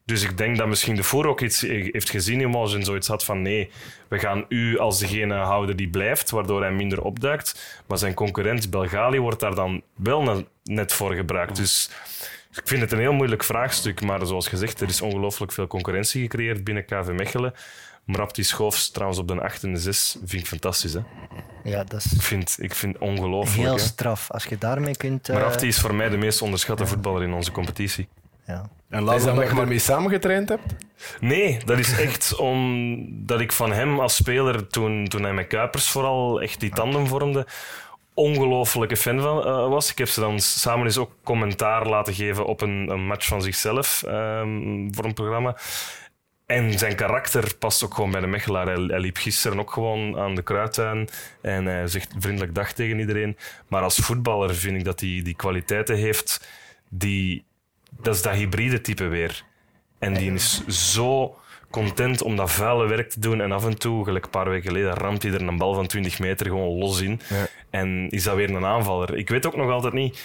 Dus 0.08 0.24
ik 0.24 0.38
denk 0.38 0.58
dat 0.58 0.68
misschien 0.68 0.96
de 0.96 1.04
voor 1.04 1.26
ook 1.26 1.42
iets 1.42 1.62
heeft 1.62 2.10
gezien 2.10 2.42
in 2.42 2.52
Walsh 2.52 2.74
en 2.74 2.84
zoiets 2.84 3.08
had 3.08 3.24
van 3.26 3.42
nee, 3.42 3.72
we 4.08 4.20
gaan 4.20 4.46
u 4.50 4.80
als 4.80 5.00
degene 5.00 5.36
houden 5.36 5.78
die 5.78 5.90
blijft, 5.90 6.30
waardoor 6.30 6.62
hij 6.62 6.72
minder 6.72 7.02
opduikt. 7.02 7.82
Maar 7.88 7.98
zijn 7.98 8.14
concurrent 8.14 8.70
Belgali 8.70 9.20
wordt 9.20 9.40
daar 9.40 9.56
dan 9.56 9.82
wel 9.96 10.48
net 10.64 10.94
voor 10.94 11.14
gebruikt. 11.14 11.56
Dus 11.56 11.90
ik 12.52 12.68
vind 12.68 12.82
het 12.82 12.92
een 12.92 13.00
heel 13.00 13.14
moeilijk 13.14 13.44
vraagstuk, 13.44 14.02
maar 14.02 14.26
zoals 14.26 14.48
gezegd, 14.48 14.82
er 14.82 14.88
is 14.88 15.02
ongelooflijk 15.02 15.52
veel 15.52 15.68
concurrentie 15.68 16.22
gecreëerd 16.22 16.64
binnen 16.64 16.86
KV 16.86 17.08
Mechelen. 17.12 17.54
Mrapti 18.06 18.44
Schoofs 18.44 18.92
trouwens 18.92 19.20
op 19.20 19.28
de 19.28 19.42
8 19.42 19.64
en 19.64 19.74
de 19.74 19.80
6 19.80 20.18
vind 20.26 20.42
ik 20.42 20.48
fantastisch. 20.48 20.94
Hè? 20.94 21.00
Ja, 21.64 21.84
dat 21.84 22.06
Ik 22.06 22.12
is 22.12 22.26
vind, 22.26 22.58
ik 22.60 22.76
vind 22.76 22.98
ongelooflijk. 22.98 23.68
heel 23.68 23.78
straf. 23.78 24.32
Als 24.32 24.44
je 24.44 24.58
daarmee 24.58 24.98
kunt... 24.98 25.28
Mrapti 25.28 25.68
is 25.68 25.80
voor 25.80 25.96
mij 25.96 26.10
de 26.10 26.18
meest 26.18 26.42
onderschatte 26.42 26.88
voetballer 26.88 27.24
in 27.24 27.34
onze 27.34 27.52
competitie. 27.52 28.08
Ja. 28.48 28.70
En 28.90 29.00
Is 29.00 29.06
laat 29.06 29.24
dat 29.24 29.48
je 29.48 29.54
maar... 29.54 29.64
ermee 29.64 29.80
samengetraind 29.80 30.50
hebt? 30.50 30.76
Nee, 31.20 31.60
dat 31.66 31.80
is 31.80 32.00
echt 32.00 32.36
omdat 32.36 33.40
ik 33.40 33.52
van 33.52 33.72
hem 33.72 34.00
als 34.00 34.16
speler, 34.16 34.68
toen, 34.68 35.08
toen 35.08 35.24
hij 35.24 35.34
met 35.34 35.48
Kuipers 35.48 35.90
vooral 35.90 36.42
echt 36.42 36.60
die 36.60 36.70
tandem 36.70 37.08
vormde, 37.08 37.48
ongelofelijke 38.14 38.98
fan 38.98 39.22
van 39.22 39.46
eh, 39.46 39.70
was. 39.70 39.92
Ik 39.92 39.98
heb 39.98 40.08
ze 40.08 40.20
dan 40.20 40.40
samen 40.40 40.86
eens 40.86 40.98
ook 40.98 41.12
commentaar 41.24 41.88
laten 41.88 42.14
geven 42.14 42.46
op 42.46 42.62
een, 42.62 42.90
een 42.90 43.06
match 43.06 43.28
van 43.28 43.42
zichzelf 43.42 44.04
ehm, 44.04 44.88
voor 44.92 45.06
een 45.06 45.14
programma. 45.14 45.58
En 46.46 46.80
zijn 46.80 46.96
karakter 46.96 47.56
past 47.56 47.84
ook 47.84 47.94
gewoon 47.94 48.12
bij 48.12 48.22
de 48.22 48.28
Mechelaar. 48.28 48.66
Hij, 48.66 48.84
hij 48.84 49.00
liep 49.00 49.18
gisteren 49.18 49.60
ook 49.60 49.72
gewoon 49.72 50.18
aan 50.18 50.36
de 50.36 50.42
kruidtuin 50.42 51.10
en 51.42 51.66
hij 51.66 51.88
zegt 51.88 52.14
vriendelijk 52.20 52.56
dag 52.56 52.72
tegen 52.72 53.00
iedereen. 53.00 53.38
Maar 53.68 53.82
als 53.82 53.98
voetballer 53.98 54.56
vind 54.56 54.78
ik 54.78 54.84
dat 54.84 55.00
hij 55.00 55.22
die 55.24 55.36
kwaliteiten 55.36 55.96
heeft 55.96 56.48
die... 56.90 57.46
Dat 58.02 58.16
is 58.16 58.22
dat 58.22 58.34
hybride 58.34 58.82
type 58.82 59.08
weer. 59.08 59.44
En 60.00 60.14
die 60.14 60.34
is 60.34 60.68
zo 60.68 61.38
content 61.70 62.22
om 62.22 62.36
dat 62.36 62.52
vuile 62.52 62.88
werk 62.88 63.10
te 63.10 63.20
doen. 63.20 63.42
En 63.42 63.52
af 63.52 63.66
en 63.66 63.78
toe, 63.78 64.04
gelijk 64.04 64.26
een 64.26 64.32
paar 64.32 64.50
weken 64.50 64.68
geleden, 64.68 64.94
ramt 64.94 65.24
hij 65.24 65.32
er 65.32 65.42
een 65.42 65.58
bal 65.58 65.74
van 65.74 65.88
20 65.88 66.20
meter 66.20 66.46
gewoon 66.46 66.78
los 66.78 67.02
in. 67.02 67.22
Ja. 67.30 67.48
En 67.70 68.10
is 68.10 68.24
dat 68.24 68.36
weer 68.36 68.50
een 68.50 68.66
aanvaller. 68.66 69.18
Ik 69.18 69.30
weet 69.30 69.46
ook 69.46 69.56
nog 69.56 69.72
altijd 69.72 69.94
niet... 69.94 70.24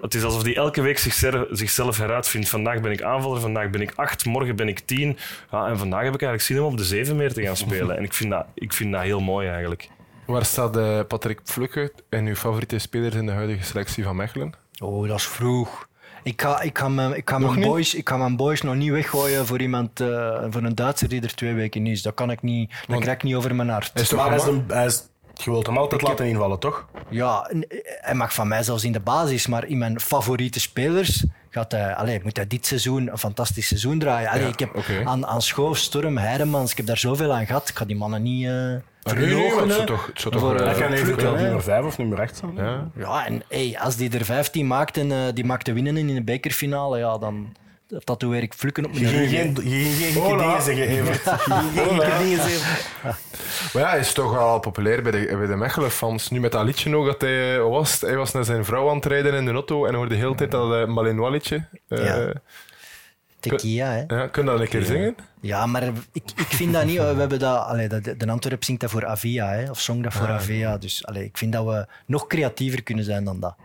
Het 0.00 0.14
is 0.14 0.22
alsof 0.22 0.42
hij 0.42 0.56
elke 0.56 0.80
week 0.82 0.98
zichzelf, 0.98 1.46
zichzelf 1.50 1.96
heruitvindt. 1.98 2.48
Vandaag 2.48 2.80
ben 2.80 2.92
ik 2.92 3.02
aanvaller, 3.02 3.40
vandaag 3.40 3.70
ben 3.70 3.80
ik 3.80 3.92
acht, 3.94 4.24
morgen 4.24 4.56
ben 4.56 4.68
ik 4.68 4.78
tien. 4.78 5.18
Ja, 5.50 5.66
en 5.66 5.78
vandaag 5.78 6.04
heb 6.04 6.14
ik 6.14 6.22
eigenlijk 6.22 6.42
zin 6.42 6.60
om 6.60 6.72
op 6.72 6.76
de 6.76 6.84
zeven 6.84 7.16
meer 7.16 7.32
te 7.32 7.42
gaan 7.42 7.56
spelen. 7.56 7.96
En 7.96 8.04
ik 8.04 8.12
vind 8.12 8.30
dat, 8.30 8.46
ik 8.54 8.72
vind 8.72 8.92
dat 8.92 9.02
heel 9.02 9.20
mooi 9.20 9.48
eigenlijk. 9.48 9.88
Waar 10.26 10.44
staat 10.44 10.76
eh, 10.76 11.00
Patrick 11.08 11.40
Flukke 11.44 11.92
en 12.08 12.26
uw 12.26 12.34
favoriete 12.34 12.78
spelers 12.78 13.14
in 13.14 13.26
de 13.26 13.32
huidige 13.32 13.64
selectie 13.64 14.04
van 14.04 14.16
Mechelen? 14.16 14.52
Oh, 14.78 15.08
dat 15.08 15.18
is 15.18 15.26
vroeg. 15.26 15.85
Ik 16.26 16.40
ga, 16.42 16.60
ik 16.60 16.78
ga, 16.78 16.88
mijn, 16.88 17.16
ik 17.16 17.30
ga, 17.30 17.38
Nog 17.38 17.48
mijn, 17.48 17.60
niet? 17.60 17.68
boys, 17.68 17.94
ik 17.94 18.08
ga 18.08 18.16
mijn 18.16 18.36
boys 18.36 18.62
nog 18.62 18.74
niet 18.74 18.90
weggooien 18.90 19.46
voor 19.46 19.60
iemand, 19.60 20.00
eh, 20.00 20.44
voor 20.50 20.62
een 20.62 20.74
Duitser 20.74 21.08
die 21.08 21.22
er 21.22 21.34
twee 21.34 21.54
weken 21.54 21.86
is. 21.86 22.02
Dat 22.02 22.14
kan 22.14 22.30
ik 22.30 22.42
niet, 22.42 22.70
dat 22.70 22.78
Want- 22.88 23.00
krijg 23.02 23.16
ik 23.16 23.22
niet 23.22 23.34
over 23.34 23.54
mijn 23.54 23.68
hart. 23.68 23.90
Hij 23.92 24.02
is 24.02 24.08
toch 24.08 24.18
Maar 24.18 24.28
hij 24.28 24.36
is 24.36 24.44
een- 24.44 24.64
hij 24.68 24.84
is- 24.86 25.02
je 25.34 25.50
wilt 25.50 25.66
hem 25.66 25.78
altijd 25.78 26.02
laten 26.02 26.26
invallen, 26.26 26.58
toch? 26.58 26.86
Ja, 27.10 27.50
hij 28.00 28.14
mag 28.14 28.34
van 28.34 28.48
mij 28.48 28.62
zelfs 28.62 28.84
in 28.84 28.92
de 28.92 29.00
basis, 29.00 29.46
maar 29.46 29.64
in 29.66 29.78
mijn 29.78 30.00
favoriete 30.00 30.60
spelers 30.60 31.24
gaat 31.50 31.72
hij, 31.72 31.94
allee, 31.94 32.20
moet 32.22 32.36
hij 32.36 32.46
dit 32.46 32.66
seizoen 32.66 33.08
een 33.10 33.18
fantastisch 33.18 33.66
seizoen 33.66 33.98
draaien. 33.98 34.28
Allee, 34.30 34.42
Ja, 34.42 34.48
ik 34.48 34.58
heb 34.58 34.76
aan, 35.06 35.26
aan 35.26 35.42
Schoof, 35.42 35.78
Storm, 35.78 36.16
Heidemans, 36.18 36.70
ik 36.70 36.76
heb 36.76 36.86
daar 36.86 36.98
zoveel 36.98 37.32
aan 37.32 37.46
gehad. 37.46 37.68
Ik 37.68 37.76
ga 37.76 37.84
die 37.84 37.96
mannen 37.96 38.22
niet 38.22 38.46
eh 38.46 38.74
Nee, 39.14 39.24
het 39.24 39.32
verloochenen 39.34 39.74
zou 39.74 39.86
toch- 39.86 40.06
het 40.06 40.20
zou 40.20 40.34
toch, 40.34 40.42
voor, 40.42 40.54
kan 40.56 40.74
Fluke, 40.74 40.94
eventueel 40.94 41.34
nummer 41.34 41.62
5 41.62 41.84
of 41.84 41.98
nummer 41.98 42.20
8 42.20 42.36
staan. 42.36 42.52
Ja. 42.56 42.88
Ja, 42.96 43.26
en 43.26 43.42
hey, 43.48 43.76
als 43.80 43.96
die 43.96 44.18
er 44.18 44.24
15 44.24 44.66
maakt 44.66 44.96
en 44.96 45.12
eh, 45.12 45.18
die 45.34 45.44
maakt 45.44 45.64
de 45.66 45.72
winnen 45.72 45.96
in 45.96 46.14
de 46.14 46.22
bekerfinale, 46.22 46.98
ja, 46.98 47.18
dan 47.18 47.54
tatoeëer 48.04 48.42
ik 48.42 48.54
flukken 48.54 48.84
op 48.84 48.92
Je 48.92 49.00
mijn 49.00 49.14
rug. 49.16 49.30
geen, 49.30 49.54
je 49.54 49.84
ging 49.84 50.14
geen 50.24 50.38
dingen 50.38 50.62
zeggen, 50.62 50.86
Evert. 50.88 51.24
Je 51.24 51.30
ging 51.74 51.88
geen 51.88 52.00
gekke 52.00 52.18
dingen 52.24 52.40
zeggen. 52.48 52.86
Maar 53.72 53.82
ja, 53.82 53.88
hij 53.88 53.98
is 53.98 54.12
toch 54.12 54.38
al 54.38 54.60
populair 54.60 55.02
bij 55.02 55.12
de, 55.12 55.36
bij 55.36 55.46
de 55.46 55.56
Mechelen-fans. 55.56 56.30
Nu 56.30 56.40
met 56.40 56.52
dat 56.52 56.64
liedje 56.64 56.90
nog, 56.90 57.06
dat 57.06 57.20
hij, 57.20 57.56
eh, 57.56 57.68
was, 57.68 57.92
het? 57.92 58.00
hij 58.00 58.16
was 58.16 58.32
naar 58.32 58.44
zijn 58.44 58.64
vrouw 58.64 58.88
aan 58.88 58.96
het 58.96 59.06
rijden 59.06 59.34
in 59.34 59.44
de 59.44 59.52
auto 59.52 59.84
en 59.86 59.94
hoorde 59.94 60.14
de 60.14 60.20
hele 60.20 60.34
tijd 60.34 60.50
dat 60.50 60.72
uh, 60.72 60.84
Malinois 60.94 61.32
liedje. 61.32 61.64
Eh, 61.88 62.04
Ja. 62.04 62.32
Tequila, 63.50 63.90
hè. 63.90 64.04
ja, 64.06 64.26
kun 64.28 64.44
je 64.44 64.50
dat 64.50 64.60
een 64.60 64.68
keer 64.68 64.84
zingen? 64.84 65.14
Ja, 65.40 65.66
maar 65.66 65.82
ik, 66.12 66.22
ik 66.36 66.46
vind 66.46 66.72
dat 66.72 66.84
niet. 66.84 66.96
We 67.00 67.02
hebben 67.02 67.38
dat, 67.38 67.66
allee, 67.66 67.88
dat, 67.88 68.04
de 68.04 68.30
Antwerp 68.30 68.64
zingt 68.64 68.80
dat 68.80 68.90
voor 68.90 69.06
Avia, 69.06 69.48
hè, 69.48 69.70
of 69.70 69.80
zong 69.80 70.02
dat 70.02 70.12
voor 70.12 70.28
Avia. 70.28 70.78
Dus 70.78 71.06
allee, 71.06 71.24
ik 71.24 71.38
vind 71.38 71.52
dat 71.52 71.64
we 71.64 71.86
nog 72.06 72.26
creatiever 72.26 72.82
kunnen 72.82 73.04
zijn 73.04 73.24
dan 73.24 73.40
dat. 73.40 73.56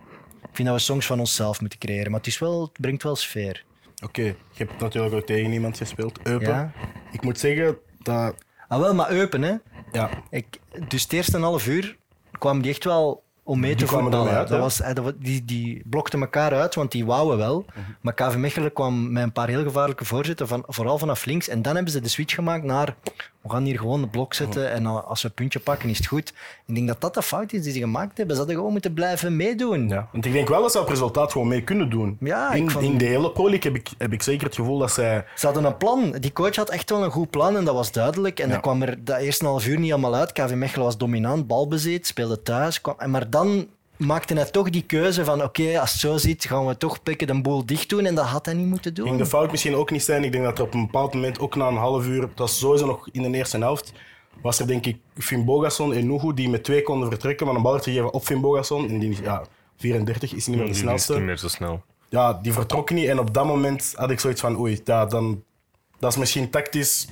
Ik 0.42 0.58
vind 0.58 0.68
dat 0.68 0.78
we 0.78 0.84
songs 0.84 1.06
van 1.06 1.20
onszelf 1.20 1.60
moeten 1.62 1.80
creëren, 1.80 2.12
maar 2.12 2.20
het, 2.20 2.30
is 2.30 2.40
wel, 2.40 2.62
het 2.62 2.82
brengt 2.82 3.04
wel 3.04 3.16
sfeer. 3.16 3.64
Oké, 4.04 4.22
je 4.22 4.36
hebt 4.54 4.80
natuurlijk 4.80 5.16
ook 5.16 5.26
tegen 5.26 5.52
iemand 5.52 5.78
gespeeld, 5.78 6.20
Eupen. 6.24 6.48
Ja. 6.48 6.72
Ik 7.12 7.22
moet 7.24 7.40
zeggen 7.40 7.78
dat... 8.00 8.36
Ah, 8.68 8.80
wel, 8.80 8.96
maar 8.96 9.12
Eupen, 9.12 9.42
hè. 9.42 9.56
Ja, 9.92 10.10
Ik, 10.30 10.60
dus 10.88 11.04
het 11.04 11.14
eerste 11.14 11.38
half 11.38 11.68
uur 11.68 11.98
kwam 12.40 12.62
die 12.62 12.72
echt 12.72 12.84
wel 12.84 13.24
om 13.52 13.60
mee 13.60 13.76
te 13.76 13.88
voetballen. 13.88 14.34
uit, 14.34 14.47
dat 14.47 14.60
was, 14.60 14.82
eh, 14.82 14.93
dat 14.93 15.14
die, 15.20 15.45
die 15.45 15.82
blokten 15.86 16.22
elkaar 16.22 16.54
uit, 16.54 16.76
want 16.76 16.91
die 16.91 17.06
wouden 17.06 17.38
wel. 17.38 17.66
Maar 18.02 18.14
KV 18.14 18.36
Mechelen 18.36 18.74
kwam 18.74 19.12
met 19.12 19.24
een 19.24 19.32
paar 19.32 19.47
heel 19.47 19.64
gevaarlijke 19.64 20.06
voorzetten, 20.06 20.47
van, 20.47 20.64
vooral 20.68 20.97
vanaf 20.97 21.26
links. 21.26 21.47
En 21.47 21.62
dan 21.62 21.76
hebben 21.76 21.93
ze 21.93 22.02
de 22.02 22.10
switch 22.10 22.36
gemaakt 22.36 22.64
naar, 22.64 22.95
we 23.42 23.50
gaan 23.50 23.64
hier 23.64 23.78
gewoon 23.80 24.02
de 24.02 24.08
blok 24.08 24.34
zetten 24.34 24.72
en 24.72 24.86
als 24.86 25.22
we 25.22 25.28
een 25.28 25.34
puntje 25.34 25.60
pakken 25.60 25.89
is 25.89 25.98
het 25.98 26.08
goed. 26.08 26.34
Ik 26.66 26.76
denk 26.76 26.88
dat 26.88 27.02
dat 27.02 27.14
de 27.14 27.22
fout 27.22 27.54
is 27.54 27.64
die 27.64 27.72
ze 27.74 27.80
gemaakt 27.80 28.18
hebben. 28.18 28.36
Ze 28.36 28.38
hadden 28.42 28.56
gewoon 28.58 28.72
moeten 28.72 28.94
blijven 28.94 29.36
meedoen. 29.36 29.88
ja. 29.89 30.08
Want 30.12 30.26
ik 30.26 30.32
denk 30.34 30.48
wel 30.48 30.62
dat 30.62 30.72
ze 30.72 30.80
op 30.80 30.88
resultaat 30.88 31.32
gewoon 31.32 31.48
mee 31.48 31.64
kunnen 31.64 31.89
doen. 31.89 32.18
Ja, 32.20 32.52
in, 32.54 32.70
vond- 32.70 32.86
in 32.86 32.98
de 32.98 33.06
hele 33.06 33.32
Pro 33.32 33.50
League 33.50 33.72
heb 33.72 33.82
ik, 33.82 33.89
heb 33.98 34.14
ik 34.14 34.22
zeker 34.24 34.46
het 34.46 34.56
gevoel 34.56 34.78
dat 34.78 34.92
zij... 34.92 35.26
Ze 35.36 35.46
hadden 35.46 35.64
een 35.64 35.78
plan. 35.78 36.12
Die 36.12 36.34
coach 36.34 36.56
had 36.56 36.70
echt 36.70 36.89
wel 36.89 37.04
een 37.04 37.12
goed 37.12 37.30
plan 37.30 37.58
en 37.58 37.66
dat 37.66 37.76
was 37.76 37.92
duidelijk. 37.92 38.39
En 38.39 38.46
Ja. 38.46 38.52
dan 38.52 38.62
kwam 38.62 38.82
er 38.82 39.04
dat 39.04 39.20
eerste 39.20 39.46
half 39.46 39.68
uur 39.68 39.80
niet 39.80 39.92
allemaal 39.92 40.16
uit. 40.16 40.32
KV 40.32 40.54
Mechelen 40.54 40.86
was 40.86 40.98
dominant, 40.98 41.48
balbezit, 41.48 42.08
speelde 42.08 42.42
thuis. 42.42 42.82
kwam- 42.82 42.96
en 42.98 43.10
maar 43.10 43.30
dan 43.30 43.68
maakte 44.06 44.34
hij 44.34 44.45
toch 44.45 44.70
die 44.70 44.84
keuze 44.84 45.26
van 45.26 45.43
oké, 45.43 45.80
als 45.80 45.91
het 45.91 46.02
zo 46.02 46.18
zit, 46.18 46.45
gaan 46.45 46.68
we 46.68 46.78
toch 46.78 47.04
pikken 47.04 47.28
de 47.28 47.41
boel 47.41 47.66
dicht 47.66 47.89
doen. 47.89 48.06
En 48.06 48.16
dat 48.16 48.26
had 48.26 48.45
hij 48.45 48.54
niet 48.54 48.68
moeten 48.68 48.93
doen. 48.93 49.08
Ging 49.08 49.18
de 49.18 49.26
fout 49.26 49.52
misschien 49.52 49.76
ook 49.76 49.91
niet 49.91 50.04
zijn. 50.04 50.24
Ik 50.24 50.32
denk 50.32 50.43
dat 50.43 50.58
er 50.58 50.64
op 50.64 50.74
een 50.74 50.86
bepaald 50.86 51.14
moment, 51.14 51.39
ook 51.39 51.56
na 51.56 51.68
een 51.68 51.76
half 51.76 52.08
uur, 52.08 52.22
dat 52.22 52.30
was 52.36 52.60
sowieso 52.60 52.86
nog 52.86 53.10
in 53.12 53.32
de 53.32 53.38
eerste 53.38 53.58
helft, 53.58 53.93
was 54.41 54.60
er 54.60 54.68
denk 54.68 54.86
ik 54.86 54.97
Finn 55.18 55.45
Bogason 55.45 55.93
en 55.93 56.08
Nuhu 56.08 56.34
die 56.34 56.49
met 56.49 56.64
twee 56.64 56.82
konden 56.82 57.10
vertrekken, 57.10 57.45
maar 57.45 57.56
een 57.56 57.62
bal 57.62 57.72
werd 57.72 57.84
gegeven 57.84 58.14
op 58.14 58.24
Finn 58.24 58.41
Bogason. 58.41 58.89
En 58.89 58.99
die, 58.99 59.22
ja, 59.24 59.43
34 59.78 60.34
is 60.34 60.47
niet 60.47 60.58
meer 60.58 60.66
de 60.66 60.72
Die 60.72 60.82
is 60.82 60.88
snelste. 60.88 61.14
niet 61.14 61.24
meer 61.24 61.38
zo 61.38 61.47
snel. 61.47 61.84
Ja, 62.10 62.34
die 62.34 62.54
vertrok 62.54 62.89
niet. 62.89 63.08
En 63.08 63.20
op 63.20 63.34
dat 63.34 63.45
moment 63.45 63.93
had 63.95 64.12
ik 64.12 64.20
zoiets 64.20 64.41
van, 64.41 64.60
oei, 64.60 64.82
ja, 64.84 65.06
dan, 65.06 65.43
dat 65.99 66.12
is 66.12 66.18
misschien 66.18 66.49
tactisch... 66.49 67.08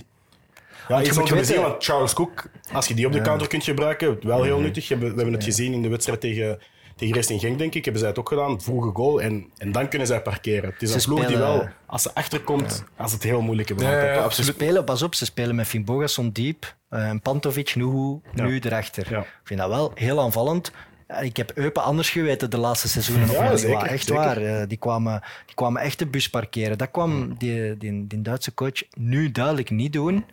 Ja, 0.87 1.01
iets 1.01 1.17
moet 1.17 1.27
te 1.27 1.35
bezien, 1.35 1.61
want 1.61 1.83
Charles 1.83 2.13
Cook, 2.13 2.49
als 2.71 2.87
je 2.87 2.93
die 2.93 3.05
op 3.05 3.11
de 3.11 3.21
counter 3.21 3.47
kunt 3.47 3.63
gebruiken, 3.63 4.17
wel 4.21 4.43
heel 4.43 4.59
nuttig. 4.59 4.87
We 4.87 4.93
hebben, 4.93 5.09
we 5.09 5.15
hebben 5.15 5.33
het 5.33 5.43
gezien 5.43 5.73
in 5.73 5.81
de 5.81 5.89
wedstrijd 5.89 6.21
tegen, 6.21 6.59
tegen 6.99 7.15
Racing 7.15 7.39
Genk, 7.39 7.57
denk 7.57 7.75
ik. 7.75 7.83
Hebben 7.83 8.01
zij 8.01 8.09
het 8.09 8.19
ook 8.19 8.27
gedaan, 8.29 8.61
vroege 8.61 8.89
goal. 8.93 9.21
En, 9.21 9.45
en 9.57 9.71
dan 9.71 9.87
kunnen 9.89 10.07
zij 10.07 10.21
parkeren. 10.21 10.69
Het 10.69 10.81
is 10.81 10.91
Ze 10.91 10.95
een 10.97 11.03
ploeg 11.15 11.25
die 11.27 11.37
wel, 11.37 11.67
als 11.85 12.01
ze 12.01 12.13
achterkomt, 12.13 12.83
als 12.97 13.11
het 13.11 13.23
heel 13.23 13.41
moeilijk 13.41 13.67
hebben. 13.67 13.87
Ja, 13.87 14.13
Ze 14.13 14.19
absoluut. 14.21 14.53
spelen, 14.53 14.83
pas 14.83 15.01
op, 15.01 15.15
ze 15.15 15.25
spelen 15.25 15.55
met 15.55 15.67
Finn 15.67 15.85
Bogason 15.85 16.29
diep, 16.29 16.75
eh, 16.89 17.11
Pantovic, 17.21 17.75
Nuhu, 17.75 18.19
nu 18.33 18.59
erachter. 18.59 19.07
Ja. 19.11 19.19
Ik 19.19 19.27
vind 19.43 19.59
dat 19.59 19.69
wel 19.69 19.91
heel 19.95 20.21
aanvallend. 20.21 20.71
Eh, 21.07 21.23
Ik 21.25 21.37
heb 21.37 21.51
Eupen 21.55 21.83
anders 21.83 22.09
geweten 22.09 22.49
de 22.49 22.57
laatste 22.57 22.87
seizoenen. 22.87 23.27
nog 23.27 23.35
Ja, 23.35 23.55
zeker, 23.57 23.81
echt 23.85 24.05
zeker. 24.07 24.23
waar. 24.23 24.37
Eh, 24.37 24.67
Die 24.67 24.77
kwamen, 24.77 25.23
die 25.45 25.55
kwamen 25.55 25.81
echt 25.81 25.99
de 25.99 26.05
bus 26.07 26.29
parkeren. 26.29 26.77
Dat 26.77 26.91
kwam 26.91 27.37
die, 27.37 27.77
die, 27.77 28.07
die 28.07 28.21
Duitse 28.21 28.53
coach 28.53 28.83
nu 28.97 29.31
duidelijk 29.31 29.69
niet 29.69 29.93
doen. 29.93 30.25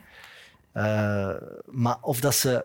Eh, 0.73 1.29
maar 1.65 1.97
of 2.01 2.21
dat 2.21 2.35
ze... 2.35 2.65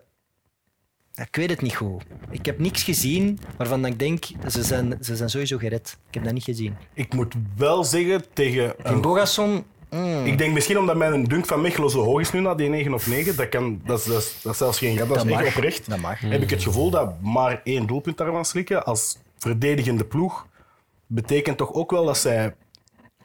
Ik 1.14 1.36
weet 1.36 1.50
het 1.50 1.60
niet 1.62 1.74
goed. 1.74 2.02
Ik 2.30 2.46
heb 2.46 2.58
niks 2.58 2.82
gezien 2.82 3.38
waarvan 3.56 3.86
ik 3.86 3.98
denk, 3.98 4.24
ze 4.50 4.62
zijn, 4.62 4.98
ze 5.00 5.16
zijn 5.16 5.30
sowieso 5.30 5.58
gered. 5.58 5.96
Ik 6.08 6.14
heb 6.14 6.24
dat 6.24 6.32
niet 6.32 6.44
gezien. 6.44 6.74
Ik 6.94 7.14
moet 7.14 7.34
wel 7.56 7.84
zeggen, 7.84 8.24
tegen... 8.32 8.74
Een- 8.82 9.00
Bogason... 9.00 9.64
mm, 9.90 10.24
ik 10.26 10.38
denk 10.38 10.52
misschien 10.54 10.78
omdat 10.78 10.96
mijn 10.96 11.24
dunk 11.24 11.46
van 11.46 11.60
Mechelen 11.60 11.90
zo 11.90 12.04
hoog 12.04 12.20
is 12.20 12.32
nu, 12.32 12.40
na 12.40 12.54
die 12.54 12.68
9 12.68 12.92
op 12.94 13.06
9, 13.06 13.36
dat, 13.36 13.48
kan, 13.48 13.80
dat, 13.84 13.98
is, 13.98 14.04
dat, 14.04 14.18
is, 14.22 14.38
dat 14.42 14.52
is 14.52 14.58
zelfs 14.58 14.78
geen 14.78 14.96
grap, 14.96 15.08
dat, 15.08 15.16
Dat 15.16 15.26
is 15.26 15.32
echt 15.32 15.42
mag. 15.44 15.54
oprecht. 15.56 15.90
Dat 15.90 15.98
mag. 15.98 16.20
Heb 16.20 16.42
ik 16.42 16.50
het 16.50 16.62
gevoel 16.62 16.90
dat 16.90 17.20
maar 17.20 17.60
één 17.64 17.86
doelpunt 17.86 18.16
daarvan 18.16 18.44
slikken 18.44 18.84
als 18.84 19.18
verdedigende 19.38 20.04
ploeg, 20.04 20.46
betekent 21.06 21.56
toch 21.56 21.72
ook 21.72 21.90
wel 21.90 22.04
dat 22.04 22.18
zij 22.18 22.54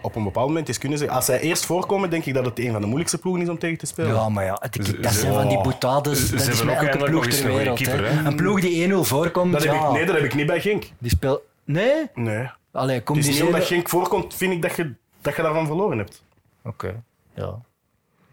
op 0.02 0.16
een 0.16 0.24
bepaald 0.24 0.48
moment 0.48 0.68
eens 0.68 0.78
kunnen 0.78 0.98
zeggen, 0.98 1.16
als 1.18 1.26
zij 1.26 1.40
eerst 1.40 1.66
voorkomen, 1.66 2.10
denk 2.10 2.26
ik 2.26 2.34
dat 2.34 2.46
het 2.46 2.60
een 2.60 2.72
van 2.72 2.80
de 2.82 2.86
moeilijkste 2.88 3.18
ploegen 3.18 3.42
is 3.44 3.50
om 3.50 3.58
tegen 3.60 3.78
te 3.78 3.86
spelen. 3.86 4.14
Ja, 4.14 4.30
maar 4.30 4.44
ja, 4.46 4.58
het, 4.60 4.86
Ze- 4.86 5.00
dat 5.00 5.12
ze- 5.14 5.20
zijn 5.20 5.34
van 5.34 5.48
die 5.48 5.58
oh. 5.58 5.64
boutades. 5.64 6.26
Ze 6.30 6.36
Dat 6.36 6.48
is 6.48 6.64
met 6.64 6.76
elke 6.76 6.98
ploeg 7.04 7.28
ter 7.28 7.48
wereld. 7.56 7.78
keeper? 7.82 8.26
Een 8.26 8.36
ploeg 8.36 8.62
die 8.62 8.88
1-0 8.90 8.94
voorkomt, 9.08 9.52
dat 9.54 9.64
heb 9.64 9.74
ik, 9.74 9.90
nee, 9.92 10.06
dat 10.06 10.16
heb 10.16 10.24
ik 10.24 10.36
niet 10.36 10.46
bij 10.48 10.62
Genk. 10.62 10.84
die 10.98 11.10
speelt... 11.12 11.42
Nee? 11.64 11.94
Nee. 12.14 12.50
Allee, 12.72 13.02
kom 13.04 13.18
is 13.18 13.26
die 13.26 13.34
niet 13.34 13.44
omdat 13.44 13.64
Genk 13.66 13.90
voorkomt, 13.90 14.36
vind 14.36 14.54
ik 14.54 14.62
dat 14.62 14.76
je, 14.76 14.94
dat 15.22 15.36
je 15.36 15.42
daarvan 15.42 15.66
verloren 15.66 15.98
hebt. 15.98 16.24
Oké, 16.64 17.04
ja. 17.34 17.56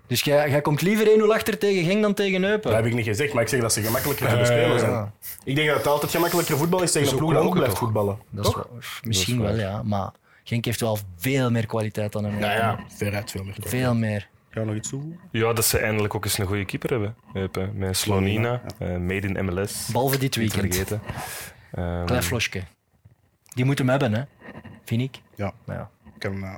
Dus 0.06 0.22
jij, 0.22 0.50
jij 0.50 0.60
komt 0.60 0.82
liever 0.82 1.06
1-0 1.06 1.32
achter 1.32 1.58
tegen 1.58 1.84
Genk 1.84 2.02
dan 2.02 2.14
tegen 2.14 2.44
Eupen? 2.44 2.62
Dat 2.70 2.74
heb 2.80 2.86
ik 2.86 2.94
niet 2.94 3.04
gezegd, 3.06 3.32
maar 3.32 3.42
ik 3.42 3.48
zeg 3.48 3.60
dat 3.60 3.72
ze 3.72 3.82
gemakkelijker 3.82 4.28
te 4.28 4.36
bespelen 4.36 4.78
zijn. 4.78 4.90
ja. 4.90 5.12
Ik 5.44 5.54
denk 5.56 5.68
dat 5.68 5.76
het 5.76 5.86
altijd 5.86 6.10
gemakkelijker 6.10 6.56
voetbal 6.56 6.82
is 6.82 6.92
tegen 6.92 7.10
een 7.12 7.16
ploeg 7.16 7.32
dat 7.32 7.42
ook 7.42 7.54
blijft 7.54 7.78
voetballen. 7.78 8.18
Dat 8.30 8.46
is 8.46 8.54
wel- 8.54 8.70
misschien 9.02 9.42
wel, 9.42 9.54
ja. 9.54 9.82
Maar 9.84 10.10
Genk 10.44 10.64
heeft 10.64 10.80
wel 10.80 10.98
veel 11.16 11.50
meer 11.50 11.66
kwaliteit 11.66 12.12
dan 12.12 12.24
een 12.24 12.38
Ja, 12.38 12.52
ja, 12.52 12.78
veruit 12.96 13.30
veel 13.30 13.44
meer. 13.44 13.56
Veel 13.60 13.94
meer. 13.94 14.28
Ga 14.50 14.60
je 14.60 14.66
nog 14.66 14.74
iets 14.76 14.88
toevoegen? 14.88 15.20
Ja, 15.30 15.52
dat 15.52 15.64
ze 15.64 15.78
eindelijk 15.78 16.14
ook 16.14 16.24
eens 16.24 16.38
een 16.38 16.46
goede 16.46 16.64
keeper 16.64 16.90
hebben. 16.90 17.16
Eupen. 17.32 17.76
Met 17.76 17.96
Slonina, 17.96 18.62
eh, 18.78 18.88
made 18.96 19.28
in 19.28 19.44
MLS. 19.44 19.86
Behalve 19.92 20.18
dit 20.18 20.36
Niet 20.36 20.54
weekend. 20.54 20.74
vergeten. 20.74 21.00
Ehm, 21.72 22.04
Klein 22.04 22.22
Floschke. 22.22 22.62
Die 23.54 23.64
moet 23.64 23.78
hem 23.78 23.88
hebben, 23.88 24.12
hè. 24.14 24.22
Vind 24.84 25.00
ik. 25.00 25.20
Ja, 25.34 25.52
Maar 25.64 25.76
ja. 25.76 25.90
ik 26.14 26.18
kan... 26.18 26.42
eh, 26.42 26.54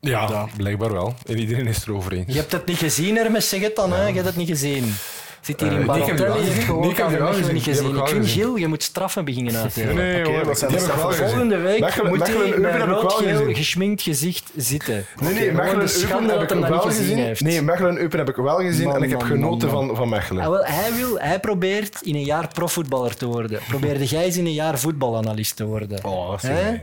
Ja, 0.00 0.28
Ja. 0.28 0.46
blijkbaar 0.56 0.92
wel. 0.92 1.14
En 1.26 1.38
iedereen 1.38 1.66
is 1.66 1.86
erover 1.86 2.12
eens. 2.12 2.32
Je 2.34 2.38
hebt 2.40 2.52
het 2.52 2.66
niet 2.66 2.76
gezien, 2.78 3.16
Hermes, 3.16 3.48
zeg 3.48 3.60
het 3.60 3.76
dan. 3.76 3.92
Hè? 3.92 4.06
Je 4.06 4.12
hebt 4.14 4.26
het 4.26 4.36
niet 4.36 4.48
gezien. 4.48 4.94
Zit 5.40 5.60
hier 5.60 5.68
Eh, 5.72 5.78
in 5.78 5.82
die 5.92 6.02
heb 6.02 6.18
je 6.18 6.24
gezien. 6.24 6.80
Die 6.82 6.94
heb 6.94 7.18
wel 7.18 7.32
gezien. 7.32 7.56
Ik 7.56 8.08
vind. 8.08 8.28
Gil, 8.28 8.56
je 8.56 8.66
moet 8.66 8.82
straffen 8.82 9.24
beginnen. 9.24 9.52
Nee, 9.52 9.70
zijn 9.70 9.88
heb 9.96 10.26
ik 10.28 10.44
wel 10.44 10.54
straffen? 10.54 11.08
gezien. 11.12 11.26
Volgende 11.28 11.56
week 11.56 11.80
Mechelen- 11.80 12.08
moet 12.08 12.18
Mechelen 12.18 12.48
hij 12.50 12.58
met 12.58 12.70
heb 12.72 12.80
ik 12.80 12.86
een 12.86 12.88
wel 12.90 13.00
rood 13.02 13.12
geel 13.12 13.36
gezien. 13.38 13.54
geschminkt 13.54 14.02
gezicht 14.02 14.50
zitten. 14.56 15.04
Nee, 15.20 15.32
nee, 15.32 15.40
gewoon 15.40 15.54
Mechelen 15.56 15.86
de 15.86 15.92
Eupen 15.92 16.08
schande 16.08 16.28
heb 16.28 16.34
dat 16.34 16.42
ik 16.42 16.48
hem 16.48 16.60
dat 16.60 16.68
wel 16.68 16.80
gezien. 16.80 17.34
Nee, 17.38 17.62
Mechelen 17.62 17.98
Eupen 17.98 18.18
heb 18.18 18.28
ik 18.28 18.36
wel 18.36 18.56
gezien 18.56 18.90
en 18.90 19.02
ik 19.02 19.10
heb 19.10 19.22
genoten 19.22 19.70
van, 19.70 19.96
van 19.96 20.08
Mechelen. 20.08 20.42
Ah, 20.44 20.50
wel, 20.50 20.64
hij, 20.64 20.92
wil, 20.92 21.18
hij 21.20 21.40
probeert 21.40 21.98
in 22.02 22.14
een 22.14 22.24
jaar 22.24 22.48
profvoetballer 22.48 23.16
te 23.16 23.26
worden. 23.26 23.60
Probeerde 23.68 24.04
jij 24.04 24.24
eens 24.24 24.36
in 24.36 24.46
een 24.46 24.52
jaar 24.54 24.78
voetbalanalist 24.78 25.56
te 25.56 25.64
worden? 25.64 26.04
Oh, 26.04 26.30
dat 26.30 26.42
is 26.42 26.48
Hè? 26.48 26.54
gemeen. 26.56 26.80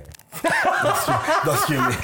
Dat 1.43 1.53
is 1.53 1.59
gemeen. 1.63 1.95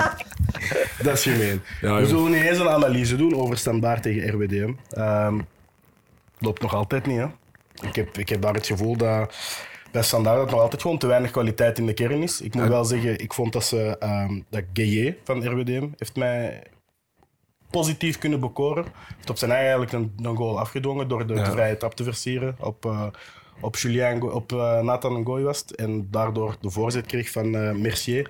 Dat 1.03 1.13
is 1.13 1.23
gemeen. 1.23 1.61
Ja, 1.81 1.95
We 1.99 2.05
zullen 2.07 2.31
niet 2.31 2.43
eens 2.43 2.57
een 2.57 2.69
analyse 2.69 3.15
doen 3.15 3.35
over 3.35 3.57
standaard 3.57 4.03
tegen 4.03 4.29
RWDM. 4.29 4.71
Ehm 4.89 5.39
loopt 6.45 6.61
nog 6.61 6.73
altijd 6.75 7.05
niet, 7.05 7.17
hè. 7.17 7.25
Ik 7.87 7.95
heb, 7.95 8.17
ik 8.17 8.29
heb 8.29 8.41
daar 8.41 8.53
het 8.53 8.65
gevoel 8.65 8.97
dat 8.97 9.35
bij 9.91 10.01
standaard 10.03 10.37
dat 10.37 10.49
nog 10.49 10.59
altijd 10.59 10.81
gewoon 10.81 10.97
te 10.97 11.07
weinig 11.07 11.31
kwaliteit 11.31 11.77
in 11.77 11.85
de 11.85 11.93
kern 11.93 12.21
is. 12.23 12.41
Ik 12.41 12.55
moet 12.55 12.67
wel 12.67 12.85
zeggen, 12.85 13.19
ik 13.19 13.33
vond 13.33 13.53
dat 13.53 13.63
ze... 13.65 13.97
ehm 13.99 14.41
dat 14.49 14.63
Gueye 14.73 15.17
van 15.23 15.47
RWDM 15.47 15.87
heeft 15.97 16.15
mij 16.15 16.63
positief 17.69 18.17
kunnen 18.17 18.39
bekoren. 18.39 18.85
Heeft 19.15 19.29
op 19.29 19.37
zijn 19.37 19.51
eigen 19.51 19.69
eigenlijk 19.69 20.05
een, 20.19 20.25
een 20.25 20.35
goal 20.35 20.59
afgedwongen 20.59 21.07
door 21.07 21.27
de, 21.27 21.33
Ja. 21.33 21.43
de 21.43 21.51
vrije 21.51 21.77
trap 21.77 21.93
te 21.95 22.03
versieren 22.03 22.55
op, 22.59 22.85
eh, 22.85 23.05
op, 23.61 23.75
Julien, 23.75 24.33
op 24.33 24.51
eh, 24.51 24.79
Nathan. 24.81 25.43
En 25.75 26.07
daardoor 26.11 26.55
de 26.61 26.69
voorzet 26.69 27.05
kreeg 27.05 27.31
van 27.31 27.55
eh, 27.55 27.71
Mercier. 27.71 28.23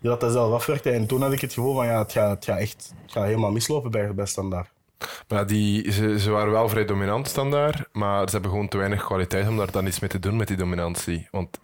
Die 0.00 0.10
dat 0.10 0.20
dat 0.20 0.32
zelf 0.32 0.52
afwerkte. 0.52 0.90
En 0.90 1.06
toen 1.06 1.22
had 1.22 1.32
ik 1.32 1.40
het 1.40 1.52
gevoel 1.52 1.74
van 1.74 1.86
ja, 1.86 1.98
het 1.98 2.12
gaat, 2.12 2.30
het 2.30 2.44
gaat 2.44 2.58
echt 2.58 2.94
het 3.02 3.12
gaat 3.12 3.24
helemaal 3.24 3.52
mislopen 3.52 3.90
bij, 3.90 4.14
bij 4.14 4.26
Standaard. 4.26 4.71
Maar 5.28 5.46
die, 5.46 5.92
ze, 5.92 6.18
ze 6.18 6.30
waren 6.30 6.52
wel 6.52 6.68
vrij 6.68 6.84
dominant 6.84 7.28
standaard, 7.28 7.88
maar 7.92 8.26
ze 8.26 8.32
hebben 8.32 8.50
gewoon 8.50 8.68
te 8.68 8.76
weinig 8.76 9.04
kwaliteit 9.04 9.48
om 9.48 9.56
daar 9.56 9.70
dan 9.70 9.86
iets 9.86 10.00
mee 10.00 10.10
te 10.10 10.18
doen 10.18 10.36
met 10.36 10.48
die 10.48 10.56
dominantie. 10.56 11.28
Want 11.30 11.58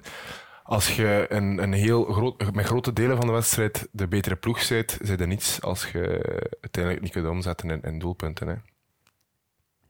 als 0.63 0.97
je 0.97 1.27
een, 1.29 1.63
een 1.63 1.73
heel 1.73 2.05
groot, 2.05 2.55
met 2.55 2.67
grote 2.67 2.93
delen 2.93 3.17
van 3.17 3.27
de 3.27 3.33
wedstrijd 3.33 3.89
de 3.93 4.09
betere 4.09 4.37
ploeg 4.37 4.63
zit, 4.63 4.99
zit 5.03 5.21
er 5.21 5.27
niets 5.27 5.63
als 5.63 5.91
je 5.93 6.01
uiteindelijk 6.61 7.03
niet 7.03 7.13
kunt 7.13 7.27
omzetten 7.27 7.71
in, 7.71 7.83
in 7.83 7.99
doelpunten. 7.99 8.49
Hè. 8.49 8.55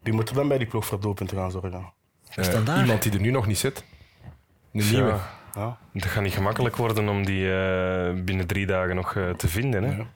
Wie 0.03 0.13
moet 0.13 0.29
er 0.29 0.35
dan 0.35 0.49
bij 0.49 0.59
die 0.59 0.67
ploeg 0.67 0.87
voor 0.87 1.01
doelpunten 1.01 1.37
gaan 1.37 1.51
zorgen? 1.51 1.93
Standaard. 2.31 2.81
iemand 2.81 3.03
die 3.03 3.13
er 3.13 3.21
nu 3.21 3.31
nog 3.31 3.47
niet 3.47 3.59
zit. 3.59 3.85
Een 4.73 4.91
nieuwe. 4.91 5.17
Ja, 5.55 5.79
het 5.93 6.05
gaat 6.05 6.23
niet 6.23 6.33
gemakkelijk 6.33 6.77
worden 6.77 7.09
om 7.09 7.25
die 7.25 7.53
eh, 7.53 8.15
binnen 8.25 8.47
drie 8.47 8.67
dagen 8.67 8.95
nog 8.95 9.15
eh, 9.17 9.31
te 9.31 9.49
vinden. 9.49 9.83
Hè? 9.83 9.97
Ja. 9.97 10.07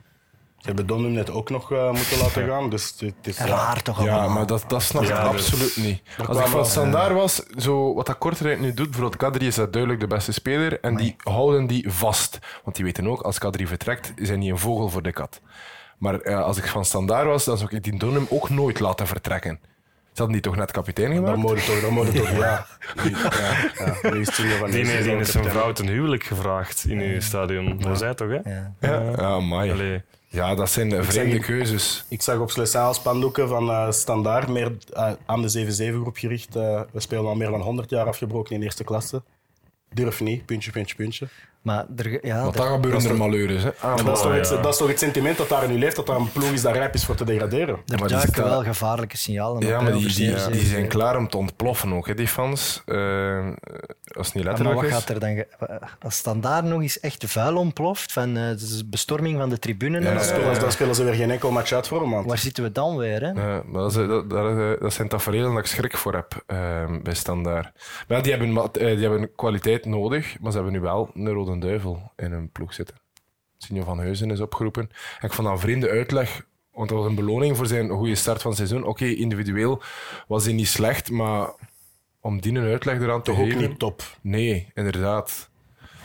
Ze 0.63 0.69
hebben 0.69 0.87
Donum 0.87 1.13
net 1.13 1.31
ook 1.31 1.51
nog 1.51 1.73
eh, 1.73 1.91
moeten 1.93 2.19
laten 2.19 2.47
gaan. 2.49 2.71
Dus 2.71 2.95
het 2.99 3.15
is, 3.23 3.39
Raar 3.39 3.83
toch 3.83 4.05
Ja, 4.05 4.13
allemaal. 4.13 4.29
maar 4.31 4.47
dat, 4.47 4.65
dat 4.69 4.83
snap 4.83 5.03
ik 5.03 5.09
Ja, 5.09 5.31
dus- 5.31 5.53
absoluut 5.53 5.77
niet. 5.87 6.03
Als 6.27 6.39
ik 6.39 6.47
van 6.47 6.67
standaard 6.67 7.13
was, 7.13 7.43
zo, 7.57 7.95
wat 7.95 8.07
dat 8.07 8.19
Kortrijk 8.19 8.61
nu 8.61 8.75
doet, 8.75 8.91
bijvoorbeeld 8.91 9.17
Kadri 9.17 9.47
is 9.47 9.55
dat 9.55 9.73
duidelijk 9.73 10.01
de 10.03 10.07
beste 10.07 10.33
speler 10.33 10.81
en 10.81 10.97
die 10.97 11.17
houden 11.19 11.67
die 11.67 11.91
vast. 11.91 12.39
Want 12.65 12.77
die 12.77 12.85
weten 12.85 13.07
ook, 13.09 13.21
als 13.23 13.39
Kadri 13.39 13.67
vertrekt, 13.67 14.13
is 14.17 14.29
hij 14.29 14.37
niet 14.37 14.51
een 14.51 14.59
vogel 14.59 14.89
voor 14.89 15.03
de 15.03 15.13
kat. 15.13 15.41
Maar 15.99 16.21
eh, 16.21 16.43
als 16.43 16.57
ik 16.57 16.67
van 16.67 16.85
standaard 16.85 17.27
was, 17.27 17.45
dan 17.45 17.59
zou 17.59 17.77
ik 17.77 17.83
die 17.83 17.99
Donum 17.99 18.27
ook 18.31 18.51
nooit 18.51 18.81
laten 18.81 19.07
vertrekken. 19.07 19.59
Ze 20.13 20.19
hadden 20.23 20.33
die 20.33 20.41
toch 20.51 20.57
net 20.57 20.71
kapitein 20.71 21.09
Dan 21.09 21.17
gemaakt? 21.19 21.37
moet 21.39 21.51
het 21.51 21.67
toch, 21.67 21.81
dan 21.81 21.93
moet 21.93 22.07
het 22.07 22.17
toch, 22.17 22.31
ja. 22.47 22.67
Die- 23.03 23.17
ja, 23.17 23.97
ja. 24.03 24.11
Nu 24.11 24.21
is 24.21 24.29
van 24.35 24.71
Die, 24.71 24.85
die 24.85 25.17
is 25.17 25.31
zijn 25.31 25.45
vrouw 25.45 25.73
ten 25.73 25.87
huwelijk 25.89 26.25
gevraagd 26.25 26.85
in 26.89 26.99
uw 27.01 27.21
stadion. 27.21 27.79
Dat 27.79 27.99
zei 27.99 28.15
toch, 28.15 28.29
hè? 28.29 28.35
Ja. 28.55 28.75
Ja, 28.81 29.01
ja, 29.01 29.17
amai. 29.17 29.71
Allee, 29.71 30.03
ja, 30.33 30.55
dat 30.55 30.71
zijn 30.71 30.89
de 30.89 31.03
vreemde 31.03 31.39
keuzes. 31.39 32.05
Ik 32.09 32.23
zag 32.23 32.39
op 32.39 32.51
Slessaal 32.51 32.95
spandoeken 32.95 33.49
van 33.49 33.71
eh, 33.71 33.91
Standaard, 33.91 34.49
meer 34.49 34.77
eh, 34.93 35.13
aan 35.27 35.43
de 35.43 35.93
7-7-groep 35.93 36.17
gericht. 36.17 36.57
Eh, 36.57 36.81
we 36.93 37.01
spelen 37.01 37.27
al 37.27 37.35
meer 37.35 37.51
dan 37.51 37.61
100 37.61 37.91
jaar 37.91 38.07
afgebroken 38.07 38.55
in 38.55 38.63
eerste 38.63 38.85
klasse. 38.85 39.23
Durf 39.95 40.21
niet, 40.21 40.47
puntje, 40.47 40.71
puntje, 40.71 40.95
puntje. 40.97 41.29
Maar 41.63 41.87
er, 41.97 42.27
ja, 42.27 42.43
Want 42.43 42.55
er- 42.55 42.61
dan 42.63 42.73
gebeuren 42.73 43.05
er 43.11 43.17
malheures. 43.17 43.63
Hè. 43.63 43.71
Ah, 43.81 43.99
En 43.99 44.05
dat, 44.05 44.17
is 44.17 44.23
toch 44.23 44.33
het, 44.35 44.49
dat 44.49 44.73
is 44.73 44.77
toch 44.77 44.89
het 44.89 44.99
sentiment 44.99 45.37
dat 45.37 45.49
daar 45.49 45.69
nu 45.69 45.79
leeft, 45.79 45.97
dat 45.97 46.07
daar 46.07 46.17
een 46.17 46.33
ploeg 46.33 46.51
is 46.51 46.63
dat 46.63 46.73
rijp 46.75 46.95
is 46.95 47.05
voor 47.05 47.15
te 47.15 47.25
degraderen. 47.25 47.77
er 47.87 47.99
maar 47.99 48.09
duiken 48.09 48.45
wel 48.45 48.63
gevaarlijke 48.63 49.17
signalen 49.17 49.67
Ja, 49.67 49.81
maar 49.81 49.93
die, 49.93 50.15
die, 50.15 50.65
zijn 50.65 50.89
klaar 50.89 51.17
om 51.17 51.29
te 51.29 51.37
ontploffen 51.37 51.93
ook, 51.93 52.07
hè, 52.07 52.15
die 52.15 52.29
fans. 52.29 52.83
Eh, 52.87 53.47
als 54.17 54.27
het 54.27 54.35
niet 54.35 54.45
Ja, 54.45 54.51
maar 54.51 54.59
letterlijk 54.61 54.75
wat 54.75 54.85
is. 54.85 54.91
gaat 54.93 55.09
er 55.09 55.21
dan... 55.21 55.35
ge- 55.35 55.81
Als 56.03 56.17
standaard 56.17 56.65
nog 56.65 56.81
eens 56.83 57.01
echt 57.01 57.25
vuil 57.27 57.57
ontploft 57.57 58.13
van 58.13 58.29
eh, 58.37 58.43
de 58.51 58.83
bestorming 58.87 59.39
van 59.39 59.49
de 59.49 59.59
tribune 59.59 59.97
en 59.99 60.03
Ja, 60.05 60.13
Dan 60.15 60.25
spelen, 60.25 60.61
dan 60.61 60.73
spelen 60.73 60.95
ze 60.95 61.05
weer 61.05 61.15
geen 61.15 61.31
enkel 61.31 61.51
match 61.51 61.73
uit 61.73 61.89
voor 61.89 62.03
een 62.03 62.09
maand. 62.09 62.27
waar 62.27 62.39
zitten 62.39 62.63
we 62.65 62.73
dan 62.73 62.97
weer? 62.97 63.21
Hè? 63.21 63.29
Ja, 63.29 63.63
maar 63.67 63.83
dat, 63.83 63.91
is- 63.91 64.07
dat, 64.07 64.31
dat, 64.31 64.81
dat 64.81 64.93
zijn 64.93 65.09
tafereelen 65.09 65.51
dat 65.51 65.59
ik 65.59 65.67
schrik 65.67 65.97
voor 65.97 66.15
heb 66.15 66.43
eh, 66.47 66.57
bij 67.03 67.15
Standaard. 67.15 67.69
Maar 68.09 68.23
die, 68.23 68.33
hebben, 68.33 68.57
eh, 68.57 68.71
die 68.73 69.03
hebben 69.09 69.31
kwaliteit 69.37 69.85
nodig, 69.85 70.37
maar 70.41 70.51
ze 70.51 70.57
hebben 70.57 70.75
nu 70.75 70.81
wel 70.81 71.11
een 71.15 71.29
rode 71.29 71.51
duivel 71.61 72.13
in 72.17 72.33
hun 72.33 72.51
ploeg 72.51 72.75
zitten. 72.75 72.97
Sinjo 73.59 73.85
van 73.85 73.99
Heuzen 74.01 74.31
is 74.31 74.41
opgeroepen. 74.41 74.83
En 75.21 75.27
ik 75.29 75.33
vond 75.33 75.47
dat 75.49 75.57
een 75.57 75.63
vreemde 75.63 75.89
uitleg, 75.89 76.47
want 76.73 76.89
dat 76.89 76.99
was 76.99 77.07
een 77.07 77.15
beloning 77.15 77.57
voor 77.57 77.67
zijn 77.67 77.89
goede 77.89 78.15
start 78.15 78.43
van 78.43 78.51
het 78.51 78.59
seizoen. 78.59 78.85
Oké, 78.85 79.05
individueel 79.05 79.83
was 80.27 80.45
hij 80.45 80.53
niet 80.53 80.69
slecht, 80.69 81.11
maar 81.11 81.51
om 82.21 82.41
die 82.41 82.55
een 82.55 82.65
uitleg 82.65 83.01
eraan 83.01 83.23
te 83.23 83.31
Toch 83.31 83.41
ook 83.41 83.47
geven. 83.47 83.69
niet 83.69 83.79
top. 83.79 84.03
Nee, 84.21 84.71
inderdaad. 84.75 85.51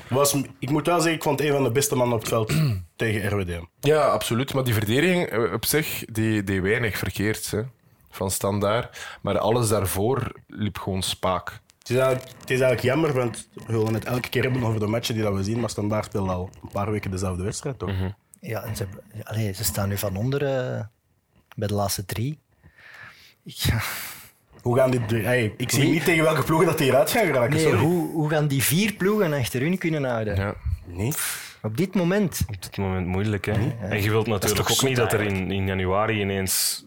Was, 0.09 0.33
ik 0.59 0.69
moet 0.69 0.85
wel 0.85 0.95
zeggen, 0.95 1.13
ik 1.15 1.23
vond 1.23 1.41
een 1.41 1.51
van 1.51 1.63
de 1.63 1.71
beste 1.71 1.95
mannen 1.95 2.15
op 2.15 2.19
het 2.21 2.29
veld 2.29 2.53
tegen 2.95 3.29
RWDM. 3.29 3.63
Ja, 3.79 4.01
absoluut. 4.07 4.53
Maar 4.53 4.63
die 4.63 4.73
verdediging 4.73 5.25
eh, 5.25 5.53
op 5.53 5.65
zich, 5.65 6.03
die 6.05 6.43
deed 6.43 6.61
weinig 6.61 6.97
verkeerd. 6.97 7.51
Hè. 7.51 7.61
Van 8.09 8.31
standaard. 8.31 9.17
Maar 9.21 9.37
alles 9.37 9.69
daarvoor 9.69 10.31
liep 10.47 10.77
gewoon 10.77 11.03
spaak. 11.03 11.59
Het 11.87 11.95
is, 11.97 12.01
eigenlijk, 12.03 12.39
het 12.39 12.49
is 12.49 12.59
eigenlijk 12.61 12.81
jammer, 12.81 13.13
want 13.13 13.47
we 13.53 13.73
willen 13.73 13.93
het 13.93 14.05
elke 14.05 14.29
keer 14.29 14.43
hebben 14.43 14.63
over 14.63 14.79
de 14.79 14.87
matchen 14.87 15.13
die 15.15 15.23
dat 15.23 15.33
we 15.35 15.43
zien, 15.43 15.59
maar 15.59 15.69
Standaard 15.69 16.05
speelt 16.05 16.29
al 16.29 16.49
een 16.63 16.69
paar 16.71 16.91
weken 16.91 17.11
dezelfde 17.11 17.43
wedstrijd, 17.43 17.79
toch? 17.79 17.89
Ja, 18.41 18.61
en 18.63 18.75
ze, 18.75 18.83
hebben- 18.83 19.23
allee, 19.25 19.53
ze 19.53 19.63
staan 19.63 19.89
nu 19.89 19.97
van 19.97 20.15
onder 20.15 20.43
eh, 20.45 20.81
bij 21.55 21.67
de 21.67 21.73
laatste 21.73 22.05
drie. 22.05 22.39
Ja. 23.43 23.79
Hoe 24.61 24.77
gaan 24.77 24.91
die... 24.91 25.05
drie- 25.05 25.23
Hey, 25.25 25.53
ik 25.57 25.71
zie 25.71 25.89
niet 25.89 26.03
tegen 26.03 26.23
welke 26.23 26.43
ploegen 26.43 26.67
dat 26.67 26.77
die 26.77 26.87
eruit 26.87 27.11
gaan 27.11 27.25
geraken, 27.25 27.49
Nee, 27.55 27.63
sorry. 27.63 27.79
hoe, 27.79 28.11
hoe 28.11 28.29
gaan 28.29 28.47
die 28.47 28.63
vier 28.63 28.93
ploegen 28.93 29.33
achter 29.33 29.61
hun 29.61 29.77
kunnen 29.77 30.03
houden? 30.03 30.35
Ja. 30.35 30.55
Nee. 30.85 31.11
Op 31.61 31.77
dit 31.77 31.95
moment. 31.95 32.41
Op 32.47 32.61
dit 32.61 32.77
moment 32.77 33.07
moeilijk. 33.07 33.45
Hè? 33.45 33.53
En 33.79 34.01
je 34.01 34.09
wilt 34.09 34.27
natuurlijk 34.27 34.67
toch 34.67 34.71
ook 34.77 34.87
niet 34.87 34.95
dat 34.97 35.13
er 35.13 35.21
in, 35.21 35.51
in 35.51 35.65
januari 35.67 36.21
ineens 36.21 36.85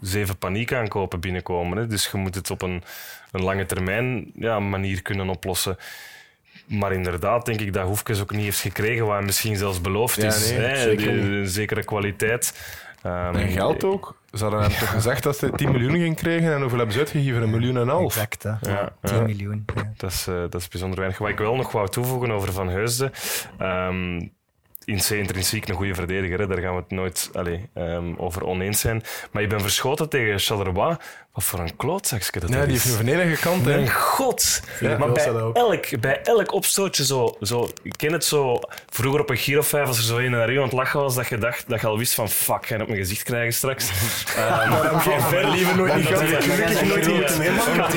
zeven 0.00 0.36
paniekaankopen 0.38 1.20
binnenkomen. 1.20 1.78
Hè? 1.78 1.86
Dus 1.86 2.08
je 2.12 2.18
moet 2.18 2.34
het 2.34 2.50
op 2.50 2.62
een, 2.62 2.82
een 3.32 3.42
lange 3.42 3.66
termijn 3.66 4.30
ja, 4.34 4.60
manier 4.60 5.02
kunnen 5.02 5.28
oplossen. 5.28 5.76
Maar 6.66 6.92
inderdaad, 6.92 7.46
denk 7.46 7.60
ik 7.60 7.72
dat 7.72 7.86
Hoefkes 7.86 8.20
ook 8.20 8.30
niet 8.32 8.42
heeft 8.44 8.60
gekregen 8.60 9.06
hij 9.06 9.22
misschien 9.22 9.56
zelfs 9.56 9.80
beloofd 9.80 10.16
Ja, 10.16 10.26
is. 10.26 10.50
nee, 10.50 10.58
hè? 10.58 10.76
zeker 10.82 11.08
een 11.18 11.46
zekere 11.48 11.84
kwaliteit. 11.84 12.54
Ehm, 13.02 13.34
En 13.34 13.48
geld 13.48 13.84
ook. 13.84 14.18
Ze 14.32 14.42
hadden 14.42 14.60
hem 14.62 14.70
toch 14.78 14.90
gezegd 14.90 15.22
dat 15.22 15.36
ze 15.36 15.50
10 15.50 15.70
miljoen 15.70 15.92
gingen 15.92 16.14
krijgen 16.14 16.52
en 16.52 16.58
hoeveel 16.60 16.76
hebben 16.76 16.92
ze 16.94 17.00
uitgegeven? 17.00 17.42
Een 17.42 17.50
miljoen 17.50 17.76
en 17.76 17.82
een 17.82 17.88
half. 17.88 18.16
Exact, 18.16 18.42
hè. 18.42 18.50
Ja, 18.70 18.92
10 19.02 19.16
ja. 19.16 19.22
miljoen. 19.22 19.64
Ja. 19.74 19.92
Dat 19.96 20.10
is, 20.10 20.26
eh, 20.26 20.34
dat 20.34 20.54
is 20.54 20.68
bijzonder 20.68 20.98
weinig. 20.98 21.18
Wat 21.18 21.28
ik 21.28 21.38
wel 21.38 21.56
nog 21.56 21.72
wou 21.72 21.88
toevoegen 21.88 22.30
over 22.30 22.52
Van 22.52 22.68
Heusden. 22.68 23.12
ehm, 23.58 24.26
intrinsiek 24.90 25.68
een 25.68 25.74
goede 25.74 25.94
verdediger, 25.94 26.38
hè. 26.38 26.46
daar 26.46 26.58
gaan 26.58 26.74
we 26.74 26.80
het 26.80 26.90
nooit 26.90 27.30
ehm, 27.74 28.14
over 28.16 28.44
oneens 28.44 28.80
zijn. 28.80 29.02
Maar 29.32 29.42
je 29.42 29.48
bent 29.48 29.62
verschoten 29.62 30.08
tegen 30.08 30.38
Charleroi. 30.38 30.96
Voor 31.40 31.58
een 31.58 31.76
klootzakje 31.76 32.40
dat 32.40 32.48
Ja, 32.48 32.56
dat 32.56 32.64
die 32.64 32.74
heeft 32.74 32.84
een 32.90 32.96
venenige 33.06 33.42
kant. 33.42 33.64
Hè. 33.64 33.74
Mijn 33.74 33.90
god. 33.90 34.60
Ja, 34.80 34.98
maar 34.98 35.12
bij 35.12 35.24
dat 35.24 35.56
elk, 35.56 36.00
bij 36.00 36.20
elk 36.22 36.52
opstootje 36.52 37.04
zo, 37.04 37.36
zo... 37.42 37.68
Ik 37.82 37.94
ken 37.96 38.12
het 38.12 38.24
zo... 38.24 38.60
Vroeger 38.90 39.20
op 39.20 39.30
een 39.30 39.36
Giro 39.36 39.62
5, 39.62 39.86
als 39.86 39.98
er 39.98 40.04
zo 40.04 40.18
een 40.18 40.30
naar 40.30 40.50
u 40.52 40.56
aan 40.56 40.62
het 40.62 40.72
lachen 40.72 41.00
was, 41.00 41.14
dat 41.14 41.28
je 41.28 41.38
dacht, 41.38 41.64
dat 41.68 41.80
je 41.80 41.86
al 41.86 41.98
wist 41.98 42.14
van 42.14 42.28
fuck, 42.28 42.66
ga 42.66 42.74
je 42.74 42.80
op 42.80 42.88
mijn 42.88 43.00
gezicht 43.00 43.22
krijgen 43.22 43.52
straks. 43.52 43.88
Ehm, 44.36 44.98
geen 44.98 45.20
ver 45.20 45.48
liever 45.48 45.76
nooit 45.76 45.96
niet 45.96 46.06
gehad. 46.06 46.44
Gelukkig 46.44 47.06
nooit 47.06 47.40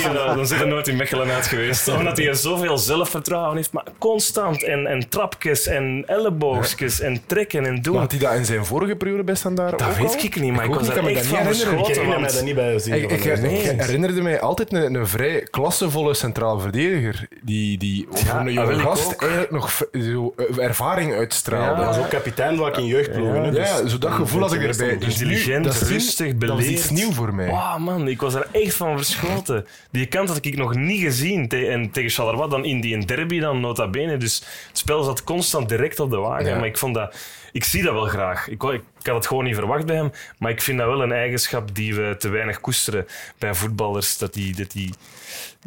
eh, 0.05 0.35
Dan 0.35 0.47
zit 0.47 0.59
er 0.59 0.67
nooit 0.67 0.87
in 0.87 0.95
Mechelen 0.95 1.29
uit 1.31 1.47
geweest. 1.47 1.87
Omdat 1.87 2.17
hij 2.17 2.33
zoveel 2.33 2.77
zelfvertrouwen 2.77 3.55
heeft, 3.55 3.71
maar 3.71 3.85
constant. 3.97 4.63
En, 4.63 4.87
en 4.87 5.09
trapjes 5.09 5.67
en 5.67 6.03
elleboogjes 6.07 6.99
en 6.99 7.21
trekken 7.25 7.65
en 7.65 7.81
doen. 7.81 7.93
Maar 7.93 8.01
had 8.01 8.11
hij 8.11 8.19
dat 8.19 8.33
in 8.33 8.45
zijn 8.45 8.65
vorige 8.65 8.95
periode 8.95 9.23
bij 9.23 9.35
Standaard 9.35 9.79
dat 9.79 9.87
ook 9.89 9.95
weet 9.95 10.23
ik 10.23 10.39
niet, 10.39 10.53
maar 10.53 10.65
ik, 10.65 10.73
was 10.73 10.87
er 10.87 11.03
me 11.03 11.09
echt 11.09 11.29
dat 11.29 11.39
van 11.39 11.47
niet 11.47 11.57
herinneren. 11.57 11.79
Ik 11.79 11.85
herinner 11.85 12.07
mij 12.07 12.19
want- 12.19 12.33
dat 12.33 12.43
niet 12.43 12.55
bij 12.55 12.79
zien. 12.79 12.93
Ik, 13.39 13.81
herinnerde 13.81 14.21
mij 14.21 14.41
altijd 14.41 14.73
een, 14.73 14.93
een 14.93 15.07
vrij 15.07 15.41
klassevolle 15.51 16.13
centraal 16.13 16.59
verdediger. 16.59 17.27
Die, 17.43 17.77
die 17.77 18.07
voor 18.09 18.25
Ja, 18.25 18.39
een 18.39 18.45
dat 18.45 18.53
jonge 18.53 18.79
gast 18.79 19.11
eigenlijk 19.15 19.51
nog 19.51 19.71
zo, 19.93 20.33
eh, 20.37 20.57
ervaring 20.65 21.13
uitstraalde. 21.13 21.73
Hij 21.75 21.81
Ja, 21.81 21.87
was 21.87 21.97
ook 21.97 22.09
kapitein 22.09 22.57
vaak 22.57 22.77
in 22.77 22.85
jeugdploegen. 22.85 23.43
hè, 23.43 23.51
dus 23.51 23.83
zo 23.91 23.97
dat 23.97 24.11
gevoel 24.11 24.41
had 24.41 24.53
ik 24.53 24.61
erbij. 24.63 24.97
Dus 24.97 25.07
Intelligent, 25.21 25.63
dat, 25.63 25.73
is- 25.73 25.81
rustig, 25.89 26.35
dat 26.37 26.49
was 26.49 26.57
beleefd. 26.59 26.79
iets 26.79 26.89
nieuw 26.89 27.11
voor 27.11 27.35
mij. 27.35 27.47
Wow, 27.49 27.77
man, 27.77 28.07
ik 28.07 28.21
was 28.21 28.33
er 28.33 28.47
echt 28.51 28.75
van 28.75 28.97
verschoten. 28.97 29.65
Die 29.91 30.05
kant 30.05 30.27
had 30.27 30.45
ik 30.45 30.57
nog 30.57 30.75
niet 30.75 31.01
gezien. 31.01 31.47
Te- 31.47 31.67
en 31.67 31.91
tegen 31.91 32.09
Charleroi 32.09 32.49
dan 32.49 32.65
in 32.65 32.81
die 32.81 33.05
derby 33.05 33.39
dan 33.39 33.59
nota 33.59 33.87
bene. 33.89 34.17
Dus 34.17 34.39
het 34.67 34.77
spel 34.77 35.03
zat 35.03 35.23
constant 35.23 35.69
direct 35.69 35.99
op 35.99 36.09
de 36.09 36.17
wagen. 36.17 36.45
Ja. 36.45 36.55
Maar 36.57 36.67
ik 36.67 36.77
vond 36.77 36.93
dat... 36.95 37.15
Ik 37.53 37.63
zie 37.63 37.83
dat 37.83 37.93
wel 37.93 38.05
graag. 38.05 38.47
Ik, 38.47 38.63
ik 38.63 38.81
had 39.03 39.15
het 39.15 39.27
gewoon 39.27 39.43
niet 39.43 39.55
verwacht 39.55 39.85
bij 39.85 39.95
hem. 39.95 40.11
Maar 40.37 40.51
ik 40.51 40.61
vind 40.61 40.77
dat 40.77 40.87
wel 40.87 41.01
een 41.03 41.11
eigenschap 41.11 41.75
die 41.75 41.95
we 41.95 42.15
te 42.17 42.29
weinig 42.29 42.59
koesteren 42.61 43.07
bij 43.37 43.53
voetballers. 43.53 44.17
Dat 44.17 44.33
die... 44.33 44.55
Dat 44.55 44.71
die 44.71 44.93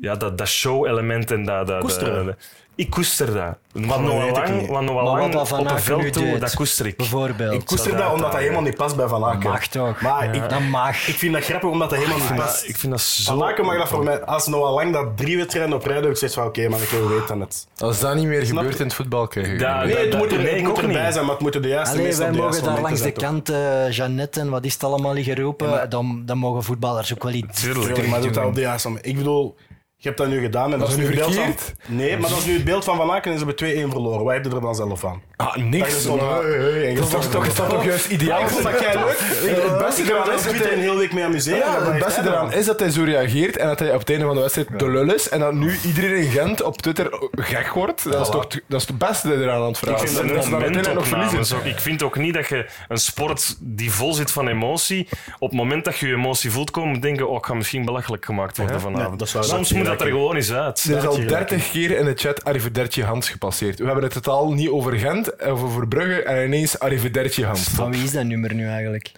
ja, 0.00 0.14
dat, 0.16 0.38
dat 0.38 0.48
show-element 0.48 1.30
en 1.30 1.44
dat... 1.44 1.66
dat 1.66 1.80
Koesteren? 1.80 2.26
dat- 2.26 2.36
ik 2.76 2.90
koester 2.90 3.26
dat. 3.26 3.56
Wat 3.72 3.88
dat 3.88 4.00
Noah 4.00 4.22
weet 4.24 4.32
Lang, 4.36 4.66
wat 4.68 4.82
Noah 4.82 5.04
wat 5.04 5.18
Lang 5.18 5.32
dat 5.32 5.48
Van 5.48 5.60
op 5.60 5.70
een 5.70 5.78
veld 5.80 6.14
deed, 6.14 6.40
dat 6.40 6.54
koester 6.54 6.86
ik. 6.86 6.96
Bijvoorbeeld. 6.96 7.52
Ik 7.52 7.64
koester 7.64 7.90
Dat 7.90 7.98
dat 8.00 8.06
omdat 8.12 8.16
dat 8.18 8.24
uitdagen. 8.24 8.40
helemaal 8.46 8.62
niet 8.62 8.76
past 8.76 8.96
bij 8.96 9.06
Van 9.08 9.24
Aken. 9.24 9.50
mag 9.50 9.66
toch? 9.66 10.00
Maar 10.00 10.34
ik, 10.34 10.48
Dat 10.50 10.60
mag. 10.60 11.08
ik 11.08 11.14
vind 11.14 11.32
dat 11.34 11.44
grappig 11.44 11.70
omdat 11.70 11.90
dat 11.90 11.98
helemaal 11.98 12.18
niet 12.18 12.34
past. 12.36 12.68
Ik 12.68 12.76
vind 12.76 12.92
dat 12.92 13.00
zo... 13.00 13.38
Van 13.38 13.48
Aken 13.48 13.64
mag 13.64 13.76
dat 13.78 13.88
voor 13.88 14.04
mij... 14.04 14.24
Als 14.24 14.46
Noah 14.46 14.74
Lang 14.74 14.92
dat 14.92 15.16
drie 15.16 15.36
wedstrijden 15.36 15.74
op 15.74 15.84
rij 15.84 16.00
doet, 16.00 16.10
ik 16.10 16.16
zeg 16.16 16.32
van 16.32 16.46
oké, 16.46 16.68
maar 16.68 16.80
ik 16.80 16.88
wil 16.88 17.08
weten 17.08 17.40
het. 17.40 17.66
Als 17.78 18.00
dat 18.00 18.14
niet 18.14 18.26
meer 18.26 18.46
Snap 18.46 18.56
gebeurt 18.56 18.72
je? 18.74 18.78
in 18.80 18.86
het 18.86 18.94
voetbal, 18.96 19.26
krijg 19.26 19.46
je 19.46 19.58
Ja, 19.58 19.84
Nee, 19.84 19.96
het 19.96 20.10
dat- 20.10 20.20
moet, 20.20 20.32
er, 20.32 20.38
nee, 20.42 20.62
moet 20.62 20.78
erbij 20.78 21.12
zijn, 21.12 21.24
maar 21.24 21.34
het 21.34 21.42
moeten 21.42 21.62
de 21.62 21.68
juiste 21.68 21.96
mensen 22.02 22.22
wij 22.32 22.32
mogen 22.40 22.64
daar 22.64 22.80
langs 22.80 23.00
de 23.00 23.12
kant, 23.12 23.48
eh, 23.48 23.90
Jeannette 23.90 24.40
en 24.40 24.48
wat 24.50 24.64
is 24.64 24.72
het 24.72 24.84
allemaal 24.84 25.12
liggen 25.12 25.36
roepen. 25.36 25.90
dan, 25.90 26.22
mogen 26.38 26.62
voetballers 26.62 27.12
ook 27.14 27.22
wel 27.22 27.32
iets 27.32 27.60
Tuurlijk. 27.60 28.06
Maar 28.08 28.20
doet 28.20 28.34
dat 28.34 28.44
op 28.44 28.54
de 28.54 28.60
juiste 28.60 28.88
moment. 28.88 29.06
Ik 29.06 29.16
bedoel, 29.16 29.56
je 29.98 30.08
hebt 30.08 30.18
dat 30.18 30.28
nu 30.28 30.40
gedaan 30.40 30.72
en 30.72 30.78
dat, 30.78 30.88
is 30.88 30.94
is 30.94 31.00
nu 31.00 31.06
het 31.06 31.14
beeld 31.14 31.34
van... 31.34 31.54
Nee, 31.86 32.16
maar 32.18 32.28
dat 32.30 32.38
is 32.38 32.44
nu 32.44 32.52
het 32.54 32.64
beeld 32.64 32.84
van 32.84 32.96
Van 32.96 33.10
Aken 33.10 33.32
en 33.32 33.38
ze 33.38 33.44
hebben 33.44 33.88
2-1 33.88 33.90
verloren. 33.90 34.24
Wat 34.24 34.32
heb 34.34 34.44
je 34.44 34.50
er 34.50 34.60
dan 34.60 34.74
zelf 34.74 35.00
van? 35.00 35.22
Ah, 35.36 35.56
niks. 35.56 36.04
Dat 36.04 37.24
is 37.24 37.28
toch, 37.30 37.46
toch 37.48 37.84
juist 37.84 38.06
ideaal? 38.08 38.40
Ik 38.40 38.48
vond 38.48 38.62
dat 38.62 38.80
jij 38.80 38.94
leuk. 38.94 39.18
het 39.62 39.78
beste 39.78 40.02
eraan 40.02 40.28
er 40.28 40.34
is 40.34 40.42
dat 40.42 40.54
hij- 40.54 40.72
een 40.72 40.78
hele 40.78 40.96
week 40.96 41.12
mee 41.12 41.24
amuseren. 41.24 41.58
Ja, 41.58 41.78
maar 41.80 41.94
het 41.94 42.04
beste 42.04 42.20
eraan 42.20 42.52
is 42.52 42.66
dat 42.66 42.80
hij 42.80 42.90
zo 42.90 43.02
reageert 43.02 43.56
en 43.56 43.66
dat 43.66 43.78
hij 43.78 43.92
op 43.92 43.98
het 43.98 44.10
einde 44.10 44.24
van 44.24 44.34
de 44.34 44.40
wedstrijd 44.40 44.78
de 44.78 44.88
lul 44.90 45.14
is 45.14 45.28
en 45.28 45.40
dat 45.40 45.52
nu 45.54 45.78
iedereen 45.84 46.16
in 46.16 46.30
Gent 46.30 46.62
op 46.62 46.76
Twitter 46.82 47.28
gek 47.30 47.68
wordt. 47.72 48.04
Dat 48.12 48.20
is 48.20 48.28
toch 48.30 48.46
dat 48.68 48.80
is 48.80 48.86
het 48.86 48.98
beste 48.98 49.34
eraan 49.34 49.60
aan 49.60 49.66
het 49.66 49.78
verhaal. 49.78 50.02
Ik 50.02 50.08
vind 50.08 50.84
dat 50.84 50.94
nog 50.94 51.06
verliezen. 51.06 51.66
Ik 51.66 51.80
vind 51.80 52.02
ook 52.02 52.16
niet 52.16 52.34
dat 52.34 52.48
je 52.48 52.66
een 52.88 52.98
sport 52.98 53.56
die 53.60 53.92
vol 53.92 54.12
zit 54.12 54.30
van 54.30 54.48
emotie, 54.48 55.08
op 55.38 55.48
het 55.50 55.58
moment 55.58 55.84
dat 55.84 55.98
je 55.98 56.06
je 56.06 56.14
emotie 56.14 56.50
voelt 56.50 56.70
komen, 56.70 57.00
denken, 57.00 57.28
oh, 57.28 57.36
ik 57.36 57.46
ga 57.46 57.54
misschien 57.54 57.84
belachelijk 57.84 58.24
gemaakt 58.24 58.56
worden 58.56 58.80
vanavond. 58.80 59.08
Nee, 59.08 59.16
dat 59.18 59.26
is 59.26 59.32
waar. 59.32 59.44
Soms 59.44 59.72
moet 59.72 59.85
dat 59.86 60.00
er 60.00 60.06
gelijk 60.06 60.16
gewoon 60.16 60.36
eens 60.36 60.52
uit. 60.52 60.84
Er 60.84 60.96
is 60.96 61.06
al 61.06 61.26
30 61.26 61.70
keer 61.70 61.90
in 61.90 62.04
de 62.04 62.14
chat 62.14 62.44
Arrivederci 62.44 63.02
Hans 63.02 63.28
gepasseerd. 63.28 63.78
We 63.78 63.84
hebben 63.84 64.04
het 64.04 64.12
totaal 64.12 64.52
niet 64.52 64.68
over 64.68 64.98
Gent 64.98 65.32
of 65.42 65.62
over 65.62 65.88
Brugge 65.88 66.22
en 66.22 66.44
ineens 66.44 66.78
Arrivederci 66.78 67.44
Hans. 67.44 67.62
Van 67.62 67.92
wie 67.92 68.02
is 68.02 68.12
dat 68.12 68.24
nummer 68.24 68.54
nu 68.54 68.66
eigenlijk? 68.66 69.12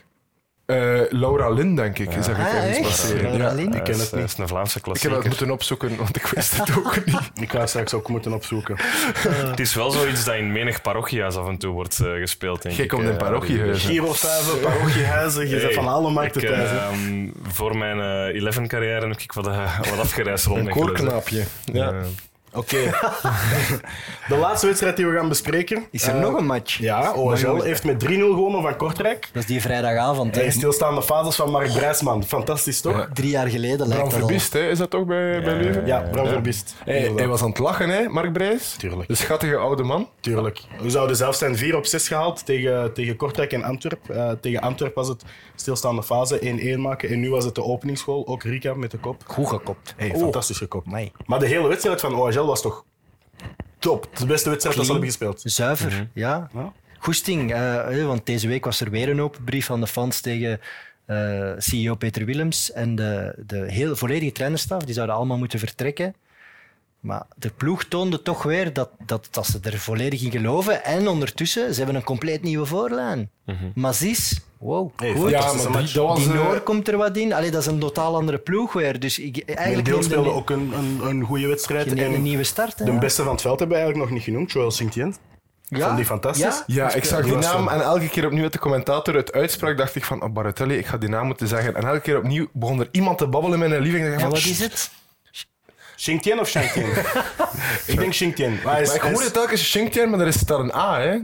Eh, 0.69 1.01
Laura 1.11 1.51
Lin, 1.51 1.77
denk 1.77 1.99
ik, 1.99 2.11
zag 2.13 2.39
ik 2.39 2.47
Ah, 2.47 2.55
ergens 2.55 2.77
echt? 2.77 2.81
passeren. 2.83 3.23
Laura 3.23 3.45
Ja. 3.49 3.53
Lin? 3.55 3.65
Ik 3.75 3.83
ken 3.83 3.85
dat, 3.85 3.87
het 3.87 4.01
is, 4.01 4.13
niet. 4.13 4.25
is 4.25 4.39
een 4.39 4.49
Vlaamse 4.49 4.79
Ik 4.79 4.85
heb 4.85 4.95
dat 4.95 5.03
klassieker. 5.03 5.29
moeten 5.29 5.51
opzoeken, 5.51 5.97
want 5.97 6.17
ik 6.17 6.27
wist 6.27 6.57
het 6.57 6.77
ook 6.77 7.05
niet. 7.07 7.31
Ik 7.45 7.51
ga 7.51 7.61
het 7.61 7.69
straks 7.69 7.95
ook 7.95 8.09
moeten 8.09 8.33
opzoeken. 8.33 8.77
Het 9.51 9.61
is 9.61 9.75
wel 9.75 9.91
zoiets 9.91 10.25
dat 10.25 10.35
in 10.35 10.53
menig 10.53 10.83
parochiehuis 10.83 11.37
af 11.37 11.49
en 11.49 11.59
toe 11.59 11.73
wordt 11.73 12.01
eh, 12.01 12.13
gespeeld, 12.13 12.63
denk 12.63 12.75
Jij 12.75 12.85
ik. 12.85 12.91
komt 12.91 13.03
in 13.03 13.11
eh, 13.11 13.17
parochiehuizen. 13.17 13.91
Girostuiven, 13.91 14.61
parochiehuizen, 14.61 15.49
je 15.49 15.57
Hey, 15.57 15.73
van 15.73 15.89
alle 15.89 16.11
markten 16.11 16.43
eh, 16.43 16.49
thuis. 16.49 16.71
ehm, 16.71 17.29
voor 17.43 17.77
mijn 17.77 18.01
eh 18.35 18.53
11-carrière 18.55 19.07
heb 19.09 19.19
ik 19.21 19.33
wat, 19.33 19.47
eh, 19.47 19.79
wat 19.79 19.99
afgereisd 19.99 20.45
rond 20.47 20.59
Een. 20.67 21.45
Ja. 21.65 21.93
Eh, 22.53 22.59
Oké. 22.59 22.77
de 24.29 24.37
laatste 24.37 24.67
wedstrijd 24.67 24.97
die 24.97 25.07
we 25.07 25.17
gaan 25.17 25.29
bespreken. 25.29 25.87
Is 25.91 26.07
er 26.07 26.15
eh, 26.15 26.21
nog 26.21 26.39
een 26.39 26.47
match? 26.47 26.79
Ja, 26.79 27.13
OHL 27.13 27.63
heeft 27.63 27.85
met 27.85 28.05
3-0 28.05 28.09
gewonnen 28.09 28.63
van 28.63 28.77
Kortrijk. 28.77 29.29
Dat 29.33 29.43
is 29.43 29.49
die 29.49 29.61
vrijdagavond. 29.61 30.35
hè. 30.35 30.41
En 30.41 30.53
stilstaande 30.53 31.03
fases 31.03 31.37
van 31.37 31.51
Mark 31.51 31.73
Brijsman. 31.73 32.25
Fantastisch, 32.25 32.81
toch? 32.81 33.09
Drie 33.15 33.31
jaar 33.31 33.47
geleden 33.49 33.79
lijkt 33.89 33.95
Bram 33.95 34.05
dat 34.05 34.13
al. 34.13 34.19
Verbist, 34.27 34.53
hè? 34.53 34.69
is 34.69 34.79
dat 34.79 34.91
toch 34.91 35.05
bij, 35.05 35.43
bij 35.43 35.55
Leuven? 35.55 35.87
Ja, 35.87 36.01
Bram 36.13 36.27
Verbist. 36.27 36.75
Hij, 36.85 37.27
was 37.27 37.43
aan 37.43 37.49
het 37.49 37.59
lachen, 37.59 37.89
hè, 37.89 38.09
Mark 38.09 38.33
Brijs? 38.33 38.75
Tuurlijk. 38.79 39.09
De 39.09 39.15
schattige 39.15 39.57
oude 39.57 39.83
man. 39.83 40.09
Tuurlijk. 40.21 40.61
We 40.83 40.91
zouden 40.91 41.17
zelfs 41.17 41.39
zijn 41.39 41.57
4 41.57 41.77
op 41.77 41.87
6 41.87 42.09
gehaald 42.09 42.47
tegen, 42.47 42.93
tegen 42.95 43.17
Kortrijk 43.17 43.53
en 43.53 43.63
Antwerp. 43.63 44.11
Eh, 44.11 44.31
tegen 44.41 44.61
Antwerp 44.61 44.95
was 44.95 45.09
het 45.09 45.23
stilstaande 45.55 46.03
fase 46.03 46.39
1-1 46.77 46.81
maken. 46.81 47.09
En 47.09 47.21
nu 47.21 47.31
was 47.31 47.45
het 47.45 47.55
de 47.55 47.63
openingsgoal. 47.63 48.27
Ook 48.27 48.43
Rika 48.43 48.75
met 48.75 48.91
de 48.91 48.99
kop. 48.99 49.23
Goed 49.27 49.49
gekopt. 49.49 49.95
Hey, 49.97 50.13
fantastisch 50.17 50.59
gekopt. 50.59 50.87
Amai. 50.87 51.13
Maar 51.27 51.39
de 51.39 51.47
hele 51.47 51.69
wedstrijd 51.69 52.01
van 52.01 52.15
OHL 52.15 52.38
was 52.47 52.63
toch 52.63 52.85
top. 53.79 54.17
De 54.17 54.27
beste 54.27 54.49
wedstrijd 54.49 54.77
dat 54.77 54.87
ze 54.87 54.93
hebben 54.93 55.11
gespeeld. 55.11 55.41
Zuiver, 55.45 56.09
ja. 56.13 56.51
Ja. 56.55 56.73
Goesting, 56.99 57.53
eh, 57.53 58.07
want 58.07 58.27
deze 58.27 58.49
week 58.49 58.65
was 58.65 58.81
er 58.81 58.91
weer 58.91 59.09
een 59.09 59.21
open 59.21 59.45
brief 59.45 59.67
van 59.67 59.81
de 59.81 59.87
fans 59.87 60.21
tegen 60.21 60.61
eh, 61.05 61.53
CEO 61.59 61.95
Peter 61.95 62.25
Willems 62.25 62.73
en 62.73 62.95
de, 62.95 63.35
de 63.47 63.73
heel 63.73 63.97
volledige 63.97 64.33
trainerstaf. 64.33 64.83
Die 64.83 64.95
zouden 64.95 65.17
allemaal 65.17 65.39
moeten 65.39 65.59
vertrekken. 65.59 66.15
Maar 67.01 67.27
de 67.37 67.51
ploeg 67.51 67.85
toonde 67.85 68.23
toch 68.23 68.43
weer 68.43 68.73
dat, 68.73 68.91
dat, 69.07 69.29
dat 69.31 69.47
ze 69.47 69.59
er 69.63 69.79
volledig 69.79 70.23
in 70.23 70.31
geloven. 70.31 70.85
En 70.85 71.09
ondertussen, 71.09 71.73
ze 71.73 71.79
hebben 71.79 71.97
een 71.97 72.03
compleet 72.03 72.43
nieuwe 72.43 72.67
voorlijn. 72.67 73.31
Mazis, 73.75 74.41
wow, 74.59 74.91
Hey, 74.97 75.13
goed. 75.15 75.31
ja, 75.31 75.41
maar 75.53 75.53
die- 75.53 75.83
die, 75.85 75.93
dat 75.93 76.07
was... 76.07 76.19
Die 76.19 76.29
eh, 76.33 76.35
Noor 76.45 76.61
komt 76.61 76.89
er 76.89 76.97
wat 76.97 77.17
in. 77.17 77.33
Allee, 77.33 77.51
dat 77.51 77.61
is 77.61 77.67
een 77.67 77.79
totaal 77.79 78.15
andere 78.17 78.39
ploeg 78.39 78.73
weer. 78.73 79.01
Dus 79.01 79.19
ik, 79.19 79.43
eigenlijk 79.51 79.89
Deel 79.89 80.03
speelde 80.03 80.29
een- 80.29 80.35
ook 80.35 80.51
een, 80.51 80.73
een, 80.73 81.01
een 81.09 81.23
goede 81.23 81.47
wedstrijd. 81.47 81.87
En 81.95 81.99
een 82.15 82.23
nieuwe 82.23 82.45
start. 82.45 82.79
hè, 82.79 82.85
de 82.85 82.93
ja. 82.93 82.99
beste 82.99 83.23
van 83.23 83.33
het 83.33 83.41
veld 83.41 83.59
hebben 83.59 83.77
we 83.77 83.83
eigenlijk 83.83 84.11
nog 84.11 84.19
niet 84.21 84.29
genoemd. 84.29 84.53
Joel 84.53 84.71
Sint-Jen. 84.71 85.17
Ja? 85.69 85.85
vond 85.85 85.97
die 85.97 86.07
fantastisch. 86.07 86.63
Ja? 86.67 86.85
Ja, 86.89 86.93
ik 86.95 87.05
zag 87.05 87.25
die 87.25 87.35
naam 87.37 87.69
en 87.69 87.81
elke 87.81 88.09
keer 88.09 88.27
opnieuw 88.27 88.43
dat 88.43 88.53
de 88.53 88.59
commentator 88.59 89.15
het 89.15 89.33
uitsprak, 89.33 89.77
dacht 89.79 89.95
ik 89.95 90.05
van, 90.05 90.23
oh, 90.23 90.33
Baratelli, 90.33 90.77
ik 90.77 90.87
ga 90.87 90.97
die 90.97 91.09
naam 91.09 91.27
moeten 91.27 91.49
zeggen. 91.49 91.75
En 91.75 91.85
elke 91.85 92.01
keer 92.01 92.17
opnieuw 92.19 92.47
begon 92.53 92.81
er 92.81 92.89
iemand 92.91 93.19
te 93.19 93.27
babbelen 93.27 93.59
met 93.59 93.71
een 93.71 93.81
liefde. 93.81 93.99
En 94.11 94.29
wat 94.31 94.37
is 94.39 94.59
het? 94.61 94.91
Xingtian 95.97 96.39
of 96.41 96.49
Shangtian? 96.49 96.89
ik 97.87 97.99
denk 97.99 98.11
Xingtian. 98.11 98.59
Maar 98.65 98.81
is- 98.81 98.87
Maar 98.87 98.97
ik 98.97 99.03
hij 99.03 99.11
hoor 99.11 99.19
is- 99.21 99.25
het 99.25 99.35
telkens 99.35 99.65
Shingtian, 99.71 100.11
maar 100.11 100.21
er 100.21 100.27
is 100.27 100.37
daar 100.41 100.59
een 100.59 100.75
A, 100.75 101.01
hè? 101.01 101.19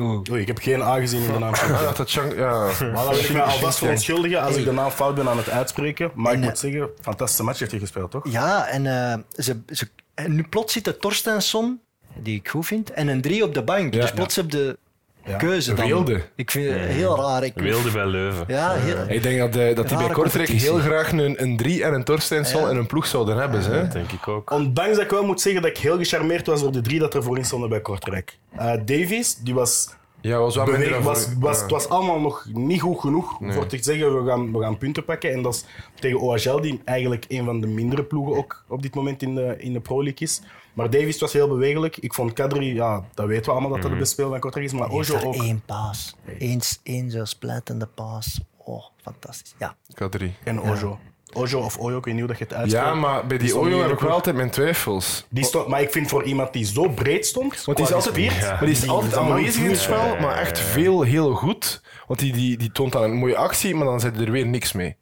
Oei, 0.00 0.40
ik 0.40 0.46
heb 0.46 0.58
geen 0.58 0.82
A 0.82 0.98
gezien 0.98 1.22
in 1.22 1.32
de 1.32 1.38
naam 1.38 1.54
Ah, 1.54 1.82
dat 1.82 1.96
dat 1.96 2.08
Shang... 2.08 2.34
Ja. 2.34 2.50
Maar 2.80 3.04
dan 3.04 3.08
wil 3.08 3.18
ik 3.18 3.32
me 3.32 3.42
alvast 3.42 3.78
verontschuldigen 3.78 4.40
als 4.40 4.56
ik 4.56 4.64
de 4.64 4.72
naam 4.72 4.90
fout 4.90 5.14
ben 5.14 5.28
aan 5.28 5.36
het 5.36 5.50
uitspreken. 5.50 6.10
Maar 6.14 6.32
ik 6.32 6.38
moet 6.38 6.58
zeggen, 6.58 6.90
fantastische 7.00 7.42
match 7.42 7.58
heeft 7.58 7.70
hij 7.70 7.80
gespeeld, 7.80 8.10
toch? 8.10 8.28
Ja, 8.30 8.66
en, 8.66 8.86
eh, 8.86 9.18
ze, 9.44 9.60
ze, 9.66 9.88
en 10.14 10.34
nu 10.34 10.42
plots 10.42 10.72
zit 10.72 10.84
de 10.84 10.96
Torstensson, 10.96 11.80
die 12.14 12.38
ik 12.38 12.48
goed 12.48 12.66
vind, 12.66 12.90
en 12.90 13.08
een 13.08 13.20
drie 13.20 13.44
op 13.44 13.54
de 13.54 13.62
bank. 13.62 13.94
Ja. 13.94 14.00
dus 14.00 14.12
plots 14.12 14.36
heb 14.36 14.50
je 14.50 14.78
Ja. 15.24 15.36
keuze 15.36 15.74
dan. 15.74 15.86
Wilde. 15.86 16.22
Ik 16.36 16.50
vind 16.50 16.70
het 16.70 16.80
heel 16.80 17.16
raar. 17.16 17.44
Ik, 17.44 17.52
Wilde 17.54 17.90
bij 17.90 18.06
Leuven. 18.06 18.44
ja, 18.48 18.72
heel, 18.72 18.96
Ik 19.08 19.22
denk 19.22 19.38
dat, 19.38 19.56
eh, 19.56 19.76
dat 19.76 19.88
die 19.88 19.96
bij 19.96 20.08
Kortrijk 20.10 20.48
heel 20.48 20.78
graag 20.78 21.12
een, 21.12 21.42
een 21.42 21.56
3 21.56 21.84
en 21.84 21.94
een 21.94 22.04
Torstensson 22.04 22.62
Ja. 22.62 22.68
en 22.68 22.76
een 22.76 22.86
ploeg 22.86 23.06
zouden 23.06 23.36
hebben. 23.36 23.62
Hè? 23.62 23.88
Denk 23.88 24.12
ik 24.12 24.28
ook. 24.28 24.50
Ondanks 24.50 24.94
dat 24.94 25.04
ik 25.04 25.10
wel 25.10 25.24
moet 25.24 25.40
zeggen 25.40 25.62
dat 25.62 25.70
ik 25.70 25.78
heel 25.78 25.96
gecharmeerd 25.98 26.46
was 26.46 26.60
door 26.60 26.72
de 26.72 26.80
drie 26.80 26.98
dat 26.98 27.14
er 27.14 27.22
voorin 27.22 27.44
stonden 27.44 27.68
bij 27.68 27.80
Kortrijk. 27.80 28.38
Eh, 28.56 28.72
Davies, 28.84 29.34
die 29.36 29.54
was 29.54 29.88
Ja, 30.20 30.38
was 30.38 30.54
wel 30.56 30.64
beweeg, 30.64 30.98
was, 30.98 31.28
was, 31.38 31.56
ja. 31.56 31.62
Het 31.62 31.70
was 31.70 31.88
allemaal 31.88 32.20
nog 32.20 32.46
niet 32.52 32.80
goed 32.80 33.00
genoeg 33.00 33.38
voor 33.40 33.66
te 33.66 33.78
zeggen 33.80 34.24
we 34.24 34.30
gaan, 34.30 34.52
we 34.52 34.62
gaan 34.62 34.78
punten 34.78 35.04
pakken. 35.04 35.32
En 35.32 35.42
dat 35.42 35.54
is 35.54 35.64
tegen 36.00 36.20
OHL, 36.20 36.60
die 36.60 36.80
eigenlijk 36.84 37.24
een 37.28 37.44
van 37.44 37.60
de 37.60 37.66
mindere 37.66 38.04
ploegen 38.04 38.36
ook 38.36 38.64
op 38.68 38.82
dit 38.82 38.94
moment 38.94 39.22
in 39.22 39.34
de, 39.34 39.54
in 39.58 39.72
de 39.72 39.80
Pro 39.80 40.02
League 40.02 40.26
is. 40.26 40.42
Maar 40.72 40.90
Davies 40.90 41.20
was 41.20 41.32
heel 41.32 41.48
bewegelijk. 41.48 41.96
Ik 41.96 42.14
vond 42.14 42.32
Kadri, 42.32 42.74
ja, 42.74 43.04
dat 43.14 43.26
weten 43.26 43.44
we 43.44 43.50
allemaal 43.50 43.70
dat 43.70 43.82
dat 43.90 43.98
de 43.98 44.04
speler 44.04 44.30
van 44.30 44.40
Kortrijk 44.40 44.66
is. 44.66 44.72
Maar 44.72 44.88
heeft 44.88 45.10
Ojo 45.14 45.26
ook. 45.26 45.34
één 45.34 45.62
paas. 45.66 46.16
Eén, 46.38 46.60
één 46.82 47.10
zo 47.10 47.24
splijtende 47.24 47.86
paas. 47.86 48.40
Oh, 48.56 48.84
fantastisch. 49.02 49.54
Ja. 49.58 49.76
K3. 49.94 50.24
En 50.44 50.60
Ojo. 50.60 50.98
Ojo 51.34 51.58
of 51.60 51.78
Ojo, 51.78 51.98
ik 51.98 52.04
weet 52.04 52.14
niet 52.14 52.22
hoe 52.22 52.30
dat 52.32 52.38
je 52.38 52.44
het 52.44 52.54
uitspreekt. 52.54 52.86
Ja, 52.86 52.94
maar 52.94 53.26
bij 53.26 53.38
die 53.38 53.58
Ojo 53.58 53.82
heb 53.82 53.90
ik 53.90 53.98
wel 53.98 54.10
altijd 54.10 54.36
mijn 54.36 54.50
twijfels. 54.50 55.26
Die 55.30 55.44
stond, 55.44 55.66
maar 55.66 55.80
ik 55.82 55.90
vind 55.90 56.08
voor 56.08 56.22
iemand 56.24 56.52
die 56.52 56.64
zo 56.64 56.88
breed 56.88 57.26
stond, 57.26 57.64
Want 57.64 57.76
die 57.76 57.86
is 57.86 57.92
altijd, 57.92 58.40
maar 58.40 58.60
die 58.60 58.70
is 58.70 58.88
altijd 58.88 59.16
aanwezig 59.16 59.62
in 59.62 59.70
het 59.70 59.78
spel, 59.78 60.16
maar 60.20 60.36
echt 60.36 60.58
veel 60.58 61.02
heel 61.02 61.34
goed. 61.34 61.82
Want 62.06 62.20
die, 62.20 62.32
die, 62.32 62.56
die 62.56 62.72
toont 62.72 62.92
dan 62.92 63.02
een 63.02 63.12
mooie 63.16 63.36
actie, 63.36 63.74
maar 63.74 63.86
dan 63.86 64.00
zit 64.00 64.20
er 64.20 64.30
weer 64.30 64.46
niks 64.46 64.72
mee. 64.72 64.96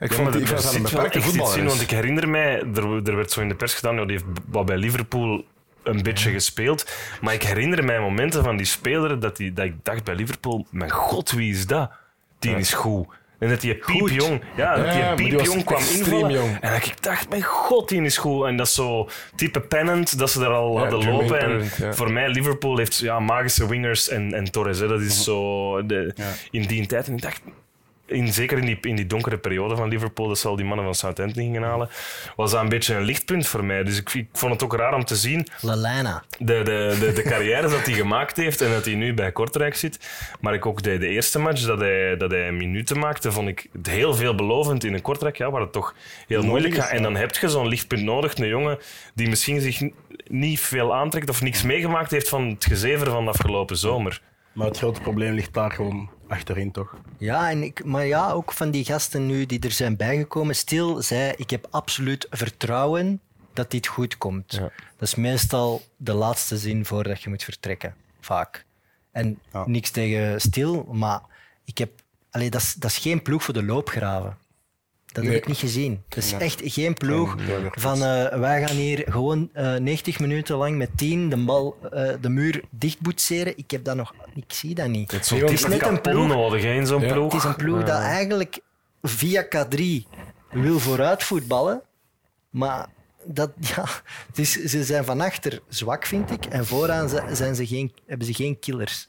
Ik 0.00 0.12
vond, 0.12 0.32
die, 0.32 0.42
ik 0.42 0.48
een 0.48 0.82
beperkte 0.82 1.20
voetballer 1.22 1.64
want 1.64 1.80
ik 1.80 1.90
herinner 1.90 2.28
mij, 2.28 2.62
er, 2.74 3.06
er 3.06 3.16
werd 3.16 3.30
zo 3.30 3.40
in 3.40 3.48
de 3.48 3.54
pers 3.54 3.74
gedaan, 3.74 3.96
ja, 3.96 4.04
die 4.04 4.12
heeft 4.12 4.24
wat 4.46 4.66
bij 4.66 4.76
Liverpool 4.76 5.44
een 5.82 6.02
beetje 6.02 6.30
gespeeld. 6.30 6.90
Maar 7.20 7.34
ik 7.34 7.42
herinner 7.42 7.84
mij 7.84 8.00
momenten 8.00 8.42
van 8.44 8.56
die 8.56 8.66
speler 8.66 9.20
dat, 9.20 9.36
die, 9.36 9.52
dat 9.52 9.64
ik 9.64 9.74
dacht 9.82 10.04
bij 10.04 10.14
Liverpool, 10.14 10.66
mijn 10.70 10.90
god, 10.90 11.30
wie 11.30 11.52
is 11.52 11.66
dat? 11.66 11.90
Die 12.38 12.56
is 12.56 12.72
goed. 12.72 13.06
En 13.38 13.48
dat 13.48 13.60
die 13.60 13.74
piepjong, 13.74 14.42
ja, 14.56 14.76
dat 14.76 14.94
Ja, 14.94 15.14
die 15.14 15.28
piepjong 15.28 15.64
kwam 15.64 15.80
invallen. 15.80 16.30
jong. 16.30 16.60
En 16.60 16.72
dat 16.72 16.86
ik 16.86 17.02
dacht, 17.02 17.28
mijn 17.28 17.42
god, 17.42 17.88
die 17.88 18.02
is 18.02 18.16
goed. 18.16 18.46
En 18.46 18.56
dat 18.56 18.66
is 18.66 18.74
zo 18.74 19.08
type 19.34 19.60
Pennant, 19.60 20.18
dat 20.18 20.30
ze 20.30 20.40
er 20.44 20.50
al 20.50 20.72
Ja, 20.72 20.78
hadden 20.78 21.10
lopen. 21.10 21.40
En 21.40 21.48
Pennant, 21.48 21.76
ja. 21.76 21.92
voor 21.92 22.12
mij, 22.12 22.28
Liverpool 22.28 22.76
heeft 22.76 22.98
ja, 22.98 23.20
magische 23.20 23.68
wingers 23.68 24.08
en, 24.08 24.34
en 24.34 24.50
Torres. 24.50 24.78
Hè. 24.78 24.88
Dat 24.88 25.00
is 25.00 25.24
zo 25.24 25.86
de, 25.86 26.14
in 26.50 26.62
die 26.62 26.86
tijd. 26.86 27.06
En 27.06 27.12
ik 27.14 27.22
dacht, 27.22 27.40
in, 28.06 28.32
zeker 28.32 28.58
in 28.58 28.64
die, 28.64 28.78
in 28.80 28.96
die 28.96 29.06
donkere 29.06 29.38
periode 29.38 29.76
van 29.76 29.88
Liverpool, 29.88 30.28
dat 30.28 30.38
ze 30.38 30.48
al 30.48 30.56
die 30.56 30.64
mannen 30.64 30.84
van 30.84 30.94
Southampton 30.94 31.42
gingen 31.42 31.62
halen, 31.62 31.88
was 32.36 32.50
dat 32.50 32.62
een 32.62 32.68
beetje 32.68 32.94
een 32.94 33.02
lichtpunt 33.02 33.46
voor 33.46 33.64
mij. 33.64 33.84
Dus 33.84 33.98
ik, 33.98 34.14
ik 34.14 34.28
vond 34.32 34.52
het 34.52 34.62
ook 34.62 34.74
raar 34.74 34.94
om 34.94 35.04
te 35.04 35.16
zien 35.16 35.46
de, 36.38 36.62
de, 36.62 36.96
de, 37.00 37.12
de 37.12 37.22
carrière 37.22 37.68
dat 37.68 37.86
hij 37.86 37.94
gemaakt 37.94 38.36
heeft 38.36 38.60
en 38.60 38.70
dat 38.70 38.84
hij 38.84 38.94
nu 38.94 39.14
bij 39.14 39.32
Kortrijk 39.32 39.74
zit. 39.74 40.08
Maar 40.40 40.54
ik 40.54 40.66
ook 40.66 40.82
de, 40.82 40.98
de 40.98 41.08
eerste 41.08 41.38
match 41.38 41.64
dat 41.64 41.80
hij, 41.80 42.16
dat 42.16 42.30
hij 42.30 42.52
minuten 42.52 42.98
maakte, 42.98 43.32
vond 43.32 43.48
ik 43.48 43.68
het 43.72 43.86
heel 43.86 44.14
veelbelovend 44.14 44.84
in 44.84 44.94
een 44.94 45.02
Kortrijk, 45.02 45.36
ja, 45.36 45.50
waar 45.50 45.60
het 45.60 45.72
toch 45.72 45.94
heel 46.26 46.42
moeilijk 46.42 46.74
gaat. 46.74 46.90
En 46.90 47.02
dan 47.02 47.16
heb 47.16 47.34
je 47.36 47.48
zo'n 47.48 47.68
lichtpunt 47.68 48.02
nodig, 48.02 48.38
een 48.38 48.48
jongen 48.48 48.78
die 49.14 49.28
misschien 49.28 49.60
zich 49.60 49.82
niet 50.28 50.60
veel 50.60 50.94
aantrekt 50.94 51.28
of 51.28 51.42
niks 51.42 51.62
meegemaakt 51.62 52.10
heeft 52.10 52.28
van 52.28 52.48
het 52.48 52.64
gezever 52.64 53.10
van 53.10 53.24
de 53.24 53.30
afgelopen 53.30 53.76
zomer. 53.76 54.20
Maar 54.52 54.66
het 54.66 54.78
grote 54.78 55.00
probleem 55.00 55.34
ligt 55.34 55.54
daar 55.54 55.70
gewoon 55.70 56.10
achterin, 56.28 56.72
toch? 56.72 56.94
Ja, 57.18 57.50
en 57.50 57.62
ik, 57.62 57.84
maar 57.84 58.06
ja, 58.06 58.30
ook 58.30 58.52
van 58.52 58.70
die 58.70 58.84
gasten 58.84 59.26
nu 59.26 59.46
die 59.46 59.60
er 59.60 59.70
zijn 59.70 59.96
bijgekomen. 59.96 60.56
Stil 60.56 61.02
zei, 61.02 61.32
ik 61.36 61.50
heb 61.50 61.66
absoluut 61.70 62.26
vertrouwen 62.30 63.20
dat 63.52 63.70
dit 63.70 63.86
goed 63.86 64.18
komt. 64.18 64.50
Dat 64.96 65.08
is 65.08 65.14
meestal 65.14 65.82
de 65.96 66.12
laatste 66.12 66.58
zin 66.58 66.84
voordat 66.84 67.22
je 67.22 67.28
moet 67.28 67.44
vertrekken. 67.44 67.94
Vaak. 68.20 68.64
En 69.12 69.38
Ja. 69.52 69.64
niks 69.66 69.90
tegen 69.90 70.40
stil, 70.40 70.88
maar 70.92 71.20
ik 71.64 71.78
heb... 71.78 71.90
Allee, 72.30 72.50
dat, 72.50 72.60
is, 72.60 72.74
dat 72.74 72.90
is 72.90 72.98
geen 72.98 73.22
ploeg 73.22 73.42
voor 73.44 73.54
de 73.54 73.62
loopgraven. 73.62 74.36
Dat 75.16 75.24
Nee. 75.24 75.32
heb 75.34 75.42
ik 75.42 75.48
niet 75.48 75.58
gezien. 75.58 76.02
Dat 76.08 76.24
is 76.24 76.32
echt 76.32 76.60
geen 76.64 76.94
ploeg 76.94 77.36
van 77.70 78.02
eh, 78.02 78.38
wij 78.38 78.66
gaan 78.66 78.76
hier 78.76 79.04
gewoon 79.08 79.50
eh 79.52 79.74
90 79.76 80.18
minuten 80.20 80.56
lang 80.56 80.76
met 80.76 80.90
10 80.96 81.28
de 81.28 81.36
bal, 81.36 81.76
eh, 81.92 82.08
de 82.20 82.28
muur 82.28 82.62
dicht 82.70 83.00
boetseren. 83.00 83.58
Ik 83.58 83.70
heb 83.70 83.84
dat 83.84 83.96
nog... 83.96 84.14
Ik 84.34 84.52
zie 84.52 84.74
dat 84.74 84.88
niet. 84.88 85.10
Het 85.10 85.20
is 85.32 85.60
het 85.62 85.68
net 85.68 85.82
een 85.86 86.00
ploeg. 86.00 86.26
nodig 86.26 86.62
hè, 86.62 86.72
in 86.72 86.86
zo'n 86.86 87.00
Ja. 87.00 87.12
ploeg. 87.12 87.32
Het 87.32 87.42
is 87.42 87.48
een 87.48 87.56
ploeg 87.56 87.78
dat 87.84 88.00
eigenlijk 88.00 88.58
via 89.02 89.44
K3 89.56 89.80
wil 90.50 90.78
vooruit 90.78 91.22
voetballen, 91.22 91.82
maar 92.50 92.86
dat, 93.24 93.50
ja, 93.76 93.84
het 94.26 94.38
is, 94.38 94.52
ze 94.52 94.84
zijn 94.84 95.04
van 95.04 95.20
achter 95.20 95.60
zwak, 95.68 96.06
vind 96.06 96.30
ik, 96.30 96.44
en 96.44 96.66
vooraan 96.66 97.08
zi- 97.08 97.34
zijn 97.34 97.54
ze 97.54 97.66
geen, 97.66 97.92
hebben 98.06 98.26
ze 98.26 98.34
geen 98.34 98.58
killers. 98.58 99.08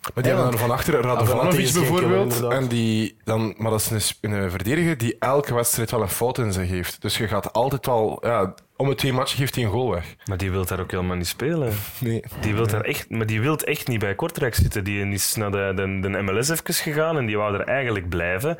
Maar 0.00 0.22
die 0.22 0.32
Ja, 0.32 0.38
hebben 0.38 0.50
dan 0.50 0.68
van 0.68 0.70
achter 0.70 1.00
Radovanovic 1.00 1.72
bijvoorbeeld. 1.72 2.42
En 2.42 2.66
die, 2.66 3.16
dan, 3.24 3.54
maar 3.56 3.70
dat 3.70 3.90
is 3.90 4.18
een, 4.20 4.32
een 4.32 4.50
verdediger 4.50 4.98
die 4.98 5.16
elke 5.18 5.54
wedstrijd 5.54 5.90
wel 5.90 6.02
een 6.02 6.08
fout 6.08 6.38
in 6.38 6.52
zich 6.52 6.68
heeft. 6.68 7.02
Dus 7.02 7.16
je 7.16 7.28
gaat 7.28 7.52
altijd 7.52 7.86
wel... 7.86 8.18
Ja, 8.22 8.54
om 8.76 8.88
het 8.88 8.98
twee 8.98 9.12
matchen 9.12 9.38
geeft 9.38 9.54
hij 9.54 9.64
een 9.64 9.70
goal 9.70 9.90
weg. 9.90 10.14
Maar 10.24 10.36
die 10.36 10.50
wil 10.50 10.64
daar 10.66 10.80
ook 10.80 10.90
helemaal 10.90 11.16
niet 11.16 11.26
spelen. 11.26 11.72
Nee. 11.98 12.22
Die 12.40 12.54
wil 12.54 12.66
daar 12.66 12.80
echt, 12.80 13.10
maar 13.10 13.26
die 13.26 13.40
wil 13.40 13.56
echt 13.58 13.88
niet 13.88 13.98
bij 13.98 14.14
Kortrijk 14.14 14.54
zitten. 14.54 14.84
Die 14.84 15.06
is 15.06 15.34
naar 15.34 15.50
de, 15.50 15.72
de, 15.74 16.00
de 16.00 16.22
MLS 16.22 16.48
even 16.48 16.74
gegaan 16.74 17.16
en 17.16 17.26
die 17.26 17.36
wou 17.36 17.54
er 17.54 17.64
eigenlijk 17.64 18.08
blijven. 18.08 18.58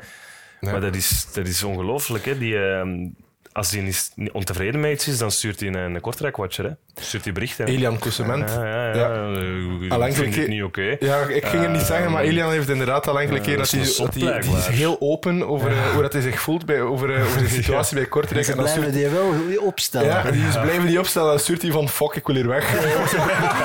Maar 0.59 0.81
dat 0.81 0.95
is, 0.95 1.31
dat 1.33 1.47
is 1.47 1.63
ongelooflijk. 1.63 2.25
Hè? 2.25 2.37
Die, 2.37 2.57
ehm, 2.57 3.07
als 3.53 3.71
hij 3.71 3.81
niet 3.81 4.11
ontevreden 4.31 4.79
met 4.81 4.91
iets 4.91 5.07
is, 5.07 5.17
dan 5.17 5.31
stuurt 5.31 5.59
hij 5.59 5.69
een, 5.69 5.75
een 5.75 6.01
Kortrijk-watcher. 6.01 6.63
hè. 6.65 6.71
Stuurt 7.01 7.23
hij 7.23 7.33
berichten. 7.33 7.65
Elian 7.65 7.99
Coussement. 7.99 8.49
Ja, 8.49 8.65
ja, 8.65 8.85
ja. 8.85 8.93
Ja. 8.93 9.97
Eh, 9.99 10.07
Ik 10.07 10.13
vind 10.13 10.47
niet 10.47 10.63
oké. 10.63 10.95
Ja, 10.99 11.21
ik 11.21 11.45
ging 11.45 11.61
het 11.63 11.71
niet 11.71 11.81
zeggen, 11.81 12.11
maar 12.11 12.23
Elian 12.23 12.51
heeft 12.51 12.69
inderdaad 12.69 13.07
al 13.07 13.19
enkele 13.19 13.41
keer 13.41 13.57
dat 13.57 13.71
hij, 13.71 13.79
een 13.79 13.85
dat 13.97 14.13
hij, 14.13 14.39
die 14.41 14.57
is 14.57 14.67
heel 14.67 14.95
open 14.99 15.47
over 15.47 15.71
eh, 15.71 15.77
hoe 15.93 16.01
dat 16.01 16.13
hij 16.13 16.21
zich 16.21 16.39
voelt 16.41 16.65
bij, 16.65 16.81
over, 16.81 17.15
eh, 17.15 17.25
over 17.25 17.41
de 17.41 17.47
situatie 17.59 17.95
bij 17.95 18.05
Kortrijk. 18.05 18.45
Ze 18.45 18.53
blijven 18.53 18.77
stuurt, 18.81 18.93
die 18.93 19.07
wel 19.07 19.33
opstellen. 19.65 20.07
ja, 20.07 20.31
die 20.31 20.47
is 20.47 20.59
blijven 20.61 20.85
die 20.87 20.99
opstellen. 20.99 21.27
Dan 21.29 21.39
stuurt 21.39 21.61
hij 21.61 21.71
van 21.71 21.89
fuck, 21.89 22.15
ik 22.15 22.27
wil 22.27 22.35
hier 22.35 22.47
weg. 22.47 22.71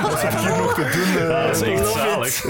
Wat 0.02 0.18
zit 0.20 0.32
ik 0.32 0.38
hier 0.38 0.56
nog 0.56 0.74
te 0.74 0.80
doen? 0.92 1.22
eh? 1.22 1.28
Ja, 1.28 1.46
dat 1.46 1.56
is 1.56 1.62
echt 1.62 1.86
zalig. 1.92 2.44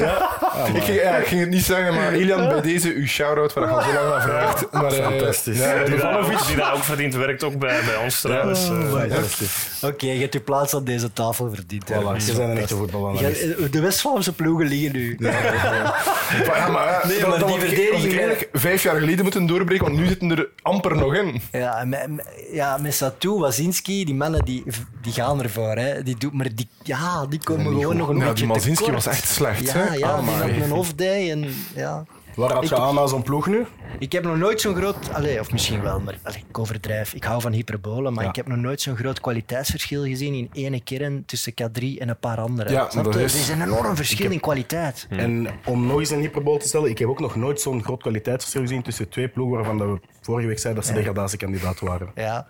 ik, 0.74 0.82
ging, 0.82 1.00
ja, 1.00 1.16
ik 1.16 1.26
ging 1.26 1.40
het 1.40 1.50
niet 1.50 1.64
zeggen, 1.64 1.94
maar 1.94 2.12
Elian, 2.12 2.48
bij 2.48 2.60
deze 2.60 2.94
uw 2.94 3.06
shout-out, 3.06 3.52
waar 3.52 3.64
ik 3.64 3.70
al 3.70 3.82
zo 3.82 3.92
lang 3.92 4.08
naar 4.08 4.22
vraagt. 4.22 4.70
Maar, 4.72 4.92
eh, 4.92 5.04
Fantastisch. 5.04 5.58
Ja, 5.58 5.84
Die 5.84 5.96
daar, 5.96 6.12
Radovanovic- 6.12 6.38
ook, 6.40 6.46
die 6.46 6.56
daar 6.56 6.74
ook 6.74 6.82
verdient, 6.82 7.14
werkt 7.26 7.42
ook 7.44 7.58
bij, 7.58 7.80
bij 7.84 7.96
ons 7.96 8.20
trouwens. 8.20 8.68
Eh, 8.68 9.88
Oké, 9.88 10.06
je 10.06 10.20
hebt 10.20 10.32
je 10.32 10.40
plaats 10.40 10.74
op 10.74 10.86
deze 10.86 11.12
tafel 11.12 11.50
verdiend. 11.54 11.88
hè. 11.88 12.00
Voilà, 12.00 12.16
je 12.16 12.20
zijn 12.34 12.50
een 12.50 12.58
echte 12.58 13.68
De 13.70 13.80
West-Vlaamse 13.80 14.32
ploegen 14.32 14.66
liggen 14.66 14.92
nu. 14.92 15.16
Ja, 15.18 15.30
maar, 16.70 16.88
ja, 16.88 17.00
Nee, 17.06 17.20
maar 17.26 17.38
dan 17.38 17.48
die 17.48 17.58
verdediging- 17.58 18.18
eigenlijk 18.18 18.48
vijf 18.52 18.82
jaar 18.82 18.96
geleden 18.98 19.22
moeten 19.22 19.46
doorbreken, 19.46 19.84
want 19.86 19.98
nu 19.98 20.06
zitten 20.06 20.30
er 20.30 20.48
amper 20.62 20.96
nog 20.96 21.14
in. 21.14 21.40
Ja, 21.52 21.84
met, 21.84 22.08
ja, 22.52 22.76
met 22.76 22.94
Satou, 22.94 23.40
Wazinski, 23.40 24.04
die 24.04 24.14
mannen 24.14 24.44
die, 24.44 24.64
die 25.02 25.12
gaan 25.12 25.42
ervoor. 25.42 25.76
Hè. 25.76 26.02
Die 26.02 26.16
doet, 26.18 26.32
maar 26.32 26.48
die, 26.54 26.68
ja, 26.82 27.26
die 27.26 27.40
komen 27.44 27.72
gewoon 27.80 27.96
nog 27.96 28.08
een 28.08 28.16
Ja, 28.18 28.24
beetje 28.28 28.34
die 28.44 28.46
Mazinski 28.54 28.84
tekort. 28.84 29.04
was 29.04 29.14
echt 29.14 29.28
slecht. 29.28 29.64
Ja, 29.66 29.72
hè? 29.72 29.84
ja 29.84 29.90
die 29.94 30.04
Amai. 30.06 30.36
had 30.52 30.62
een 30.64 30.72
off-day. 30.72 31.30
En, 31.30 31.54
ja. 31.74 32.04
Waar 32.36 32.52
had 32.52 32.68
je 32.68 32.74
Ik- 32.74 32.80
aan 32.80 33.08
zo'n 33.08 33.22
ploeg 33.22 33.46
nu? 33.46 33.66
Ik 33.98 34.12
heb 34.12 34.24
nog 34.24 34.36
nooit 34.36 34.60
zo'n 34.60 34.74
groot... 34.76 35.12
Allee, 35.12 35.40
of 35.40 35.52
misschien 35.52 35.82
wel, 35.82 36.00
maar 36.00 36.18
allee, 36.22 36.44
ik 36.48 36.58
overdrijf. 36.58 37.14
Ik 37.14 37.24
hou 37.24 37.40
van 37.40 37.52
hyperbolen, 37.52 38.12
maar 38.12 38.22
Ja. 38.24 38.30
ik 38.30 38.36
heb 38.36 38.46
nog 38.46 38.58
nooit 38.58 38.80
zo'n 38.80 38.96
groot 38.96 39.20
kwaliteitsverschil 39.20 40.02
gezien 40.04 40.34
in 40.34 40.50
ene 40.52 40.80
kern 40.80 41.24
tussen 41.24 41.52
K3 41.52 41.98
en 41.98 42.08
een 42.08 42.18
paar 42.18 42.38
anderen. 42.40 42.72
Ja, 42.72 42.90
Snap 42.90 43.06
is- 43.08 43.14
Er 43.14 43.22
is 43.40 43.48
een 43.48 43.62
enorm 43.62 43.96
verschil 43.96 44.30
in 44.30 44.40
kwaliteit. 44.40 45.06
En 45.10 45.46
om 45.64 45.86
nog 45.86 45.98
eens 45.98 46.10
een 46.10 46.20
hyperbool 46.20 46.58
te 46.58 46.68
stellen, 46.68 46.90
ik 46.90 46.98
heb 46.98 47.08
ook 47.08 47.20
nog 47.20 47.36
nooit 47.36 47.60
zo'n 47.60 47.82
groot 47.82 48.00
kwaliteitsverschil 48.02 48.62
gezien 48.62 48.82
tussen 48.82 49.08
twee 49.08 49.28
ploegen 49.28 49.56
waarvan 49.56 49.78
dat 49.78 49.88
we 49.88 50.00
vorige 50.20 50.46
week 50.48 50.58
zeiden 50.58 50.82
dat 50.82 50.92
ze 50.92 50.98
degradatiekandidaat 50.98 51.80
waren. 51.80 52.10
Ja. 52.14 52.46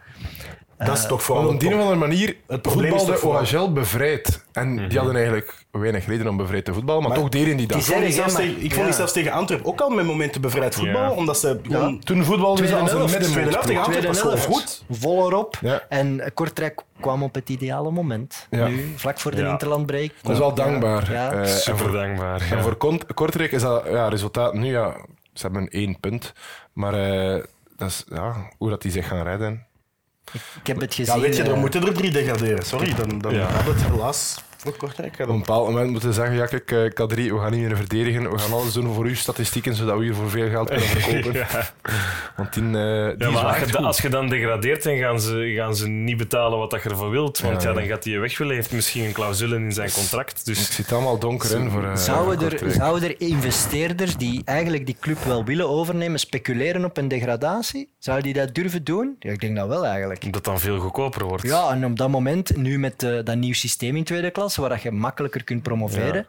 Dat 0.79 0.97
is 0.99 1.07
toch 1.07 1.23
vooral 1.23 1.45
Want 1.45 1.55
op 1.55 1.61
de 1.61 1.67
die 1.67 1.75
top. 1.77 1.85
of 1.87 1.93
andere 1.93 2.09
manier 2.11 2.37
Het 2.47 2.63
toch 2.63 2.73
vooral- 3.19 3.41
OHL 3.65 3.73
bevrijd. 3.73 4.45
En 4.53 4.89
die 4.89 4.99
hadden 4.99 5.17
eigenlijk 5.17 5.67
weinig 5.71 6.07
reden 6.07 6.29
om 6.29 6.37
bevrijd 6.37 6.65
te 6.65 6.75
voetballen, 6.75 7.01
maar, 7.03 7.11
Maar 7.11 7.21
toch 7.21 7.29
deden 7.29 7.57
die 7.57 7.67
dat. 7.67 7.77
het 7.77 7.87
Ik 7.87 7.93
vond 8.23 8.37
die 8.37 8.51
Ik 8.51 8.59
vond 8.61 8.75
die 8.75 8.85
ja. 8.85 8.93
zelfs 8.93 9.13
tegen 9.13 9.33
Antwerpen 9.33 9.67
ook 9.67 9.81
al 9.81 9.89
met 9.91 10.05
momenten 10.07 10.41
bevrijd 10.41 10.75
voetballen, 10.75 11.11
Ja. 11.11 11.17
omdat 11.17 11.39
ze 11.39 11.61
gewoon... 11.63 11.99
Toen 12.01 12.25
voetbalden 12.25 12.69
ze 12.69 12.77
als 12.77 12.91
een 12.91 12.97
helft 12.99 13.13
tegen 13.21 13.35
middenmoot. 13.35 13.77
Antwerpen 13.77 14.07
was 14.07 14.21
gewoon 14.21 14.39
goed. 14.39 14.85
vol 14.91 15.27
erop. 15.31 15.59
Ja. 15.61 15.83
En 15.89 16.31
Kortrijk 16.35 16.83
kwam 17.01 17.23
op 17.23 17.35
het 17.35 17.49
ideale 17.49 17.91
moment. 17.91 18.47
Ja. 18.51 18.67
Nu, 18.67 18.93
vlak 18.97 19.19
voor 19.21 19.31
de 19.31 19.37
Ja. 19.43 19.51
interlandbreak. 19.51 20.11
Dat 20.23 20.33
is 20.33 20.39
wel 20.39 20.55
dankbaar. 20.55 21.13
Ja. 21.13 21.33
Eh, 21.33 21.45
Super 21.47 21.79
voor, 21.79 21.93
dankbaar. 21.93 22.41
en 22.51 22.57
ja. 22.57 22.63
voor 22.63 22.77
Kortrijk 23.15 23.53
is 23.53 23.63
dat 23.63 23.85
ja, 23.91 24.09
resultaat 24.09 24.55
nu, 24.55 24.67
ja, 24.67 24.97
ze 25.33 25.43
hebben 25.43 25.69
één 25.69 26.01
punt. 26.01 26.33
Maar 26.73 26.95
eh, 26.95 27.43
dat 27.77 27.89
is, 27.89 28.05
ja, 28.09 28.35
hoe 28.59 28.71
dat 28.71 28.83
die 28.83 28.91
zich 28.91 29.09
gaan 29.09 29.23
redden. 29.23 29.67
Ik 30.33 30.67
heb 30.67 30.81
het 30.81 30.95
gezien. 30.95 31.15
Ja, 31.15 31.21
weet 31.21 31.37
je, 31.37 31.43
eh, 31.43 31.49
er 31.51 31.57
moeten 31.57 31.87
er 31.87 31.95
drie 31.95 32.11
degraderen. 32.11 32.65
Sorry, 32.67 32.95
dan, 32.95 33.19
dan 33.19 33.35
Ja. 33.35 33.47
had 33.47 33.65
het 33.65 33.83
helaas 33.83 34.37
Kortrijk. 34.77 35.19
Op 35.21 35.29
een 35.29 35.39
bepaald 35.39 35.67
moment 35.69 35.91
moeten 35.91 36.09
ze 36.13 36.21
zeggen, 36.21 36.37
ja 36.37 36.47
kijk, 36.47 36.71
eh, 36.71 36.85
K3, 36.91 37.15
we 37.33 37.39
gaan 37.39 37.51
niet 37.53 37.61
meer 37.61 37.77
verdedigen, 37.77 38.31
we 38.31 38.39
gaan 38.39 38.53
alles 38.53 38.73
doen 38.73 38.95
voor 38.95 39.05
uw 39.05 39.15
statistieken, 39.15 39.75
zodat 39.75 39.99
we 39.99 40.05
hier 40.05 40.15
voor 40.15 40.31
veel 40.31 40.49
geld 40.49 40.69
kunnen 40.69 40.87
verkopen. 40.97 41.33
Ja. 41.35 41.47
Want 42.37 42.55
die, 42.55 42.63
eh, 42.63 42.71
die 42.71 42.83
Ja, 42.83 43.13
is 43.13 43.19
maar 43.19 43.33
wel 43.33 43.43
als 43.43 43.57
echt 43.57 43.67
je, 43.67 43.73
da- 43.73 43.79
goed. 43.79 43.87
als 43.87 44.01
je 44.01 44.09
dan 44.09 44.29
degradeert, 44.29 44.83
dan 44.83 44.97
gaan 44.97 45.21
ze, 45.21 45.53
gaan 45.57 45.77
ze 45.77 45.89
niet 45.89 46.17
betalen 46.17 46.59
wat 46.59 46.71
dat 46.71 46.83
je 46.83 46.89
ervoor 46.89 47.11
wilt. 47.11 47.41
Want 47.41 47.63
Ja, 47.63 47.73
dan 47.73 47.85
gaat 47.87 48.05
hij 48.05 48.21
weg 48.21 48.39
willen. 48.39 48.53
Hij 48.53 48.63
heeft 48.63 48.75
misschien 48.75 49.05
een 49.05 49.13
clausule 49.13 49.57
in 49.57 49.73
zijn 49.73 49.91
contract. 49.93 50.39
Ik 50.39 50.45
Dus 50.45 50.75
zie 50.75 50.85
het 50.85 50.93
allemaal 50.95 51.19
donker 51.19 51.59
in 51.61 51.71
voor 51.71 51.85
eh, 51.85 51.97
Zouden 51.97 52.41
er, 52.45 52.49
Kortrijk. 52.51 52.73
zouden 52.75 53.09
er 53.09 53.21
investeerders 53.21 54.17
die 54.17 54.43
eigenlijk 54.45 54.87
die 54.87 54.97
club 55.01 55.19
wel 55.25 55.45
willen 55.45 55.69
overnemen, 55.69 56.19
speculeren 56.19 56.85
op 56.85 56.97
een 56.97 57.09
degradatie? 57.09 57.89
Zouden 57.99 58.33
die 58.33 58.43
dat 58.43 58.55
durven 58.55 58.85
doen? 58.85 59.17
Ja, 59.19 59.31
ik 59.33 59.41
denk 59.41 59.57
dat 59.57 59.69
wel 59.69 59.87
eigenlijk. 59.87 60.33
dat 60.33 60.45
dan 60.45 60.61
veel 60.61 60.79
goedkoper 60.79 61.25
wordt. 61.25 61.43
Ja, 61.43 61.71
en 61.71 61.85
op 61.85 61.97
dat 61.97 62.09
moment, 62.09 62.57
nu 62.57 62.79
met 62.79 63.03
eh, 63.03 63.19
dat 63.25 63.37
nieuw 63.37 63.53
systeem 63.55 63.97
in 63.97 64.05
tweede 64.05 64.31
klasse, 64.57 64.61
waar 64.61 64.71
dat 64.71 64.83
je 64.83 64.91
makkelijker 65.01 65.45
kunt 65.45 65.63
promoveren, 65.63 66.27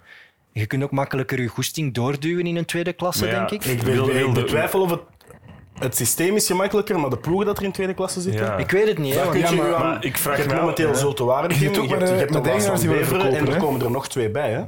je 0.52 0.66
kunt 0.66 0.84
ook 0.84 0.92
makkelijker 0.92 1.42
je 1.42 1.48
goesting 1.48 1.94
doorduwen 1.94 2.46
in 2.48 2.56
een 2.56 2.66
tweede 2.66 2.94
klasse, 2.94 3.26
denk 3.28 3.50
ik. 3.52 3.66
Ik, 3.66 3.82
Wil- 3.82 4.10
ik 4.10 4.34
betwijfel 4.34 4.82
of 4.82 4.90
het, 4.90 5.02
het 5.80 5.96
systeem 5.96 6.36
is 6.36 6.48
gemakkelijker, 6.48 7.00
maar 7.00 7.10
de 7.10 7.18
ploegen 7.18 7.46
dat 7.46 7.58
er 7.58 7.64
in 7.64 7.72
tweede 7.72 7.94
klasse 7.94 8.22
zitten... 8.22 8.46
Ja. 8.46 8.58
Ik 8.58 8.72
weet 8.72 8.88
het 8.88 8.98
niet, 8.98 9.14
hè, 9.14 9.22
je 9.22 9.38
Ja, 9.40 9.52
u 9.52 9.56
maar- 9.56 9.76
aan- 9.76 9.82
maar 9.82 10.06
ik 10.06 10.18
vraag 10.18 10.34
je 10.36 10.42
hebt 10.42 10.48
me 10.54 10.56
af- 10.60 10.62
momenteel. 10.62 10.96
Zulte 10.96 11.24
Waregem, 11.24 11.54
Je 11.56 11.60
je 11.60 11.66
hebt 11.66 11.78
ook 11.78 11.88
hebt, 11.90 12.00
met 12.00 12.10
je 12.10 12.16
hebt 12.16 12.34
de 12.34 12.42
Waasland 12.42 12.88
Beveren 12.88 13.34
en 13.36 13.48
er 13.48 13.58
komen 13.58 13.82
er 13.82 13.92
nog 13.92 14.08
twee 14.10 14.30
bij. 14.30 14.52
Hè? 14.52 14.64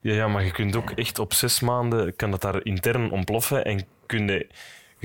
Ja, 0.00 0.14
ja, 0.14 0.28
maar 0.28 0.44
je 0.44 0.50
kunt 0.50 0.76
ook 0.76 0.90
echt 0.90 1.18
op 1.18 1.32
zes 1.32 1.60
maanden 1.60 2.16
kan 2.16 2.30
dat 2.30 2.40
daar 2.42 2.64
intern 2.64 3.10
ontploffen 3.10 3.64
en 3.64 3.86
kun 4.06 4.26
je 4.26 4.46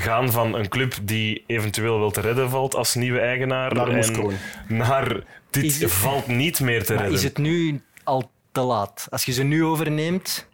gaan 0.01 0.31
van 0.31 0.55
een 0.55 0.69
club 0.69 0.93
die 1.01 1.43
eventueel 1.47 1.99
wel 1.99 2.11
te 2.11 2.21
redden 2.21 2.49
valt 2.49 2.75
als 2.75 2.95
nieuwe 2.95 3.19
eigenaar 3.19 3.73
Naar 3.73 3.87
en 3.87 4.39
naar 4.67 5.23
dit 5.49 5.79
het- 5.81 5.91
valt 5.91 6.27
niet 6.27 6.59
meer 6.59 6.83
te 6.85 6.93
Maar 6.93 7.01
redden. 7.01 7.17
is 7.19 7.23
het 7.25 7.37
nu 7.37 7.81
al 8.03 8.29
te 8.51 8.61
laat? 8.61 9.07
Als 9.09 9.25
je 9.25 9.31
ze 9.31 9.43
nu 9.43 9.65
overneemt, 9.65 10.47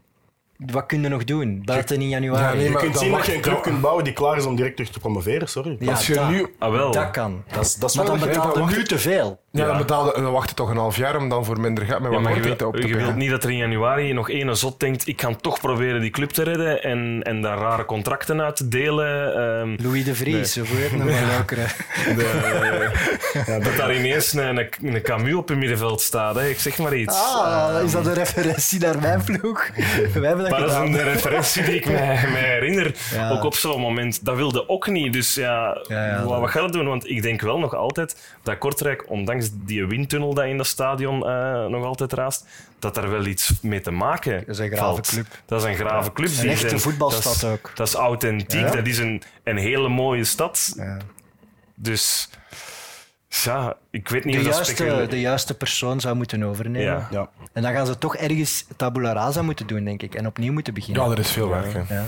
wat 0.57 0.85
kun 0.85 1.01
je 1.01 1.07
nog 1.09 1.23
doen? 1.23 1.61
Buiten 1.65 2.01
in 2.01 2.09
januari. 2.09 2.43
Ja, 2.43 2.53
nee, 2.53 2.69
Je 2.69 2.75
kunt 2.77 2.93
dan 2.93 3.03
zien 3.03 3.11
dat 3.11 3.25
je 3.25 3.35
een 3.35 3.41
club 3.41 3.61
kunt 3.61 3.81
bouwen 3.81 4.03
die 4.03 4.13
klaar 4.13 4.37
is 4.37 4.45
om 4.45 4.55
direct 4.55 4.75
terug 4.75 4.91
te 4.91 4.99
promoveren. 4.99 5.47
Sorry. 5.49 5.75
Ja, 5.79 5.91
Als 5.91 6.07
je 6.07 6.13
dat, 6.13 6.29
nu- 6.29 6.55
Ah, 6.59 6.71
wel. 6.71 6.91
dat 6.91 7.11
kan. 7.11 7.43
Dat 7.51 7.65
is, 7.65 7.75
dat 7.75 7.89
is 7.89 7.95
Maar 7.95 8.05
wel 8.05 8.17
dan 8.17 8.23
een- 8.27 8.33
betaal 8.33 8.47
dan 8.53 8.53
je 8.53 8.59
wacht- 8.67 8.77
nu 8.77 8.83
te 8.83 8.99
veel. 8.99 9.39
Ja, 9.57 9.63
Ja. 9.63 9.69
Dan, 9.69 9.77
betaalde, 9.77 10.21
dan 10.21 10.31
wacht 10.31 10.49
je 10.49 10.55
toch 10.55 10.69
een 10.69 10.77
half 10.77 10.97
jaar 10.97 11.15
om 11.17 11.29
dan 11.29 11.45
voor 11.45 11.59
minder 11.59 11.85
geld 11.85 11.99
met 11.99 12.09
Ja, 12.11 12.15
wat 12.15 12.23
maar 12.23 12.35
je, 12.35 12.41
wil, 12.41 12.67
op 12.67 12.75
te 12.75 12.87
je 12.87 12.95
wilt 12.95 13.15
niet 13.15 13.29
dat 13.29 13.43
er 13.43 13.49
in 13.49 13.57
januari 13.57 14.13
nog 14.13 14.29
ene 14.29 14.55
zot 14.55 14.79
denkt 14.79 15.07
ik 15.07 15.21
ga 15.21 15.35
toch 15.41 15.59
proberen 15.59 16.01
die 16.01 16.09
club 16.09 16.29
te 16.29 16.43
redden 16.43 16.83
en, 16.83 17.19
en 17.23 17.41
daar 17.41 17.57
rare 17.57 17.85
contracten 17.85 18.41
uit 18.41 18.55
te 18.55 18.67
delen. 18.67 19.33
ehm, 19.35 19.75
Louis 19.87 20.03
de 20.05 20.15
Vries, 20.15 20.57
of 20.57 20.69
hoe 20.69 20.77
heet 20.77 20.91
het 20.91 21.03
maar 21.03 21.45
de, 22.15 23.61
dat 23.63 23.77
daar 23.77 23.95
ineens 23.95 24.33
een, 24.33 24.57
een, 24.57 24.69
een 24.81 25.01
Camus 25.01 25.33
op 25.33 25.47
het 25.47 25.57
middenveld 25.57 26.01
staat. 26.01 26.35
Hè. 26.35 26.47
Ik 26.47 26.59
zeg 26.59 26.77
maar 26.77 26.95
iets. 26.95 27.15
Ah, 27.15 27.83
is 27.83 27.91
dat 27.91 28.05
een 28.05 28.13
referentie 28.13 28.79
naar 28.79 28.99
mijn 28.99 29.23
ploeg? 29.23 29.69
Wij 30.13 30.27
hebben 30.27 30.37
dat 30.37 30.49
Maar 30.49 30.59
dat 30.59 30.69
is 30.69 30.75
een 30.77 31.03
referentie 31.03 31.63
die 31.63 31.75
ik 31.75 31.85
mij, 31.85 32.27
mij 32.31 32.41
herinner. 32.41 32.95
Ja. 33.13 33.29
Ook 33.29 33.43
op 33.43 33.55
zo'n 33.55 33.81
moment. 33.81 34.25
Dat 34.25 34.35
wilde 34.35 34.69
ook 34.69 34.87
niet. 34.87 35.13
Dus 35.13 35.35
ja, 35.35 35.77
Ja, 35.87 36.07
ja, 36.07 36.23
wat, 36.23 36.39
wat 36.39 36.53
het 36.53 36.73
doen? 36.73 36.87
Want 36.87 37.09
ik 37.09 37.21
denk 37.21 37.41
wel 37.41 37.59
nog 37.59 37.75
altijd 37.75 38.17
dat 38.43 38.57
Kortrijk, 38.57 39.09
ondanks 39.09 39.46
die 39.53 39.85
windtunnel 39.85 40.33
dat 40.33 40.45
in 40.45 40.57
dat 40.57 40.67
stadion 40.67 41.27
eh, 41.27 41.65
nog 41.65 41.85
altijd 41.85 42.13
raast, 42.13 42.45
dat 42.79 42.95
daar 42.95 43.09
wel 43.09 43.25
iets 43.25 43.53
mee 43.61 43.81
te 43.81 43.91
maken 43.91 44.39
Dat 44.39 44.47
is 44.47 44.59
een 44.59 44.67
grave 44.67 44.83
valt. 44.83 45.07
club. 45.07 45.27
Dat 45.45 45.61
is 45.63 45.67
een 45.67 45.75
grave 45.75 46.13
club. 46.13 46.29
Een 46.29 46.41
Die 46.41 46.49
echte 46.49 46.67
zijn- 46.69 46.79
voetbalstad 46.81 47.23
dat 47.23 47.35
is- 47.35 47.43
ook. 47.43 47.71
Dat 47.75 47.87
is 47.87 47.93
authentiek. 47.93 48.59
Ja. 48.61 48.71
Dat 48.71 48.87
is 48.87 48.97
een, 48.97 49.21
een 49.43 49.57
hele 49.57 49.89
mooie 49.89 50.23
stad. 50.23 50.73
Ja. 50.77 50.97
Dus 51.75 52.29
ja, 53.27 53.77
ik 53.91 54.09
weet 54.09 54.23
niet 54.25 54.33
De, 54.33 54.39
of 54.39 54.45
dat 54.45 54.77
juiste, 54.77 55.05
de 55.09 55.19
juiste 55.19 55.53
persoon 55.57 55.99
zou 55.99 56.15
moeten 56.15 56.43
overnemen. 56.43 56.81
Ja. 56.91 57.07
Ja. 57.11 57.29
En 57.53 57.61
dan 57.61 57.73
gaan 57.73 57.85
ze 57.85 57.97
toch 57.97 58.15
ergens 58.15 58.65
tabula 58.75 59.13
rasa 59.13 59.41
moeten 59.41 59.67
doen, 59.67 59.83
denk 59.83 60.01
ik. 60.01 60.15
En 60.15 60.27
opnieuw 60.27 60.53
moeten 60.53 60.73
beginnen. 60.73 61.03
Ja, 61.05 61.11
er 61.11 61.19
is 61.19 61.31
veel 61.31 61.49
werk. 61.49 61.89
Ja. 61.89 62.05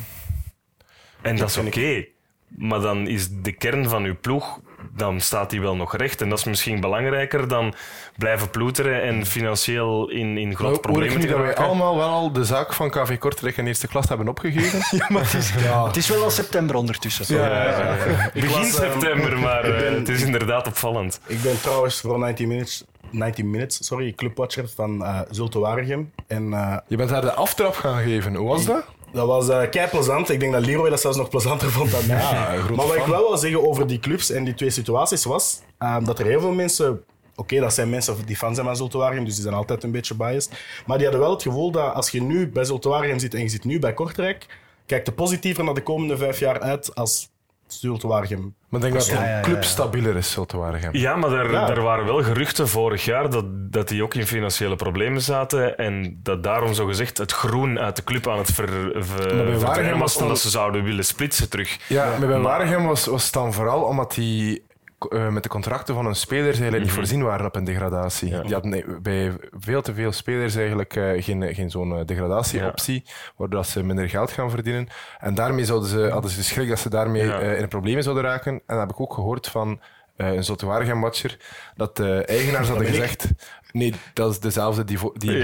En 1.21 1.35
dat 1.35 1.49
is 1.49 1.57
oké. 1.57 2.05
Maar 2.47 2.79
dan 2.79 3.07
is 3.07 3.27
de 3.31 3.51
kern 3.51 3.89
van 3.89 4.03
uw 4.03 4.15
ploeg, 4.21 4.59
dan 4.99 5.19
staat 5.19 5.49
die 5.49 5.61
wel 5.61 5.75
nog 5.75 5.95
recht. 5.95 6.21
En 6.21 6.29
dat 6.29 6.37
is 6.37 6.43
misschien 6.43 6.79
belangrijker 6.79 7.47
dan 7.47 7.73
blijven 8.17 8.49
ploeteren 8.49 9.01
en 9.01 9.25
financieel 9.25 10.09
in, 10.09 10.37
in 10.37 10.55
grote 10.55 10.61
Nou, 10.61 10.65
hoor 10.67 10.73
ik 10.75 10.81
problemen 10.81 11.15
nu 11.15 11.21
te 11.21 11.27
dat 11.27 11.55
wij 11.55 11.55
allemaal 11.55 11.95
wel 11.95 12.07
al 12.09 12.31
de 12.31 12.43
zaak 12.45 12.73
van 12.73 12.89
KV 12.89 13.17
Kortrijk 13.17 13.57
in 13.57 13.67
eerste 13.67 13.87
klas 13.87 14.07
hebben 14.07 14.27
opgegeven? 14.27 14.79
Ja, 14.99 15.05
maar 15.09 15.23
het 15.23 15.33
is, 15.33 15.51
het 15.87 15.97
is 15.97 16.07
wel 16.09 16.23
al 16.23 16.29
september 16.29 16.75
ondertussen. 16.75 17.35
Ja, 17.35 17.45
ja, 17.47 17.63
ja, 17.79 17.95
ja. 18.05 18.29
Begin 18.33 18.49
was, 18.49 18.79
ehm, 18.79 18.91
september, 18.91 19.39
maar 19.39 19.63
eh, 19.63 19.79
ben- 19.79 19.93
het 19.93 20.09
is 20.09 20.21
inderdaad 20.23 20.67
opvallend. 20.67 21.19
Ik 21.27 21.41
ben 21.41 21.61
trouwens 21.61 21.99
voor 22.01 22.19
90 22.19 22.47
Minutes, 22.47 22.83
90 23.11 23.45
minutes 23.45 23.85
sorry, 23.85 24.13
clubwatcher 24.13 24.69
van 24.75 25.03
eh 25.05 25.19
Zulte 25.29 25.59
Waregem. 25.59 26.11
En 26.27 26.53
eh, 26.53 26.77
Je 26.87 26.95
bent 26.97 27.09
daar 27.09 27.21
de 27.21 27.33
aftrap 27.33 27.75
gaan 27.75 28.03
geven. 28.03 28.35
Hoe 28.35 28.47
was 28.47 28.65
dat? 28.65 28.85
Dat 29.13 29.27
was 29.27 29.49
eh 29.49 29.69
kei 29.69 29.89
plezant. 29.89 30.29
Ik 30.29 30.39
denk 30.39 30.53
dat 30.53 30.65
Leroy 30.65 30.89
dat 30.89 31.01
zelfs 31.01 31.17
nog 31.17 31.29
plezanter 31.29 31.71
vond 31.71 31.91
dan 31.91 32.07
mij. 32.07 32.17
Ja, 32.17 32.55
maar 32.75 32.87
wat 32.87 32.95
ik 32.95 33.05
wel 33.05 33.27
wil 33.27 33.37
zeggen 33.37 33.67
over 33.67 33.87
die 33.87 33.99
clubs 33.99 34.31
en 34.31 34.43
die 34.43 34.53
twee 34.53 34.69
situaties 34.69 35.23
was 35.23 35.59
eh, 35.77 35.97
dat 36.03 36.19
er 36.19 36.25
heel 36.25 36.39
veel 36.39 36.51
mensen. 36.51 37.03
Oké, 37.35 37.59
dat 37.59 37.73
zijn 37.73 37.89
mensen 37.89 38.15
die 38.25 38.35
fan 38.35 38.53
zijn 38.53 38.65
van 38.65 38.75
Zulte 38.75 38.97
Waregem, 38.97 39.25
dus 39.25 39.33
die 39.33 39.43
zijn 39.43 39.55
altijd 39.55 39.83
een 39.83 39.91
beetje 39.91 40.15
biased. 40.15 40.51
Maar 40.85 40.97
die 40.97 41.05
hadden 41.05 41.25
wel 41.25 41.33
het 41.33 41.41
gevoel 41.41 41.71
dat 41.71 41.93
als 41.93 42.09
je 42.09 42.21
nu 42.21 42.47
bij 42.47 42.63
Zulte 42.63 42.89
Waregem 42.89 43.19
zit 43.19 43.33
en 43.33 43.41
je 43.41 43.47
zit 43.49 43.63
nu 43.63 43.79
bij 43.79 43.93
Kortrijk, 43.93 44.45
kijkt 44.85 45.07
er 45.07 45.13
positiever 45.13 45.63
naar 45.63 45.73
de 45.73 45.83
komende 45.83 46.17
vijf 46.17 46.39
jaar 46.39 46.59
uit 46.59 46.95
als 46.95 47.29
Zulte 47.73 48.07
Waregem. 48.07 48.55
Maar 48.69 48.79
ik 48.83 48.91
denk 48.91 48.93
dat 48.93 49.05
de 49.05 49.13
Ja, 49.13 49.23
ja, 49.29 49.35
ja, 49.35 49.41
club 49.41 49.63
stabieler 49.63 50.15
is, 50.15 50.31
Zulte 50.31 50.57
Waregem. 50.57 50.89
Ja, 50.95 51.15
maar 51.15 51.31
er, 51.31 51.51
Ja. 51.51 51.69
er 51.69 51.81
waren 51.81 52.05
wel 52.05 52.23
geruchten 52.23 52.67
vorig 52.67 53.05
jaar 53.05 53.29
dat, 53.29 53.45
dat 53.71 53.87
die 53.87 54.03
ook 54.03 54.13
in 54.13 54.27
financiële 54.27 54.75
problemen 54.75 55.21
zaten. 55.21 55.77
En 55.77 56.19
dat 56.23 56.43
daarom 56.43 56.73
zogezegd 56.73 57.17
het 57.17 57.31
groen 57.31 57.79
uit 57.79 57.95
de 57.95 58.03
club 58.03 58.27
aan 58.27 58.37
het 58.37 58.51
ver, 58.51 58.69
ver, 58.95 59.29
verdwijnen 59.59 59.97
was, 59.97 60.17
omdat 60.17 60.39
ze 60.39 60.49
zouden 60.49 60.83
willen 60.83 61.05
splitsen 61.05 61.49
terug. 61.49 61.77
Ja, 61.87 62.17
maar 62.19 62.27
bij 62.27 62.39
Waregem 62.39 62.85
was, 62.85 63.05
was 63.05 63.23
het 63.23 63.33
dan 63.33 63.53
vooral 63.53 63.81
omdat 63.83 64.13
die 64.13 64.67
eh, 65.05 65.29
met 65.29 65.43
de 65.43 65.49
contracten 65.49 65.95
van 65.95 66.05
hun 66.05 66.15
spelers 66.15 66.59
eigenlijk 66.59 66.83
niet 66.83 66.91
voorzien 66.91 67.23
waren 67.23 67.45
op 67.45 67.55
een 67.55 67.63
degradatie. 67.63 68.29
Die 68.41 68.53
hadden 68.53 68.71
nee, 68.71 68.85
bij 69.01 69.33
veel 69.51 69.81
te 69.81 69.93
veel 69.93 70.11
spelers 70.11 70.55
eigenlijk 70.55 70.95
eh, 70.95 71.23
geen, 71.23 71.55
geen 71.55 71.69
zo'n 71.69 71.97
eh, 71.97 72.05
degradatieoptie, 72.05 73.05
waardoor 73.35 73.65
ze 73.65 73.83
minder 73.83 74.09
geld 74.09 74.31
gaan 74.31 74.49
verdienen. 74.49 74.87
En 75.19 75.35
daarmee 75.35 75.65
zouden 75.65 75.89
ze, 75.89 76.09
hadden 76.09 76.31
ze 76.31 76.37
de 76.37 76.43
schrik 76.43 76.69
dat 76.69 76.79
ze 76.79 76.89
daarmee 76.89 77.57
in 77.57 77.67
problemen 77.67 78.03
zouden 78.03 78.23
raken. 78.23 78.51
En 78.51 78.61
dat 78.65 78.79
heb 78.79 78.89
ik 78.89 78.99
ook 78.99 79.13
gehoord 79.13 79.47
van 79.47 79.79
eh, 80.19 80.33
een 80.33 80.43
Zotte 80.43 80.65
Waregem-watcher, 80.65 81.37
dat 81.75 81.97
de 81.97 82.25
eigenaars 82.25 82.67
hadden 82.67 82.87
gezegd... 82.87 83.27
Nee, 83.71 83.93
dat 84.13 84.31
is 84.31 84.39
dezelfde 84.39 84.83
die... 84.83 84.97
die 85.13 85.43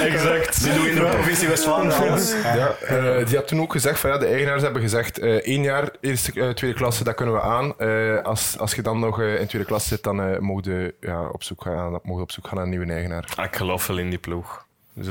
Exact. 0.00 0.64
Die 0.64 0.72
doen 0.74 0.86
in 0.86 0.94
de 0.94 1.08
provincie 1.10 1.48
West-Vlaanderen. 1.48 2.18
Ja, 2.56 2.68
eh, 2.68 3.26
die 3.26 3.36
had 3.36 3.48
toen 3.48 3.60
ook 3.60 3.72
gezegd 3.72 4.00
van 4.00 4.10
ja, 4.10 4.18
de 4.18 4.26
eigenaars 4.26 4.62
hebben 4.62 4.82
gezegd 4.82 5.18
eh, 5.18 5.34
één 5.34 5.62
jaar 5.62 5.90
eerste, 6.00 6.40
eh, 6.40 6.48
tweede 6.50 6.76
klasse, 6.76 7.04
dat 7.04 7.14
kunnen 7.14 7.34
we 7.34 7.40
aan. 7.40 7.78
Eh, 7.78 8.22
als, 8.22 8.58
als 8.58 8.74
je 8.74 8.82
dan 8.82 8.98
nog 8.98 9.20
in 9.20 9.46
tweede 9.46 9.68
klasse 9.68 9.88
zit, 9.88 10.02
dan 10.02 10.22
eh 10.22 10.38
mogen 10.38 10.72
je 10.72 10.94
ja, 11.00 11.28
op, 11.28 11.42
zoek 11.42 11.62
gaan, 11.62 11.98
mogen 12.02 12.22
op 12.22 12.32
zoek 12.32 12.46
gaan 12.46 12.54
naar 12.54 12.64
een 12.64 12.70
nieuwe 12.70 12.92
eigenaar. 12.92 13.32
Ah, 13.36 13.44
ik 13.44 13.56
geloof 13.56 13.86
wel 13.86 13.98
in 13.98 14.10
die 14.10 14.18
ploeg. 14.18 14.66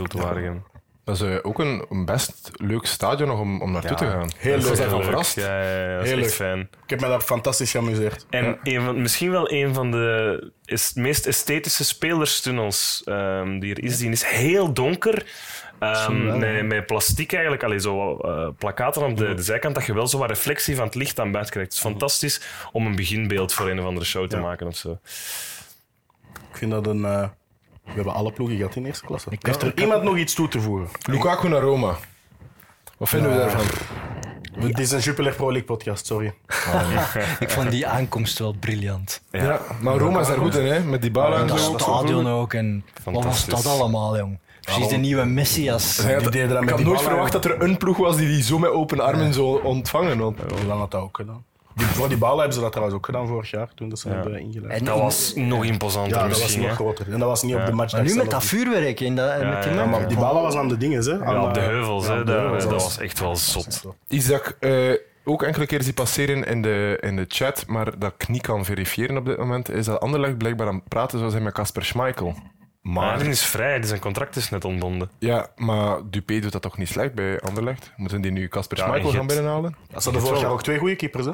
Waregem. 0.07 0.63
Dat 1.07 1.15
is 1.15 1.21
eh, 1.21 1.35
ook 1.41 1.59
een, 1.59 1.85
een 1.89 2.05
best 2.05 2.51
leuk 2.53 2.85
stadion 2.85 3.27
nog 3.27 3.39
om, 3.39 3.61
om 3.61 3.71
naartoe 3.71 3.97
te 3.97 4.05
gaan. 4.05 4.29
heel 4.38 4.57
leuk. 4.57 4.75
verrast. 4.75 5.35
Ja, 5.35 5.61
ja, 5.61 5.88
ja, 5.89 5.95
dat 5.95 6.03
is 6.05 6.09
Heel 6.11 6.19
echt 6.19 6.27
leuk. 6.27 6.35
fijn. 6.35 6.59
Ik 6.84 6.89
heb 6.89 6.99
me 7.01 7.07
daar 7.07 7.21
fantastisch 7.21 7.71
geamuseerd. 7.71 8.25
En 8.29 8.57
een 8.63 8.81
van, 8.81 9.01
misschien 9.01 9.31
wel 9.31 9.51
een 9.51 9.73
van 9.73 9.91
de 9.91 10.51
es- 10.65 10.93
meest 10.93 11.25
esthetische 11.25 11.84
spelerstunnels 11.84 13.01
ehm, 13.05 13.59
die 13.59 13.75
er 13.75 13.84
is. 13.84 13.97
Die 13.97 14.09
is 14.09 14.23
heel 14.23 14.73
donker. 14.73 15.25
ehm, 15.79 16.38
met, 16.39 16.65
met 16.65 16.85
plastic 16.85 17.34
eigenlijk, 17.34 17.63
allee, 17.63 17.79
zo 17.79 18.17
eh, 18.17 18.47
plakaten 18.57 19.05
op 19.05 19.17
de, 19.17 19.34
de 19.34 19.41
zijkant, 19.43 19.75
dat 19.75 19.85
je 19.85 19.93
wel 19.93 20.07
zo 20.07 20.17
wat 20.17 20.29
reflectie 20.29 20.75
van 20.75 20.85
het 20.85 20.95
licht 20.95 21.19
aan 21.19 21.31
buiten 21.31 21.53
krijgt. 21.53 21.69
Het 21.73 21.79
is 21.84 21.89
fantastisch 21.91 22.41
om 22.71 22.85
een 22.85 22.95
beginbeeld 22.95 23.53
voor 23.53 23.69
een 23.69 23.79
of 23.79 23.85
andere 23.85 24.05
show 24.05 24.27
te 24.27 24.35
Ja. 24.35 24.41
maken 24.41 24.67
of 24.67 24.75
zo. 24.77 24.99
Ik 26.51 26.57
vind 26.57 26.71
dat 26.71 26.88
een... 26.88 27.05
eh, 27.05 27.27
we 27.88 27.93
hebben 27.93 28.14
alle 28.14 28.31
ploegen 28.31 28.57
gehad 28.57 28.76
in 28.76 28.85
eerste 28.85 29.05
klasse. 29.05 29.27
Ik 29.31 29.45
Heeft 29.45 29.57
kan- 29.57 29.72
er 29.72 29.80
iemand 29.81 30.03
nog 30.03 30.18
iets 30.18 30.34
toe 30.34 30.47
te 30.47 30.61
voegen? 30.61 30.88
Lukaku 31.05 31.47
naar 31.49 31.61
Roma. 31.61 31.95
Wat 32.97 33.09
vinden 33.09 33.30
we 33.31 33.35
Ja. 33.38 33.41
daarvan? 33.41 33.65
Het 34.68 34.80
is 34.80 34.91
een 34.91 34.99
Jupiler 34.99 35.34
Pro 35.35 35.45
League 35.51 35.64
podcast, 35.68 36.05
sorry. 36.05 36.34
Ik 37.39 37.49
vond 37.49 37.72
die 37.72 37.88
aankomst 37.88 38.39
wel 38.39 38.53
briljant. 38.59 39.22
Ja. 39.31 39.59
maar 39.81 39.95
Roma 39.97 40.19
is 40.19 40.27
daar 40.27 40.38
goed 40.38 40.55
in, 40.55 40.65
hè? 40.65 40.80
met 40.80 41.01
die 41.01 41.11
balen 41.11 41.39
en 41.39 41.47
dat 41.47 41.59
zo. 41.59 41.77
stadion 41.77 42.27
ook. 42.27 42.53
En 42.53 42.85
wat 43.03 43.14
was 43.14 43.23
Fantastisch. 43.23 43.64
dat 43.64 43.65
allemaal, 43.80 44.18
jong? 44.18 44.39
Precies 44.61 44.88
de 44.88 44.95
nieuwe 44.97 45.26
Messias. 45.26 45.97
Ja, 46.07 46.18
Die 46.19 46.30
deden 46.30 46.49
dat 46.49 46.64
ik 46.64 46.69
had 46.69 46.80
nooit 46.84 47.01
verwacht 47.01 47.31
dat 47.31 47.45
er 47.45 47.61
een 47.61 47.77
ploeg 47.77 47.97
was 47.97 48.18
die 48.18 48.27
die 48.27 48.43
zo 48.43 48.59
met 48.59 48.69
open 48.69 48.99
armen 48.99 49.34
zou 49.34 49.64
ontvangen. 49.64 50.18
Want 50.18 50.39
Hoe 50.51 50.64
lang 50.65 50.80
had 50.80 50.91
dat 50.91 51.01
ook 51.01 51.15
gedaan? 51.18 51.43
Die, 51.78 51.86
voor 51.88 52.08
die 52.10 52.18
balen 52.18 52.38
hebben 52.38 52.54
ze 52.56 52.62
dat 52.62 52.72
trouwens 52.72 52.98
ook 52.98 53.06
gedaan 53.06 53.28
vorig 53.28 53.49
jaar, 53.49 53.70
toen 53.76 53.90
dat 53.90 53.99
ze 53.99 54.10
hebben 54.10 54.40
ingeleid. 54.40 54.80
En 54.80 54.86
Dat 54.86 54.99
was 54.99 55.34
nog 55.36 55.66
imposanter 55.66 56.14
Ja, 56.18 56.22
dat 56.22 56.30
was 56.32 56.40
misschien. 56.41 56.62
nog 56.62 56.70
hè. 56.70 56.76
groter. 56.76 57.06
En 57.14 57.20
dat 57.20 57.28
was 57.30 57.44
niet 57.44 57.56
op 57.56 57.66
de 57.66 57.72
match. 57.72 57.94
Maar 57.94 58.04
nu 58.04 58.16
met 58.16 58.30
dat 58.32 58.44
vuurwerk 58.44 58.99
dat, 58.99 59.44
met 59.44 59.64
die. 59.64 59.74
Maar 59.74 60.08
die 60.08 60.18
balen 60.18 60.41
was 60.41 60.56
aan 60.56 60.68
de 60.68 60.78
dingen, 60.78 61.04
hè? 61.04 61.12
Ja, 61.12 61.24
Aan, 61.24 61.48
op 61.48 61.54
de 61.54 61.60
eh, 61.60 61.66
heuvels, 61.66 62.06
ja, 62.08 62.14
hè, 62.14 62.20
op 62.20 62.26
de 62.26 62.32
dat, 62.32 62.41
heuvels, 62.41 62.64
dat 62.64 62.72
was- 62.72 62.84
was 62.84 62.98
echt 62.99 63.20
wel 63.20 63.36
zot. 63.36 63.86
Isaac, 64.08 64.56
eh, 64.60 64.91
ook 65.24 65.44
enkele 65.44 65.66
keer 65.66 65.84
zie 65.84 65.94
passeren 65.94 66.44
in 66.44 66.62
de, 66.62 66.98
in 67.02 67.16
de 67.16 67.26
chat, 67.28 67.64
maar 67.68 67.99
dat 67.99 68.14
ik 68.18 68.28
niet 68.28 68.41
kan 68.41 68.66
verifiëren 68.66 69.18
op 69.18 69.26
dit 69.26 69.38
moment, 69.38 69.70
is 69.70 69.86
dat 69.86 69.99
Anderlecht 69.99 70.38
blijkbaar 70.38 70.68
aan 70.68 70.76
het 70.76 70.88
praten 70.88 71.20
zou 71.20 71.32
zijn 71.32 71.44
met 71.44 71.54
Casper 71.54 71.86
Schmeichel. 71.86 72.36
Maar 72.82 73.20
hij 73.20 73.28
is 73.28 73.45
vrij, 73.45 73.80
dus 73.80 73.90
zijn 73.90 73.99
contract 74.02 74.36
is 74.36 74.49
net 74.49 74.66
ontbonden. 74.66 75.10
ja, 75.20 75.48
maar 75.56 75.98
Dupé 76.10 76.40
doet 76.40 76.52
dat 76.52 76.62
toch 76.62 76.78
niet 76.78 76.88
slecht 76.88 77.14
bij 77.14 77.40
Anderlecht? 77.40 77.91
Moeten 77.95 78.22
die 78.22 78.32
nu 78.32 78.48
Casper 78.48 78.78
Ja, 78.78 78.84
Schmeichel 78.86 79.12
gaan 79.12 79.28
binnenhalen? 79.28 79.76
Dat 79.91 80.04
hadden 80.04 80.22
vorig 80.22 80.41
jaar 80.41 80.52
ook 80.52 80.64
twee 80.64 80.78
goede 80.78 80.95
keepers, 80.95 81.26
hè? 81.26 81.32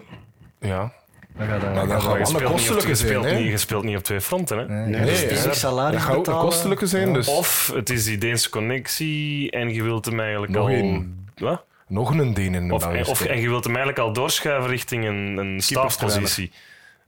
Ja. 0.64 0.91
Dan 1.38 1.48
gaat 1.48 1.61
dat- 1.61 1.76
dat 1.90 2.02
gaat 2.02 2.02
je 2.02 2.07
wel 2.07 2.18
een 2.19 2.26
speelt, 2.26 2.40
niet 2.41 2.45
op, 2.49 2.52
kostelijke 2.56 2.88
je, 2.90 2.95
zijn, 2.95 3.07
speelt 3.10 3.26
niet, 3.40 3.49
je 3.52 3.57
speelt 3.57 3.84
niet 3.84 3.98
op 3.98 4.03
twee 4.03 4.22
fronten. 4.22 4.57
Hè? 4.57 4.65
Nee, 4.68 4.85
Nee, 5.02 5.27
dus 5.27 5.44
dat 5.44 5.56
salaris 5.56 6.02
gaat 6.03 6.15
ook 6.15 6.27
een 6.27 6.34
kostelijke 6.40 6.85
zijn, 6.85 7.14
dus 7.14 7.27
Of 7.27 7.72
het 7.76 7.90
is 7.90 8.03
die 8.06 8.18
Deense 8.18 8.49
connectie 8.49 9.52
en 9.52 9.73
je 9.73 9.84
wilt 9.84 10.06
hem 10.06 10.19
eigenlijk 10.19 10.52
Nog 10.52 10.61
al... 10.61 10.68
één. 10.73 11.27
Wat? 11.35 11.64
nog 11.88 12.10
een 12.10 12.34
Deen 12.34 12.56
in 12.56 12.68
de 12.68 12.73
Of, 12.73 12.85
of, 13.10 13.22
en 13.22 13.40
je 13.41 13.49
wilt 13.49 13.64
hem 13.64 13.76
eigenlijk 13.76 14.06
al 14.07 14.14
doorschuiven 14.14 14.69
richting 14.69 15.06
een, 15.06 15.38
een 15.38 15.61
stafpositie. 15.61 16.52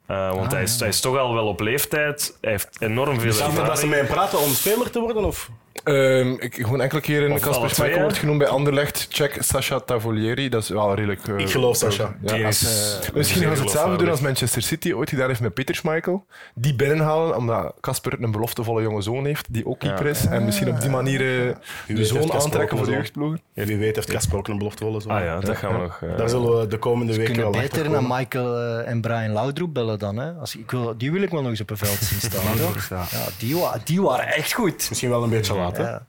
Eh, 0.08 0.34
want 0.34 0.52
hij, 0.52 0.64
is, 0.64 0.80
hij 0.80 0.88
is 0.90 1.00
toch 1.00 1.18
al 1.18 1.34
wel 1.34 1.48
op 1.48 1.60
leeftijd. 1.60 2.38
Hij 2.42 2.52
heeft 2.52 2.78
enorm 2.80 3.20
veel 3.20 3.32
Samen 3.32 3.56
dat 3.56 3.66
ze 3.66 3.72
ervaring. 3.72 3.90
met 3.92 4.00
hem 4.00 4.08
praten 4.18 4.40
om 4.40 4.50
speler 4.50 4.90
te 4.92 5.00
worden? 5.00 5.26
Of? 5.26 5.50
Ehm, 5.84 6.36
ik 6.40 6.56
gewoon 6.56 6.82
enkele 6.82 7.02
keren 7.02 7.32
Of 7.32 7.42
alle 7.44 7.52
Casper 7.52 7.70
Schmeichel 7.70 8.02
wordt 8.02 8.18
genoemd 8.18 8.38
bij 8.40 8.48
Anderlecht. 8.48 9.08
Check 9.10 9.38
Sacha 9.40 9.80
Tavolieri, 9.80 10.50
dat 10.50 10.64
is 10.64 10.70
wel 10.70 10.94
redelijk... 10.96 11.28
eh, 11.28 11.38
Ik 11.38 11.50
geloof 11.50 11.76
Sacha. 11.78 12.16
Ja, 12.22 12.46
als- 12.46 12.62
is 12.62 13.10
Misschien 13.14 13.44
gaan 13.44 13.56
ze 13.56 13.62
hetzelfde 13.62 13.98
doen 13.98 14.10
als. 14.10 14.20
Manchester 14.20 14.62
City 14.62 14.94
ooit 14.94 15.10
gedaan 15.10 15.28
heeft 15.28 15.40
met 15.40 15.54
Peter 15.54 15.76
Schmeichel. 15.76 16.26
Die 16.56 16.76
binnenhalen, 16.76 17.38
omdat 17.38 17.74
Casper 17.82 18.24
een 18.24 18.32
beloftevolle 18.32 18.82
jonge 18.82 19.02
zoon 19.02 19.26
heeft, 19.26 19.54
die 19.54 19.66
ook 19.66 19.80
keeper 19.80 20.06
is. 20.06 20.26
En 20.26 20.46
misschien 20.46 20.70
op 20.70 20.82
die 20.82 20.90
manier 20.90 21.22
eh, 21.22 21.56
weet 21.88 21.98
de 21.98 22.06
zoon 22.06 22.32
aantrekken 22.34 22.78
voor 22.78 22.78
de 22.78 22.78
een 22.78 22.86
zoon? 22.86 22.94
jeugdploegen. 22.96 23.42
Wie 23.54 23.78
weet 23.78 23.96
heeft 23.96 24.12
Casper 24.12 24.38
ook 24.38 24.48
een 24.48 24.58
beloftevolle 24.58 25.02
zoon. 25.02 25.12
Ah 25.12 25.24
ja, 25.24 25.40
dat 25.40 25.58
gaan 25.58 25.74
we 25.74 25.80
nog... 25.82 26.00
eh, 26.02 26.18
Daar 26.18 26.30
zullen 26.30 26.60
we 26.60 26.68
de 26.68 26.78
komende 26.78 27.12
We 27.14 27.18
weken 27.20 27.36
wel 27.38 27.52
beter 27.52 27.90
naar. 27.90 28.04
Michael 28.04 28.58
eh, 28.60 28.90
en 28.92 29.02
Brian 29.02 29.32
Laudroep 29.32 29.74
bellen 29.74 30.00
dan. 30.00 30.18
Hè? 30.18 30.32
Als, 30.32 30.56
ik 30.56 30.72
wil, 30.72 30.98
die 30.98 31.12
wil 31.12 31.22
ik 31.22 31.30
wel 31.30 31.42
nog 31.42 31.50
eens 31.50 31.62
op 31.62 31.70
een 31.70 31.78
veld 31.78 31.98
zien 31.98 32.20
staan. 32.20 32.42
Ja. 32.90 33.06
Ja, 33.12 33.26
die, 33.38 33.58
wa- 33.58 33.78
die 33.84 34.02
waren 34.02 34.28
echt 34.28 34.54
goed. 34.54 34.86
Misschien 34.90 35.10
wel 35.10 35.24
een 35.24 35.30
beetje 35.30 35.54
hè? 35.74 35.90
Ja. 35.90 36.06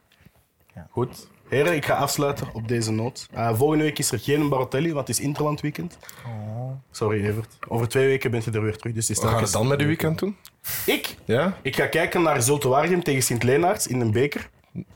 Goed. 0.90 1.28
Heren, 1.48 1.74
ik 1.74 1.84
ga 1.84 1.94
afsluiten 1.94 2.48
op 2.52 2.68
deze 2.68 2.92
noot. 2.92 3.26
Eh, 3.32 3.54
volgende 3.54 3.84
week 3.84 3.98
is 3.98 4.12
er 4.12 4.18
geen 4.18 4.48
Barotelli, 4.48 4.92
want 4.92 5.08
het 5.08 5.18
is 5.18 5.24
Interland 5.24 5.60
weekend. 5.60 5.98
Sorry, 6.90 7.24
Evert. 7.26 7.56
Over 7.68 7.88
twee 7.88 8.06
weken 8.06 8.30
bent 8.30 8.44
je 8.44 8.50
er 8.50 8.62
weer 8.62 8.76
terug. 8.76 8.94
Dus 8.94 9.08
het 9.08 9.16
is 9.16 9.22
Wat 9.22 9.32
gaan 9.32 9.42
we 9.42 9.48
telkens- 9.50 9.52
dan 9.52 9.68
met 9.68 9.78
de 9.78 9.86
weekend 9.86 10.18
doen? 10.18 10.36
Ik? 10.86 11.16
Ja? 11.24 11.56
Ik 11.62 11.76
ga 11.76 11.86
kijken 11.86 12.22
naar 12.22 12.42
Zulte 12.42 12.68
Waregem 12.68 13.02
tegen 13.02 13.22
Sint-Leenaerts 13.22 13.86
in 13.86 14.00
een 14.00 14.10
beker. 14.12 14.48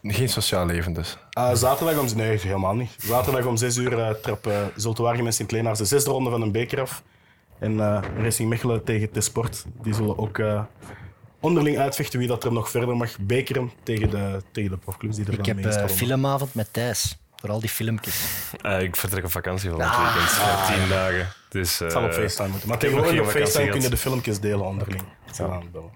Geen 0.03 0.29
sociaal 0.29 0.67
leven 0.67 0.93
dus. 0.93 1.19
Eh, 1.31 1.55
zaterdag 1.55 1.99
om... 1.99 2.07
Nee, 2.17 2.39
helemaal 2.39 2.75
niet. 2.75 2.91
Zaterdag 2.99 3.45
om 3.47 3.57
6 3.57 3.77
uur 3.77 3.93
uh, 3.99 4.11
trappen 4.11 4.71
Zulte 4.77 5.03
Waregem 5.03 5.27
en 5.27 5.33
Sint-Leenaerts 5.33 5.79
de 5.79 5.85
zesde 5.85 6.11
ronde 6.11 6.31
van 6.31 6.43
een 6.43 6.53
beker 6.53 6.81
af. 6.81 7.03
En 7.59 7.81
eh, 7.81 8.03
Racing 8.23 8.49
Mechelen 8.49 8.85
tegen 8.85 9.09
de 9.13 9.21
Sport. 9.21 9.65
Die 9.83 9.95
zullen 9.95 10.19
ook 10.19 10.39
eh, 10.39 10.63
onderling 11.41 11.79
uitvechten 11.79 12.19
wie 12.19 12.29
dat 12.29 12.45
er 12.45 12.53
nog 12.53 12.71
verder 12.71 12.97
mag 12.97 13.19
bekeren 13.21 13.71
tegen 13.83 14.11
de, 14.11 14.43
tegen 14.53 14.71
de 14.71 14.77
profclubs 14.77 15.17
die 15.17 15.25
er 15.27 15.33
Ik 15.33 15.37
dan 15.39 15.47
heb 15.47 15.59
eh, 15.59 15.65
instromen. 15.65 15.95
filmavond 15.95 16.55
met 16.55 16.73
Thijs. 16.73 17.19
Voor 17.37 17.51
al 17.51 17.61
die 17.61 17.69
filmpjes. 17.69 18.25
eh, 18.61 18.81
ik 18.83 18.97
vertrek 18.97 19.25
op 19.25 19.31
vakantie 19.31 19.71
van 19.71 19.81
het 19.81 19.89
Ah. 19.89 20.15
weekend. 20.15 20.37
Ja, 20.37 20.67
tien 20.67 20.89
dagen. 20.89 21.29
Dus, 21.49 21.79
Het 21.79 21.93
zal 21.93 22.03
op 22.05 22.11
eh, 22.11 22.15
FaceTime 22.19 22.49
moeten. 22.49 22.69
Maar 22.69 22.79
tegenwoordig 22.79 23.21
op 23.21 23.27
FaceTime 23.27 23.71
kun 23.71 23.81
je 23.81 23.89
de 23.89 23.97
filmpjes 23.97 24.41
delen 24.41 24.67
onderling. 24.67 25.03
Wel. 25.73 25.91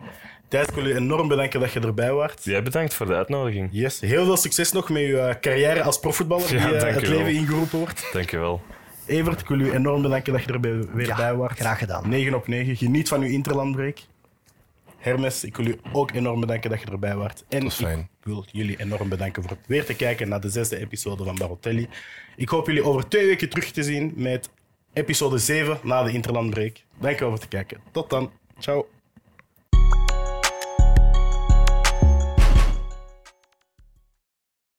Thijs, 0.48 0.66
ik 0.66 0.74
wil 0.74 0.86
je 0.86 0.94
enorm 0.96 1.28
bedanken 1.28 1.60
dat 1.60 1.72
je 1.72 1.80
erbij 1.80 2.12
waart. 2.12 2.44
Jij 2.44 2.62
bedankt 2.62 2.94
voor 2.94 3.06
de 3.06 3.14
uitnodiging. 3.14 3.68
Yes. 3.72 4.00
Heel 4.00 4.24
veel 4.24 4.36
succes 4.36 4.72
nog 4.72 4.88
met 4.88 5.02
je 5.02 5.36
carrière 5.40 5.82
als 5.82 5.98
profvoetballer 6.00 6.54
Ja, 6.54 6.66
die 6.68 6.76
dank 6.78 6.94
het 6.94 7.00
je 7.00 7.08
wel. 7.08 7.18
leven 7.18 7.34
ingeroepen 7.34 7.78
wordt. 7.78 8.08
Dankjewel. 8.12 8.62
Evert, 9.06 9.40
ik 9.40 9.48
wil 9.48 9.60
u 9.60 9.72
enorm 9.72 10.02
bedanken 10.02 10.32
dat 10.32 10.42
je 10.42 10.52
er 10.52 10.60
bij- 10.60 10.84
weer 10.92 11.06
Ja, 11.06 11.16
bij 11.16 11.34
waart. 11.34 11.58
graag 11.58 11.78
gedaan. 11.78 12.08
9 12.08 12.34
op 12.34 12.48
9. 12.48 12.76
Geniet 12.76 13.08
van 13.08 13.20
uw 13.20 13.28
interlandbreak. 13.28 13.98
Hermes, 15.04 15.44
ik 15.44 15.56
wil 15.56 15.66
u 15.66 15.76
ook 15.92 16.12
enorm 16.12 16.40
bedanken 16.40 16.70
dat 16.70 16.80
je 16.80 16.86
erbij 16.86 17.16
waart. 17.16 17.44
En 17.48 17.62
was 17.62 17.74
fijn. 17.74 17.98
ik 17.98 18.24
wil 18.24 18.44
jullie 18.52 18.80
enorm 18.80 19.08
bedanken 19.08 19.42
voor 19.42 19.56
weer 19.66 19.84
te 19.84 19.94
kijken 19.94 20.28
naar 20.28 20.40
de 20.40 20.48
zesde 20.48 20.78
episode 20.78 21.24
van 21.24 21.34
Barotelli. 21.34 21.88
Ik 22.36 22.48
hoop 22.48 22.66
jullie 22.66 22.84
over 22.84 23.08
twee 23.08 23.26
weken 23.26 23.48
terug 23.48 23.70
te 23.70 23.82
zien 23.82 24.12
met 24.16 24.50
episode 24.92 25.38
7 25.38 25.78
na 25.82 26.02
de 26.02 26.12
interlandbreak. 26.12 26.84
Dank 27.00 27.14
je 27.14 27.20
wel 27.20 27.30
voor 27.30 27.40
het 27.40 27.48
kijken. 27.48 27.80
Tot 27.90 28.10
dan. 28.10 28.30
Ciao. 28.58 28.93